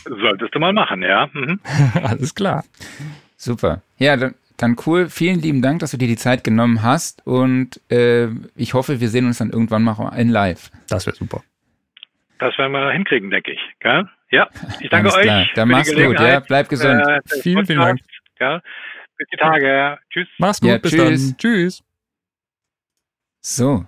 Solltest 0.04 0.54
du 0.54 0.60
mal 0.60 0.74
machen, 0.74 1.02
ja. 1.02 1.30
Mhm. 1.34 1.60
Alles 2.04 2.36
klar. 2.36 2.64
Super. 3.38 3.82
Ja, 3.98 4.18
dann, 4.18 4.36
dann 4.58 4.76
cool. 4.86 5.10
Vielen 5.10 5.40
lieben 5.40 5.62
Dank, 5.62 5.80
dass 5.80 5.92
du 5.92 5.98
dir 5.98 6.08
die 6.08 6.18
Zeit 6.18 6.44
genommen 6.44 6.84
hast 6.84 7.26
und 7.26 7.80
äh, 7.92 8.28
ich 8.56 8.74
hoffe, 8.74 9.00
wir 9.00 9.10
sehen 9.10 9.26
uns 9.26 9.38
dann 9.40 9.50
irgendwann 9.50 9.84
mal 9.84 10.10
in 10.18 10.30
live. 10.30 10.72
Das 10.90 11.06
wäre 11.06 11.16
super. 11.16 11.44
Das 12.40 12.58
werden 12.58 12.74
wir 12.74 12.92
hinkriegen, 12.92 13.30
denke 13.32 13.54
ich. 13.54 13.62
Gell? 13.80 14.08
Ja, 14.32 14.50
ich 14.80 14.90
danke 14.90 15.10
Alles 15.10 15.16
euch. 15.16 15.24
Klar. 15.24 15.46
Dann 15.56 15.70
mach's 15.70 15.94
gut, 15.94 16.20
ja. 16.20 16.40
Bleib 16.42 16.70
gesund. 16.70 17.02
Äh, 17.08 17.22
vielen, 17.42 17.66
vielen 17.66 17.80
Dank. 17.80 18.00
Ja. 18.40 18.62
Bis 19.18 19.28
die 19.32 19.38
Tage. 19.38 19.98
Tschüss. 20.10 20.28
Mach's 20.38 20.60
gut. 20.60 20.70
Ja, 20.70 20.78
bis 20.78 20.92
tschüss. 20.92 21.28
dann. 21.30 21.38
Tschüss. 21.38 21.84
So. 23.42 23.86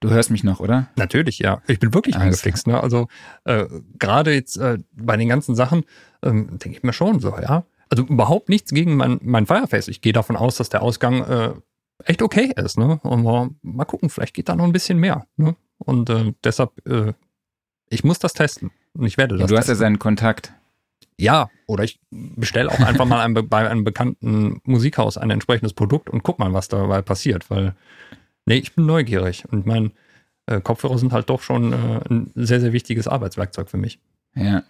Du 0.00 0.08
hörst 0.08 0.30
mich 0.30 0.44
noch, 0.44 0.60
oder? 0.60 0.88
Natürlich, 0.96 1.38
ja. 1.38 1.60
Ich 1.66 1.78
bin 1.78 1.92
wirklich 1.92 2.16
Alles 2.16 2.26
angefixt. 2.26 2.66
Ne? 2.66 2.82
Also 2.82 3.08
äh, 3.44 3.66
gerade 3.98 4.32
jetzt 4.32 4.56
äh, 4.56 4.78
bei 4.92 5.16
den 5.16 5.28
ganzen 5.28 5.54
Sachen 5.54 5.84
ähm, 6.22 6.58
denke 6.58 6.78
ich 6.78 6.82
mir 6.82 6.94
schon 6.94 7.20
so, 7.20 7.36
ja. 7.38 7.64
Also 7.90 8.04
überhaupt 8.04 8.48
nichts 8.48 8.70
gegen 8.70 8.96
mein, 8.96 9.18
mein 9.22 9.46
Fireface. 9.46 9.88
Ich 9.88 10.00
gehe 10.00 10.12
davon 10.12 10.36
aus, 10.36 10.56
dass 10.56 10.70
der 10.70 10.82
Ausgang 10.82 11.22
äh, 11.24 11.52
echt 12.04 12.22
okay 12.22 12.52
ist. 12.56 12.78
Ne? 12.78 12.98
Und 13.02 13.22
mal, 13.22 13.50
mal 13.62 13.84
gucken, 13.84 14.08
vielleicht 14.08 14.34
geht 14.34 14.48
da 14.48 14.56
noch 14.56 14.64
ein 14.64 14.72
bisschen 14.72 14.98
mehr. 14.98 15.26
Ne? 15.36 15.54
Und 15.78 16.08
äh, 16.08 16.32
deshalb, 16.44 16.70
äh, 16.86 17.12
ich 17.90 18.04
muss 18.04 18.18
das 18.18 18.32
testen. 18.32 18.70
Und 18.94 19.06
ich 19.06 19.18
werde 19.18 19.36
das. 19.36 19.42
Ja, 19.42 19.46
du 19.48 19.58
hast 19.58 19.68
ja 19.68 19.74
seinen 19.74 19.98
Kontakt. 19.98 20.52
Ja, 21.18 21.50
oder 21.66 21.84
ich 21.84 22.00
bestelle 22.10 22.70
auch 22.70 22.80
einfach 22.80 23.04
mal 23.04 23.20
ein, 23.20 23.34
bei 23.34 23.68
einem 23.68 23.84
bekannten 23.84 24.62
Musikhaus 24.64 25.18
ein 25.18 25.30
entsprechendes 25.30 25.74
Produkt 25.74 26.08
und 26.08 26.22
guck 26.22 26.38
mal, 26.38 26.54
was 26.54 26.68
dabei 26.68 27.02
passiert, 27.02 27.50
weil, 27.50 27.74
nee, 28.46 28.58
ich 28.58 28.74
bin 28.74 28.86
neugierig 28.86 29.44
und 29.50 29.66
mein 29.66 29.92
äh, 30.46 30.60
Kopfhörer 30.60 30.98
sind 30.98 31.12
halt 31.12 31.30
doch 31.30 31.42
schon 31.42 31.72
äh, 31.72 32.00
ein 32.08 32.30
sehr, 32.34 32.60
sehr 32.60 32.72
wichtiges 32.72 33.08
Arbeitswerkzeug 33.08 33.70
für 33.70 33.76
mich. 33.76 33.98
Ja. 34.34 34.62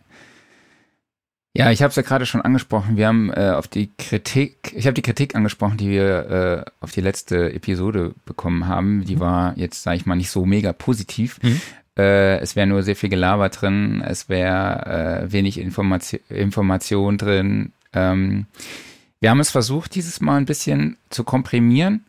Ja, 1.52 1.72
ich 1.72 1.82
habe 1.82 1.90
es 1.90 1.96
ja 1.96 2.02
gerade 2.02 2.26
schon 2.26 2.42
angesprochen. 2.42 2.96
Wir 2.96 3.08
haben 3.08 3.32
äh, 3.32 3.50
auf 3.50 3.66
die 3.66 3.90
Kritik, 3.98 4.72
ich 4.72 4.86
habe 4.86 4.94
die 4.94 5.02
Kritik 5.02 5.34
angesprochen, 5.34 5.78
die 5.78 5.90
wir 5.90 6.64
äh, 6.68 6.70
auf 6.80 6.92
die 6.92 7.00
letzte 7.00 7.52
Episode 7.52 8.14
bekommen 8.24 8.68
haben. 8.68 9.04
Die 9.04 9.16
mhm. 9.16 9.20
war 9.20 9.58
jetzt, 9.58 9.82
sage 9.82 9.96
ich 9.96 10.06
mal, 10.06 10.14
nicht 10.14 10.30
so 10.30 10.46
mega 10.46 10.72
positiv. 10.72 11.40
Mhm. 11.42 11.60
Äh, 11.98 12.38
es 12.38 12.54
wäre 12.54 12.68
nur 12.68 12.84
sehr 12.84 12.94
viel 12.94 13.08
Gelaber 13.08 13.48
drin, 13.48 14.00
es 14.00 14.28
wäre 14.28 15.24
äh, 15.26 15.32
wenig 15.32 15.58
Information, 15.58 16.20
Information 16.28 17.18
drin. 17.18 17.72
Ähm, 17.92 18.46
wir 19.18 19.30
haben 19.30 19.40
es 19.40 19.50
versucht, 19.50 19.96
dieses 19.96 20.20
Mal 20.20 20.36
ein 20.36 20.46
bisschen 20.46 20.98
zu 21.10 21.24
komprimieren. 21.24 22.04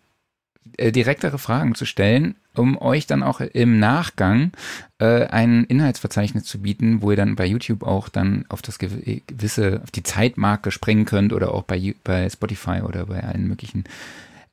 Äh, 0.77 0.91
direktere 0.91 1.37
Fragen 1.37 1.75
zu 1.75 1.85
stellen, 1.85 2.35
um 2.53 2.77
euch 2.77 3.07
dann 3.07 3.23
auch 3.23 3.39
im 3.39 3.79
Nachgang 3.79 4.51
äh, 4.99 5.25
ein 5.25 5.63
Inhaltsverzeichnis 5.65 6.43
zu 6.43 6.59
bieten, 6.59 7.01
wo 7.01 7.11
ihr 7.11 7.17
dann 7.17 7.35
bei 7.35 7.45
YouTube 7.45 7.83
auch 7.83 8.09
dann 8.09 8.45
auf 8.49 8.61
das 8.61 8.79
gewisse, 8.79 9.81
auf 9.83 9.91
die 9.91 10.03
Zeitmarke 10.03 10.71
springen 10.71 11.05
könnt 11.05 11.33
oder 11.33 11.53
auch 11.53 11.63
bei, 11.63 11.95
bei 12.03 12.29
Spotify 12.29 12.81
oder 12.81 13.05
bei 13.05 13.23
allen 13.23 13.47
möglichen 13.47 13.85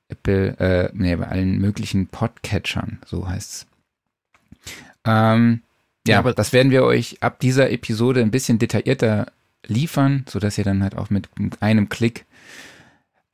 Apple, 0.08 0.58
äh, 0.58 0.90
nee, 0.94 1.16
bei 1.16 1.26
allen 1.26 1.58
möglichen 1.58 2.06
Podcatchern, 2.06 2.98
so 3.04 3.28
heißt's. 3.28 3.66
Ähm, 5.04 5.62
ja, 6.06 6.18
aber 6.18 6.32
das 6.32 6.52
werden 6.52 6.72
wir 6.72 6.84
euch 6.84 7.22
ab 7.22 7.40
dieser 7.40 7.70
Episode 7.70 8.22
ein 8.22 8.30
bisschen 8.30 8.58
detaillierter 8.58 9.26
liefern, 9.66 10.24
so 10.28 10.38
dass 10.38 10.56
ihr 10.56 10.64
dann 10.64 10.82
halt 10.82 10.96
auch 10.96 11.10
mit 11.10 11.28
einem 11.60 11.88
Klick 11.88 12.24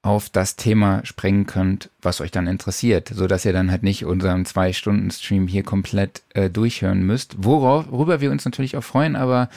auf 0.05 0.29
das 0.29 0.57
Thema 0.57 1.01
springen 1.05 1.47
könnt, 1.47 1.89
was 2.03 2.21
euch 2.21 2.31
dann 2.31 2.47
interessiert, 2.47 3.09
so 3.09 3.27
dass 3.27 3.47
ihr 3.47 3.55
dann 3.55 3.71
halt 3.71 3.83
nicht 3.83 4.05
unseren 4.05 4.45
zwei 4.45 4.75
Stunden 4.75 5.11
Stream 5.11 5.49
hier 5.49 5.63
komplett 5.63 6.23
äh, 6.35 6.51
durchhören 6.51 7.05
müsst. 7.05 7.37
Worauf, 7.39 7.91
worüber 7.91 8.21
wir 8.21 8.31
uns 8.31 8.45
natürlich 8.45 8.77
auch 8.77 8.85
freuen, 8.85 9.17
aber 9.17 9.49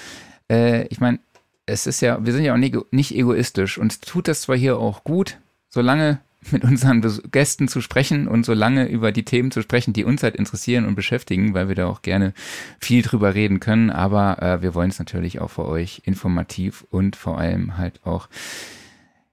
äh, 0.49 0.87
ich 0.87 1.01
meine, 1.01 1.19
es 1.65 1.85
ist 1.85 1.99
ja, 1.99 2.25
wir 2.25 2.31
sind 2.31 2.45
ja 2.45 2.53
auch 2.53 2.57
nicht, 2.57 2.77
nicht 2.91 3.13
egoistisch. 3.13 3.77
und 3.77 4.01
tut 4.01 4.29
das 4.29 4.43
zwar 4.43 4.55
hier 4.55 4.77
auch 4.77 5.03
gut, 5.03 5.37
solange 5.69 6.21
mit 6.51 6.63
unseren 6.63 7.01
Gästen 7.29 7.67
zu 7.67 7.81
sprechen 7.81 8.29
und 8.29 8.45
so 8.45 8.53
lange 8.53 8.87
über 8.87 9.11
die 9.11 9.25
Themen 9.25 9.51
zu 9.51 9.61
sprechen, 9.61 9.91
die 9.91 10.05
uns 10.05 10.23
halt 10.23 10.37
interessieren 10.37 10.85
und 10.85 10.95
beschäftigen, 10.95 11.55
weil 11.55 11.67
wir 11.67 11.75
da 11.75 11.87
auch 11.87 12.03
gerne 12.03 12.33
viel 12.79 13.01
drüber 13.01 13.35
reden 13.35 13.59
können. 13.59 13.89
Aber 13.89 14.41
äh, 14.41 14.61
wir 14.61 14.73
wollen 14.75 14.91
es 14.91 14.99
natürlich 14.99 15.41
auch 15.41 15.49
für 15.49 15.65
euch 15.65 16.03
informativ 16.05 16.85
und 16.89 17.17
vor 17.17 17.37
allem 17.37 17.77
halt 17.77 17.99
auch 18.05 18.29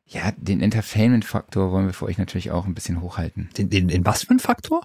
ja, 0.06 0.32
den 0.36 0.60
Entertainment-Faktor 0.60 1.72
wollen 1.72 1.86
wir 1.86 1.94
für 1.94 2.04
euch 2.06 2.18
natürlich 2.18 2.50
auch 2.50 2.66
ein 2.66 2.74
bisschen 2.74 3.00
hochhalten. 3.00 3.48
Den, 3.56 3.70
den, 3.70 3.88
den 3.88 4.04
was 4.04 4.24
für 4.24 4.34
ein 4.34 4.38
Faktor? 4.38 4.82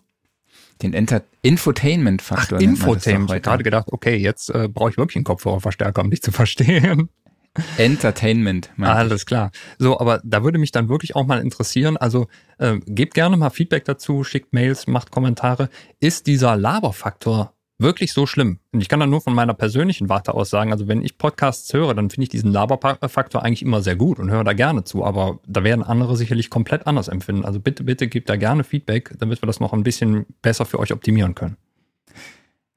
Den 0.82 0.94
Enter 0.94 1.24
Infotainment-Faktor. 1.42 2.58
Ach, 2.58 2.62
Infotainment. 2.62 3.30
Ich 3.30 3.34
habe 3.34 3.42
gerade 3.42 3.64
gedacht, 3.64 3.88
okay, 3.92 4.16
jetzt 4.16 4.50
äh, 4.50 4.70
brauche 4.70 4.92
ich 4.92 4.98
wirklich 4.98 5.18
einen 5.18 5.26
Kopfhörerverstärker, 5.26 6.02
um 6.02 6.10
dich 6.10 6.22
zu 6.22 6.32
verstehen. 6.32 7.10
Entertainment. 7.78 8.70
Alles 8.80 9.26
klar. 9.26 9.52
So, 9.78 10.00
aber 10.00 10.22
da 10.24 10.44
würde 10.44 10.60
mich 10.60 10.72
dann 10.72 10.88
wirklich 10.88 11.16
auch 11.16 11.26
mal 11.26 11.42
interessieren, 11.42 11.98
also 11.98 12.28
äh, 12.58 12.78
gebt 12.86 13.14
gerne 13.14 13.36
mal 13.36 13.50
Feedback 13.50 13.86
dazu, 13.86 14.24
schickt 14.24 14.54
Mails, 14.54 14.88
macht 14.88 15.12
Kommentare. 15.12 15.70
Ist 16.00 16.28
dieser 16.28 16.56
Laberfaktor 16.56 17.54
wirklich 17.80 18.14
so 18.14 18.28
schlimm. 18.28 18.60
Und 18.72 18.82
ich 18.82 18.90
kann 18.90 19.00
da 19.00 19.08
nur 19.08 19.22
von 19.22 19.34
meiner 19.34 19.54
persönlichen 19.54 20.10
Warte 20.10 20.34
aus 20.34 20.50
sagen, 20.50 20.72
also 20.72 20.88
wenn 20.88 21.02
ich 21.02 21.18
Podcasts 21.18 21.74
höre, 21.74 21.94
dann 21.94 22.10
finde 22.10 22.24
ich 22.24 22.30
diesen 22.30 22.52
Laberfaktor 22.52 23.44
eigentlich 23.44 23.64
immer 23.64 23.82
sehr 23.82 23.96
gut 23.96 24.20
und 24.20 24.30
höre 24.30 24.44
da 24.44 24.54
gerne 24.54 24.84
zu, 24.84 25.06
aber 25.06 25.40
da 25.48 25.64
werden 25.64 25.84
andere 25.84 26.18
sicherlich 26.18 26.50
komplett 26.50 26.86
anders 26.86 27.08
empfinden. 27.08 27.46
Also 27.46 27.60
bitte, 27.60 27.84
bitte 27.84 28.08
gebt 28.08 28.30
da 28.30 28.36
gerne 28.36 28.64
Feedback, 28.64 29.16
damit 29.18 29.42
wir 29.42 29.48
das 29.48 29.60
noch 29.60 29.74
ein 29.74 29.84
bisschen 29.84 30.26
besser 30.42 30.66
für 30.66 30.80
euch 30.80 30.92
optimieren 30.92 31.36
können. 31.36 31.58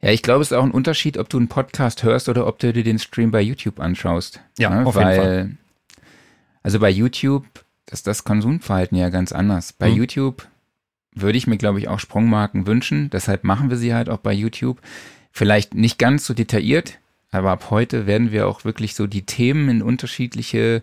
Ja, 0.00 0.10
ich 0.10 0.22
glaube, 0.22 0.42
es 0.42 0.50
ist 0.50 0.56
auch 0.56 0.64
ein 0.64 0.72
Unterschied, 0.72 1.18
ob 1.18 1.28
du 1.28 1.36
einen 1.36 1.48
Podcast 1.48 2.02
hörst 2.02 2.28
oder 2.28 2.46
ob 2.46 2.58
du 2.58 2.72
dir 2.72 2.82
den 2.82 2.98
Stream 2.98 3.30
bei 3.30 3.40
YouTube 3.40 3.78
anschaust. 3.78 4.40
Ja, 4.58 4.70
ne? 4.70 4.86
auf 4.86 4.96
Weil, 4.96 5.10
jeden 5.10 5.22
Fall. 5.24 5.56
Also 6.64 6.78
bei 6.78 6.90
YouTube 6.90 7.44
ist 7.90 8.06
das 8.06 8.24
Konsumverhalten 8.24 8.96
ja 8.96 9.10
ganz 9.10 9.32
anders. 9.32 9.72
Bei 9.72 9.90
mhm. 9.90 9.96
YouTube 9.96 10.48
würde 11.14 11.39
ich 11.39 11.47
mir, 11.47 11.59
glaube 11.59 11.78
ich, 11.78 11.89
auch 11.89 11.98
Sprungmarken 11.98 12.66
wünschen. 12.66 13.10
Deshalb 13.10 13.44
machen 13.44 13.70
wir 13.70 13.76
sie 13.76 13.94
halt 13.94 14.09
auch 14.09 14.18
bei 14.18 14.32
YouTube. 14.32 14.80
Vielleicht 15.30 15.74
nicht 15.74 15.98
ganz 15.98 16.26
so 16.26 16.34
detailliert, 16.34 16.98
aber 17.30 17.51
ab 17.51 17.70
heute 17.70 18.06
werden 18.06 18.32
wir 18.32 18.47
auch 18.47 18.64
wirklich 18.64 18.94
so 18.94 19.06
die 19.06 19.24
Themen 19.24 19.68
in 19.68 19.82
unterschiedliche 19.82 20.82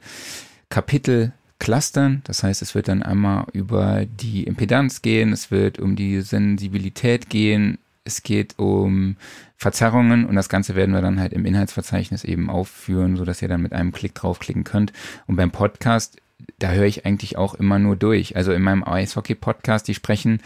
Kapitel 0.69 1.33
clustern. 1.59 2.21
Das 2.23 2.43
heißt, 2.43 2.61
es 2.61 2.73
wird 2.73 2.87
dann 2.87 3.03
einmal 3.03 3.45
über 3.53 4.05
die 4.05 4.43
Impedanz 4.43 5.01
gehen, 5.01 5.31
es 5.31 5.51
wird 5.51 5.77
um 5.77 5.95
die 5.95 6.21
Sensibilität 6.21 7.29
gehen, 7.29 7.77
es 8.05 8.23
geht 8.23 8.57
um 8.57 9.17
Verzerrungen 9.57 10.25
und 10.25 10.35
das 10.35 10.49
Ganze 10.49 10.75
werden 10.75 10.95
wir 10.95 11.01
dann 11.01 11.19
halt 11.19 11.33
im 11.33 11.45
Inhaltsverzeichnis 11.45 12.23
eben 12.23 12.49
aufführen, 12.49 13.17
so 13.17 13.25
dass 13.25 13.41
ihr 13.41 13.49
dann 13.49 13.61
mit 13.61 13.73
einem 13.73 13.91
Klick 13.91 14.15
draufklicken 14.15 14.63
könnt. 14.63 14.93
Und 15.27 15.35
beim 15.35 15.51
Podcast 15.51 16.17
da 16.59 16.71
höre 16.71 16.85
ich 16.85 17.05
eigentlich 17.05 17.37
auch 17.37 17.53
immer 17.53 17.79
nur 17.79 17.95
durch. 17.95 18.35
Also 18.35 18.51
in 18.51 18.61
meinem 18.61 18.83
Eishockey-Podcast, 18.83 19.87
die 19.87 19.93
sprechen 19.93 20.41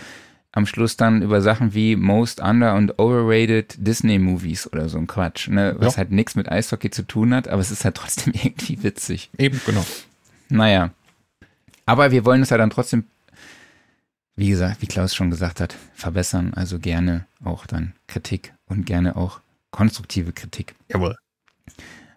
am 0.52 0.68
Schluss 0.68 0.98
dann 0.98 1.24
über 1.24 1.42
Sachen 1.42 1.74
wie 1.74 1.96
Most 1.96 2.40
Under- 2.40 2.76
und 2.76 3.00
Overrated 3.00 3.76
Disney-Movies 3.78 4.72
oder 4.72 4.88
so 4.88 5.00
ein 5.00 5.08
Quatsch, 5.08 5.48
ne? 5.48 5.76
was 5.80 5.94
ja. 5.94 5.98
halt 6.00 6.12
nichts 6.12 6.36
mit 6.36 6.52
Eishockey 6.52 6.92
zu 6.92 7.04
tun 7.04 7.34
hat, 7.34 7.48
aber 7.48 7.60
es 7.60 7.72
ist 7.72 7.84
halt 7.84 7.96
trotzdem 7.96 8.34
irgendwie 8.44 8.84
witzig. 8.84 9.32
Eben, 9.38 9.60
genau. 9.66 9.86
Naja. 10.50 10.92
Aber 11.86 12.12
wir 12.12 12.24
wollen 12.24 12.44
es 12.44 12.52
ja 12.52 12.58
dann 12.58 12.70
trotzdem, 12.70 13.06
wie 14.36 14.50
gesagt, 14.50 14.82
wie 14.82 14.88
Klaus 14.88 15.16
schon 15.16 15.32
gesagt 15.32 15.60
hat, 15.60 15.76
verbessern. 15.96 16.54
Also 16.54 16.80
gerne 16.80 17.26
auch 17.44 17.66
dann 17.66 17.94
Kritik 18.08 18.54
und 18.68 18.86
gerne 18.86 19.16
auch 19.16 19.42
konstruktive 19.72 20.34
Kritik. 20.34 20.76
Jawohl. 20.88 21.16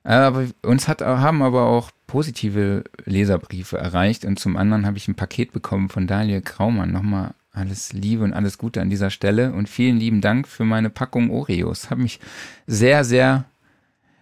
Aber 0.06 0.46
uns 0.62 0.86
hat, 0.86 1.00
haben 1.00 1.42
aber 1.42 1.64
auch 1.64 1.90
positive 2.06 2.84
Leserbriefe 3.04 3.76
erreicht 3.76 4.24
und 4.24 4.38
zum 4.38 4.56
anderen 4.56 4.86
habe 4.86 4.96
ich 4.98 5.08
ein 5.08 5.16
Paket 5.16 5.52
bekommen 5.52 5.88
von 5.88 6.06
Daniel 6.06 6.42
Kraumann. 6.42 6.92
Nochmal 6.92 7.34
alles 7.50 7.92
Liebe 7.92 8.22
und 8.22 8.32
alles 8.32 8.56
Gute 8.56 8.80
an 8.80 8.88
dieser 8.88 9.10
Stelle 9.10 9.52
und 9.52 9.68
vielen 9.68 9.96
lieben 9.98 10.20
Dank 10.20 10.46
für 10.46 10.64
meine 10.64 10.90
Packung 10.90 11.30
Oreos. 11.30 11.90
Habe 11.90 12.02
mich 12.02 12.20
sehr, 12.68 13.02
sehr 13.02 13.46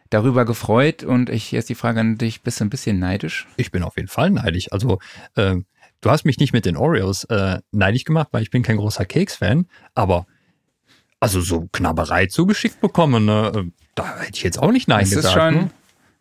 darüber 0.08 0.46
gefreut 0.46 1.04
und 1.04 1.28
ich 1.28 1.52
jetzt 1.52 1.68
die 1.68 1.74
Frage 1.74 2.00
an 2.00 2.16
dich, 2.16 2.40
bist 2.40 2.60
du 2.60 2.64
ein 2.64 2.70
bisschen 2.70 2.98
neidisch? 2.98 3.46
Ich 3.58 3.70
bin 3.70 3.82
auf 3.82 3.96
jeden 3.96 4.08
Fall 4.08 4.30
neidisch. 4.30 4.72
Also 4.72 5.00
äh, 5.34 5.56
du 6.00 6.10
hast 6.10 6.24
mich 6.24 6.38
nicht 6.38 6.54
mit 6.54 6.64
den 6.64 6.78
Oreos 6.78 7.24
äh, 7.24 7.58
neidisch 7.72 8.04
gemacht, 8.04 8.28
weil 8.30 8.42
ich 8.42 8.50
bin 8.50 8.62
kein 8.62 8.78
großer 8.78 9.04
Keks-Fan, 9.04 9.66
aber 9.94 10.26
also 11.20 11.42
so 11.42 11.68
Knabberei 11.72 12.26
zugeschickt 12.26 12.80
bekommen, 12.80 13.26
ne? 13.26 13.70
Da 13.94 14.18
hätte 14.18 14.32
ich 14.34 14.42
jetzt 14.42 14.58
auch 14.58 14.72
nicht 14.72 14.88
Nein 14.88 15.00
das 15.00 15.10
gesagt. 15.10 15.26
Ist 15.26 15.32
schon, 15.32 15.54
ne? 15.54 15.70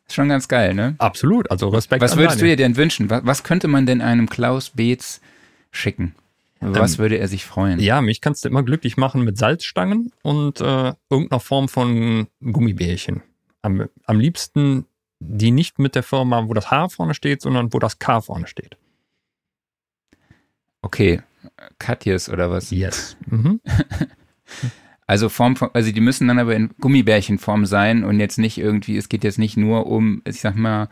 ist 0.07 0.13
schon 0.13 0.29
ganz 0.29 0.47
geil, 0.47 0.73
ne? 0.73 0.95
Absolut, 0.97 1.49
also 1.49 1.69
Respekt. 1.69 2.01
Was 2.01 2.17
würdest 2.17 2.41
du 2.41 2.45
dir 2.45 2.55
denn 2.55 2.77
wünschen? 2.77 3.09
Was, 3.09 3.25
was, 3.25 3.43
könnte 3.43 3.67
man 3.67 3.85
denn 3.85 4.01
einem 4.01 4.29
Klaus 4.29 4.71
Beetz 4.71 5.21
schicken? 5.71 6.15
Was 6.59 6.93
ähm, 6.93 6.99
würde 6.99 7.17
er 7.17 7.27
sich 7.27 7.45
freuen? 7.45 7.79
Ja, 7.79 8.01
mich 8.01 8.21
kannst 8.21 8.45
du 8.45 8.49
immer 8.49 8.63
glücklich 8.63 8.95
machen 8.95 9.23
mit 9.23 9.37
Salzstangen 9.37 10.11
und 10.21 10.61
äh, 10.61 10.93
irgendeiner 11.09 11.39
Form 11.39 11.67
von 11.67 12.27
Gummibärchen. 12.41 13.21
Am, 13.61 13.87
am 14.05 14.19
liebsten 14.19 14.85
die 15.25 15.51
nicht 15.51 15.79
mit 15.79 15.95
der 15.95 16.03
Firma, 16.03 16.47
wo 16.47 16.53
das 16.53 16.69
H 16.69 16.89
vorne 16.89 17.13
steht, 17.13 17.41
sondern 17.41 17.73
wo 17.73 17.79
das 17.79 17.99
K 17.99 18.21
vorne 18.21 18.47
steht. 18.47 18.77
Okay, 20.81 21.21
Katjes 21.79 22.29
oder 22.29 22.51
was? 22.51 22.71
Yes. 22.71 23.15
Mhm. 23.27 23.61
Also 25.07 25.29
Form 25.29 25.55
von, 25.55 25.69
also 25.73 25.91
die 25.91 26.01
müssen 26.01 26.27
dann 26.27 26.39
aber 26.39 26.55
in 26.55 26.71
Gummibärchenform 26.79 27.65
sein 27.65 28.03
und 28.03 28.19
jetzt 28.19 28.37
nicht 28.37 28.57
irgendwie, 28.57 28.97
es 28.97 29.09
geht 29.09 29.23
jetzt 29.23 29.39
nicht 29.39 29.57
nur 29.57 29.87
um, 29.87 30.21
ich 30.25 30.41
sag 30.41 30.55
mal, 30.55 30.89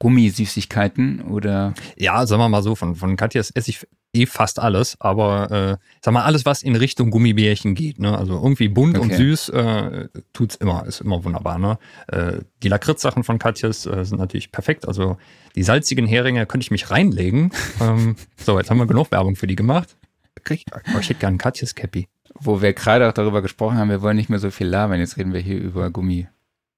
Gummisüßigkeiten 0.00 1.20
oder. 1.20 1.74
Ja, 1.96 2.26
sagen 2.26 2.40
wir 2.40 2.48
mal 2.48 2.62
so, 2.62 2.74
von, 2.74 2.96
von 2.96 3.16
Katjas 3.16 3.50
esse 3.50 3.70
ich 3.70 3.86
eh 4.12 4.26
fast 4.26 4.58
alles, 4.58 4.96
aber 4.98 5.50
äh, 5.50 5.76
sag 6.00 6.14
mal, 6.14 6.24
alles, 6.24 6.44
was 6.44 6.62
in 6.62 6.74
Richtung 6.74 7.10
Gummibärchen 7.10 7.74
geht, 7.74 8.00
ne? 8.00 8.16
Also 8.16 8.34
irgendwie 8.34 8.68
bunt 8.68 8.98
okay. 8.98 9.08
und 9.08 9.14
süß 9.14 9.50
äh, 9.50 10.08
tut's 10.32 10.56
immer, 10.56 10.84
ist 10.86 11.02
immer 11.02 11.22
wunderbar, 11.22 11.58
ne? 11.58 11.78
Äh, 12.08 12.40
die 12.62 12.68
Lakritz-Sachen 12.68 13.24
von 13.24 13.38
Katjas 13.38 13.86
äh, 13.86 14.04
sind 14.04 14.18
natürlich 14.18 14.50
perfekt. 14.50 14.88
Also 14.88 15.18
die 15.54 15.62
salzigen 15.62 16.06
Heringe 16.06 16.46
könnte 16.46 16.64
ich 16.64 16.70
mich 16.70 16.90
reinlegen. 16.90 17.52
ähm, 17.80 18.16
so, 18.36 18.58
jetzt 18.58 18.70
haben 18.70 18.78
wir 18.78 18.86
genug 18.86 19.12
Werbung 19.12 19.36
für 19.36 19.46
die 19.46 19.56
gemacht. 19.56 19.96
Ich, 20.48 20.64
oh, 20.72 20.98
ich 20.98 21.10
hätte 21.10 21.20
gern 21.20 21.36
Katjas 21.36 21.74
Cappy 21.74 22.08
wo 22.40 22.62
wir 22.62 22.72
gerade 22.72 23.08
auch 23.08 23.12
darüber 23.12 23.42
gesprochen 23.42 23.78
haben, 23.78 23.90
wir 23.90 24.02
wollen 24.02 24.16
nicht 24.16 24.30
mehr 24.30 24.38
so 24.38 24.50
viel 24.50 24.66
labern. 24.66 24.98
Jetzt 24.98 25.16
reden 25.16 25.32
wir 25.32 25.40
hier 25.40 25.58
über 25.58 25.90
Gummi, 25.90 26.28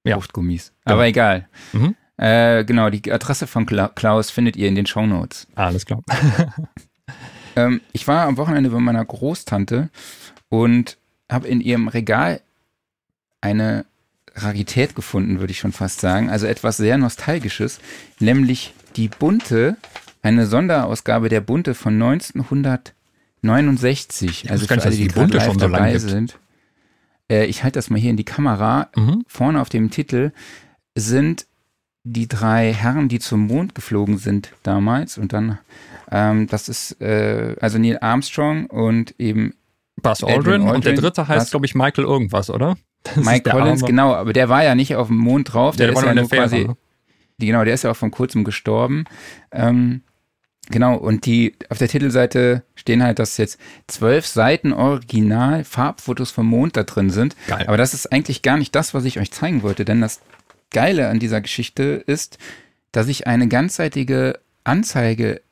ja. 0.05 0.17
Luftgummis. 0.17 0.73
Ja. 0.87 0.95
Aber 0.95 1.07
egal. 1.07 1.49
Mhm. 1.73 1.95
Äh, 2.17 2.65
genau, 2.65 2.91
die 2.91 3.11
Adresse 3.11 3.47
von 3.47 3.67
Klaus 3.67 4.31
findet 4.31 4.57
ihr 4.57 4.69
in 4.69 4.75
den 4.75 4.87
Show 4.87 5.07
Notes. 5.07 5.47
Alles 5.55 5.87
klar. 5.87 6.03
ähm, 7.57 7.81
ich 7.93 8.07
war 8.07 8.27
am 8.27 8.37
Wochenende 8.37 8.71
bei 8.71 8.79
meiner 8.79 9.05
Großtante 9.05 9.91
und 10.49 10.99
habe 11.31 11.49
in 11.49 11.61
ihrem 11.61 11.89
Regal 11.89 12.41
eine 13.41 13.87
Rarität 14.35 14.95
gefunden, 14.95 15.41
würde 15.41 15.51
ich 15.51 15.59
schon 15.59 15.73
fast 15.73 16.01
sagen. 16.01 16.31
Also 16.31 16.47
etwas 16.47 16.77
sehr 16.77 16.99
Nostalgisches, 16.99 17.81
nämlich 18.19 18.75
die 18.97 19.09
Bunte, 19.09 19.77
eine 20.23 20.47
Sonderausgabe 20.47 21.29
der 21.29 21.41
Bunte 21.41 21.75
von 21.75 21.95
1900 21.95 22.95
69. 23.43 24.51
also 24.51 24.67
für 24.67 24.81
alle, 24.81 24.91
die, 24.91 25.09
die 25.09 25.15
Bunte 25.15 25.41
schon 25.41 25.59
so 25.59 25.69
dabei 25.69 25.99
sind. 25.99 26.39
Äh, 27.29 27.47
ich 27.47 27.63
halte 27.65 27.79
das 27.79 27.91
mal 27.91 27.99
hier 27.99 28.11
in 28.11 28.17
die 28.17 28.25
Kamera. 28.25 28.89
Mhm. 28.97 29.25
Vorne 29.27 29.61
auf 29.61 29.69
dem 29.69 29.91
Titel 29.91 30.33
sind 30.95 31.47
die 32.05 32.27
drei 32.27 32.73
Herren, 32.73 33.09
die 33.09 33.19
zum 33.19 33.47
Mond 33.47 33.75
geflogen 33.75 34.19
sind 34.19 34.53
damals. 34.63 35.19
Und 35.19 35.33
dann, 35.33 35.59
ähm, 36.11 36.47
das 36.47 36.69
ist 36.69 37.01
äh, 37.01 37.57
also 37.61 37.79
Neil 37.79 37.99
Armstrong 38.01 38.67
und 38.67 39.15
eben 39.19 39.55
Buzz 40.01 40.25
Aldrin. 40.25 40.63
Aldrin. 40.63 40.75
Und 40.75 40.85
der 40.85 40.95
dritte 40.95 41.29
heißt, 41.29 41.51
glaube 41.51 41.67
ich, 41.67 41.75
Michael 41.75 42.05
irgendwas, 42.05 42.51
oder? 42.51 42.77
Das 43.03 43.17
Mike 43.17 43.51
Collins, 43.51 43.85
genau. 43.85 44.15
Aber 44.15 44.33
der 44.33 44.49
war 44.49 44.63
ja 44.63 44.75
nicht 44.75 44.95
auf 44.97 45.09
dem 45.09 45.17
Mond 45.17 45.53
drauf. 45.53 45.77
Der, 45.77 45.89
der 45.89 45.97
ist 45.97 46.05
ja 46.05 46.15
nur 46.15 46.29
quasi, 46.29 46.69
die, 47.39 47.47
genau, 47.47 47.65
der 47.65 47.75
ist 47.75 47.83
ja 47.83 47.91
auch 47.91 47.97
vor 47.97 48.11
kurzem 48.11 48.45
gestorben. 48.45 49.05
Ähm, 49.51 50.03
Genau, 50.73 50.97
und 50.97 51.27
die 51.27 51.55
auf 51.69 51.79
der 51.79 51.89
Titelseite 51.89 52.63
stehen 52.75 53.03
halt, 53.03 53.19
dass 53.19 53.37
jetzt 53.37 53.61
zwölf 53.87 54.27
Seiten 54.27 54.73
Original 54.73 55.65
Farbfotos 55.65 56.31
vom 56.31 56.47
Mond 56.47 56.77
da 56.77 56.83
drin 56.83 57.11
sind. 57.11 57.37
Geil. 57.47 57.67
Aber 57.69 57.77
das 57.77 57.95
ist 57.95 58.11
eigentlich 58.11 58.43
gar 58.43 58.57
nicht 58.57 58.75
das, 58.75 58.95
was 58.95 59.05
ich 59.05 59.21
euch 59.21 59.31
zeigen 59.31 59.63
wollte, 59.63 59.85
denn 59.85 60.01
das 60.01 60.21
Geile 60.71 61.09
an 61.09 61.19
dieser 61.19 61.43
Geschichte 61.43 62.03
ist, 62.07 62.39
dass 62.91 63.09
ich 63.09 63.27
eine 63.27 63.49
ganzseitige 63.49 64.41
Anzeige 64.65 65.43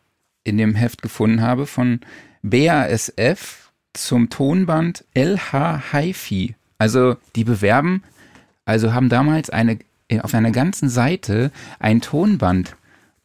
in 0.42 0.56
dem 0.56 0.74
Heft 0.74 1.02
gefunden 1.02 1.42
habe 1.42 1.66
von 1.66 2.00
BASF 2.42 3.70
zum 3.92 4.30
Tonband 4.30 5.04
LH 5.14 5.92
HiFi. 5.92 6.54
Also 6.78 7.16
die 7.36 7.44
bewerben, 7.44 8.02
also 8.64 8.94
haben 8.94 9.10
damals 9.10 9.50
eine 9.50 9.78
auf 10.22 10.34
einer 10.34 10.50
ganzen 10.50 10.88
Seite 10.88 11.52
ein 11.78 12.00
Tonband 12.00 12.74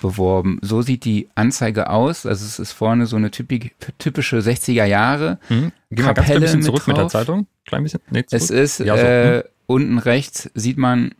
beworben. 0.06 0.60
So 0.62 0.82
sieht 0.82 1.06
die 1.06 1.30
Anzeige 1.36 1.90
aus. 1.90 2.26
Also 2.26 2.46
es 2.46 2.60
ist 2.60 2.72
vorne 2.72 3.08
so 3.08 3.16
eine 3.16 3.32
typische 3.32 4.38
60er 4.38 4.86
Jahre. 4.86 5.40
Mhm. 5.50 5.72
Geh 5.90 6.04
mal 6.04 6.14
ganz 6.14 6.30
ein 6.30 6.42
bisschen 6.42 6.62
zurück 6.62 6.88
mit, 6.88 6.96
mit 6.96 7.04
der 7.04 7.08
Zeitung. 7.10 7.48
Klein 7.66 7.84
bisschen. 7.84 8.02
Nee, 8.12 8.24
es 8.30 8.50
ist 8.50 8.80
ja, 8.80 8.96
so. 8.96 9.04
äh, 9.04 9.38
mhm. 9.38 9.44
unten 9.66 9.98
rechts 9.98 10.50
sieht 10.54 10.78
man 10.78 11.16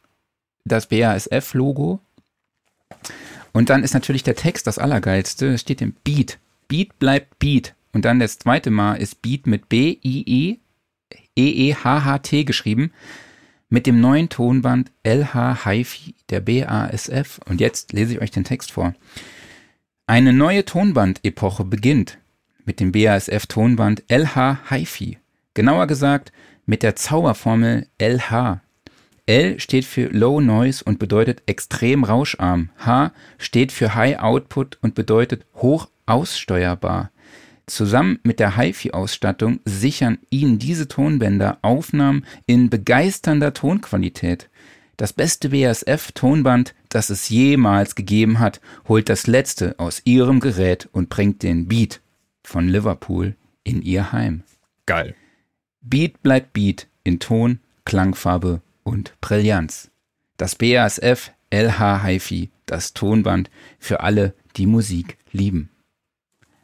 das 0.66 0.88
BASF-Logo. 0.88 2.00
Und 3.52 3.70
dann 3.70 3.84
ist 3.84 3.94
natürlich 3.94 4.24
der 4.24 4.36
Text 4.36 4.68
das 4.68 4.78
Allergeilste. 4.78 5.54
Es 5.54 5.62
steht 5.62 5.82
im 5.82 5.94
Beat. 6.04 6.38
Beat 6.68 7.00
bleibt 7.00 7.40
Beat. 7.40 7.74
Und 7.94 8.06
dann 8.06 8.20
das 8.20 8.38
zweite 8.38 8.70
Mal 8.70 8.96
ist 8.96 9.22
Beat 9.22 9.48
mit 9.48 9.70
B-I-E 9.70 10.58
E-E-H-H-T 11.38 12.46
geschrieben 12.46 12.92
mit 13.70 13.88
dem 13.88 14.00
neuen 14.00 14.30
Tonband 14.30 14.92
LH 15.04 15.66
HiFi 15.66 16.16
der 16.30 16.42
BASF. 16.42 17.40
Und 17.46 17.60
jetzt 17.60 17.94
lese 17.94 18.14
ich 18.14 18.22
euch 18.22 18.32
den 18.32 18.44
Text 18.44 18.72
vor. 18.72 18.94
Eine 20.08 20.34
neue 20.34 20.66
Tonbandepoche 20.66 21.64
beginnt 21.64 22.20
mit 22.66 22.80
dem 22.80 22.92
BASF 22.92 23.48
Tonband 23.48 24.04
LH 24.08 24.70
HiFi. 24.70 25.18
Genauer 25.54 25.88
gesagt 25.88 26.32
mit 26.66 26.84
der 26.84 26.96
Zauberformel 26.96 27.88
LH. 28.00 28.62
L 29.28 29.60
steht 29.60 29.86
für 29.86 30.08
Low 30.08 30.40
Noise 30.40 30.84
und 30.84 31.00
bedeutet 31.00 31.42
extrem 31.48 32.04
rauscharm. 32.04 32.70
H 32.78 33.12
steht 33.40 33.72
für 33.72 33.96
High 33.96 34.20
Output 34.20 34.78
und 34.82 34.94
bedeutet 34.94 35.46
hoch 35.56 35.90
aussteuerbar. 36.06 37.10
Zusammen 37.68 38.20
mit 38.24 38.40
der 38.40 38.58
HiFi-Ausstattung 38.58 39.60
sichern 39.66 40.20
Ihnen 40.30 40.60
diese 40.60 40.88
Tonbänder 40.88 41.58
Aufnahmen 41.62 42.26
in 42.46 42.70
begeisternder 42.70 43.54
Tonqualität. 43.54 44.50
Das 44.98 45.14
beste 45.14 45.50
BASF-Tonband, 45.50 46.74
das 46.90 47.10
es 47.10 47.30
jemals 47.30 47.96
gegeben 47.96 48.40
hat, 48.40 48.62
holt 48.88 49.10
das 49.10 49.28
letzte 49.28 49.78
aus 49.80 50.02
Ihrem 50.06 50.40
Gerät 50.40 50.88
und 50.92 51.10
bringt 51.10 51.44
den 51.44 51.68
Beat 51.68 52.02
von 52.44 52.68
Liverpool 52.68 53.36
in 53.64 53.82
Ihr 53.82 54.12
Heim. 54.12 54.44
Geil. 54.86 55.16
Beat 55.82 56.22
bleibt 56.22 56.54
Beat 56.54 56.88
in 57.04 57.20
Ton, 57.20 57.60
Klangfarbe 57.84 58.62
und 58.84 59.14
Brillanz. 59.22 59.90
Das 60.38 60.56
BASF 60.56 61.32
LH 61.50 62.04
HiFi, 62.04 62.50
das 62.66 62.94
Tonband 62.94 63.50
für 63.80 64.02
alle, 64.02 64.34
die 64.56 64.68
Musik 64.68 65.18
lieben. 65.32 65.70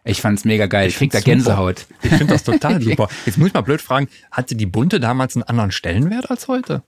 Ich 0.04 0.22
fand's 0.22 0.46
mega 0.46 0.66
geil. 0.66 0.88
Ich, 0.88 0.94
ich 0.94 0.98
krieg 0.98 1.12
da 1.12 1.20
Gänsehaut. 1.20 1.86
Ich 2.02 2.10
finde 2.10 2.34
das 2.34 2.44
total 2.44 2.82
super. 2.82 3.08
Jetzt 3.26 3.38
muss 3.38 3.50
ich 3.50 3.54
mal 3.54 3.62
blöd 3.62 3.82
fragen, 3.82 4.08
hatte 4.32 4.56
die 4.56 4.66
Bunte 4.66 5.00
damals 5.00 5.36
einen 5.36 5.44
anderen 5.44 5.72
Stellenwert 5.72 6.32
als 6.32 6.48
heute? 6.48 6.84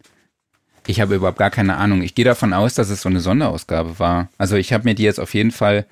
Ich 0.87 0.99
habe 0.99 1.15
überhaupt 1.15 1.37
gar 1.37 1.51
keine 1.51 1.77
Ahnung. 1.77 2.01
Ich 2.01 2.15
gehe 2.15 2.25
davon 2.25 2.53
aus, 2.53 2.73
dass 2.73 2.89
es 2.89 3.01
so 3.01 3.09
eine 3.09 3.19
Sonderausgabe 3.19 3.99
war. 3.99 4.29
Also 4.37 4.55
ich 4.55 4.73
habe 4.73 4.83
mir 4.83 4.95
die 4.95 5.03
jetzt 5.03 5.19
auf 5.19 5.33
jeden 5.33 5.51
Fall 5.51 5.85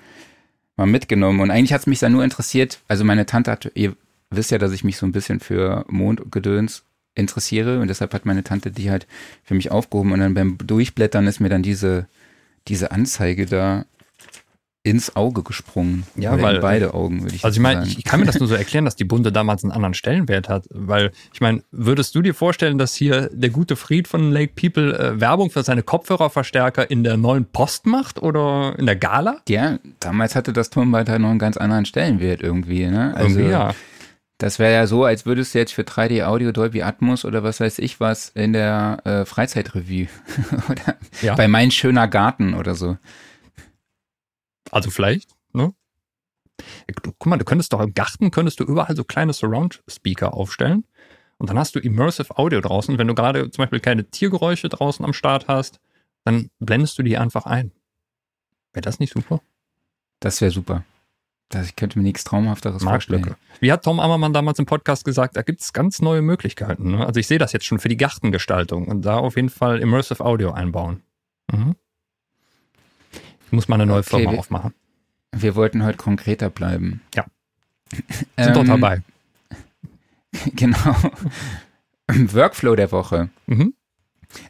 mal 0.76 0.86
mitgenommen. 0.86 1.40
Und 1.40 1.50
eigentlich 1.50 1.72
hat's 1.72 1.86
mich 1.86 2.00
da 2.00 2.08
nur 2.08 2.24
interessiert. 2.24 2.80
Also 2.88 3.04
meine 3.04 3.24
Tante 3.24 3.50
hat, 3.50 3.70
ihr 3.74 3.96
wisst 4.30 4.50
ja, 4.50 4.58
dass 4.58 4.72
ich 4.72 4.84
mich 4.84 4.96
so 4.96 5.06
ein 5.06 5.12
bisschen 5.12 5.40
für 5.40 5.84
Mondgedöns 5.88 6.82
interessiere. 7.14 7.80
Und 7.80 7.88
deshalb 7.88 8.12
hat 8.12 8.26
meine 8.26 8.44
Tante 8.44 8.70
die 8.70 8.90
halt 8.90 9.06
für 9.44 9.54
mich 9.54 9.70
aufgehoben. 9.70 10.12
Und 10.12 10.20
dann 10.20 10.34
beim 10.34 10.58
Durchblättern 10.58 11.26
ist 11.26 11.40
mir 11.40 11.48
dann 11.48 11.62
diese, 11.62 12.06
diese 12.68 12.90
Anzeige 12.90 13.46
da 13.46 13.86
ins 14.84 15.14
Auge 15.14 15.42
gesprungen. 15.42 16.04
Ja, 16.16 16.40
weil 16.40 16.58
beide 16.58 16.92
Augen 16.92 17.22
würde 17.22 17.36
ich 17.36 17.44
Also 17.44 17.56
ich 17.56 17.62
meine, 17.62 17.84
ich, 17.86 17.98
ich, 17.98 18.04
kann 18.04 18.18
mir 18.18 18.26
das 18.26 18.38
nur 18.38 18.48
so 18.48 18.54
erklären, 18.54 18.84
dass 18.84 18.96
die 18.96 19.04
Bunde 19.04 19.30
damals 19.30 19.62
einen 19.62 19.70
anderen 19.72 19.94
Stellenwert 19.94 20.48
hat, 20.48 20.64
weil 20.70 21.12
ich 21.32 21.40
meine, 21.40 21.62
würdest 21.70 22.14
du 22.14 22.22
dir 22.22 22.34
vorstellen, 22.34 22.78
dass 22.78 22.94
hier 22.94 23.30
der 23.32 23.50
gute 23.50 23.76
Fried 23.76 24.08
von 24.08 24.32
Lake 24.32 24.54
People 24.56 24.98
äh, 24.98 25.20
Werbung 25.20 25.50
für 25.50 25.62
seine 25.62 25.84
Kopfhörerverstärker 25.84 26.90
in 26.90 27.04
der 27.04 27.16
neuen 27.16 27.44
Post 27.44 27.86
macht 27.86 28.20
oder 28.20 28.74
in 28.76 28.86
der 28.86 28.96
Gala? 28.96 29.40
Ja, 29.48 29.78
damals 30.00 30.34
hatte 30.34 30.52
das 30.52 30.70
Turmband 30.70 31.08
halt 31.08 31.20
noch 31.20 31.30
einen 31.30 31.38
ganz 31.38 31.56
anderen 31.56 31.84
Stellenwert 31.84 32.42
irgendwie, 32.42 32.86
ne? 32.86 33.14
Also, 33.14 33.38
irgendwie 33.38 33.50
ja. 33.50 33.74
Das 34.38 34.58
wäre 34.58 34.72
ja 34.72 34.88
so, 34.88 35.04
als 35.04 35.24
würdest 35.24 35.54
du 35.54 35.58
jetzt 35.58 35.72
für 35.72 35.82
3D 35.82 36.24
Audio 36.24 36.50
Dolby 36.50 36.82
Atmos 36.82 37.24
oder 37.24 37.44
was 37.44 37.60
weiß 37.60 37.78
ich 37.78 38.00
was 38.00 38.30
in 38.30 38.52
der 38.52 38.98
äh, 39.04 39.24
Freizeitrevue 39.24 40.08
oder 40.68 40.96
ja. 41.20 41.36
bei 41.36 41.46
Mein 41.46 41.70
schöner 41.70 42.08
Garten 42.08 42.54
oder 42.54 42.74
so. 42.74 42.96
Also 44.72 44.90
vielleicht, 44.90 45.30
ne? 45.52 45.72
Guck 47.02 47.26
mal, 47.26 47.38
du 47.38 47.44
könntest 47.44 47.72
doch 47.72 47.80
im 47.80 47.94
Garten, 47.94 48.30
könntest 48.30 48.58
du 48.58 48.64
überall 48.64 48.96
so 48.96 49.04
kleine 49.04 49.32
Surround-Speaker 49.32 50.34
aufstellen. 50.34 50.84
Und 51.38 51.50
dann 51.50 51.58
hast 51.58 51.74
du 51.74 51.80
Immersive 51.80 52.38
Audio 52.38 52.60
draußen. 52.60 52.98
Wenn 52.98 53.08
du 53.08 53.14
gerade 53.14 53.50
zum 53.50 53.62
Beispiel 53.62 53.80
keine 53.80 54.08
Tiergeräusche 54.10 54.68
draußen 54.68 55.04
am 55.04 55.12
Start 55.12 55.48
hast, 55.48 55.80
dann 56.24 56.50
blendest 56.58 56.98
du 56.98 57.02
die 57.02 57.18
einfach 57.18 57.46
ein. 57.46 57.72
Wäre 58.72 58.82
das 58.82 58.98
nicht 58.98 59.12
super? 59.12 59.40
Das 60.20 60.40
wäre 60.40 60.50
super. 60.50 60.84
Das, 61.48 61.66
ich 61.66 61.76
könnte 61.76 61.98
mir 61.98 62.04
nichts 62.04 62.24
Traumhafteres 62.24 62.82
vorstellen. 62.82 63.34
Wie 63.60 63.70
hat 63.70 63.84
Tom 63.84 64.00
Ammermann 64.00 64.32
damals 64.32 64.58
im 64.58 64.66
Podcast 64.66 65.04
gesagt, 65.04 65.36
da 65.36 65.42
gibt 65.42 65.60
es 65.60 65.72
ganz 65.72 66.00
neue 66.00 66.22
Möglichkeiten. 66.22 66.92
Ne? 66.92 67.06
Also 67.06 67.20
ich 67.20 67.26
sehe 67.26 67.38
das 67.38 67.52
jetzt 67.52 67.66
schon 67.66 67.78
für 67.78 67.88
die 67.88 67.96
Gartengestaltung 67.96 68.88
und 68.88 69.02
da 69.02 69.18
auf 69.18 69.36
jeden 69.36 69.50
Fall 69.50 69.80
Immersive 69.80 70.24
Audio 70.24 70.52
einbauen. 70.52 71.02
Mhm. 71.52 71.74
Muss 73.52 73.68
mal 73.68 73.76
eine 73.76 73.86
neue 73.86 74.00
okay, 74.00 74.16
Firma 74.16 74.32
wir, 74.32 74.38
aufmachen. 74.38 74.74
Wir 75.30 75.54
wollten 75.54 75.84
heute 75.84 75.98
konkreter 75.98 76.48
bleiben. 76.48 77.02
Ja. 77.14 77.26
Sind 77.92 78.26
ähm, 78.38 78.54
doch 78.54 78.64
dabei. 78.64 79.02
Genau. 80.56 80.96
Workflow 82.08 82.74
der 82.74 82.90
Woche. 82.90 83.28
Mhm. 83.46 83.74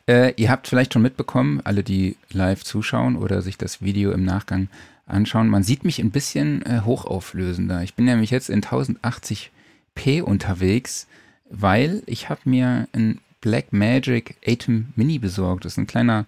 Äh, 0.08 0.32
ihr 0.36 0.48
habt 0.48 0.68
vielleicht 0.68 0.92
schon 0.92 1.02
mitbekommen, 1.02 1.60
alle, 1.64 1.82
die 1.82 2.16
live 2.30 2.62
zuschauen 2.62 3.16
oder 3.16 3.42
sich 3.42 3.58
das 3.58 3.82
Video 3.82 4.12
im 4.12 4.24
Nachgang 4.24 4.68
anschauen, 5.06 5.48
man 5.48 5.64
sieht 5.64 5.84
mich 5.84 5.98
ein 5.98 6.12
bisschen 6.12 6.64
äh, 6.64 6.82
hochauflösender. 6.84 7.82
Ich 7.82 7.94
bin 7.94 8.04
nämlich 8.04 8.30
jetzt 8.30 8.48
in 8.48 8.62
1080p 8.62 10.22
unterwegs, 10.22 11.08
weil 11.50 12.04
ich 12.06 12.28
habe 12.28 12.42
mir 12.44 12.86
ein 12.92 13.18
Blackmagic 13.40 14.36
Atom 14.46 14.92
Mini 14.94 15.18
besorgt. 15.18 15.64
Das 15.64 15.72
ist 15.72 15.78
ein 15.78 15.88
kleiner 15.88 16.26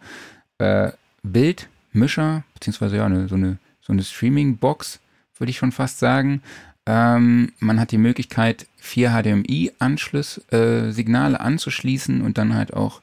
äh, 0.59 0.91
Bild- 1.23 1.69
Mischer, 1.95 2.45
beziehungsweise 2.55 2.97
ja, 2.97 3.07
eine, 3.07 3.29
so 3.29 3.35
eine, 3.35 3.59
so 3.81 3.93
eine 3.93 4.03
Streaming-Box, 4.03 5.01
würde 5.39 5.51
ich 5.51 5.59
schon 5.59 5.73
fast 5.73 5.99
sagen. 5.99 6.43
Ähm, 6.87 7.53
man 7.61 7.81
hat 7.81 7.93
die 7.93 7.99
Möglichkeit, 7.99 8.67
vier 8.77 9.11
HDMI-Anschluss, 9.11 10.43
äh, 10.53 10.93
anzuschließen 11.37 12.23
und 12.23 12.39
dann 12.39 12.55
halt 12.55 12.75
auch 12.75 13.01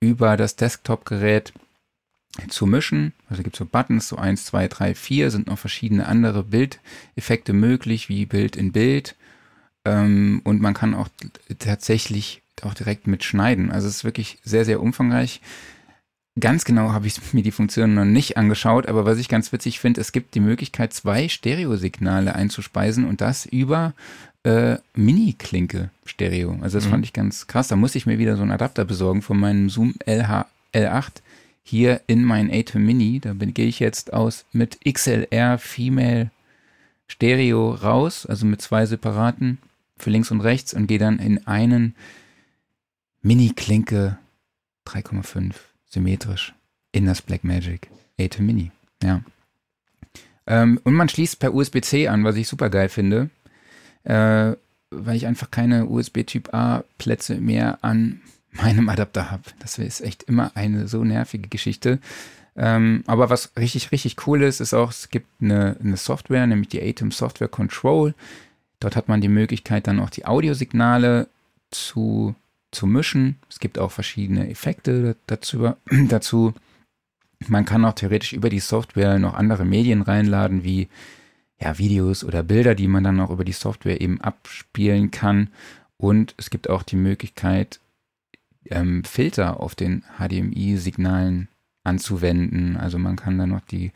über 0.00 0.36
das 0.36 0.56
Desktop-Gerät 0.56 1.52
zu 2.48 2.66
mischen. 2.66 3.12
Also 3.28 3.42
gibt 3.42 3.56
es 3.56 3.58
so 3.58 3.66
Buttons, 3.66 4.08
so 4.08 4.16
1, 4.16 4.44
2, 4.46 4.68
3, 4.68 4.94
4, 4.94 5.30
sind 5.30 5.46
noch 5.46 5.58
verschiedene 5.58 6.06
andere 6.06 6.42
Bildeffekte 6.44 7.52
möglich, 7.52 8.08
wie 8.08 8.26
Bild 8.26 8.56
in 8.56 8.72
Bild. 8.72 9.16
Ähm, 9.84 10.40
und 10.44 10.60
man 10.60 10.74
kann 10.74 10.94
auch 10.94 11.08
tatsächlich 11.58 12.42
auch 12.62 12.74
direkt 12.74 13.06
mitschneiden. 13.06 13.70
Also 13.70 13.88
es 13.88 13.96
ist 13.96 14.04
wirklich 14.04 14.38
sehr, 14.44 14.64
sehr 14.64 14.80
umfangreich. 14.80 15.40
Ganz 16.40 16.64
genau 16.64 16.92
habe 16.92 17.06
ich 17.06 17.34
mir 17.34 17.42
die 17.42 17.50
Funktion 17.50 17.94
noch 17.94 18.06
nicht 18.06 18.38
angeschaut, 18.38 18.86
aber 18.86 19.04
was 19.04 19.18
ich 19.18 19.28
ganz 19.28 19.52
witzig 19.52 19.80
finde, 19.80 20.00
es 20.00 20.12
gibt 20.12 20.34
die 20.34 20.40
Möglichkeit, 20.40 20.94
zwei 20.94 21.28
Stereosignale 21.28 22.34
einzuspeisen 22.34 23.04
und 23.04 23.20
das 23.20 23.44
über 23.44 23.92
äh, 24.44 24.76
Mini-Klinke 24.94 25.90
Stereo. 26.06 26.58
Also 26.62 26.78
das 26.78 26.86
mhm. 26.86 26.90
fand 26.90 27.04
ich 27.04 27.12
ganz 27.12 27.46
krass. 27.46 27.68
Da 27.68 27.76
muss 27.76 27.94
ich 27.94 28.06
mir 28.06 28.18
wieder 28.18 28.36
so 28.36 28.42
einen 28.42 28.50
Adapter 28.50 28.86
besorgen 28.86 29.20
von 29.20 29.38
meinem 29.38 29.68
Zoom 29.68 29.94
LH 30.06 30.46
L8 30.72 31.20
hier 31.62 32.00
in 32.06 32.24
mein 32.24 32.50
Atom 32.50 32.82
Mini. 32.82 33.20
Da 33.20 33.34
gehe 33.34 33.66
ich 33.66 33.78
jetzt 33.78 34.14
aus 34.14 34.46
mit 34.52 34.78
XLR 34.90 35.58
Female 35.58 36.30
Stereo 37.08 37.72
raus, 37.74 38.24
also 38.24 38.46
mit 38.46 38.62
zwei 38.62 38.86
separaten 38.86 39.58
für 39.98 40.08
links 40.08 40.30
und 40.30 40.40
rechts 40.40 40.72
und 40.72 40.86
gehe 40.86 40.98
dann 40.98 41.18
in 41.18 41.46
einen 41.46 41.94
Mini-Klinke 43.20 44.18
3,5 44.86 45.54
symmetrisch 45.92 46.54
in 46.92 47.06
das 47.06 47.22
Blackmagic 47.22 47.88
Atom 48.18 48.46
Mini. 48.46 48.70
Ja. 49.02 49.22
Ähm, 50.46 50.80
und 50.84 50.94
man 50.94 51.08
schließt 51.08 51.38
per 51.38 51.54
USB-C 51.54 52.08
an, 52.08 52.24
was 52.24 52.36
ich 52.36 52.48
super 52.48 52.70
geil 52.70 52.88
finde, 52.88 53.30
äh, 54.04 54.52
weil 54.90 55.16
ich 55.16 55.26
einfach 55.26 55.50
keine 55.50 55.86
USB-Typ 55.86 56.52
A-Plätze 56.52 57.36
mehr 57.36 57.78
an 57.82 58.20
meinem 58.50 58.88
Adapter 58.88 59.30
habe. 59.30 59.44
Das 59.60 59.78
ist 59.78 60.00
echt 60.00 60.24
immer 60.24 60.52
eine 60.54 60.88
so 60.88 61.04
nervige 61.04 61.48
Geschichte. 61.48 61.98
Ähm, 62.54 63.02
aber 63.06 63.30
was 63.30 63.52
richtig, 63.56 63.92
richtig 63.92 64.26
cool 64.26 64.42
ist, 64.42 64.60
ist 64.60 64.74
auch, 64.74 64.90
es 64.90 65.08
gibt 65.08 65.26
eine, 65.40 65.76
eine 65.82 65.96
Software, 65.96 66.46
nämlich 66.46 66.68
die 66.68 66.82
Atom 66.82 67.10
Software 67.10 67.48
Control. 67.48 68.14
Dort 68.78 68.96
hat 68.96 69.08
man 69.08 69.20
die 69.20 69.28
Möglichkeit, 69.28 69.86
dann 69.86 70.00
auch 70.00 70.10
die 70.10 70.26
Audiosignale 70.26 71.28
zu, 71.70 72.34
zu 72.72 72.86
mischen. 72.86 73.36
Es 73.48 73.60
gibt 73.60 73.78
auch 73.78 73.92
verschiedene 73.92 74.50
Effekte 74.50 75.16
dazu, 75.26 75.74
dazu. 76.08 76.54
Man 77.48 77.64
kann 77.64 77.84
auch 77.84 77.94
theoretisch 77.94 78.32
über 78.32 78.50
die 78.50 78.60
Software 78.60 79.18
noch 79.18 79.34
andere 79.34 79.64
Medien 79.64 80.02
reinladen, 80.02 80.64
wie 80.64 80.88
ja, 81.60 81.78
Videos 81.78 82.24
oder 82.24 82.42
Bilder, 82.42 82.74
die 82.74 82.88
man 82.88 83.04
dann 83.04 83.20
auch 83.20 83.30
über 83.30 83.44
die 83.44 83.52
Software 83.52 84.00
eben 84.00 84.20
abspielen 84.20 85.10
kann. 85.10 85.48
Und 85.96 86.34
es 86.36 86.50
gibt 86.50 86.68
auch 86.68 86.82
die 86.82 86.96
Möglichkeit, 86.96 87.78
ähm, 88.70 89.04
Filter 89.04 89.60
auf 89.60 89.74
den 89.74 90.02
HDMI-Signalen 90.18 91.48
anzuwenden. 91.84 92.76
Also 92.76 92.98
man 92.98 93.16
kann 93.16 93.38
dann 93.38 93.50
noch 93.50 93.60
die 93.60 93.92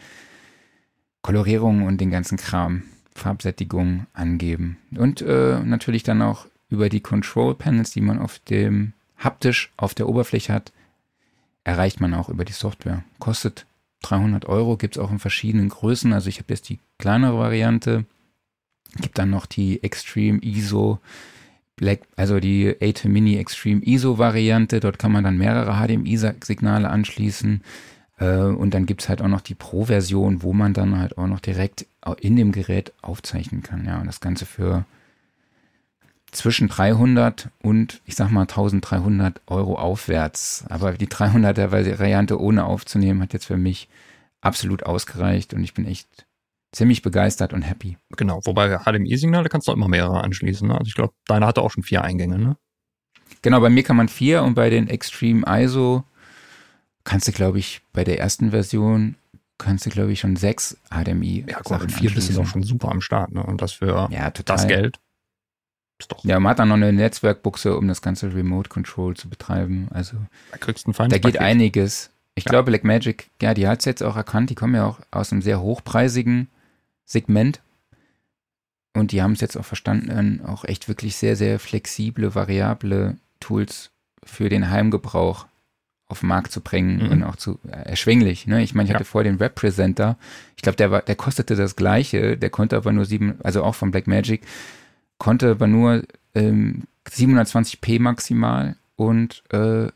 Kolorierung 1.23 1.83
und 1.83 2.01
den 2.01 2.11
ganzen 2.11 2.39
Kram, 2.39 2.83
Farbsättigung 3.15 4.07
angeben. 4.13 4.77
Und 4.97 5.23
äh, 5.23 5.61
natürlich 5.61 6.05
dann 6.05 6.23
auch 6.23 6.47
über 6.69 6.89
die 6.89 7.01
Control 7.01 7.55
Panels, 7.55 7.91
die 7.91 8.01
man 8.01 8.19
auf 8.19 8.39
dem 8.41 8.93
haptisch 9.17 9.73
auf 9.77 9.95
der 9.95 10.09
Oberfläche 10.09 10.53
hat, 10.53 10.73
erreicht 11.65 12.01
man 12.01 12.15
auch 12.15 12.29
über 12.29 12.45
die 12.45 12.53
Software. 12.53 13.03
Kostet 13.19 13.67
300 14.03 14.47
Euro, 14.47 14.77
gibt 14.77 14.97
es 14.97 15.03
auch 15.03 15.11
in 15.11 15.19
verschiedenen 15.19 15.69
Größen. 15.69 16.13
Also 16.13 16.29
ich 16.29 16.39
habe 16.39 16.53
jetzt 16.53 16.69
die 16.69 16.79
kleinere 16.99 17.39
Variante. 17.39 18.05
Gibt 18.97 19.19
dann 19.19 19.31
noch 19.31 19.47
die 19.47 19.83
Extreme 19.83 20.39
ISO 20.43 21.01
Black, 21.75 22.01
also 22.17 22.41
die 22.41 22.75
ATEM 22.81 23.13
Mini 23.13 23.37
Extreme 23.37 23.83
ISO 23.85 24.19
Variante. 24.19 24.81
Dort 24.81 24.99
kann 24.99 25.13
man 25.13 25.25
dann 25.25 25.37
mehrere 25.37 25.75
HDMI-Signale 25.75 26.89
anschließen. 26.89 27.63
Äh, 28.19 28.39
und 28.39 28.73
dann 28.73 28.87
gibt 28.87 29.03
es 29.03 29.09
halt 29.09 29.21
auch 29.21 29.29
noch 29.29 29.41
die 29.41 29.55
Pro-Version, 29.55 30.43
wo 30.43 30.53
man 30.53 30.73
dann 30.73 30.99
halt 30.99 31.19
auch 31.19 31.27
noch 31.27 31.41
direkt 31.41 31.87
in 32.21 32.37
dem 32.37 32.53
Gerät 32.53 32.93
aufzeichnen 33.03 33.63
kann. 33.63 33.85
Ja, 33.85 34.01
und 34.01 34.07
das 34.07 34.21
Ganze 34.21 34.47
für 34.47 34.85
zwischen 36.33 36.69
300 36.69 37.51
und 37.63 38.01
ich 38.05 38.15
sag 38.17 38.31
mal 38.31 38.43
1300 38.43 39.41
Euro 39.47 39.79
aufwärts. 39.79 40.65
Aber 40.69 40.93
die 40.93 41.09
300er 41.09 41.71
Variante 41.71 42.41
ohne 42.41 42.65
aufzunehmen 42.65 43.23
hat 43.23 43.33
jetzt 43.33 43.47
für 43.47 43.57
mich 43.57 43.89
absolut 44.41 44.85
ausgereicht 44.85 45.55
und 45.55 45.63
ich 45.63 45.75
bin 45.75 45.87
echt 45.87 46.27
ziemlich 46.73 47.03
begeistert 47.03 47.53
und 47.53 47.63
happy. 47.63 47.97
Genau, 48.17 48.41
wobei 48.45 48.79
HDMI-Signale 48.79 49.49
kannst 49.49 49.67
du 49.67 49.73
auch 49.73 49.77
immer 49.77 49.89
mehrere 49.89 50.23
anschließen. 50.23 50.69
Ne? 50.69 50.75
Also 50.75 50.89
ich 50.89 50.95
glaube, 50.95 51.15
deiner 51.27 51.47
hatte 51.47 51.63
auch 51.63 51.71
schon 51.71 51.83
vier 51.83 52.03
Eingänge, 52.03 52.39
ne? 52.39 52.57
Genau, 53.43 53.61
bei 53.61 53.71
mir 53.71 53.83
kann 53.83 53.97
man 53.97 54.09
vier 54.09 54.43
und 54.43 54.55
bei 54.55 54.71
den 54.71 54.89
Extreme 54.89 55.45
ISO 55.47 56.05
kannst 57.05 57.29
du, 57.29 57.33
glaube 57.33 57.59
ich, 57.59 57.81
bei 57.93 58.05
der 58.05 58.19
ersten 58.19 58.51
Version 58.51 59.17
kannst 59.59 59.87
du, 59.87 59.91
glaube 59.91 60.13
ich, 60.13 60.21
schon 60.21 60.37
sechs 60.37 60.77
HDMI. 60.91 61.47
Ja, 61.49 61.61
gut, 61.61 61.91
vier 61.93 62.11
bist 62.11 62.35
du 62.35 62.41
auch 62.41 62.47
schon 62.47 62.63
super 62.63 62.91
am 62.91 63.01
Start, 63.01 63.33
ne? 63.33 63.43
Und 63.43 63.63
das 63.63 63.73
für 63.73 64.09
ja, 64.11 64.31
das 64.31 64.67
Geld. 64.67 64.99
Ja, 66.25 66.39
man 66.41 66.51
hat 66.51 66.59
dann 66.59 66.69
noch 66.69 66.77
eine 66.77 66.93
Netzwerkbuchse, 66.93 67.77
um 67.77 67.89
das 67.89 68.03
ganze 68.03 68.35
Remote 68.35 68.69
Control 68.69 69.17
zu 69.17 69.29
betreiben. 69.29 69.89
Also 69.91 70.17
da 70.51 70.59
kriegst 70.59 70.87
du 70.87 70.93
einen 70.93 71.11
Da 71.11 71.19
geht 71.19 71.39
einiges. 71.39 72.11
Ich 72.35 72.45
ja. 72.45 72.51
glaube, 72.51 72.71
Blackmagic, 72.71 73.31
ja, 73.41 73.55
die 73.55 73.67
hat 73.67 73.79
es 73.79 73.87
jetzt 73.87 74.03
auch 74.03 74.17
erkannt, 74.17 74.51
die 74.51 74.55
kommen 74.55 74.75
ja 74.75 74.85
auch 74.85 75.01
aus 75.11 75.33
einem 75.33 75.41
sehr 75.41 75.61
hochpreisigen 75.61 76.49
Segment. 77.07 77.61
Und 78.93 79.13
die 79.13 79.23
haben 79.23 79.33
es 79.33 79.41
jetzt 79.41 79.57
auch 79.57 79.65
verstanden, 79.65 80.43
auch 80.45 80.65
echt 80.65 80.89
wirklich 80.89 81.17
sehr, 81.17 81.37
sehr 81.37 81.59
flexible, 81.59 82.35
variable 82.35 83.17
Tools 83.41 83.91
für 84.25 84.49
den 84.49 84.71
Heimgebrauch 84.71 85.47
auf 86.09 86.21
den 86.21 86.29
Markt 86.29 86.53
zu 86.53 86.61
bringen 86.61 87.05
mhm. 87.05 87.11
und 87.11 87.23
auch 87.25 87.37
zu 87.37 87.59
äh, 87.67 87.91
erschwinglich. 87.91 88.47
Ne? 88.47 88.63
Ich 88.63 88.75
meine, 88.75 88.89
ich 88.89 88.95
hatte 88.95 89.05
ja. 89.05 89.11
vor 89.11 89.25
den 89.25 89.41
Webpresenter, 89.41 90.17
ich 90.57 90.63
glaube, 90.63 90.77
der 90.77 90.91
war, 90.91 91.03
der 91.03 91.17
kostete 91.17 91.57
das 91.57 91.77
gleiche, 91.77 92.37
der 92.37 92.51
konnte 92.51 92.77
aber 92.77 92.93
nur 92.93 93.05
sieben, 93.05 93.39
also 93.43 93.65
auch 93.65 93.75
von 93.75 93.91
Blackmagic, 93.91 94.43
konnte 95.19 95.51
aber 95.51 95.67
nur 95.67 96.03
ähm, 96.35 96.85
720p 97.09 98.01
maximal 98.01 98.77
und 98.97 99.43
äh, 99.53 99.89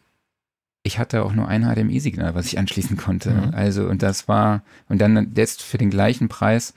ich 0.82 0.98
hatte 0.98 1.24
auch 1.24 1.32
nur 1.32 1.48
ein 1.48 1.62
HDMI-Signal, 1.62 2.34
was 2.34 2.46
ich 2.46 2.58
anschließen 2.58 2.96
konnte. 2.96 3.30
Mhm. 3.30 3.54
Also, 3.54 3.86
und 3.86 4.02
das 4.02 4.28
war, 4.28 4.62
und 4.88 5.00
dann 5.00 5.32
jetzt 5.34 5.62
für 5.62 5.78
den 5.78 5.90
gleichen 5.90 6.28
Preis 6.28 6.74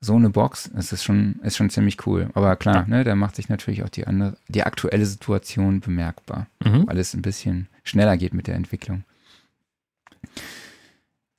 so 0.00 0.14
eine 0.14 0.30
Box, 0.30 0.70
das 0.74 0.92
ist 0.92 1.04
schon, 1.04 1.40
ist 1.42 1.56
schon 1.56 1.70
ziemlich 1.70 2.06
cool. 2.06 2.30
Aber 2.34 2.54
klar, 2.56 2.86
ne, 2.86 3.04
da 3.04 3.14
macht 3.14 3.36
sich 3.36 3.48
natürlich 3.48 3.82
auch 3.82 3.88
die 3.88 4.06
andere, 4.06 4.36
die 4.48 4.62
aktuelle 4.62 5.06
Situation 5.06 5.80
bemerkbar, 5.80 6.46
mhm. 6.64 6.86
weil 6.86 6.98
es 6.98 7.14
ein 7.14 7.22
bisschen 7.22 7.68
schneller 7.84 8.16
geht 8.16 8.34
mit 8.34 8.46
der 8.46 8.54
Entwicklung. 8.54 9.04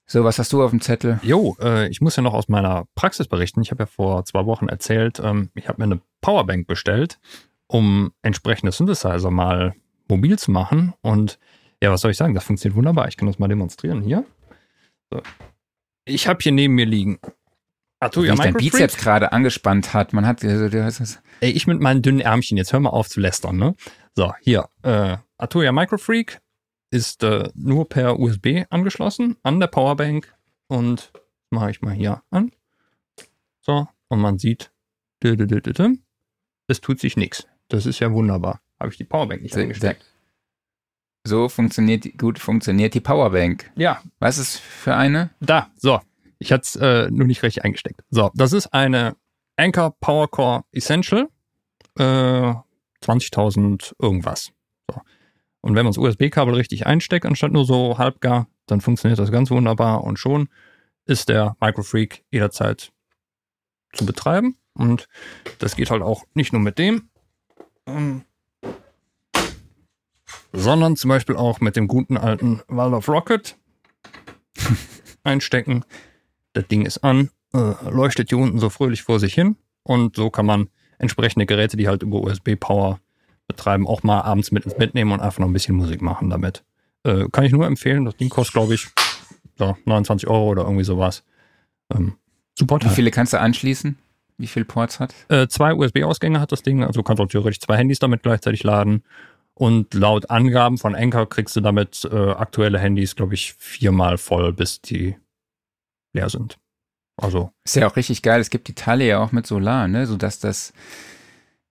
So, 0.05 0.23
was 0.23 0.39
hast 0.39 0.51
du 0.51 0.63
auf 0.63 0.71
dem 0.71 0.81
Zettel? 0.81 1.19
Jo, 1.21 1.55
äh, 1.61 1.87
ich 1.89 2.01
muss 2.01 2.15
ja 2.15 2.23
noch 2.23 2.33
aus 2.33 2.49
meiner 2.49 2.85
Praxis 2.95 3.27
berichten. 3.27 3.61
Ich 3.61 3.71
habe 3.71 3.83
ja 3.83 3.85
vor 3.85 4.25
zwei 4.25 4.45
Wochen 4.45 4.67
erzählt, 4.67 5.21
ähm, 5.23 5.49
ich 5.53 5.67
habe 5.67 5.79
mir 5.79 5.83
eine 5.83 6.01
Powerbank 6.21 6.67
bestellt, 6.67 7.19
um 7.67 8.11
entsprechende 8.21 8.71
Synthesizer 8.71 9.31
mal 9.31 9.75
mobil 10.07 10.37
zu 10.37 10.51
machen. 10.51 10.93
Und 11.01 11.39
ja, 11.81 11.91
was 11.91 12.01
soll 12.01 12.11
ich 12.11 12.17
sagen? 12.17 12.33
Das 12.33 12.43
funktioniert 12.43 12.75
wunderbar. 12.75 13.07
Ich 13.07 13.17
kann 13.17 13.27
das 13.27 13.39
mal 13.39 13.47
demonstrieren 13.47 14.01
hier. 14.01 14.25
So. 15.11 15.21
Ich 16.05 16.27
habe 16.27 16.39
hier 16.41 16.51
neben 16.51 16.75
mir 16.75 16.85
liegen 16.85 17.19
Arturia 17.99 18.33
Wie 18.33 18.37
dein 18.37 18.53
Bizeps 18.53 18.97
gerade 18.97 19.31
angespannt 19.33 19.93
hat. 19.93 20.13
Man 20.13 20.25
hat, 20.25 20.43
also, 20.43 20.69
du 20.69 20.83
hast. 20.83 21.21
Ey, 21.41 21.51
ich 21.51 21.67
mit 21.67 21.81
meinen 21.81 22.01
dünnen 22.01 22.21
Ärmchen. 22.21 22.57
Jetzt 22.57 22.71
hör 22.71 22.79
mal 22.79 22.89
auf 22.89 23.09
zu 23.09 23.19
lästern, 23.19 23.57
ne? 23.57 23.75
So, 24.15 24.33
hier. 24.41 24.69
Äh, 24.83 25.17
Arturia 25.37 25.71
Microfreak 25.71 26.39
ist 26.91 27.23
äh, 27.23 27.49
nur 27.55 27.89
per 27.89 28.19
USB 28.19 28.63
angeschlossen 28.69 29.37
an 29.43 29.59
der 29.59 29.67
Powerbank. 29.67 30.33
Und 30.67 31.11
mache 31.49 31.71
ich 31.71 31.81
mal 31.81 31.93
hier 31.93 32.23
an. 32.29 32.51
So, 33.59 33.87
und 34.07 34.19
man 34.19 34.39
sieht, 34.39 34.71
es 36.69 36.81
tut 36.81 36.99
sich 36.99 37.17
nichts. 37.17 37.47
Das 37.67 37.85
ist 37.85 37.99
ja 37.99 38.11
wunderbar. 38.11 38.61
Habe 38.79 38.91
ich 38.91 38.97
die 38.97 39.03
Powerbank 39.03 39.41
nicht 39.41 39.57
angesteckt. 39.57 40.05
So 41.25 41.49
funktioniert 41.49 42.17
gut 42.17 42.39
funktioniert 42.39 42.93
die 42.93 43.01
Powerbank. 43.01 43.69
Ja. 43.75 44.01
Was 44.19 44.37
ist 44.37 44.57
für 44.57 44.95
eine? 44.95 45.31
Da, 45.39 45.69
so. 45.75 45.99
Ich 46.37 46.53
hatte 46.53 46.63
es 46.63 46.75
äh, 46.77 47.11
nur 47.11 47.27
nicht 47.27 47.43
richtig 47.43 47.65
eingesteckt. 47.65 48.01
So, 48.09 48.31
das 48.33 48.53
ist 48.53 48.67
eine 48.67 49.17
Anchor 49.57 49.95
PowerCore 49.99 50.63
Essential. 50.71 51.27
Äh, 51.97 52.53
20.000 53.03 53.93
irgendwas. 53.99 54.51
So. 54.89 55.01
Und 55.61 55.75
wenn 55.75 55.85
man 55.85 55.93
das 55.93 55.97
USB-Kabel 55.97 56.53
richtig 56.53 56.85
einsteckt, 56.85 57.25
anstatt 57.25 57.51
nur 57.51 57.65
so 57.65 57.97
halbgar, 57.97 58.47
dann 58.65 58.81
funktioniert 58.81 59.19
das 59.19 59.31
ganz 59.31 59.51
wunderbar 59.51 60.03
und 60.03 60.17
schon 60.17 60.49
ist 61.05 61.29
der 61.29 61.57
Microfreak 61.59 62.23
jederzeit 62.31 62.91
zu 63.93 64.05
betreiben. 64.05 64.57
Und 64.73 65.07
das 65.59 65.75
geht 65.75 65.91
halt 65.91 66.01
auch 66.01 66.25
nicht 66.33 66.53
nur 66.53 66.61
mit 66.61 66.77
dem, 66.77 67.09
ähm, 67.85 68.23
sondern 70.53 70.95
zum 70.95 71.09
Beispiel 71.09 71.35
auch 71.35 71.59
mit 71.59 71.75
dem 71.75 71.87
guten 71.87 72.17
alten 72.17 72.61
Waldorf 72.67 73.07
Rocket 73.07 73.57
einstecken. 75.23 75.83
Das 76.53 76.67
Ding 76.67 76.85
ist 76.85 77.03
an, 77.03 77.29
äh, 77.53 77.73
leuchtet 77.89 78.29
hier 78.29 78.37
unten 78.37 78.59
so 78.59 78.69
fröhlich 78.69 79.03
vor 79.03 79.19
sich 79.19 79.33
hin 79.33 79.57
und 79.83 80.15
so 80.15 80.29
kann 80.29 80.45
man 80.45 80.69
entsprechende 80.97 81.45
Geräte, 81.45 81.77
die 81.77 81.87
halt 81.87 82.03
über 82.03 82.21
USB-Power 82.21 82.99
betreiben, 83.47 83.87
auch 83.87 84.03
mal 84.03 84.21
abends 84.21 84.51
mit 84.51 84.65
ins 84.65 84.75
Bett 84.75 84.93
nehmen 84.93 85.11
und 85.11 85.21
einfach 85.21 85.39
noch 85.39 85.47
ein 85.47 85.53
bisschen 85.53 85.75
Musik 85.75 86.01
machen 86.01 86.29
damit. 86.29 86.63
Äh, 87.03 87.25
kann 87.31 87.45
ich 87.45 87.51
nur 87.51 87.65
empfehlen. 87.65 88.05
Das 88.05 88.17
Ding 88.17 88.29
kostet, 88.29 88.53
glaube 88.53 88.75
ich, 88.75 88.87
so 89.57 89.75
29 89.85 90.29
Euro 90.29 90.49
oder 90.49 90.63
irgendwie 90.63 90.83
sowas. 90.83 91.23
Ähm, 91.93 92.15
super. 92.57 92.79
Wie 92.81 92.89
viele 92.89 93.11
kannst 93.11 93.33
du 93.33 93.39
anschließen? 93.39 93.97
Wie 94.39 94.47
viele 94.47 94.65
Ports 94.65 94.99
hat? 94.99 95.13
Äh, 95.27 95.47
zwei 95.49 95.73
USB-Ausgänge 95.73 96.39
hat 96.39 96.51
das 96.53 96.63
Ding, 96.63 96.81
also 96.83 97.01
du 97.01 97.03
kannst 97.03 97.21
auch 97.21 97.27
theoretisch 97.27 97.59
zwei 97.59 97.75
Handys 97.75 97.99
damit 97.99 98.23
gleichzeitig 98.23 98.63
laden. 98.63 99.03
Und 99.53 99.93
laut 99.93 100.29
Angaben 100.29 100.77
von 100.77 100.95
Anchor 100.95 101.27
kriegst 101.27 101.57
du 101.57 101.61
damit 101.61 102.07
äh, 102.09 102.15
aktuelle 102.15 102.79
Handys, 102.79 103.17
glaube 103.17 103.33
ich, 103.33 103.53
viermal 103.55 104.17
voll, 104.17 104.53
bis 104.53 104.81
die 104.81 105.17
leer 106.13 106.29
sind. 106.29 106.57
Also. 107.17 107.51
Ist 107.65 107.75
ja 107.75 107.85
auch 107.85 107.97
richtig 107.97 108.21
geil. 108.21 108.39
Es 108.39 108.49
gibt 108.49 108.69
die 108.69 108.75
Teile 108.75 109.05
ja 109.05 109.19
auch 109.19 109.33
mit 109.33 109.45
Solar, 109.45 109.89
ne, 109.89 110.07
sodass 110.07 110.39
das, 110.39 110.71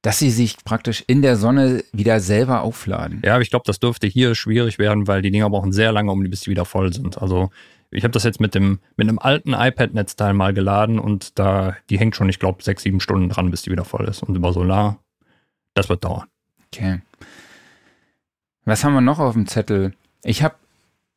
dass 0.02 0.18
sie 0.18 0.30
sich 0.30 0.58
praktisch 0.62 1.02
in 1.06 1.22
der 1.22 1.36
Sonne 1.36 1.82
wieder 1.92 2.20
selber 2.20 2.60
aufladen. 2.60 3.22
Ja, 3.24 3.32
aber 3.32 3.42
ich 3.42 3.48
glaube, 3.48 3.64
das 3.66 3.80
dürfte 3.80 4.06
hier 4.06 4.34
schwierig 4.34 4.78
werden, 4.78 5.06
weil 5.06 5.22
die 5.22 5.30
Dinger 5.30 5.48
brauchen 5.48 5.72
sehr 5.72 5.90
lange, 5.90 6.12
um 6.12 6.22
bis 6.28 6.42
die 6.42 6.50
wieder 6.50 6.66
voll 6.66 6.92
sind. 6.92 7.16
Also 7.22 7.48
ich 7.90 8.04
habe 8.04 8.12
das 8.12 8.24
jetzt 8.24 8.40
mit 8.40 8.54
dem 8.54 8.80
mit 8.96 9.08
einem 9.08 9.18
alten 9.18 9.54
iPad-Netzteil 9.54 10.34
mal 10.34 10.52
geladen 10.52 10.98
und 10.98 11.38
da 11.38 11.76
die 11.90 11.98
hängt 11.98 12.16
schon, 12.16 12.28
ich 12.28 12.38
glaube, 12.38 12.62
sechs, 12.62 12.82
sieben 12.82 13.00
Stunden 13.00 13.28
dran, 13.28 13.50
bis 13.50 13.62
die 13.62 13.70
wieder 13.70 13.84
voll 13.84 14.06
ist. 14.06 14.22
Und 14.22 14.34
über 14.36 14.52
Solar, 14.52 14.98
das 15.74 15.88
wird 15.88 16.04
dauern. 16.04 16.26
Okay. 16.66 17.00
Was 18.64 18.84
haben 18.84 18.94
wir 18.94 19.00
noch 19.00 19.18
auf 19.18 19.32
dem 19.32 19.46
Zettel? 19.46 19.94
Ich 20.22 20.42
habe 20.42 20.56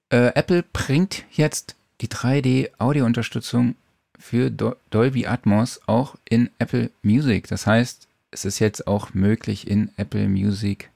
äh, 0.09 0.31
Apple 0.35 0.63
bringt 0.71 1.25
jetzt 1.31 1.75
die 1.99 2.07
3D-Audio-Unterstützung 2.07 3.75
für 4.17 4.49
Do 4.49 4.75
Dolby 4.89 5.25
Atmos 5.27 5.81
auch 5.87 6.15
in 6.29 6.49
Apple 6.59 6.91
Music. 7.01 7.47
Das 7.47 7.67
heißt, 7.67 8.07
es 8.31 8.45
ist 8.45 8.59
jetzt 8.59 8.87
auch 8.87 9.13
möglich 9.13 9.67
in 9.67 9.89
Apple 9.97 10.29
Music 10.29 10.89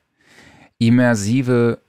immersive 0.78 1.80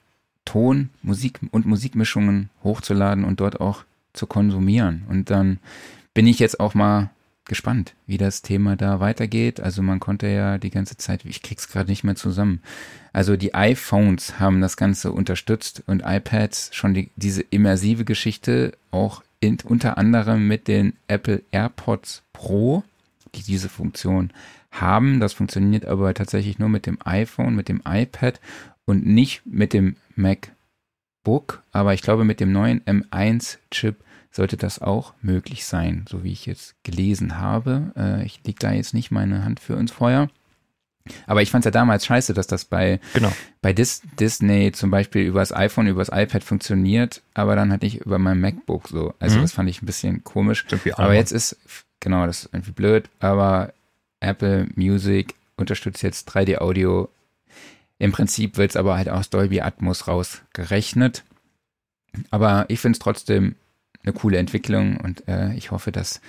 Ton, 0.46 0.88
Musik 1.02 1.40
und 1.50 1.66
Musikmischungen 1.66 2.48
hochzuladen 2.64 3.24
und 3.24 3.40
dort 3.40 3.60
auch 3.60 3.84
zu 4.14 4.26
konsumieren. 4.26 5.04
Und 5.10 5.28
dann 5.28 5.58
bin 6.14 6.26
ich 6.26 6.38
jetzt 6.38 6.58
auch 6.58 6.72
mal 6.72 7.10
gespannt, 7.44 7.94
wie 8.06 8.18
das 8.18 8.42
Thema 8.42 8.76
da 8.76 9.00
weitergeht. 9.00 9.60
Also 9.60 9.82
man 9.82 10.00
konnte 10.00 10.26
ja 10.26 10.58
die 10.58 10.70
ganze 10.70 10.96
Zeit, 10.96 11.24
ich 11.24 11.42
krieg's 11.42 11.68
gerade 11.68 11.90
nicht 11.90 12.04
mehr 12.04 12.16
zusammen. 12.16 12.62
Also 13.12 13.36
die 13.36 13.54
iPhones 13.54 14.40
haben 14.40 14.60
das 14.60 14.76
Ganze 14.76 15.12
unterstützt 15.12 15.82
und 15.86 16.02
iPads 16.04 16.70
schon 16.74 16.94
die, 16.94 17.10
diese 17.16 17.42
immersive 17.42 18.04
Geschichte 18.04 18.72
auch 18.90 19.22
in, 19.40 19.58
unter 19.64 19.98
anderem 19.98 20.48
mit 20.48 20.68
den 20.68 20.94
Apple 21.08 21.42
AirPods 21.52 22.22
Pro, 22.32 22.82
die 23.34 23.42
diese 23.42 23.68
Funktion 23.68 24.30
haben. 24.70 25.20
Das 25.20 25.32
funktioniert 25.34 25.86
aber 25.86 26.12
tatsächlich 26.14 26.58
nur 26.58 26.68
mit 26.68 26.86
dem 26.86 26.98
iPhone, 27.04 27.54
mit 27.54 27.68
dem 27.68 27.80
iPad 27.86 28.40
und 28.86 29.06
nicht 29.06 29.42
mit 29.44 29.72
dem 29.72 29.96
MacBook. 30.14 31.62
Aber 31.72 31.92
ich 31.92 32.02
glaube, 32.02 32.24
mit 32.24 32.40
dem 32.40 32.52
neuen 32.52 32.80
M1-Chip 32.82 33.96
sollte 34.30 34.56
das 34.56 34.80
auch 34.80 35.14
möglich 35.20 35.64
sein, 35.64 36.04
so 36.08 36.24
wie 36.24 36.32
ich 36.32 36.46
jetzt 36.46 36.74
gelesen 36.84 37.38
habe. 37.38 37.92
Äh, 37.96 38.24
ich 38.24 38.40
leg 38.46 38.58
da 38.60 38.72
jetzt 38.72 38.94
nicht 38.94 39.10
meine 39.10 39.44
Hand 39.44 39.60
für 39.60 39.74
ins 39.74 39.92
Feuer. 39.92 40.28
Aber 41.26 41.42
ich 41.42 41.50
fand 41.50 41.64
es 41.64 41.66
ja 41.66 41.70
damals 41.70 42.04
scheiße, 42.04 42.34
dass 42.34 42.46
das 42.46 42.64
bei, 42.64 43.00
genau. 43.14 43.32
bei 43.62 43.72
Dis 43.72 44.02
Disney 44.18 44.72
zum 44.72 44.90
Beispiel 44.90 45.22
über 45.22 45.40
das 45.40 45.52
iPhone, 45.54 45.86
über 45.86 46.04
das 46.04 46.10
iPad 46.12 46.42
funktioniert, 46.42 47.22
aber 47.34 47.54
dann 47.56 47.72
hatte 47.72 47.86
ich 47.86 48.00
über 48.00 48.18
mein 48.18 48.40
MacBook 48.40 48.88
so. 48.88 49.14
Also 49.20 49.38
mhm. 49.38 49.42
das 49.42 49.52
fand 49.52 49.70
ich 49.70 49.82
ein 49.82 49.86
bisschen 49.86 50.24
komisch. 50.24 50.64
Aber 50.94 51.14
jetzt 51.14 51.32
ist, 51.32 51.56
genau, 52.00 52.26
das 52.26 52.40
ist 52.40 52.50
irgendwie 52.52 52.72
blöd, 52.72 53.08
aber 53.20 53.72
Apple 54.20 54.68
Music 54.74 55.34
unterstützt 55.56 56.02
jetzt 56.02 56.28
3D-Audio. 56.30 57.08
Im 57.98 58.12
Prinzip 58.12 58.56
wird 58.56 58.70
es 58.70 58.76
aber 58.76 58.96
halt 58.96 59.08
aus 59.08 59.30
Dolby 59.30 59.60
Atmos 59.60 60.06
rausgerechnet. 60.06 61.24
Aber 62.30 62.66
ich 62.68 62.80
finde 62.80 62.96
es 62.96 62.98
trotzdem 62.98 63.56
eine 64.02 64.12
coole 64.12 64.38
Entwicklung 64.38 64.98
und 64.98 65.26
äh, 65.28 65.54
ich 65.54 65.70
hoffe, 65.70 65.92
dass 65.92 66.20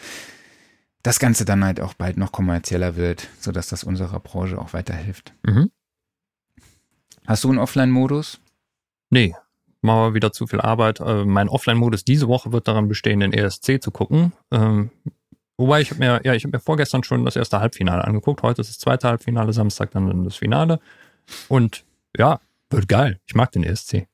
das 1.03 1.19
Ganze 1.19 1.45
dann 1.45 1.64
halt 1.64 1.80
auch 1.80 1.94
bald 1.94 2.18
noch 2.18 2.31
kommerzieller 2.31 2.95
wird, 2.95 3.27
sodass 3.39 3.68
das 3.68 3.84
unserer 3.84 4.19
Branche 4.19 4.60
auch 4.60 4.73
weiterhilft. 4.73 5.34
Mhm. 5.44 5.72
Hast 7.26 7.44
du 7.44 7.49
einen 7.49 7.60
Offline-Modus? 7.60 8.39
Nee, 9.10 9.35
mal 9.81 10.14
wieder 10.14 10.31
zu 10.31 10.48
viel 10.48 10.61
Arbeit. 10.61 10.99
Äh, 10.99 11.26
mein 11.26 11.49
Offline-Modus 11.49 12.03
diese 12.03 12.27
Woche 12.27 12.52
wird 12.52 12.68
daran 12.68 12.88
bestehen, 12.88 13.19
den 13.19 13.34
ESC 13.34 13.81
zu 13.81 13.91
gucken. 13.91 14.34
Ähm, 14.52 14.89
wobei 15.57 15.81
ich 15.81 15.91
habe 15.91 15.99
mir, 15.99 16.22
ja, 16.23 16.34
ich 16.34 16.44
habe 16.44 16.57
mir 16.57 16.61
vorgestern 16.61 17.03
schon 17.03 17.26
das 17.26 17.35
erste 17.35 17.60
Halbfinale 17.60 18.03
angeguckt. 18.03 18.41
Heute 18.44 18.61
ist 18.61 18.69
das 18.69 18.80
zweite 18.80 19.07
Halbfinale, 19.07 19.53
Samstag 19.53 19.91
dann 19.91 20.23
das 20.23 20.38
Finale. 20.38 20.80
Und 21.48 21.86
ja, 22.18 22.40
wird 22.70 22.88
geil. 22.88 23.20
Ich 23.26 23.36
mag 23.36 23.52
den 23.52 23.64
ESC. 23.64 24.08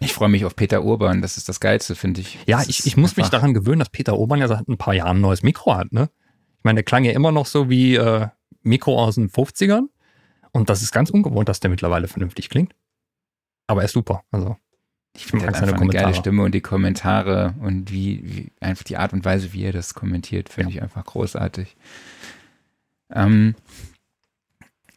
Ich 0.00 0.12
freue 0.12 0.28
mich 0.28 0.44
auf 0.44 0.56
Peter 0.56 0.82
Urban, 0.82 1.22
das 1.22 1.36
ist 1.36 1.48
das 1.48 1.60
Geilste, 1.60 1.94
finde 1.94 2.20
ich. 2.20 2.38
Ja, 2.46 2.62
ich, 2.66 2.84
ich 2.84 2.96
muss 2.96 3.16
mich 3.16 3.28
daran 3.28 3.54
gewöhnen, 3.54 3.78
dass 3.78 3.90
Peter 3.90 4.18
Urban 4.18 4.40
ja 4.40 4.48
seit 4.48 4.68
ein 4.68 4.76
paar 4.76 4.92
Jahren 4.92 5.18
ein 5.18 5.20
neues 5.20 5.42
Mikro 5.42 5.76
hat, 5.76 5.92
ne? 5.92 6.10
Ich 6.58 6.64
meine, 6.64 6.78
der 6.78 6.84
klang 6.84 7.04
ja 7.04 7.12
immer 7.12 7.30
noch 7.30 7.46
so 7.46 7.70
wie 7.70 7.94
äh, 7.94 8.26
Mikro 8.62 9.02
aus 9.02 9.14
den 9.14 9.30
50ern. 9.30 9.88
Und 10.52 10.70
das 10.70 10.82
ist 10.82 10.92
ganz 10.92 11.10
ungewohnt, 11.10 11.48
dass 11.48 11.60
der 11.60 11.70
mittlerweile 11.70 12.08
vernünftig 12.08 12.48
klingt. 12.48 12.74
Aber 13.66 13.82
er 13.82 13.86
ist 13.86 13.92
super. 13.92 14.22
Also 14.30 14.56
ich 15.16 15.26
finde 15.26 15.46
halt 15.46 15.56
einfach 15.56 15.80
eine 15.80 15.90
geile 15.90 16.14
Stimme 16.14 16.42
und 16.42 16.54
die 16.54 16.60
Kommentare 16.60 17.54
und 17.60 17.92
wie, 17.92 18.22
wie, 18.24 18.52
einfach 18.60 18.84
die 18.84 18.96
Art 18.96 19.12
und 19.12 19.24
Weise, 19.24 19.52
wie 19.52 19.64
er 19.64 19.72
das 19.72 19.94
kommentiert, 19.94 20.48
finde 20.48 20.70
ja. 20.70 20.76
ich 20.76 20.82
einfach 20.82 21.04
großartig. 21.04 21.76
Ähm, 23.12 23.54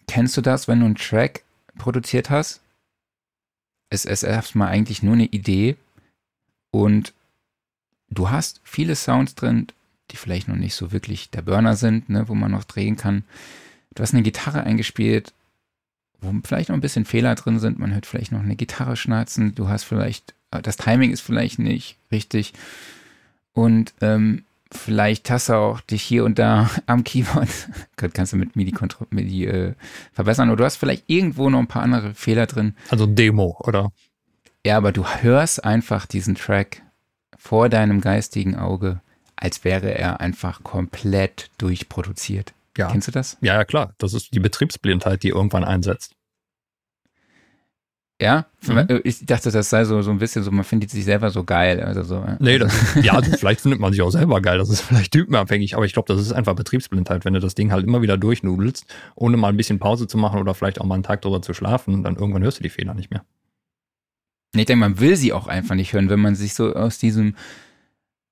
kennst 0.07 0.35
du 0.37 0.41
das, 0.41 0.67
wenn 0.67 0.79
du 0.79 0.85
einen 0.85 0.95
Track 0.95 1.43
produziert 1.77 2.29
hast 2.29 2.61
es 3.89 4.05
ist 4.05 4.23
erstmal 4.23 4.69
eigentlich 4.69 5.03
nur 5.03 5.13
eine 5.13 5.25
Idee 5.25 5.75
und 6.71 7.13
du 8.09 8.29
hast 8.29 8.61
viele 8.63 8.95
Sounds 8.95 9.35
drin, 9.35 9.67
die 10.11 10.17
vielleicht 10.17 10.47
noch 10.47 10.55
nicht 10.55 10.75
so 10.75 10.91
wirklich 10.91 11.29
der 11.29 11.41
Burner 11.41 11.75
sind, 11.75 12.09
ne, 12.09 12.27
wo 12.27 12.35
man 12.35 12.51
noch 12.51 12.63
drehen 12.63 12.95
kann. 12.95 13.23
Du 13.95 14.03
hast 14.03 14.13
eine 14.13 14.23
Gitarre 14.23 14.63
eingespielt, 14.63 15.33
wo 16.21 16.33
vielleicht 16.43 16.69
noch 16.69 16.75
ein 16.75 16.81
bisschen 16.81 17.05
Fehler 17.05 17.35
drin 17.35 17.59
sind. 17.59 17.79
Man 17.79 17.93
hört 17.93 18.05
vielleicht 18.05 18.31
noch 18.31 18.41
eine 18.41 18.55
Gitarre 18.55 18.95
schnatzen. 18.95 19.55
Du 19.55 19.67
hast 19.67 19.83
vielleicht, 19.83 20.33
äh, 20.51 20.61
das 20.61 20.77
Timing 20.77 21.11
ist 21.11 21.21
vielleicht 21.21 21.59
nicht 21.59 21.97
richtig. 22.11 22.53
Und 23.53 23.93
ähm, 24.01 24.43
vielleicht 24.71 25.29
hast 25.29 25.49
du 25.49 25.53
auch 25.53 25.81
dich 25.81 26.01
hier 26.01 26.23
und 26.25 26.39
da 26.39 26.69
am 26.85 27.03
Keyboard, 27.03 27.49
kannst 27.95 28.33
du 28.33 28.37
mit 28.37 28.55
MIDI, 28.55 28.73
MIDI 29.09 29.45
äh, 29.45 29.73
verbessern, 30.13 30.49
oder 30.49 30.57
du 30.57 30.65
hast 30.65 30.77
vielleicht 30.77 31.03
irgendwo 31.07 31.49
noch 31.49 31.59
ein 31.59 31.67
paar 31.67 31.83
andere 31.83 32.13
Fehler 32.13 32.45
drin. 32.45 32.75
Also 32.89 33.05
Demo, 33.05 33.57
oder? 33.59 33.91
Ja, 34.65 34.77
aber 34.77 34.91
du 34.91 35.05
hörst 35.05 35.63
einfach 35.63 36.05
diesen 36.05 36.35
Track 36.35 36.81
vor 37.37 37.69
deinem 37.69 38.01
geistigen 38.01 38.55
Auge, 38.55 38.99
als 39.35 39.63
wäre 39.63 39.97
er 39.97 40.19
einfach 40.19 40.63
komplett 40.63 41.49
durchproduziert. 41.57 42.53
Ja. 42.77 42.91
Kennst 42.91 43.07
du 43.07 43.11
das? 43.11 43.37
Ja, 43.41 43.55
ja, 43.55 43.65
klar. 43.65 43.93
Das 43.97 44.13
ist 44.13 44.33
die 44.33 44.39
Betriebsblindheit, 44.39 45.23
die 45.23 45.29
irgendwann 45.29 45.63
einsetzt. 45.63 46.16
Ja, 48.19 48.47
mhm. 48.67 48.77
Äh, 48.77 48.97
ich 49.03 49.25
dachte, 49.25 49.51
das 49.51 49.69
sei 49.69 49.85
so, 49.85 50.01
so 50.01 50.09
ein 50.09 50.17
bisschen 50.17 50.43
so, 50.43 50.49
man 50.49 50.63
findet 50.63 50.89
sich 50.89 51.05
selber 51.05 51.29
so 51.29 51.43
geil. 51.43 51.81
Also 51.81 52.01
so, 52.01 52.25
nee, 52.39 52.57
das, 52.57 52.73
ja, 53.01 53.21
vielleicht 53.21 53.61
findet 53.61 53.79
man 53.79 53.91
sich 53.91 54.01
auch 54.01 54.09
selber 54.09 54.41
geil, 54.41 54.57
das 54.57 54.69
ist 54.69 54.81
vielleicht 54.81 55.11
typenabhängig, 55.11 55.75
aber 55.75 55.85
ich 55.85 55.93
glaube, 55.93 56.11
das 56.11 56.21
ist 56.21 56.31
einfach 56.31 56.55
Betriebsblindheit, 56.55 57.25
wenn 57.25 57.33
du 57.33 57.39
das 57.39 57.53
Ding 57.53 57.71
halt 57.71 57.85
immer 57.85 58.01
wieder 58.01 58.17
durchnudelst, 58.17 58.85
ohne 59.15 59.37
mal 59.37 59.49
ein 59.49 59.57
bisschen 59.57 59.77
Pause 59.77 60.07
zu 60.07 60.17
machen 60.17 60.39
oder 60.39 60.55
vielleicht 60.55 60.81
auch 60.81 60.85
mal 60.85 60.95
einen 60.95 61.03
Tag 61.03 61.21
drüber 61.21 61.43
zu 61.43 61.53
schlafen, 61.53 62.03
dann 62.03 62.15
irgendwann 62.15 62.41
hörst 62.41 62.57
du 62.57 62.63
die 62.63 62.69
Fehler 62.69 62.95
nicht 62.95 63.11
mehr. 63.11 63.23
Ich 64.55 64.65
denke, 64.65 64.79
man 64.79 64.99
will 64.99 65.15
sie 65.15 65.33
auch 65.33 65.45
einfach 65.45 65.75
nicht 65.75 65.93
hören, 65.93 66.09
wenn 66.09 66.19
man 66.19 66.33
sich 66.33 66.55
so 66.55 66.73
aus 66.73 66.97
diesem, 66.97 67.35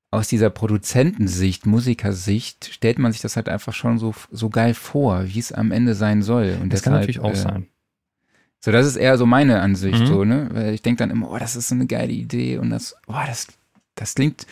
aus 0.10 0.28
dieser 0.28 0.49
Produzentensicht, 0.49 1.68
Musikersicht, 1.68 2.74
stellt 2.74 2.98
man 2.98 3.12
sich 3.12 3.22
das 3.22 3.36
halt 3.36 3.49
einfach 3.49 3.74
schon 3.74 3.99
so, 3.99 4.16
so 4.32 4.49
geil 4.49 4.74
vor, 4.74 5.28
wie 5.28 5.40
es 5.40 5.52
am 5.52 5.72
Ende 5.72 5.94
sein 5.94 6.24
soll. 6.24 6.57
Und 6.60 6.74
das 6.74 6.82
deshalb, 6.82 6.84
kann 6.84 6.94
natürlich 6.94 7.20
auch 7.20 7.32
äh, 7.32 7.36
sein. 7.36 7.68
So, 8.66 8.72
das 8.72 8.88
ist 8.88 8.96
eher 8.96 9.16
so 9.20 9.28
meine 9.28 9.62
Ansicht, 9.62 10.00
mhm. 10.00 10.06
so, 10.08 10.26
ne? 10.26 10.50
Weil 10.52 10.74
ich 10.74 10.82
denke 10.82 10.98
dann 10.98 11.12
immer, 11.12 11.30
oh, 11.30 11.38
das 11.38 11.56
ist 11.56 11.68
so 11.68 11.76
eine 11.76 11.86
geile 11.86 12.12
Idee 12.12 12.58
und 12.58 12.72
das, 12.72 12.96
oh, 13.06 13.14
das, 13.28 13.46
das 13.94 14.16
klingt, 14.16 14.48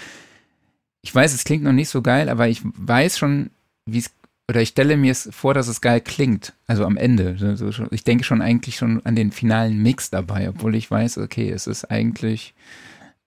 ich 1.02 1.15
weiß, 1.15 1.34
es 1.34 1.44
klingt 1.44 1.64
noch 1.64 1.72
nicht 1.72 1.90
so 1.90 2.03
geil, 2.03 2.30
aber 2.30 2.48
ich 2.48 2.61
weiß 2.64 3.18
schon, 3.18 3.49
wie 3.88 3.98
es, 3.98 4.11
oder 4.48 4.61
ich 4.61 4.69
stelle 4.69 4.98
mir 4.98 5.11
es 5.11 5.30
vor, 5.31 5.56
dass 5.56 5.68
es 5.68 5.81
geil 5.81 5.99
klingt, 5.99 6.53
also 6.68 6.85
am 6.85 6.95
Ende. 6.95 7.38
So, 7.40 7.72
so, 7.72 7.88
ich 7.90 8.03
denke 8.03 8.23
schon 8.23 8.44
eigentlich 8.44 8.76
schon 8.76 9.03
an 9.03 9.15
den 9.15 9.31
finalen 9.31 9.81
Mix 9.81 10.11
dabei, 10.11 10.48
obwohl 10.48 10.76
ich 10.76 10.91
weiß, 10.91 11.18
okay, 11.18 11.49
es 11.49 11.65
ist 11.65 11.85
eigentlich 11.85 12.53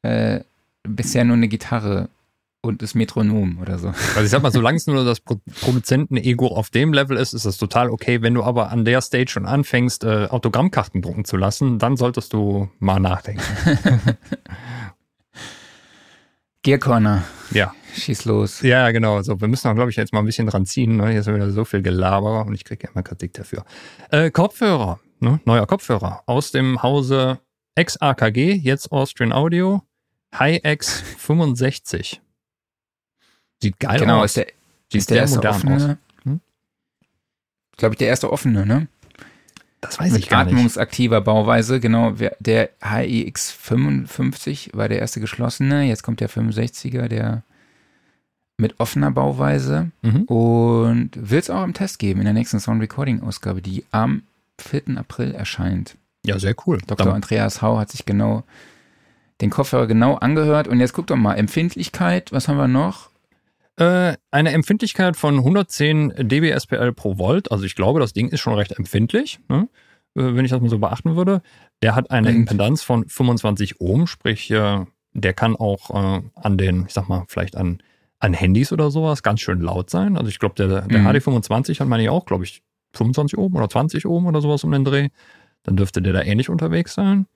äh, 0.02 0.38
bisher 0.84 1.24
nur 1.24 1.34
eine 1.34 1.48
Gitarre 1.48 2.08
und 2.66 2.82
das 2.82 2.94
Metronom 2.94 3.58
oder 3.60 3.78
so. 3.78 3.88
Also 3.88 4.22
ich 4.22 4.30
sag 4.30 4.42
mal, 4.42 4.52
solange 4.52 4.76
es 4.76 4.86
nur 4.86 5.04
das 5.04 5.20
Produzenten-Ego 5.20 6.48
auf 6.48 6.70
dem 6.70 6.92
Level 6.92 7.16
ist, 7.16 7.32
ist 7.32 7.46
das 7.46 7.56
total 7.58 7.90
okay. 7.90 8.22
Wenn 8.22 8.34
du 8.34 8.42
aber 8.42 8.70
an 8.70 8.84
der 8.84 9.00
Stage 9.00 9.30
schon 9.30 9.46
anfängst, 9.46 10.04
äh, 10.04 10.26
Autogrammkarten 10.30 11.02
drucken 11.02 11.24
zu 11.24 11.36
lassen, 11.36 11.78
dann 11.78 11.96
solltest 11.96 12.32
du 12.32 12.68
mal 12.78 13.00
nachdenken. 13.00 13.42
Gear 16.62 16.78
Corner. 16.78 17.22
Ja. 17.52 17.72
Schieß 17.94 18.24
los. 18.24 18.60
Ja, 18.62 18.90
genau. 18.90 19.22
So, 19.22 19.40
wir 19.40 19.48
müssen 19.48 19.68
auch, 19.68 19.74
glaube 19.74 19.90
ich, 19.90 19.96
jetzt 19.96 20.12
mal 20.12 20.18
ein 20.18 20.26
bisschen 20.26 20.46
dran 20.46 20.66
ziehen. 20.66 20.96
Ne? 20.96 21.10
Hier 21.10 21.20
ist 21.20 21.26
wieder 21.26 21.50
so 21.50 21.64
viel 21.64 21.80
Gelaber 21.80 22.44
und 22.44 22.54
ich 22.54 22.64
kriege 22.64 22.84
ja 22.84 22.90
immer 22.92 23.02
Kritik 23.02 23.32
dafür. 23.34 23.64
Äh, 24.10 24.30
Kopfhörer, 24.30 25.00
ne? 25.20 25.40
neuer 25.44 25.66
Kopfhörer 25.66 26.22
aus 26.26 26.50
dem 26.50 26.82
Hause 26.82 27.38
XAKG, 27.80 28.54
jetzt 28.54 28.90
Austrian 28.90 29.32
Audio, 29.32 29.82
HiX 30.36 31.02
65. 31.18 32.20
Sieht 33.62 33.80
geil 33.80 33.98
genau, 33.98 34.20
aus. 34.20 34.22
Genau, 34.22 34.24
ist 34.24 34.36
der, 34.36 34.46
Sieht 34.92 34.98
ist 35.00 35.10
der 35.10 35.16
erste 35.18 35.48
offene. 35.48 35.98
Hm? 36.24 36.40
Glaube 37.76 37.94
ich, 37.94 37.98
der 37.98 38.08
erste 38.08 38.32
offene, 38.32 38.66
ne? 38.66 38.88
Das 39.80 39.98
weiß 39.98 40.12
Mit 40.12 40.22
ich 40.22 40.28
gar 40.28 40.44
nicht. 40.44 40.54
Atmungsaktiver 40.54 41.20
Bauweise, 41.20 41.80
genau. 41.80 42.14
Der 42.40 42.70
HIX 42.82 43.52
55 43.52 44.70
war 44.74 44.88
der 44.88 44.98
erste 44.98 45.20
geschlossene. 45.20 45.84
Jetzt 45.84 46.02
kommt 46.02 46.20
der 46.20 46.30
65er, 46.30 47.08
der 47.08 47.42
mit 48.58 48.80
offener 48.80 49.10
Bauweise. 49.10 49.90
Mhm. 50.02 50.22
Und 50.22 51.10
wird 51.14 51.44
es 51.44 51.50
auch 51.50 51.62
im 51.62 51.74
Test 51.74 51.98
geben 51.98 52.20
in 52.20 52.24
der 52.24 52.34
nächsten 52.34 52.58
Sound 52.58 52.80
Recording 52.80 53.20
Ausgabe, 53.20 53.60
die 53.62 53.84
am 53.90 54.22
4. 54.60 54.96
April 54.96 55.34
erscheint. 55.34 55.96
Ja, 56.24 56.38
sehr 56.38 56.54
cool. 56.66 56.78
Dr. 56.86 57.14
Andreas 57.14 57.62
Hau 57.62 57.78
hat 57.78 57.90
sich 57.90 58.06
genau 58.06 58.44
den 59.40 59.50
Kopfhörer 59.50 59.86
genau 59.86 60.14
angehört. 60.14 60.68
Und 60.68 60.80
jetzt 60.80 60.94
guck 60.94 61.06
doch 61.06 61.16
mal, 61.16 61.34
Empfindlichkeit, 61.34 62.32
was 62.32 62.48
haben 62.48 62.56
wir 62.56 62.68
noch? 62.68 63.10
Äh, 63.78 64.16
eine 64.30 64.52
Empfindlichkeit 64.52 65.16
von 65.16 65.36
110 65.36 66.14
dB 66.16 66.50
SPL 66.50 66.92
pro 66.92 67.18
Volt. 67.18 67.52
Also 67.52 67.64
ich 67.64 67.74
glaube, 67.74 68.00
das 68.00 68.12
Ding 68.12 68.28
ist 68.28 68.40
schon 68.40 68.54
recht 68.54 68.72
empfindlich, 68.72 69.38
ne? 69.48 69.68
Äh, 70.14 70.34
wenn 70.34 70.44
ich 70.44 70.50
das 70.50 70.60
mal 70.60 70.70
so 70.70 70.78
beachten 70.78 71.14
würde. 71.14 71.42
Der 71.82 71.94
hat 71.94 72.10
eine 72.10 72.30
Und? 72.30 72.36
Impedanz 72.36 72.82
von 72.82 73.06
25 73.06 73.80
Ohm, 73.80 74.06
sprich, 74.06 74.50
äh, 74.50 74.84
der 75.12 75.32
kann 75.32 75.56
auch 75.56 75.90
an 76.34 76.58
den, 76.58 76.84
ich 76.86 76.92
sag 76.92 77.08
mal, 77.08 77.24
vielleicht 77.26 77.56
an, 77.56 77.82
an 78.18 78.34
Handys 78.34 78.70
oder 78.70 78.90
sowas 78.90 79.22
ganz 79.22 79.40
schön 79.40 79.62
laut 79.62 79.88
sein. 79.88 80.18
Also 80.18 80.28
ich 80.28 80.38
glaube, 80.38 80.54
der, 80.56 80.82
der 80.82 80.98
mhm. 80.98 81.06
HD25 81.06 81.80
hat 81.80 81.88
meine 81.88 82.02
ich 82.02 82.10
auch, 82.10 82.26
glaube 82.26 82.44
ich, 82.44 82.62
25 82.92 83.38
Ohm 83.38 83.54
oder 83.56 83.68
20 83.68 84.04
Ohm 84.04 84.26
oder 84.26 84.42
sowas 84.42 84.62
um 84.64 84.72
den 84.72 84.84
Dreh. 84.84 85.08
Dann 85.62 85.76
dürfte 85.76 86.02
der 86.02 86.12
da 86.12 86.22
ähnlich 86.22 86.50
unterwegs 86.50 86.92
sein. 86.92 87.26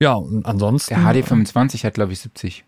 Ja, 0.00 0.14
und 0.14 0.44
ansonsten. 0.46 0.94
Der 0.94 1.02
HD25 1.02 1.84
hat, 1.84 1.94
glaube 1.94 2.12
ich, 2.12 2.20
70. 2.20 2.64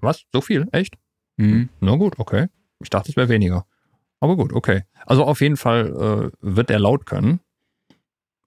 Was? 0.00 0.24
So 0.32 0.40
viel? 0.40 0.68
Echt? 0.72 0.96
Mhm. 1.40 1.68
Na 1.80 1.96
gut, 1.96 2.18
okay. 2.18 2.48
Ich 2.80 2.90
dachte, 2.90 3.10
es 3.10 3.16
wäre 3.16 3.28
weniger. 3.28 3.66
Aber 4.20 4.36
gut, 4.36 4.52
okay. 4.52 4.84
Also 5.06 5.24
auf 5.24 5.40
jeden 5.40 5.56
Fall 5.56 6.30
äh, 6.32 6.36
wird 6.40 6.70
er 6.70 6.78
laut 6.78 7.06
können. 7.06 7.40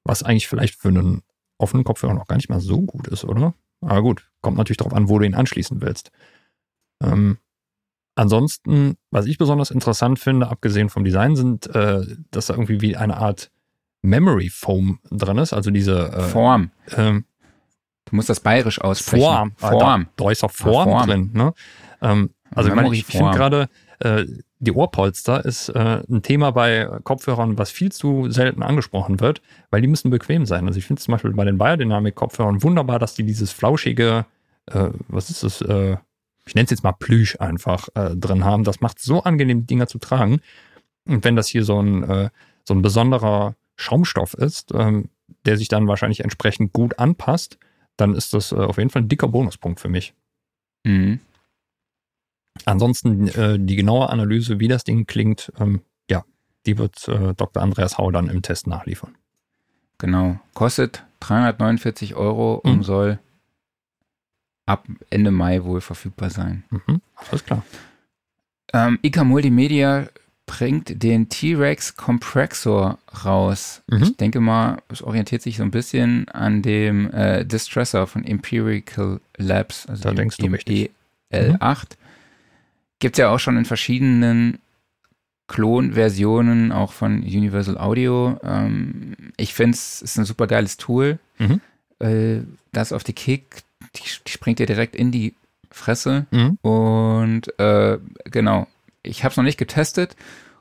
Was 0.04 0.24
eigentlich 0.24 0.48
vielleicht 0.48 0.76
für 0.76 0.90
einen 0.90 1.24
offenen 1.58 1.84
Kopfhörer 1.84 2.14
noch 2.14 2.28
gar 2.28 2.36
nicht 2.36 2.50
mal 2.50 2.60
so 2.60 2.82
gut 2.82 3.08
ist, 3.08 3.24
oder? 3.24 3.54
Aber 3.82 4.02
gut, 4.02 4.30
kommt 4.42 4.58
natürlich 4.58 4.78
darauf 4.78 4.94
an, 4.94 5.10
wo 5.10 5.18
du 5.20 5.26
ihn 5.26 5.34
anschließen 5.34 5.82
willst. 5.82 6.12
Ähm, 7.02 7.38
ansonsten, 8.16 8.98
was 9.12 9.26
ich 9.26 9.38
besonders 9.38 9.72
interessant 9.72 10.20
finde, 10.20 10.50
abgesehen 10.50 10.90
vom 10.90 11.04
Design, 11.04 11.36
sind, 11.36 11.68
äh, 11.76 12.02
dass 12.32 12.48
da 12.48 12.54
irgendwie 12.54 12.82
wie 12.82 12.96
eine 12.96 13.18
Art 13.18 13.50
Memory 14.02 14.50
Foam 14.50 15.00
drin 15.10 15.38
ist, 15.38 15.54
also 15.54 15.72
diese 15.72 16.12
äh, 16.12 16.22
Form. 16.24 16.72
Ähm, 16.96 17.26
du 18.06 18.16
musst 18.16 18.30
das 18.30 18.42
bayerisch 18.42 18.82
aussprechen. 18.82 19.24
Form. 19.24 19.52
Form. 19.56 20.08
Da, 20.18 20.24
da 20.26 20.32
ist 20.32 20.44
auch 20.44 20.52
Form, 20.52 20.90
Form. 20.90 21.08
drin. 21.08 21.32
Ne? 21.34 21.54
Ähm, 22.02 22.30
also 22.56 22.70
ich, 22.70 22.76
meine, 22.76 22.94
ich 22.94 23.06
finde 23.06 23.32
gerade, 23.32 23.70
äh, 24.00 24.26
die 24.60 24.72
Ohrpolster 24.72 25.44
ist 25.44 25.70
äh, 25.70 26.02
ein 26.10 26.22
Thema 26.22 26.52
bei 26.52 26.88
Kopfhörern, 27.04 27.58
was 27.58 27.72
viel 27.72 27.92
zu 27.92 28.30
selten 28.30 28.64
angesprochen 28.64 29.20
wird, 29.20 29.42
weil 29.72 29.82
die 29.82 29.88
müssen 29.88 30.10
bequem 30.10 30.46
sein. 30.46 30.68
Also 30.68 30.80
ich 30.80 30.86
finde 30.86 31.02
zum 31.02 31.14
Beispiel 31.14 31.34
bei 31.34 31.46
den 31.46 31.58
Biodynamic-Kopfhörern 31.58 32.64
wunderbar, 32.64 33.00
dass 33.00 33.14
die 33.14 33.24
dieses 33.24 33.52
flauschige, 33.52 34.26
äh, 34.68 34.90
was 35.08 35.30
ist 35.30 35.44
das, 35.44 35.62
äh, 35.62 35.98
ich 36.46 36.56
nenne 36.56 36.66
es 36.66 36.72
jetzt 36.72 36.84
mal 36.84 36.94
Plüsch 36.94 37.40
einfach 37.40 37.90
äh, 37.96 38.16
drin 38.16 38.46
haben. 38.46 38.64
Das 38.64 38.82
macht 38.82 39.00
so 39.00 39.24
angenehm, 39.24 39.62
die 39.62 39.68
Dinger 39.68 39.88
zu 39.88 39.98
tragen. 39.98 40.42
Und 41.06 41.24
wenn 41.24 41.36
das 41.36 41.48
hier 41.48 41.64
so 41.64 41.82
ein, 41.82 42.04
äh, 42.04 42.30
so 42.64 42.74
ein 42.74 42.82
besonderer 42.82 43.56
Schaumstoff 43.76 44.34
ist, 44.34 44.74
ähm, 44.74 45.10
der 45.46 45.58
sich 45.58 45.68
dann 45.68 45.88
wahrscheinlich 45.88 46.22
entsprechend 46.22 46.74
gut 46.74 47.00
anpasst, 47.00 47.58
dann 47.98 48.16
ist 48.16 48.34
das 48.34 48.54
auf 48.54 48.78
jeden 48.78 48.90
Fall 48.90 49.04
ein 49.04 49.10
dicker 49.10 49.28
Bonuspunkt 49.28 49.80
für 49.80 49.90
mich. 49.90 50.14
Mhm. 50.84 51.20
Ansonsten 52.66 53.28
äh, 53.30 53.60
die 53.60 53.76
genaue 53.76 54.10
Analyse, 54.10 54.60
wie 54.60 54.68
das 54.68 54.84
Ding 54.84 55.06
klingt, 55.06 55.52
ähm, 55.60 55.82
ja, 56.10 56.24
die 56.66 56.78
wird 56.78 57.08
äh, 57.08 57.34
Dr. 57.34 57.62
Andreas 57.62 57.98
Hau 57.98 58.12
dann 58.12 58.30
im 58.30 58.42
Test 58.42 58.68
nachliefern. 58.68 59.16
Genau. 59.98 60.40
Kostet 60.54 61.04
349 61.22 62.16
Euro 62.16 62.56
und 62.56 62.78
mhm. 62.78 62.84
soll 62.84 63.20
ab 64.66 64.88
Ende 65.10 65.32
Mai 65.32 65.64
wohl 65.64 65.82
verfügbar 65.82 66.30
sein. 66.30 66.64
Mhm. 66.70 67.02
Alles 67.30 67.44
klar. 67.44 67.64
Ähm, 68.74 69.00
ICA 69.04 69.24
Multimedia 69.24 70.08
bringt 70.46 71.04
den 71.04 71.30
T-Rex 71.30 71.96
Compressor 71.96 73.00
raus. 73.24 73.82
Mhm. 73.88 74.04
Ich 74.04 74.18
denke 74.18 74.40
mal, 74.40 74.82
es 74.90 75.02
orientiert 75.02 75.42
sich 75.42 75.58
so 75.58 75.64
ein 75.64 75.72
bisschen 75.72 76.28
an 76.30 76.62
dem 76.62 77.12
äh, 77.12 77.46
Distressor 77.46 78.08
von 78.08 78.24
Empirical 78.24 79.22
Labs, 79.38 79.86
also 79.88 80.04
da 80.04 80.14
denkst 80.14 80.38
du 80.38 80.48
richtig. 80.48 80.92
EL8. 81.32 81.98
Gibt 83.04 83.18
es 83.18 83.20
ja 83.20 83.32
auch 83.32 83.40
schon 83.40 83.58
in 83.58 83.66
verschiedenen 83.66 84.60
Klonversionen, 85.48 86.72
auch 86.72 86.94
von 86.94 87.22
Universal 87.22 87.78
Audio. 87.78 88.40
Ähm, 88.46 89.18
ich 89.36 89.54
finde 89.54 89.76
es 89.76 90.02
ist 90.02 90.18
ein 90.18 90.24
super 90.24 90.48
geiles 90.48 90.78
Tool. 90.78 91.20
Mhm. 91.38 91.60
Äh, 92.00 92.44
das 92.72 92.94
auf 92.94 93.04
die 93.04 93.12
Kick, 93.12 93.64
die, 93.98 94.04
die, 94.26 94.32
springt 94.32 94.60
dir 94.60 94.68
direkt 94.68 94.96
in 94.96 95.12
die 95.12 95.34
Fresse. 95.70 96.28
Mhm. 96.32 96.58
Und 96.62 97.60
äh, 97.60 98.00
genau, 98.24 98.68
ich 99.02 99.26
habe 99.26 99.32
es 99.32 99.38
noch 99.38 99.44
nicht 99.44 99.60
getestet, 99.60 100.16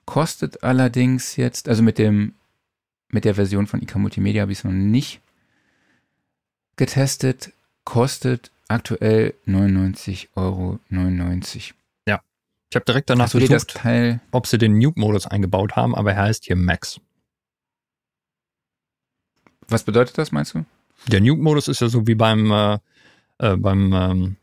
kostet 0.05 0.65
allerdings 0.65 1.37
jetzt, 1.37 1.69
also 1.69 1.85
mit 1.85 1.97
dem 1.97 2.35
mit 3.09 3.25
der 3.25 3.37
Version 3.37 3.69
von 3.69 3.81
IK 3.81 3.95
Multimedia 3.95 4.43
habe 4.43 4.51
ich 4.51 4.59
es 4.59 4.65
noch 4.65 4.73
nicht 4.73 5.21
getestet, 6.75 7.53
kostet 7.85 8.51
aktuell 8.67 9.35
99,99 9.47 10.27
Euro. 10.35 10.81
Ich 12.73 12.77
habe 12.77 12.87
direkt 12.87 13.11
danach 13.11 13.31
gesucht, 13.31 13.79
ob 14.31 14.47
sie 14.47 14.57
den 14.57 14.79
Nuke-Modus 14.79 15.27
eingebaut 15.27 15.77
haben, 15.77 15.95
aber 15.95 16.15
er 16.15 16.23
heißt 16.23 16.47
hier 16.47 16.57
Max. 16.57 17.03
Was 19.69 19.83
bedeutet 19.83 20.17
das, 20.17 20.33
meinst 20.33 20.55
du? 20.55 20.65
Der 21.07 21.21
Nuke-Modus 21.21 21.69
ist 21.69 21.83
ja 21.83 21.91
so 21.91 22.07
wie 22.07 22.15
beim, 22.15 22.51
äh, 22.51 22.79
äh, 23.37 23.57
beim, 23.59 23.93
ähm, 23.93 24.37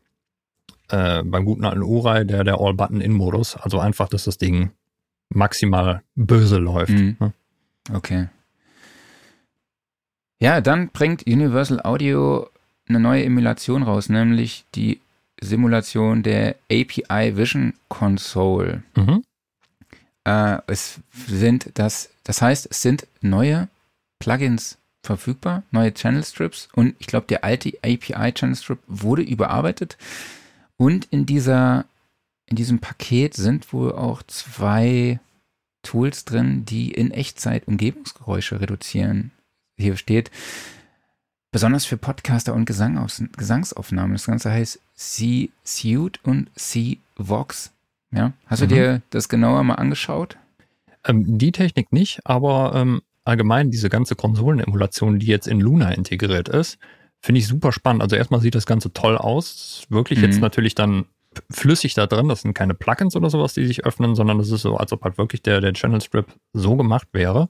äh, 0.90 1.24
beim 1.24 1.44
guten 1.44 1.64
alten 1.64 1.82
Urai, 1.82 2.22
der, 2.22 2.44
der 2.44 2.60
All-Button-In-Modus. 2.60 3.56
Also 3.56 3.80
einfach, 3.80 4.08
dass 4.08 4.26
das 4.26 4.38
Ding 4.38 4.70
maximal 5.30 6.04
böse 6.14 6.58
läuft. 6.58 6.92
Mhm. 6.92 7.16
Ne? 7.18 7.32
Okay. 7.92 8.28
Ja, 10.38 10.60
dann 10.60 10.90
bringt 10.90 11.26
Universal 11.26 11.80
Audio 11.82 12.48
eine 12.88 13.00
neue 13.00 13.24
Emulation 13.24 13.82
raus, 13.82 14.08
nämlich 14.08 14.66
die 14.76 15.00
Simulation 15.40 16.22
der 16.22 16.56
API 16.70 17.36
Vision 17.36 17.74
Console. 17.88 18.82
Mhm. 18.96 19.24
Äh, 20.24 20.58
es 20.66 21.00
sind 21.26 21.70
das, 21.74 22.10
das 22.24 22.42
heißt, 22.42 22.68
es 22.70 22.82
sind 22.82 23.06
neue 23.20 23.68
Plugins 24.18 24.78
verfügbar, 25.02 25.62
neue 25.70 25.94
Channel 25.94 26.24
Strips 26.24 26.68
und 26.74 26.94
ich 26.98 27.06
glaube, 27.06 27.26
der 27.26 27.42
alte 27.44 27.72
API 27.82 28.32
Channel 28.32 28.56
Strip 28.56 28.80
wurde 28.86 29.22
überarbeitet 29.22 29.96
und 30.76 31.06
in 31.06 31.26
dieser, 31.26 31.86
in 32.46 32.56
diesem 32.56 32.78
Paket 32.80 33.34
sind 33.34 33.72
wohl 33.72 33.92
auch 33.92 34.22
zwei 34.24 35.20
Tools 35.82 36.26
drin, 36.26 36.64
die 36.66 36.90
in 36.90 37.10
Echtzeit 37.10 37.66
Umgebungsgeräusche 37.66 38.60
reduzieren. 38.60 39.30
Hier 39.78 39.96
steht, 39.96 40.30
besonders 41.50 41.84
für 41.84 41.96
Podcaster 41.96 42.54
und 42.54 42.64
Gesangaus 42.64 43.22
Gesangsaufnahmen. 43.36 44.12
Das 44.12 44.26
Ganze 44.26 44.50
heißt 44.50 44.80
C-Suite 44.94 46.20
und 46.22 46.50
C-Vox. 46.54 47.72
Ja? 48.12 48.32
Hast 48.46 48.62
du 48.62 48.66
mhm. 48.66 48.70
dir 48.70 49.02
das 49.10 49.28
genauer 49.28 49.62
mal 49.64 49.74
angeschaut? 49.74 50.36
Ähm, 51.04 51.38
die 51.38 51.52
Technik 51.52 51.92
nicht, 51.92 52.20
aber 52.24 52.72
ähm, 52.74 53.00
allgemein 53.24 53.70
diese 53.70 53.88
ganze 53.88 54.16
Konsolenemulation, 54.16 55.18
die 55.18 55.26
jetzt 55.26 55.46
in 55.46 55.60
Luna 55.60 55.92
integriert 55.92 56.48
ist, 56.48 56.78
finde 57.20 57.40
ich 57.40 57.46
super 57.46 57.72
spannend. 57.72 58.02
Also 58.02 58.16
erstmal 58.16 58.40
sieht 58.40 58.54
das 58.54 58.66
Ganze 58.66 58.92
toll 58.92 59.16
aus. 59.16 59.84
Wirklich 59.88 60.18
mhm. 60.18 60.26
jetzt 60.26 60.40
natürlich 60.40 60.74
dann 60.74 61.06
flüssig 61.50 61.94
da 61.94 62.06
drin. 62.06 62.28
Das 62.28 62.42
sind 62.42 62.54
keine 62.54 62.74
Plugins 62.74 63.14
oder 63.16 63.30
sowas, 63.30 63.54
die 63.54 63.66
sich 63.66 63.84
öffnen, 63.84 64.14
sondern 64.14 64.38
das 64.38 64.50
ist 64.50 64.62
so, 64.62 64.76
als 64.76 64.92
ob 64.92 65.04
halt 65.04 65.18
wirklich 65.18 65.42
der, 65.42 65.60
der 65.60 65.72
Channel 65.72 66.00
Strip 66.00 66.26
so 66.52 66.76
gemacht 66.76 67.08
wäre. 67.12 67.48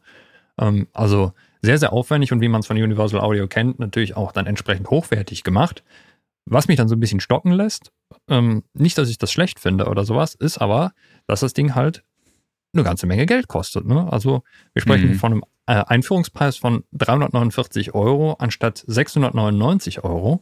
Ähm, 0.59 0.86
also 0.93 1.32
sehr, 1.62 1.78
sehr 1.78 1.93
aufwendig 1.93 2.32
und 2.32 2.41
wie 2.41 2.49
man 2.49 2.61
es 2.61 2.66
von 2.66 2.77
Universal 2.77 3.20
Audio 3.20 3.47
kennt, 3.47 3.78
natürlich 3.78 4.16
auch 4.16 4.32
dann 4.32 4.47
entsprechend 4.47 4.91
hochwertig 4.91 5.45
gemacht. 5.45 5.82
Was 6.47 6.69
mich 6.69 6.77
dann 6.77 6.89
so 6.89 6.97
ein 6.97 7.01
bisschen 7.01 7.20
stocken 7.20 7.53
lässt, 7.53 7.93
ähm, 8.28 8.65
nicht, 8.73 8.97
dass 8.99 9.11
ich 9.11 9.19
das 9.19 9.31
schlecht 9.31 9.61
finde 9.61 9.87
oder 9.87 10.05
sowas, 10.05 10.35
ist 10.35 10.59
aber, 10.59 10.93
dass 11.27 11.41
das 11.41 11.53
Ding 11.53 11.74
halt 11.74 12.03
eine 12.73 12.82
ganze 12.82 13.07
Menge 13.07 13.27
Geld 13.27 13.49
kostet. 13.49 13.85
Ne? 13.85 14.11
Also 14.11 14.43
wir 14.73 14.82
sprechen 14.82 15.11
mhm. 15.11 15.15
von 15.15 15.32
einem 15.32 15.43
äh, 15.66 15.85
Einführungspreis 15.87 16.57
von 16.57 16.85
349 16.93 17.95
Euro 17.95 18.35
anstatt 18.39 18.82
699 18.87 20.03
Euro, 20.05 20.41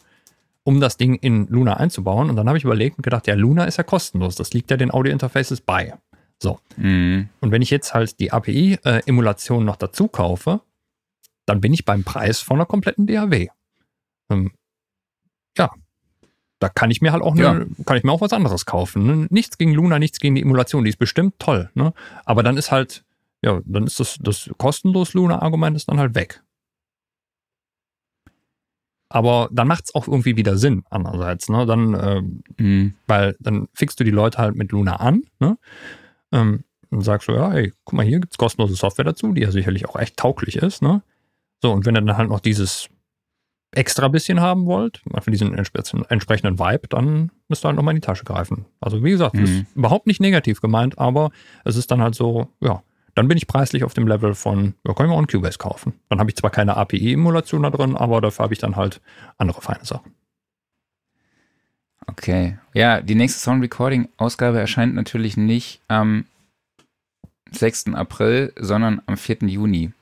um 0.65 0.81
das 0.81 0.97
Ding 0.97 1.15
in 1.15 1.47
Luna 1.49 1.74
einzubauen. 1.74 2.31
Und 2.31 2.36
dann 2.36 2.49
habe 2.49 2.59
ich 2.59 2.65
überlegt 2.65 2.99
und 2.99 3.03
gedacht, 3.03 3.27
ja, 3.27 3.35
Luna 3.35 3.65
ist 3.65 3.78
ja 3.78 3.85
kostenlos. 3.85 4.36
Das 4.36 4.53
liegt 4.53 4.70
ja 4.70 4.77
den 4.77 4.90
Audio-Interfaces 4.90 5.61
bei. 5.61 5.95
So. 6.39 6.61
Mhm. 6.77 7.28
Und 7.40 7.51
wenn 7.51 7.62
ich 7.62 7.70
jetzt 7.70 7.95
halt 7.95 8.20
die 8.20 8.32
API-Emulation 8.32 9.62
äh, 9.62 9.66
noch 9.66 9.77
dazu 9.77 10.09
kaufe, 10.09 10.61
dann 11.48 11.60
bin 11.60 11.72
ich 11.72 11.84
beim 11.84 12.04
Preis 12.04 12.40
von 12.40 12.56
einer 12.56 12.66
kompletten 12.66 13.06
DAW. 13.06 13.48
Ähm, 14.30 14.52
ja, 15.56 15.70
da 16.58 16.68
kann 16.68 16.90
ich 16.90 17.00
mir 17.00 17.12
halt 17.12 17.22
auch 17.22 17.34
ne, 17.34 17.42
ja. 17.42 17.84
kann 17.84 17.96
ich 17.96 18.04
mir 18.04 18.12
auch 18.12 18.20
was 18.20 18.32
anderes 18.32 18.66
kaufen. 18.66 19.06
Ne? 19.06 19.26
Nichts 19.30 19.58
gegen 19.58 19.72
Luna, 19.72 19.98
nichts 19.98 20.18
gegen 20.18 20.34
die 20.34 20.42
Emulation, 20.42 20.84
die 20.84 20.90
ist 20.90 20.98
bestimmt 20.98 21.38
toll. 21.38 21.70
Ne? 21.74 21.92
Aber 22.24 22.42
dann 22.42 22.56
ist 22.56 22.70
halt, 22.70 23.04
ja, 23.42 23.60
dann 23.64 23.86
ist 23.86 24.00
das, 24.00 24.18
das 24.20 24.50
kostenlos 24.58 25.14
Luna-Argument 25.14 25.76
ist 25.76 25.88
dann 25.88 26.00
halt 26.00 26.14
weg. 26.14 26.42
Aber 29.10 29.48
dann 29.50 29.68
macht 29.68 29.84
es 29.84 29.94
auch 29.94 30.06
irgendwie 30.06 30.36
wieder 30.36 30.58
Sinn, 30.58 30.84
andererseits. 30.90 31.48
Ne? 31.48 31.64
Dann, 31.64 31.94
ähm, 31.94 32.42
mhm. 32.58 32.94
weil 33.06 33.36
dann 33.40 33.68
fixst 33.72 33.98
du 34.00 34.04
die 34.04 34.10
Leute 34.10 34.38
halt 34.38 34.54
mit 34.54 34.70
Luna 34.72 34.96
an, 34.96 35.22
ne? 35.40 35.56
Ähm, 36.30 36.64
und 36.90 37.02
sagst 37.02 37.28
du, 37.28 37.32
ja, 37.32 37.52
ey, 37.52 37.72
guck 37.84 37.94
mal, 37.94 38.04
hier 38.04 38.20
gibt 38.20 38.32
es 38.32 38.38
kostenlose 38.38 38.74
Software 38.74 39.04
dazu, 39.04 39.32
die 39.32 39.42
ja 39.42 39.50
sicherlich 39.50 39.88
auch 39.88 39.96
echt 39.96 40.16
tauglich 40.16 40.56
ist, 40.56 40.82
ne? 40.82 41.02
So, 41.62 41.72
und 41.72 41.86
wenn 41.86 41.97
ihr 41.97 42.02
dann 42.02 42.16
halt 42.16 42.28
noch 42.28 42.40
dieses 42.40 42.89
extra 43.72 44.09
bisschen 44.09 44.40
haben 44.40 44.66
wollt, 44.66 45.02
für 45.20 45.30
diesen 45.30 45.55
entsprechenden 45.55 46.59
Vibe, 46.59 46.89
dann 46.89 47.30
müsst 47.48 47.64
ihr 47.64 47.68
halt 47.68 47.76
nochmal 47.76 47.94
in 47.94 48.01
die 48.01 48.06
Tasche 48.06 48.24
greifen. 48.24 48.64
Also 48.80 49.05
wie 49.05 49.10
gesagt, 49.10 49.35
mhm. 49.35 49.44
ist 49.44 49.66
überhaupt 49.74 50.06
nicht 50.06 50.20
negativ 50.20 50.60
gemeint, 50.60 50.98
aber 50.98 51.30
es 51.64 51.76
ist 51.76 51.90
dann 51.90 52.01
halt 52.01 52.14
so, 52.14 52.48
ja, 52.60 52.82
dann 53.14 53.28
bin 53.28 53.36
ich 53.36 53.47
preislich 53.47 53.85
auf 53.85 53.94
dem 53.94 54.06
Level 54.06 54.35
von, 54.35 54.74
ja, 54.86 54.94
können 54.94 55.10
wir 55.10 55.14
auch 55.14 55.18
einen 55.18 55.26
Cubase 55.26 55.59
kaufen. 55.59 55.94
Dann 56.09 56.20
habe 56.20 56.30
ich 56.30 56.36
zwar 56.36 56.51
keine 56.51 56.76
API-Emulation 56.76 57.64
da 57.64 57.70
drin, 57.70 57.97
aber 57.97 58.20
dafür 58.20 58.44
habe 58.44 58.55
ich 58.55 58.60
dann 58.60 58.76
halt 58.76 59.01
andere 59.36 59.60
feine 59.60 59.85
Sachen. 59.85 60.14
Okay. 62.06 62.59
Ja, 62.72 63.02
die 63.02 63.16
nächste 63.16 63.40
Sound 63.40 63.62
Recording-Ausgabe 63.62 64.59
erscheint 64.59 64.94
natürlich 64.94 65.36
nicht 65.36 65.82
am 65.89 66.24
6. 67.51 67.89
April, 67.94 68.52
sondern 68.56 69.02
am 69.06 69.16
4. 69.18 69.39
Juni. 69.43 69.93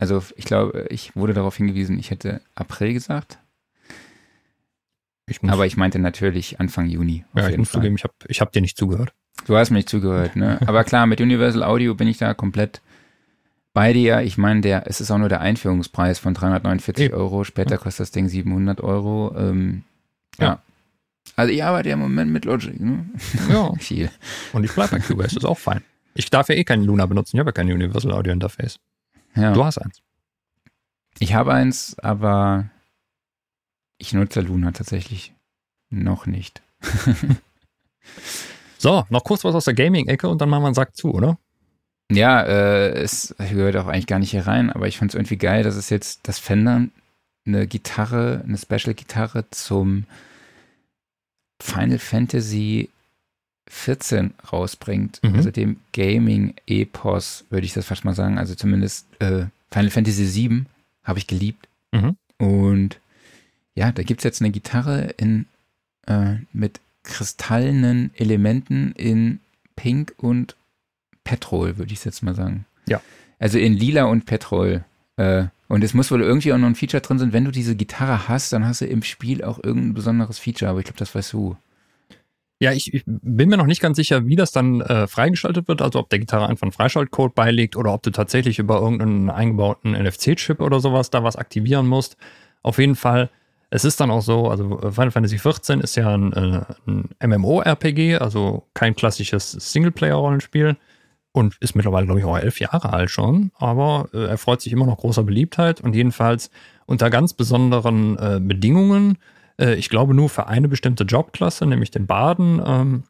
Also 0.00 0.22
ich 0.34 0.46
glaube, 0.46 0.86
ich 0.88 1.14
wurde 1.14 1.34
darauf 1.34 1.56
hingewiesen, 1.56 1.98
ich 1.98 2.10
hätte 2.10 2.40
April 2.54 2.94
gesagt. 2.94 3.38
Ich 5.26 5.44
Aber 5.44 5.66
ich 5.66 5.76
meinte 5.76 5.98
natürlich 5.98 6.58
Anfang 6.58 6.86
Juni. 6.86 7.24
Ja, 7.34 7.48
ich 7.48 7.58
muss 7.58 7.68
Fall. 7.68 7.80
zugeben, 7.80 7.94
ich 7.96 8.02
habe 8.02 8.14
ich 8.26 8.40
hab 8.40 8.50
dir 8.50 8.62
nicht 8.62 8.76
zugehört. 8.76 9.12
Du 9.46 9.56
hast 9.56 9.70
mir 9.70 9.76
nicht 9.76 9.88
zugehört, 9.88 10.34
ne? 10.36 10.58
Aber 10.66 10.82
klar, 10.84 11.06
mit 11.06 11.20
Universal 11.20 11.62
Audio 11.62 11.94
bin 11.94 12.08
ich 12.08 12.18
da 12.18 12.34
komplett 12.34 12.80
bei 13.72 13.92
dir. 13.92 14.22
Ich 14.22 14.38
meine, 14.38 14.62
der, 14.62 14.88
es 14.88 15.00
ist 15.00 15.10
auch 15.10 15.18
nur 15.18 15.28
der 15.28 15.40
Einführungspreis 15.40 16.18
von 16.18 16.34
349 16.34 17.06
Eben. 17.06 17.14
Euro. 17.14 17.44
Später 17.44 17.78
kostet 17.78 18.00
das 18.00 18.10
Ding 18.10 18.28
700 18.28 18.80
Euro. 18.80 19.34
Ähm, 19.36 19.84
ja. 20.38 20.46
ja. 20.46 20.62
Also 21.36 21.52
ich 21.52 21.62
arbeite 21.62 21.90
ja 21.90 21.94
im 21.94 22.00
Moment 22.00 22.32
mit 22.32 22.46
Logic, 22.46 22.80
ne? 22.80 23.04
Ja. 23.50 23.72
Viel. 23.78 24.10
Und 24.52 24.64
ich 24.64 24.72
bleibe 24.72 24.96
bei 24.96 25.00
Cubase, 25.00 25.34
das 25.34 25.44
ist 25.44 25.44
auch 25.44 25.58
fein. 25.58 25.82
Ich 26.14 26.30
darf 26.30 26.48
ja 26.48 26.54
eh 26.54 26.64
keinen 26.64 26.84
Luna 26.84 27.06
benutzen, 27.06 27.36
ich 27.36 27.40
habe 27.40 27.48
ja 27.48 27.52
kein 27.52 27.70
Universal 27.70 28.12
Audio 28.12 28.32
Interface. 28.32 28.80
Ja. 29.34 29.52
Du 29.52 29.64
hast 29.64 29.78
eins. 29.78 30.02
Ich 31.18 31.34
habe 31.34 31.52
eins, 31.52 31.98
aber 31.98 32.70
ich 33.98 34.12
nutze 34.12 34.40
Luna 34.40 34.72
tatsächlich 34.72 35.34
noch 35.90 36.26
nicht. 36.26 36.62
so, 38.78 39.04
noch 39.10 39.24
kurz 39.24 39.44
was 39.44 39.54
aus 39.54 39.66
der 39.66 39.74
Gaming-Ecke 39.74 40.28
und 40.28 40.40
dann 40.40 40.48
machen 40.48 40.62
wir 40.62 40.68
einen 40.68 40.74
Sack 40.74 40.96
zu, 40.96 41.12
oder? 41.12 41.38
Ja, 42.10 42.42
äh, 42.42 42.90
es 42.92 43.34
gehört 43.38 43.76
auch 43.76 43.86
eigentlich 43.86 44.06
gar 44.06 44.18
nicht 44.18 44.30
hier 44.30 44.46
rein, 44.46 44.70
aber 44.70 44.88
ich 44.88 44.98
fand 44.98 45.12
es 45.12 45.14
irgendwie 45.14 45.36
geil, 45.36 45.62
dass 45.62 45.76
es 45.76 45.90
jetzt 45.90 46.26
das 46.26 46.38
Fender 46.38 46.86
eine 47.46 47.66
Gitarre, 47.66 48.42
eine 48.44 48.58
Special-Gitarre 48.58 49.48
zum 49.50 50.06
Final 51.62 51.98
Fantasy 51.98 52.88
14 53.70 54.34
rausbringt, 54.52 55.20
mhm. 55.22 55.36
also 55.36 55.50
dem 55.50 55.76
Gaming-Epos, 55.92 57.44
würde 57.50 57.64
ich 57.64 57.72
das 57.72 57.86
fast 57.86 58.04
mal 58.04 58.14
sagen. 58.14 58.36
Also 58.36 58.54
zumindest 58.56 59.06
äh, 59.20 59.46
Final 59.70 59.90
Fantasy 59.90 60.26
7 60.26 60.66
habe 61.04 61.20
ich 61.20 61.28
geliebt. 61.28 61.68
Mhm. 61.92 62.16
Und 62.38 62.98
ja, 63.76 63.92
da 63.92 64.02
gibt 64.02 64.20
es 64.20 64.24
jetzt 64.24 64.42
eine 64.42 64.50
Gitarre 64.50 65.14
in, 65.16 65.46
äh, 66.06 66.36
mit 66.52 66.80
kristallenen 67.04 68.10
Elementen 68.14 68.92
in 68.92 69.38
Pink 69.76 70.14
und 70.16 70.56
Petrol, 71.22 71.78
würde 71.78 71.92
ich 71.92 72.04
jetzt 72.04 72.22
mal 72.22 72.34
sagen. 72.34 72.66
Ja. 72.88 73.00
Also 73.38 73.58
in 73.58 73.72
Lila 73.72 74.04
und 74.04 74.26
Petrol. 74.26 74.84
Äh, 75.16 75.44
und 75.68 75.84
es 75.84 75.94
muss 75.94 76.10
wohl 76.10 76.22
irgendwie 76.22 76.52
auch 76.52 76.58
noch 76.58 76.66
ein 76.66 76.74
Feature 76.74 77.00
drin 77.00 77.20
sein. 77.20 77.32
Wenn 77.32 77.44
du 77.44 77.52
diese 77.52 77.76
Gitarre 77.76 78.26
hast, 78.26 78.52
dann 78.52 78.66
hast 78.66 78.80
du 78.80 78.86
im 78.86 79.04
Spiel 79.04 79.44
auch 79.44 79.62
irgendein 79.62 79.94
besonderes 79.94 80.40
Feature, 80.40 80.72
aber 80.72 80.80
ich 80.80 80.86
glaube, 80.86 80.98
das 80.98 81.14
weißt 81.14 81.32
du. 81.32 81.56
Ja, 82.60 82.72
ich, 82.72 82.92
ich, 82.92 83.02
bin 83.06 83.48
mir 83.48 83.56
noch 83.56 83.66
nicht 83.66 83.80
ganz 83.80 83.96
sicher, 83.96 84.26
wie 84.26 84.36
das 84.36 84.52
dann 84.52 84.82
äh, 84.82 85.06
freigeschaltet 85.06 85.66
wird, 85.66 85.80
also 85.80 85.98
ob 85.98 86.10
der 86.10 86.18
Gitarre 86.18 86.46
einfach 86.46 86.64
einen 86.64 86.72
Freischaltcode 86.72 87.34
beilegt 87.34 87.74
oder 87.74 87.92
ob 87.94 88.02
du 88.02 88.10
tatsächlich 88.10 88.58
über 88.58 88.80
irgendeinen 88.80 89.30
eingebauten 89.30 89.92
NFC-Chip 89.92 90.60
oder 90.60 90.78
sowas 90.78 91.10
da 91.10 91.24
was 91.24 91.36
aktivieren 91.36 91.86
musst. 91.86 92.16
Auf 92.62 92.78
jeden 92.78 92.96
Fall 92.96 93.30
es 93.70 93.84
ist 93.84 94.00
dann 94.00 94.10
auch 94.10 94.20
so, 94.20 94.48
also 94.48 94.80
äh, 94.80 94.90
Final 94.90 95.12
Fantasy 95.12 95.36
XIV 95.36 95.80
ist 95.80 95.96
ja 95.96 96.12
ein, 96.12 96.32
äh, 96.32 96.60
ein 96.86 97.08
MMO-RPG, 97.24 98.16
also 98.16 98.64
kein 98.74 98.96
klassisches 98.96 99.52
Singleplayer-Rollenspiel 99.52 100.76
und 101.32 101.56
ist 101.60 101.76
mittlerweile, 101.76 102.06
glaube 102.06 102.18
ich, 102.18 102.26
auch 102.26 102.36
elf 102.36 102.58
Jahre 102.58 102.92
alt 102.92 103.10
schon, 103.10 103.52
aber 103.56 104.08
äh, 104.12 104.26
er 104.26 104.38
freut 104.38 104.60
sich 104.60 104.72
immer 104.72 104.86
noch 104.86 104.98
großer 104.98 105.22
Beliebtheit 105.22 105.80
und 105.80 105.94
jedenfalls 105.94 106.50
unter 106.86 107.08
ganz 107.10 107.32
besonderen 107.32 108.18
äh, 108.18 108.40
Bedingungen, 108.42 109.18
äh, 109.60 109.74
ich 109.74 109.88
glaube 109.88 110.14
nur 110.14 110.28
für 110.28 110.46
eine 110.46 110.68
bestimmte 110.68 111.04
Jobklasse, 111.04 111.66
nämlich 111.66 111.90
den 111.90 112.06
Baden, 112.06 112.60
ähm, 112.64 113.04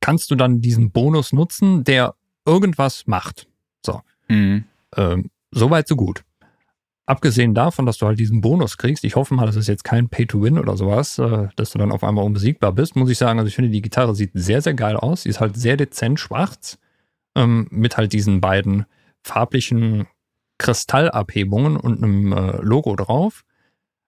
kannst 0.00 0.30
du 0.30 0.36
dann 0.36 0.60
diesen 0.60 0.90
Bonus 0.92 1.32
nutzen, 1.32 1.82
der 1.82 2.14
irgendwas 2.44 3.06
macht. 3.06 3.48
So. 3.84 4.02
Mhm. 4.28 4.64
Ähm, 4.96 5.30
Soweit, 5.52 5.88
so 5.88 5.96
gut 5.96 6.22
abgesehen 7.06 7.54
davon, 7.54 7.86
dass 7.86 7.98
du 7.98 8.06
halt 8.06 8.18
diesen 8.18 8.40
Bonus 8.40 8.76
kriegst, 8.76 9.04
ich 9.04 9.16
hoffe 9.16 9.32
mal, 9.32 9.46
das 9.46 9.56
ist 9.56 9.68
jetzt 9.68 9.84
kein 9.84 10.08
Pay-to-Win 10.08 10.58
oder 10.58 10.76
sowas, 10.76 11.18
äh, 11.18 11.48
dass 11.54 11.70
du 11.70 11.78
dann 11.78 11.92
auf 11.92 12.04
einmal 12.04 12.24
unbesiegbar 12.24 12.72
bist, 12.72 12.96
muss 12.96 13.10
ich 13.10 13.18
sagen, 13.18 13.38
also 13.38 13.48
ich 13.48 13.54
finde, 13.54 13.70
die 13.70 13.82
Gitarre 13.82 14.14
sieht 14.14 14.32
sehr, 14.34 14.60
sehr 14.60 14.74
geil 14.74 14.96
aus. 14.96 15.22
Sie 15.22 15.28
ist 15.28 15.40
halt 15.40 15.56
sehr 15.56 15.76
dezent 15.76 16.18
schwarz, 16.20 16.78
ähm, 17.36 17.68
mit 17.70 17.96
halt 17.96 18.12
diesen 18.12 18.40
beiden 18.40 18.86
farblichen 19.22 20.08
Kristallabhebungen 20.58 21.76
und 21.76 22.02
einem 22.02 22.32
äh, 22.32 22.56
Logo 22.60 22.96
drauf. 22.96 23.44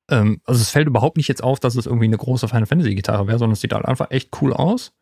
Ähm, 0.08 0.40
also 0.44 0.60
es 0.60 0.70
fällt 0.70 0.86
überhaupt 0.86 1.16
nicht 1.16 1.28
jetzt 1.28 1.42
auf, 1.42 1.60
dass 1.60 1.76
es 1.76 1.86
irgendwie 1.86 2.06
eine 2.06 2.16
große 2.16 2.48
Final 2.48 2.66
Fantasy 2.66 2.94
Gitarre 2.94 3.26
wäre, 3.26 3.38
sondern 3.38 3.52
es 3.54 3.60
sieht 3.60 3.72
halt 3.72 3.84
einfach 3.84 4.10
echt 4.10 4.30
cool 4.40 4.52
aus. 4.52 4.92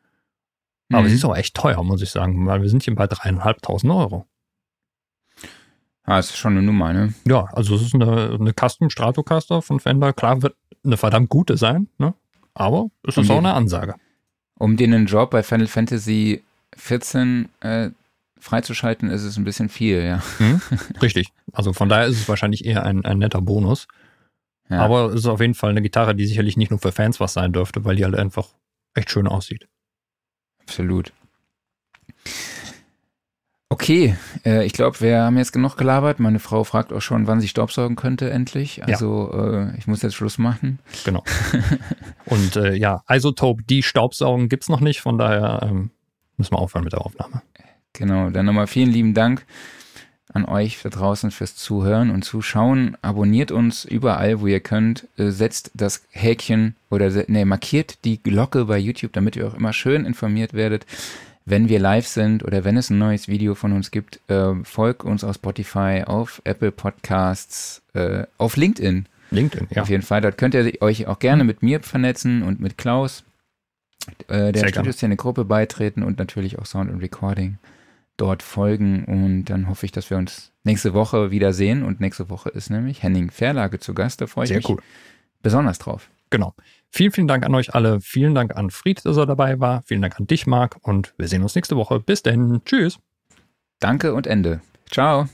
Aber 0.93 1.03
mhm. 1.03 1.09
sie 1.09 1.15
ist 1.17 1.25
auch 1.25 1.37
echt 1.37 1.55
teuer, 1.55 1.83
muss 1.83 2.03
ich 2.03 2.11
sagen, 2.11 2.47
weil 2.47 2.63
wir 2.63 2.69
sind 2.69 2.83
hier 2.83 2.95
bei 2.95 3.07
dreieinhalbtausend 3.07 3.93
Euro. 3.93 4.27
Ah, 6.05 6.21
ist 6.21 6.37
schon 6.37 6.53
eine 6.53 6.63
Nummer, 6.63 6.93
ne? 6.93 7.15
Ja, 7.27 7.47
also 7.53 7.75
es 7.75 7.83
ist 7.83 7.95
eine, 7.95 8.39
eine 8.39 8.53
Custom 8.53 8.91
Stratocaster 8.91 9.61
von 9.61 9.81
Fender. 9.81 10.13
Klar 10.13 10.43
wird 10.43 10.55
eine 10.85 10.97
verdammt 10.97 11.29
gute 11.29 11.57
sein, 11.57 11.89
ne? 11.99 12.15
Aber 12.55 12.91
es 13.03 13.17
ist 13.17 13.29
um 13.29 13.37
auch 13.37 13.39
eine 13.39 13.55
Ansage. 13.55 13.97
Um 14.59 14.77
den 14.77 14.95
einen 14.95 15.07
Job 15.07 15.31
bei 15.31 15.43
Final 15.43 15.67
Fantasy 15.67 16.45
14 16.77 17.49
äh, 17.61 17.91
freizuschalten, 18.39 19.11
ist 19.11 19.25
es 19.25 19.37
ein 19.37 19.45
bisschen 19.45 19.69
viel, 19.69 20.03
ja. 20.03 20.23
Mhm, 20.39 20.61
richtig. 21.03 21.33
Also 21.53 21.73
von 21.73 21.89
daher 21.89 22.07
ist 22.07 22.21
es 22.21 22.29
wahrscheinlich 22.29 22.65
eher 22.65 22.85
ein, 22.85 23.05
ein 23.05 23.19
netter 23.19 23.41
Bonus. 23.43 23.89
Ja. 24.69 24.81
Aber 24.81 25.07
es 25.07 25.21
ist 25.21 25.27
auf 25.27 25.41
jeden 25.41 25.55
Fall 25.55 25.71
eine 25.71 25.83
Gitarre, 25.83 26.15
die 26.15 26.27
sicherlich 26.27 26.57
nicht 26.57 26.71
nur 26.71 26.81
für 26.81 26.93
Fans 26.93 27.21
was 27.21 27.33
sein 27.33 27.53
dürfte, 27.53 27.85
weil 27.85 27.97
die 27.97 28.05
halt 28.05 28.17
einfach 28.17 28.49
echt 28.95 29.11
schön 29.11 29.29
aussieht. 29.29 29.69
Absolut. 30.61 31.13
Okay, 33.69 34.17
äh, 34.45 34.65
ich 34.65 34.73
glaube, 34.73 35.01
wir 35.01 35.23
haben 35.23 35.37
jetzt 35.37 35.53
genug 35.53 35.77
gelabert. 35.77 36.21
Meine 36.21 36.39
Frau 36.39 36.63
fragt 36.65 36.93
auch 36.93 37.01
schon, 37.01 37.27
wann 37.27 37.41
sie 37.41 37.49
Staubsaugen 37.49 37.97
könnte 37.97 38.31
endlich. 38.31 38.85
Also 38.85 39.31
ja. 39.33 39.71
äh, 39.71 39.79
ich 39.79 39.87
muss 39.87 40.03
jetzt 40.03 40.15
Schluss 40.15 40.39
machen. 40.39 40.79
Genau. 41.05 41.25
Und 42.27 42.57
äh, 42.57 42.75
ja, 42.75 43.03
Isotope, 43.09 43.65
die 43.65 43.83
Staubsaugen 43.83 44.49
gibt's 44.49 44.69
noch 44.69 44.81
nicht, 44.81 45.01
von 45.01 45.19
daher 45.19 45.61
ähm, 45.63 45.91
müssen 46.37 46.53
wir 46.53 46.59
aufhören 46.59 46.85
mit 46.85 46.93
der 46.93 47.01
Aufnahme. 47.01 47.43
Genau, 47.93 48.31
dann 48.31 48.47
nochmal 48.47 48.67
vielen 48.67 48.91
lieben 48.91 49.15
Dank 49.15 49.45
an 50.33 50.45
euch 50.45 50.81
da 50.83 50.89
draußen 50.89 51.31
fürs 51.31 51.57
Zuhören 51.57 52.11
und 52.11 52.23
Zuschauen. 52.23 52.97
Abonniert 53.03 53.51
uns 53.51 53.85
überall, 53.85 54.41
wo 54.41 54.47
ihr 54.47 54.61
könnt. 54.61 55.07
Äh, 55.17 55.31
setzt 55.31 55.71
das 55.75 56.03
Häkchen 56.11 56.75
oder 56.91 57.11
ne, 57.29 57.45
markiert 57.45 58.05
die 58.05 58.23
Glocke 58.23 58.65
bei 58.67 58.79
YouTube, 58.79 59.13
damit 59.13 59.37
ihr 59.37 59.47
auch 59.47 59.55
immer 59.55 59.73
schön 59.73 60.05
informiert 60.05 60.53
werdet 60.53 60.87
wenn 61.49 61.69
wir 61.69 61.79
live 61.79 62.09
sind 62.09 62.45
oder 62.45 62.65
wenn 62.65 62.77
es 62.77 62.91
ein 62.91 62.99
neues 62.99 63.29
Video 63.29 63.55
von 63.55 63.73
uns 63.73 63.93
gibt, 63.93 64.19
äh, 64.29 64.53
folgt 64.65 65.05
uns 65.05 65.23
auf 65.23 65.37
Spotify, 65.37 66.03
auf 66.05 66.43
Apple 66.43 66.73
Podcasts, 66.73 67.83
äh, 67.95 68.25
auf 68.37 68.57
LinkedIn. 68.57 69.07
LinkedIn, 69.31 69.69
ja. 69.71 69.83
Auf 69.83 69.89
jeden 69.89 70.03
Fall. 70.03 70.21
Dort 70.21 70.39
könnt 70.39 70.55
ihr 70.55 70.73
euch 70.83 71.07
auch 71.07 71.21
gerne 71.21 71.45
mit 71.45 71.63
mir 71.63 71.81
vernetzen 71.81 72.43
und 72.43 72.59
mit 72.59 72.77
Klaus, 72.77 73.23
der 74.29 74.69
Studioszene-Gruppe 74.69 75.45
beitreten 75.45 76.05
und 76.05 76.19
natürlich 76.19 76.61
auch 76.61 76.67
Sound 76.67 76.91
und 76.91 77.01
Recording 77.01 77.59
dort 78.17 78.43
folgen. 78.43 79.05
Und 79.05 79.47
dann 79.47 79.69
hoffe 79.69 79.87
ich, 79.87 79.93
dass 79.93 80.11
wir 80.11 80.17
uns 80.17 80.53
nächste 80.65 80.95
Woche 80.95 81.31
wiedersehen. 81.31 81.83
Und 81.83 82.01
nächste 82.01 82.29
Woche 82.31 82.49
ist 82.51 82.71
nämlich 82.71 83.03
Henning 83.03 83.31
Verlage 83.31 83.79
zu 83.79 83.95
Gast. 83.95 84.21
Da 84.21 84.27
freue 84.27 84.45
ich 84.45 84.49
Sehr 84.49 84.59
mich 84.59 84.69
cool. 84.69 84.79
besonders 85.43 85.79
drauf. 85.79 86.11
Genau. 86.31 86.55
Vielen, 86.91 87.13
vielen 87.13 87.29
Dank 87.29 87.45
an 87.45 87.55
euch 87.55 87.75
alle. 87.75 88.01
Vielen 88.01 88.35
Dank 88.35 88.57
an 88.57 88.71
Fried, 88.71 89.05
dass 89.05 89.17
er 89.17 89.27
dabei 89.27 89.61
war. 89.61 89.83
Vielen 89.87 90.03
Dank 90.03 90.19
an 90.19 90.27
dich, 90.27 90.47
Marc. 90.47 90.77
Und 90.83 91.15
wir 91.19 91.29
sehen 91.29 91.43
uns 91.43 91.55
nächste 91.55 91.77
Woche. 91.77 92.01
Bis 92.01 92.23
denn. 92.23 92.63
Tschüss. 92.65 92.99
Danke 93.81 94.15
und 94.15 94.27
Ende. 94.27 94.61
Ciao. 94.91 95.29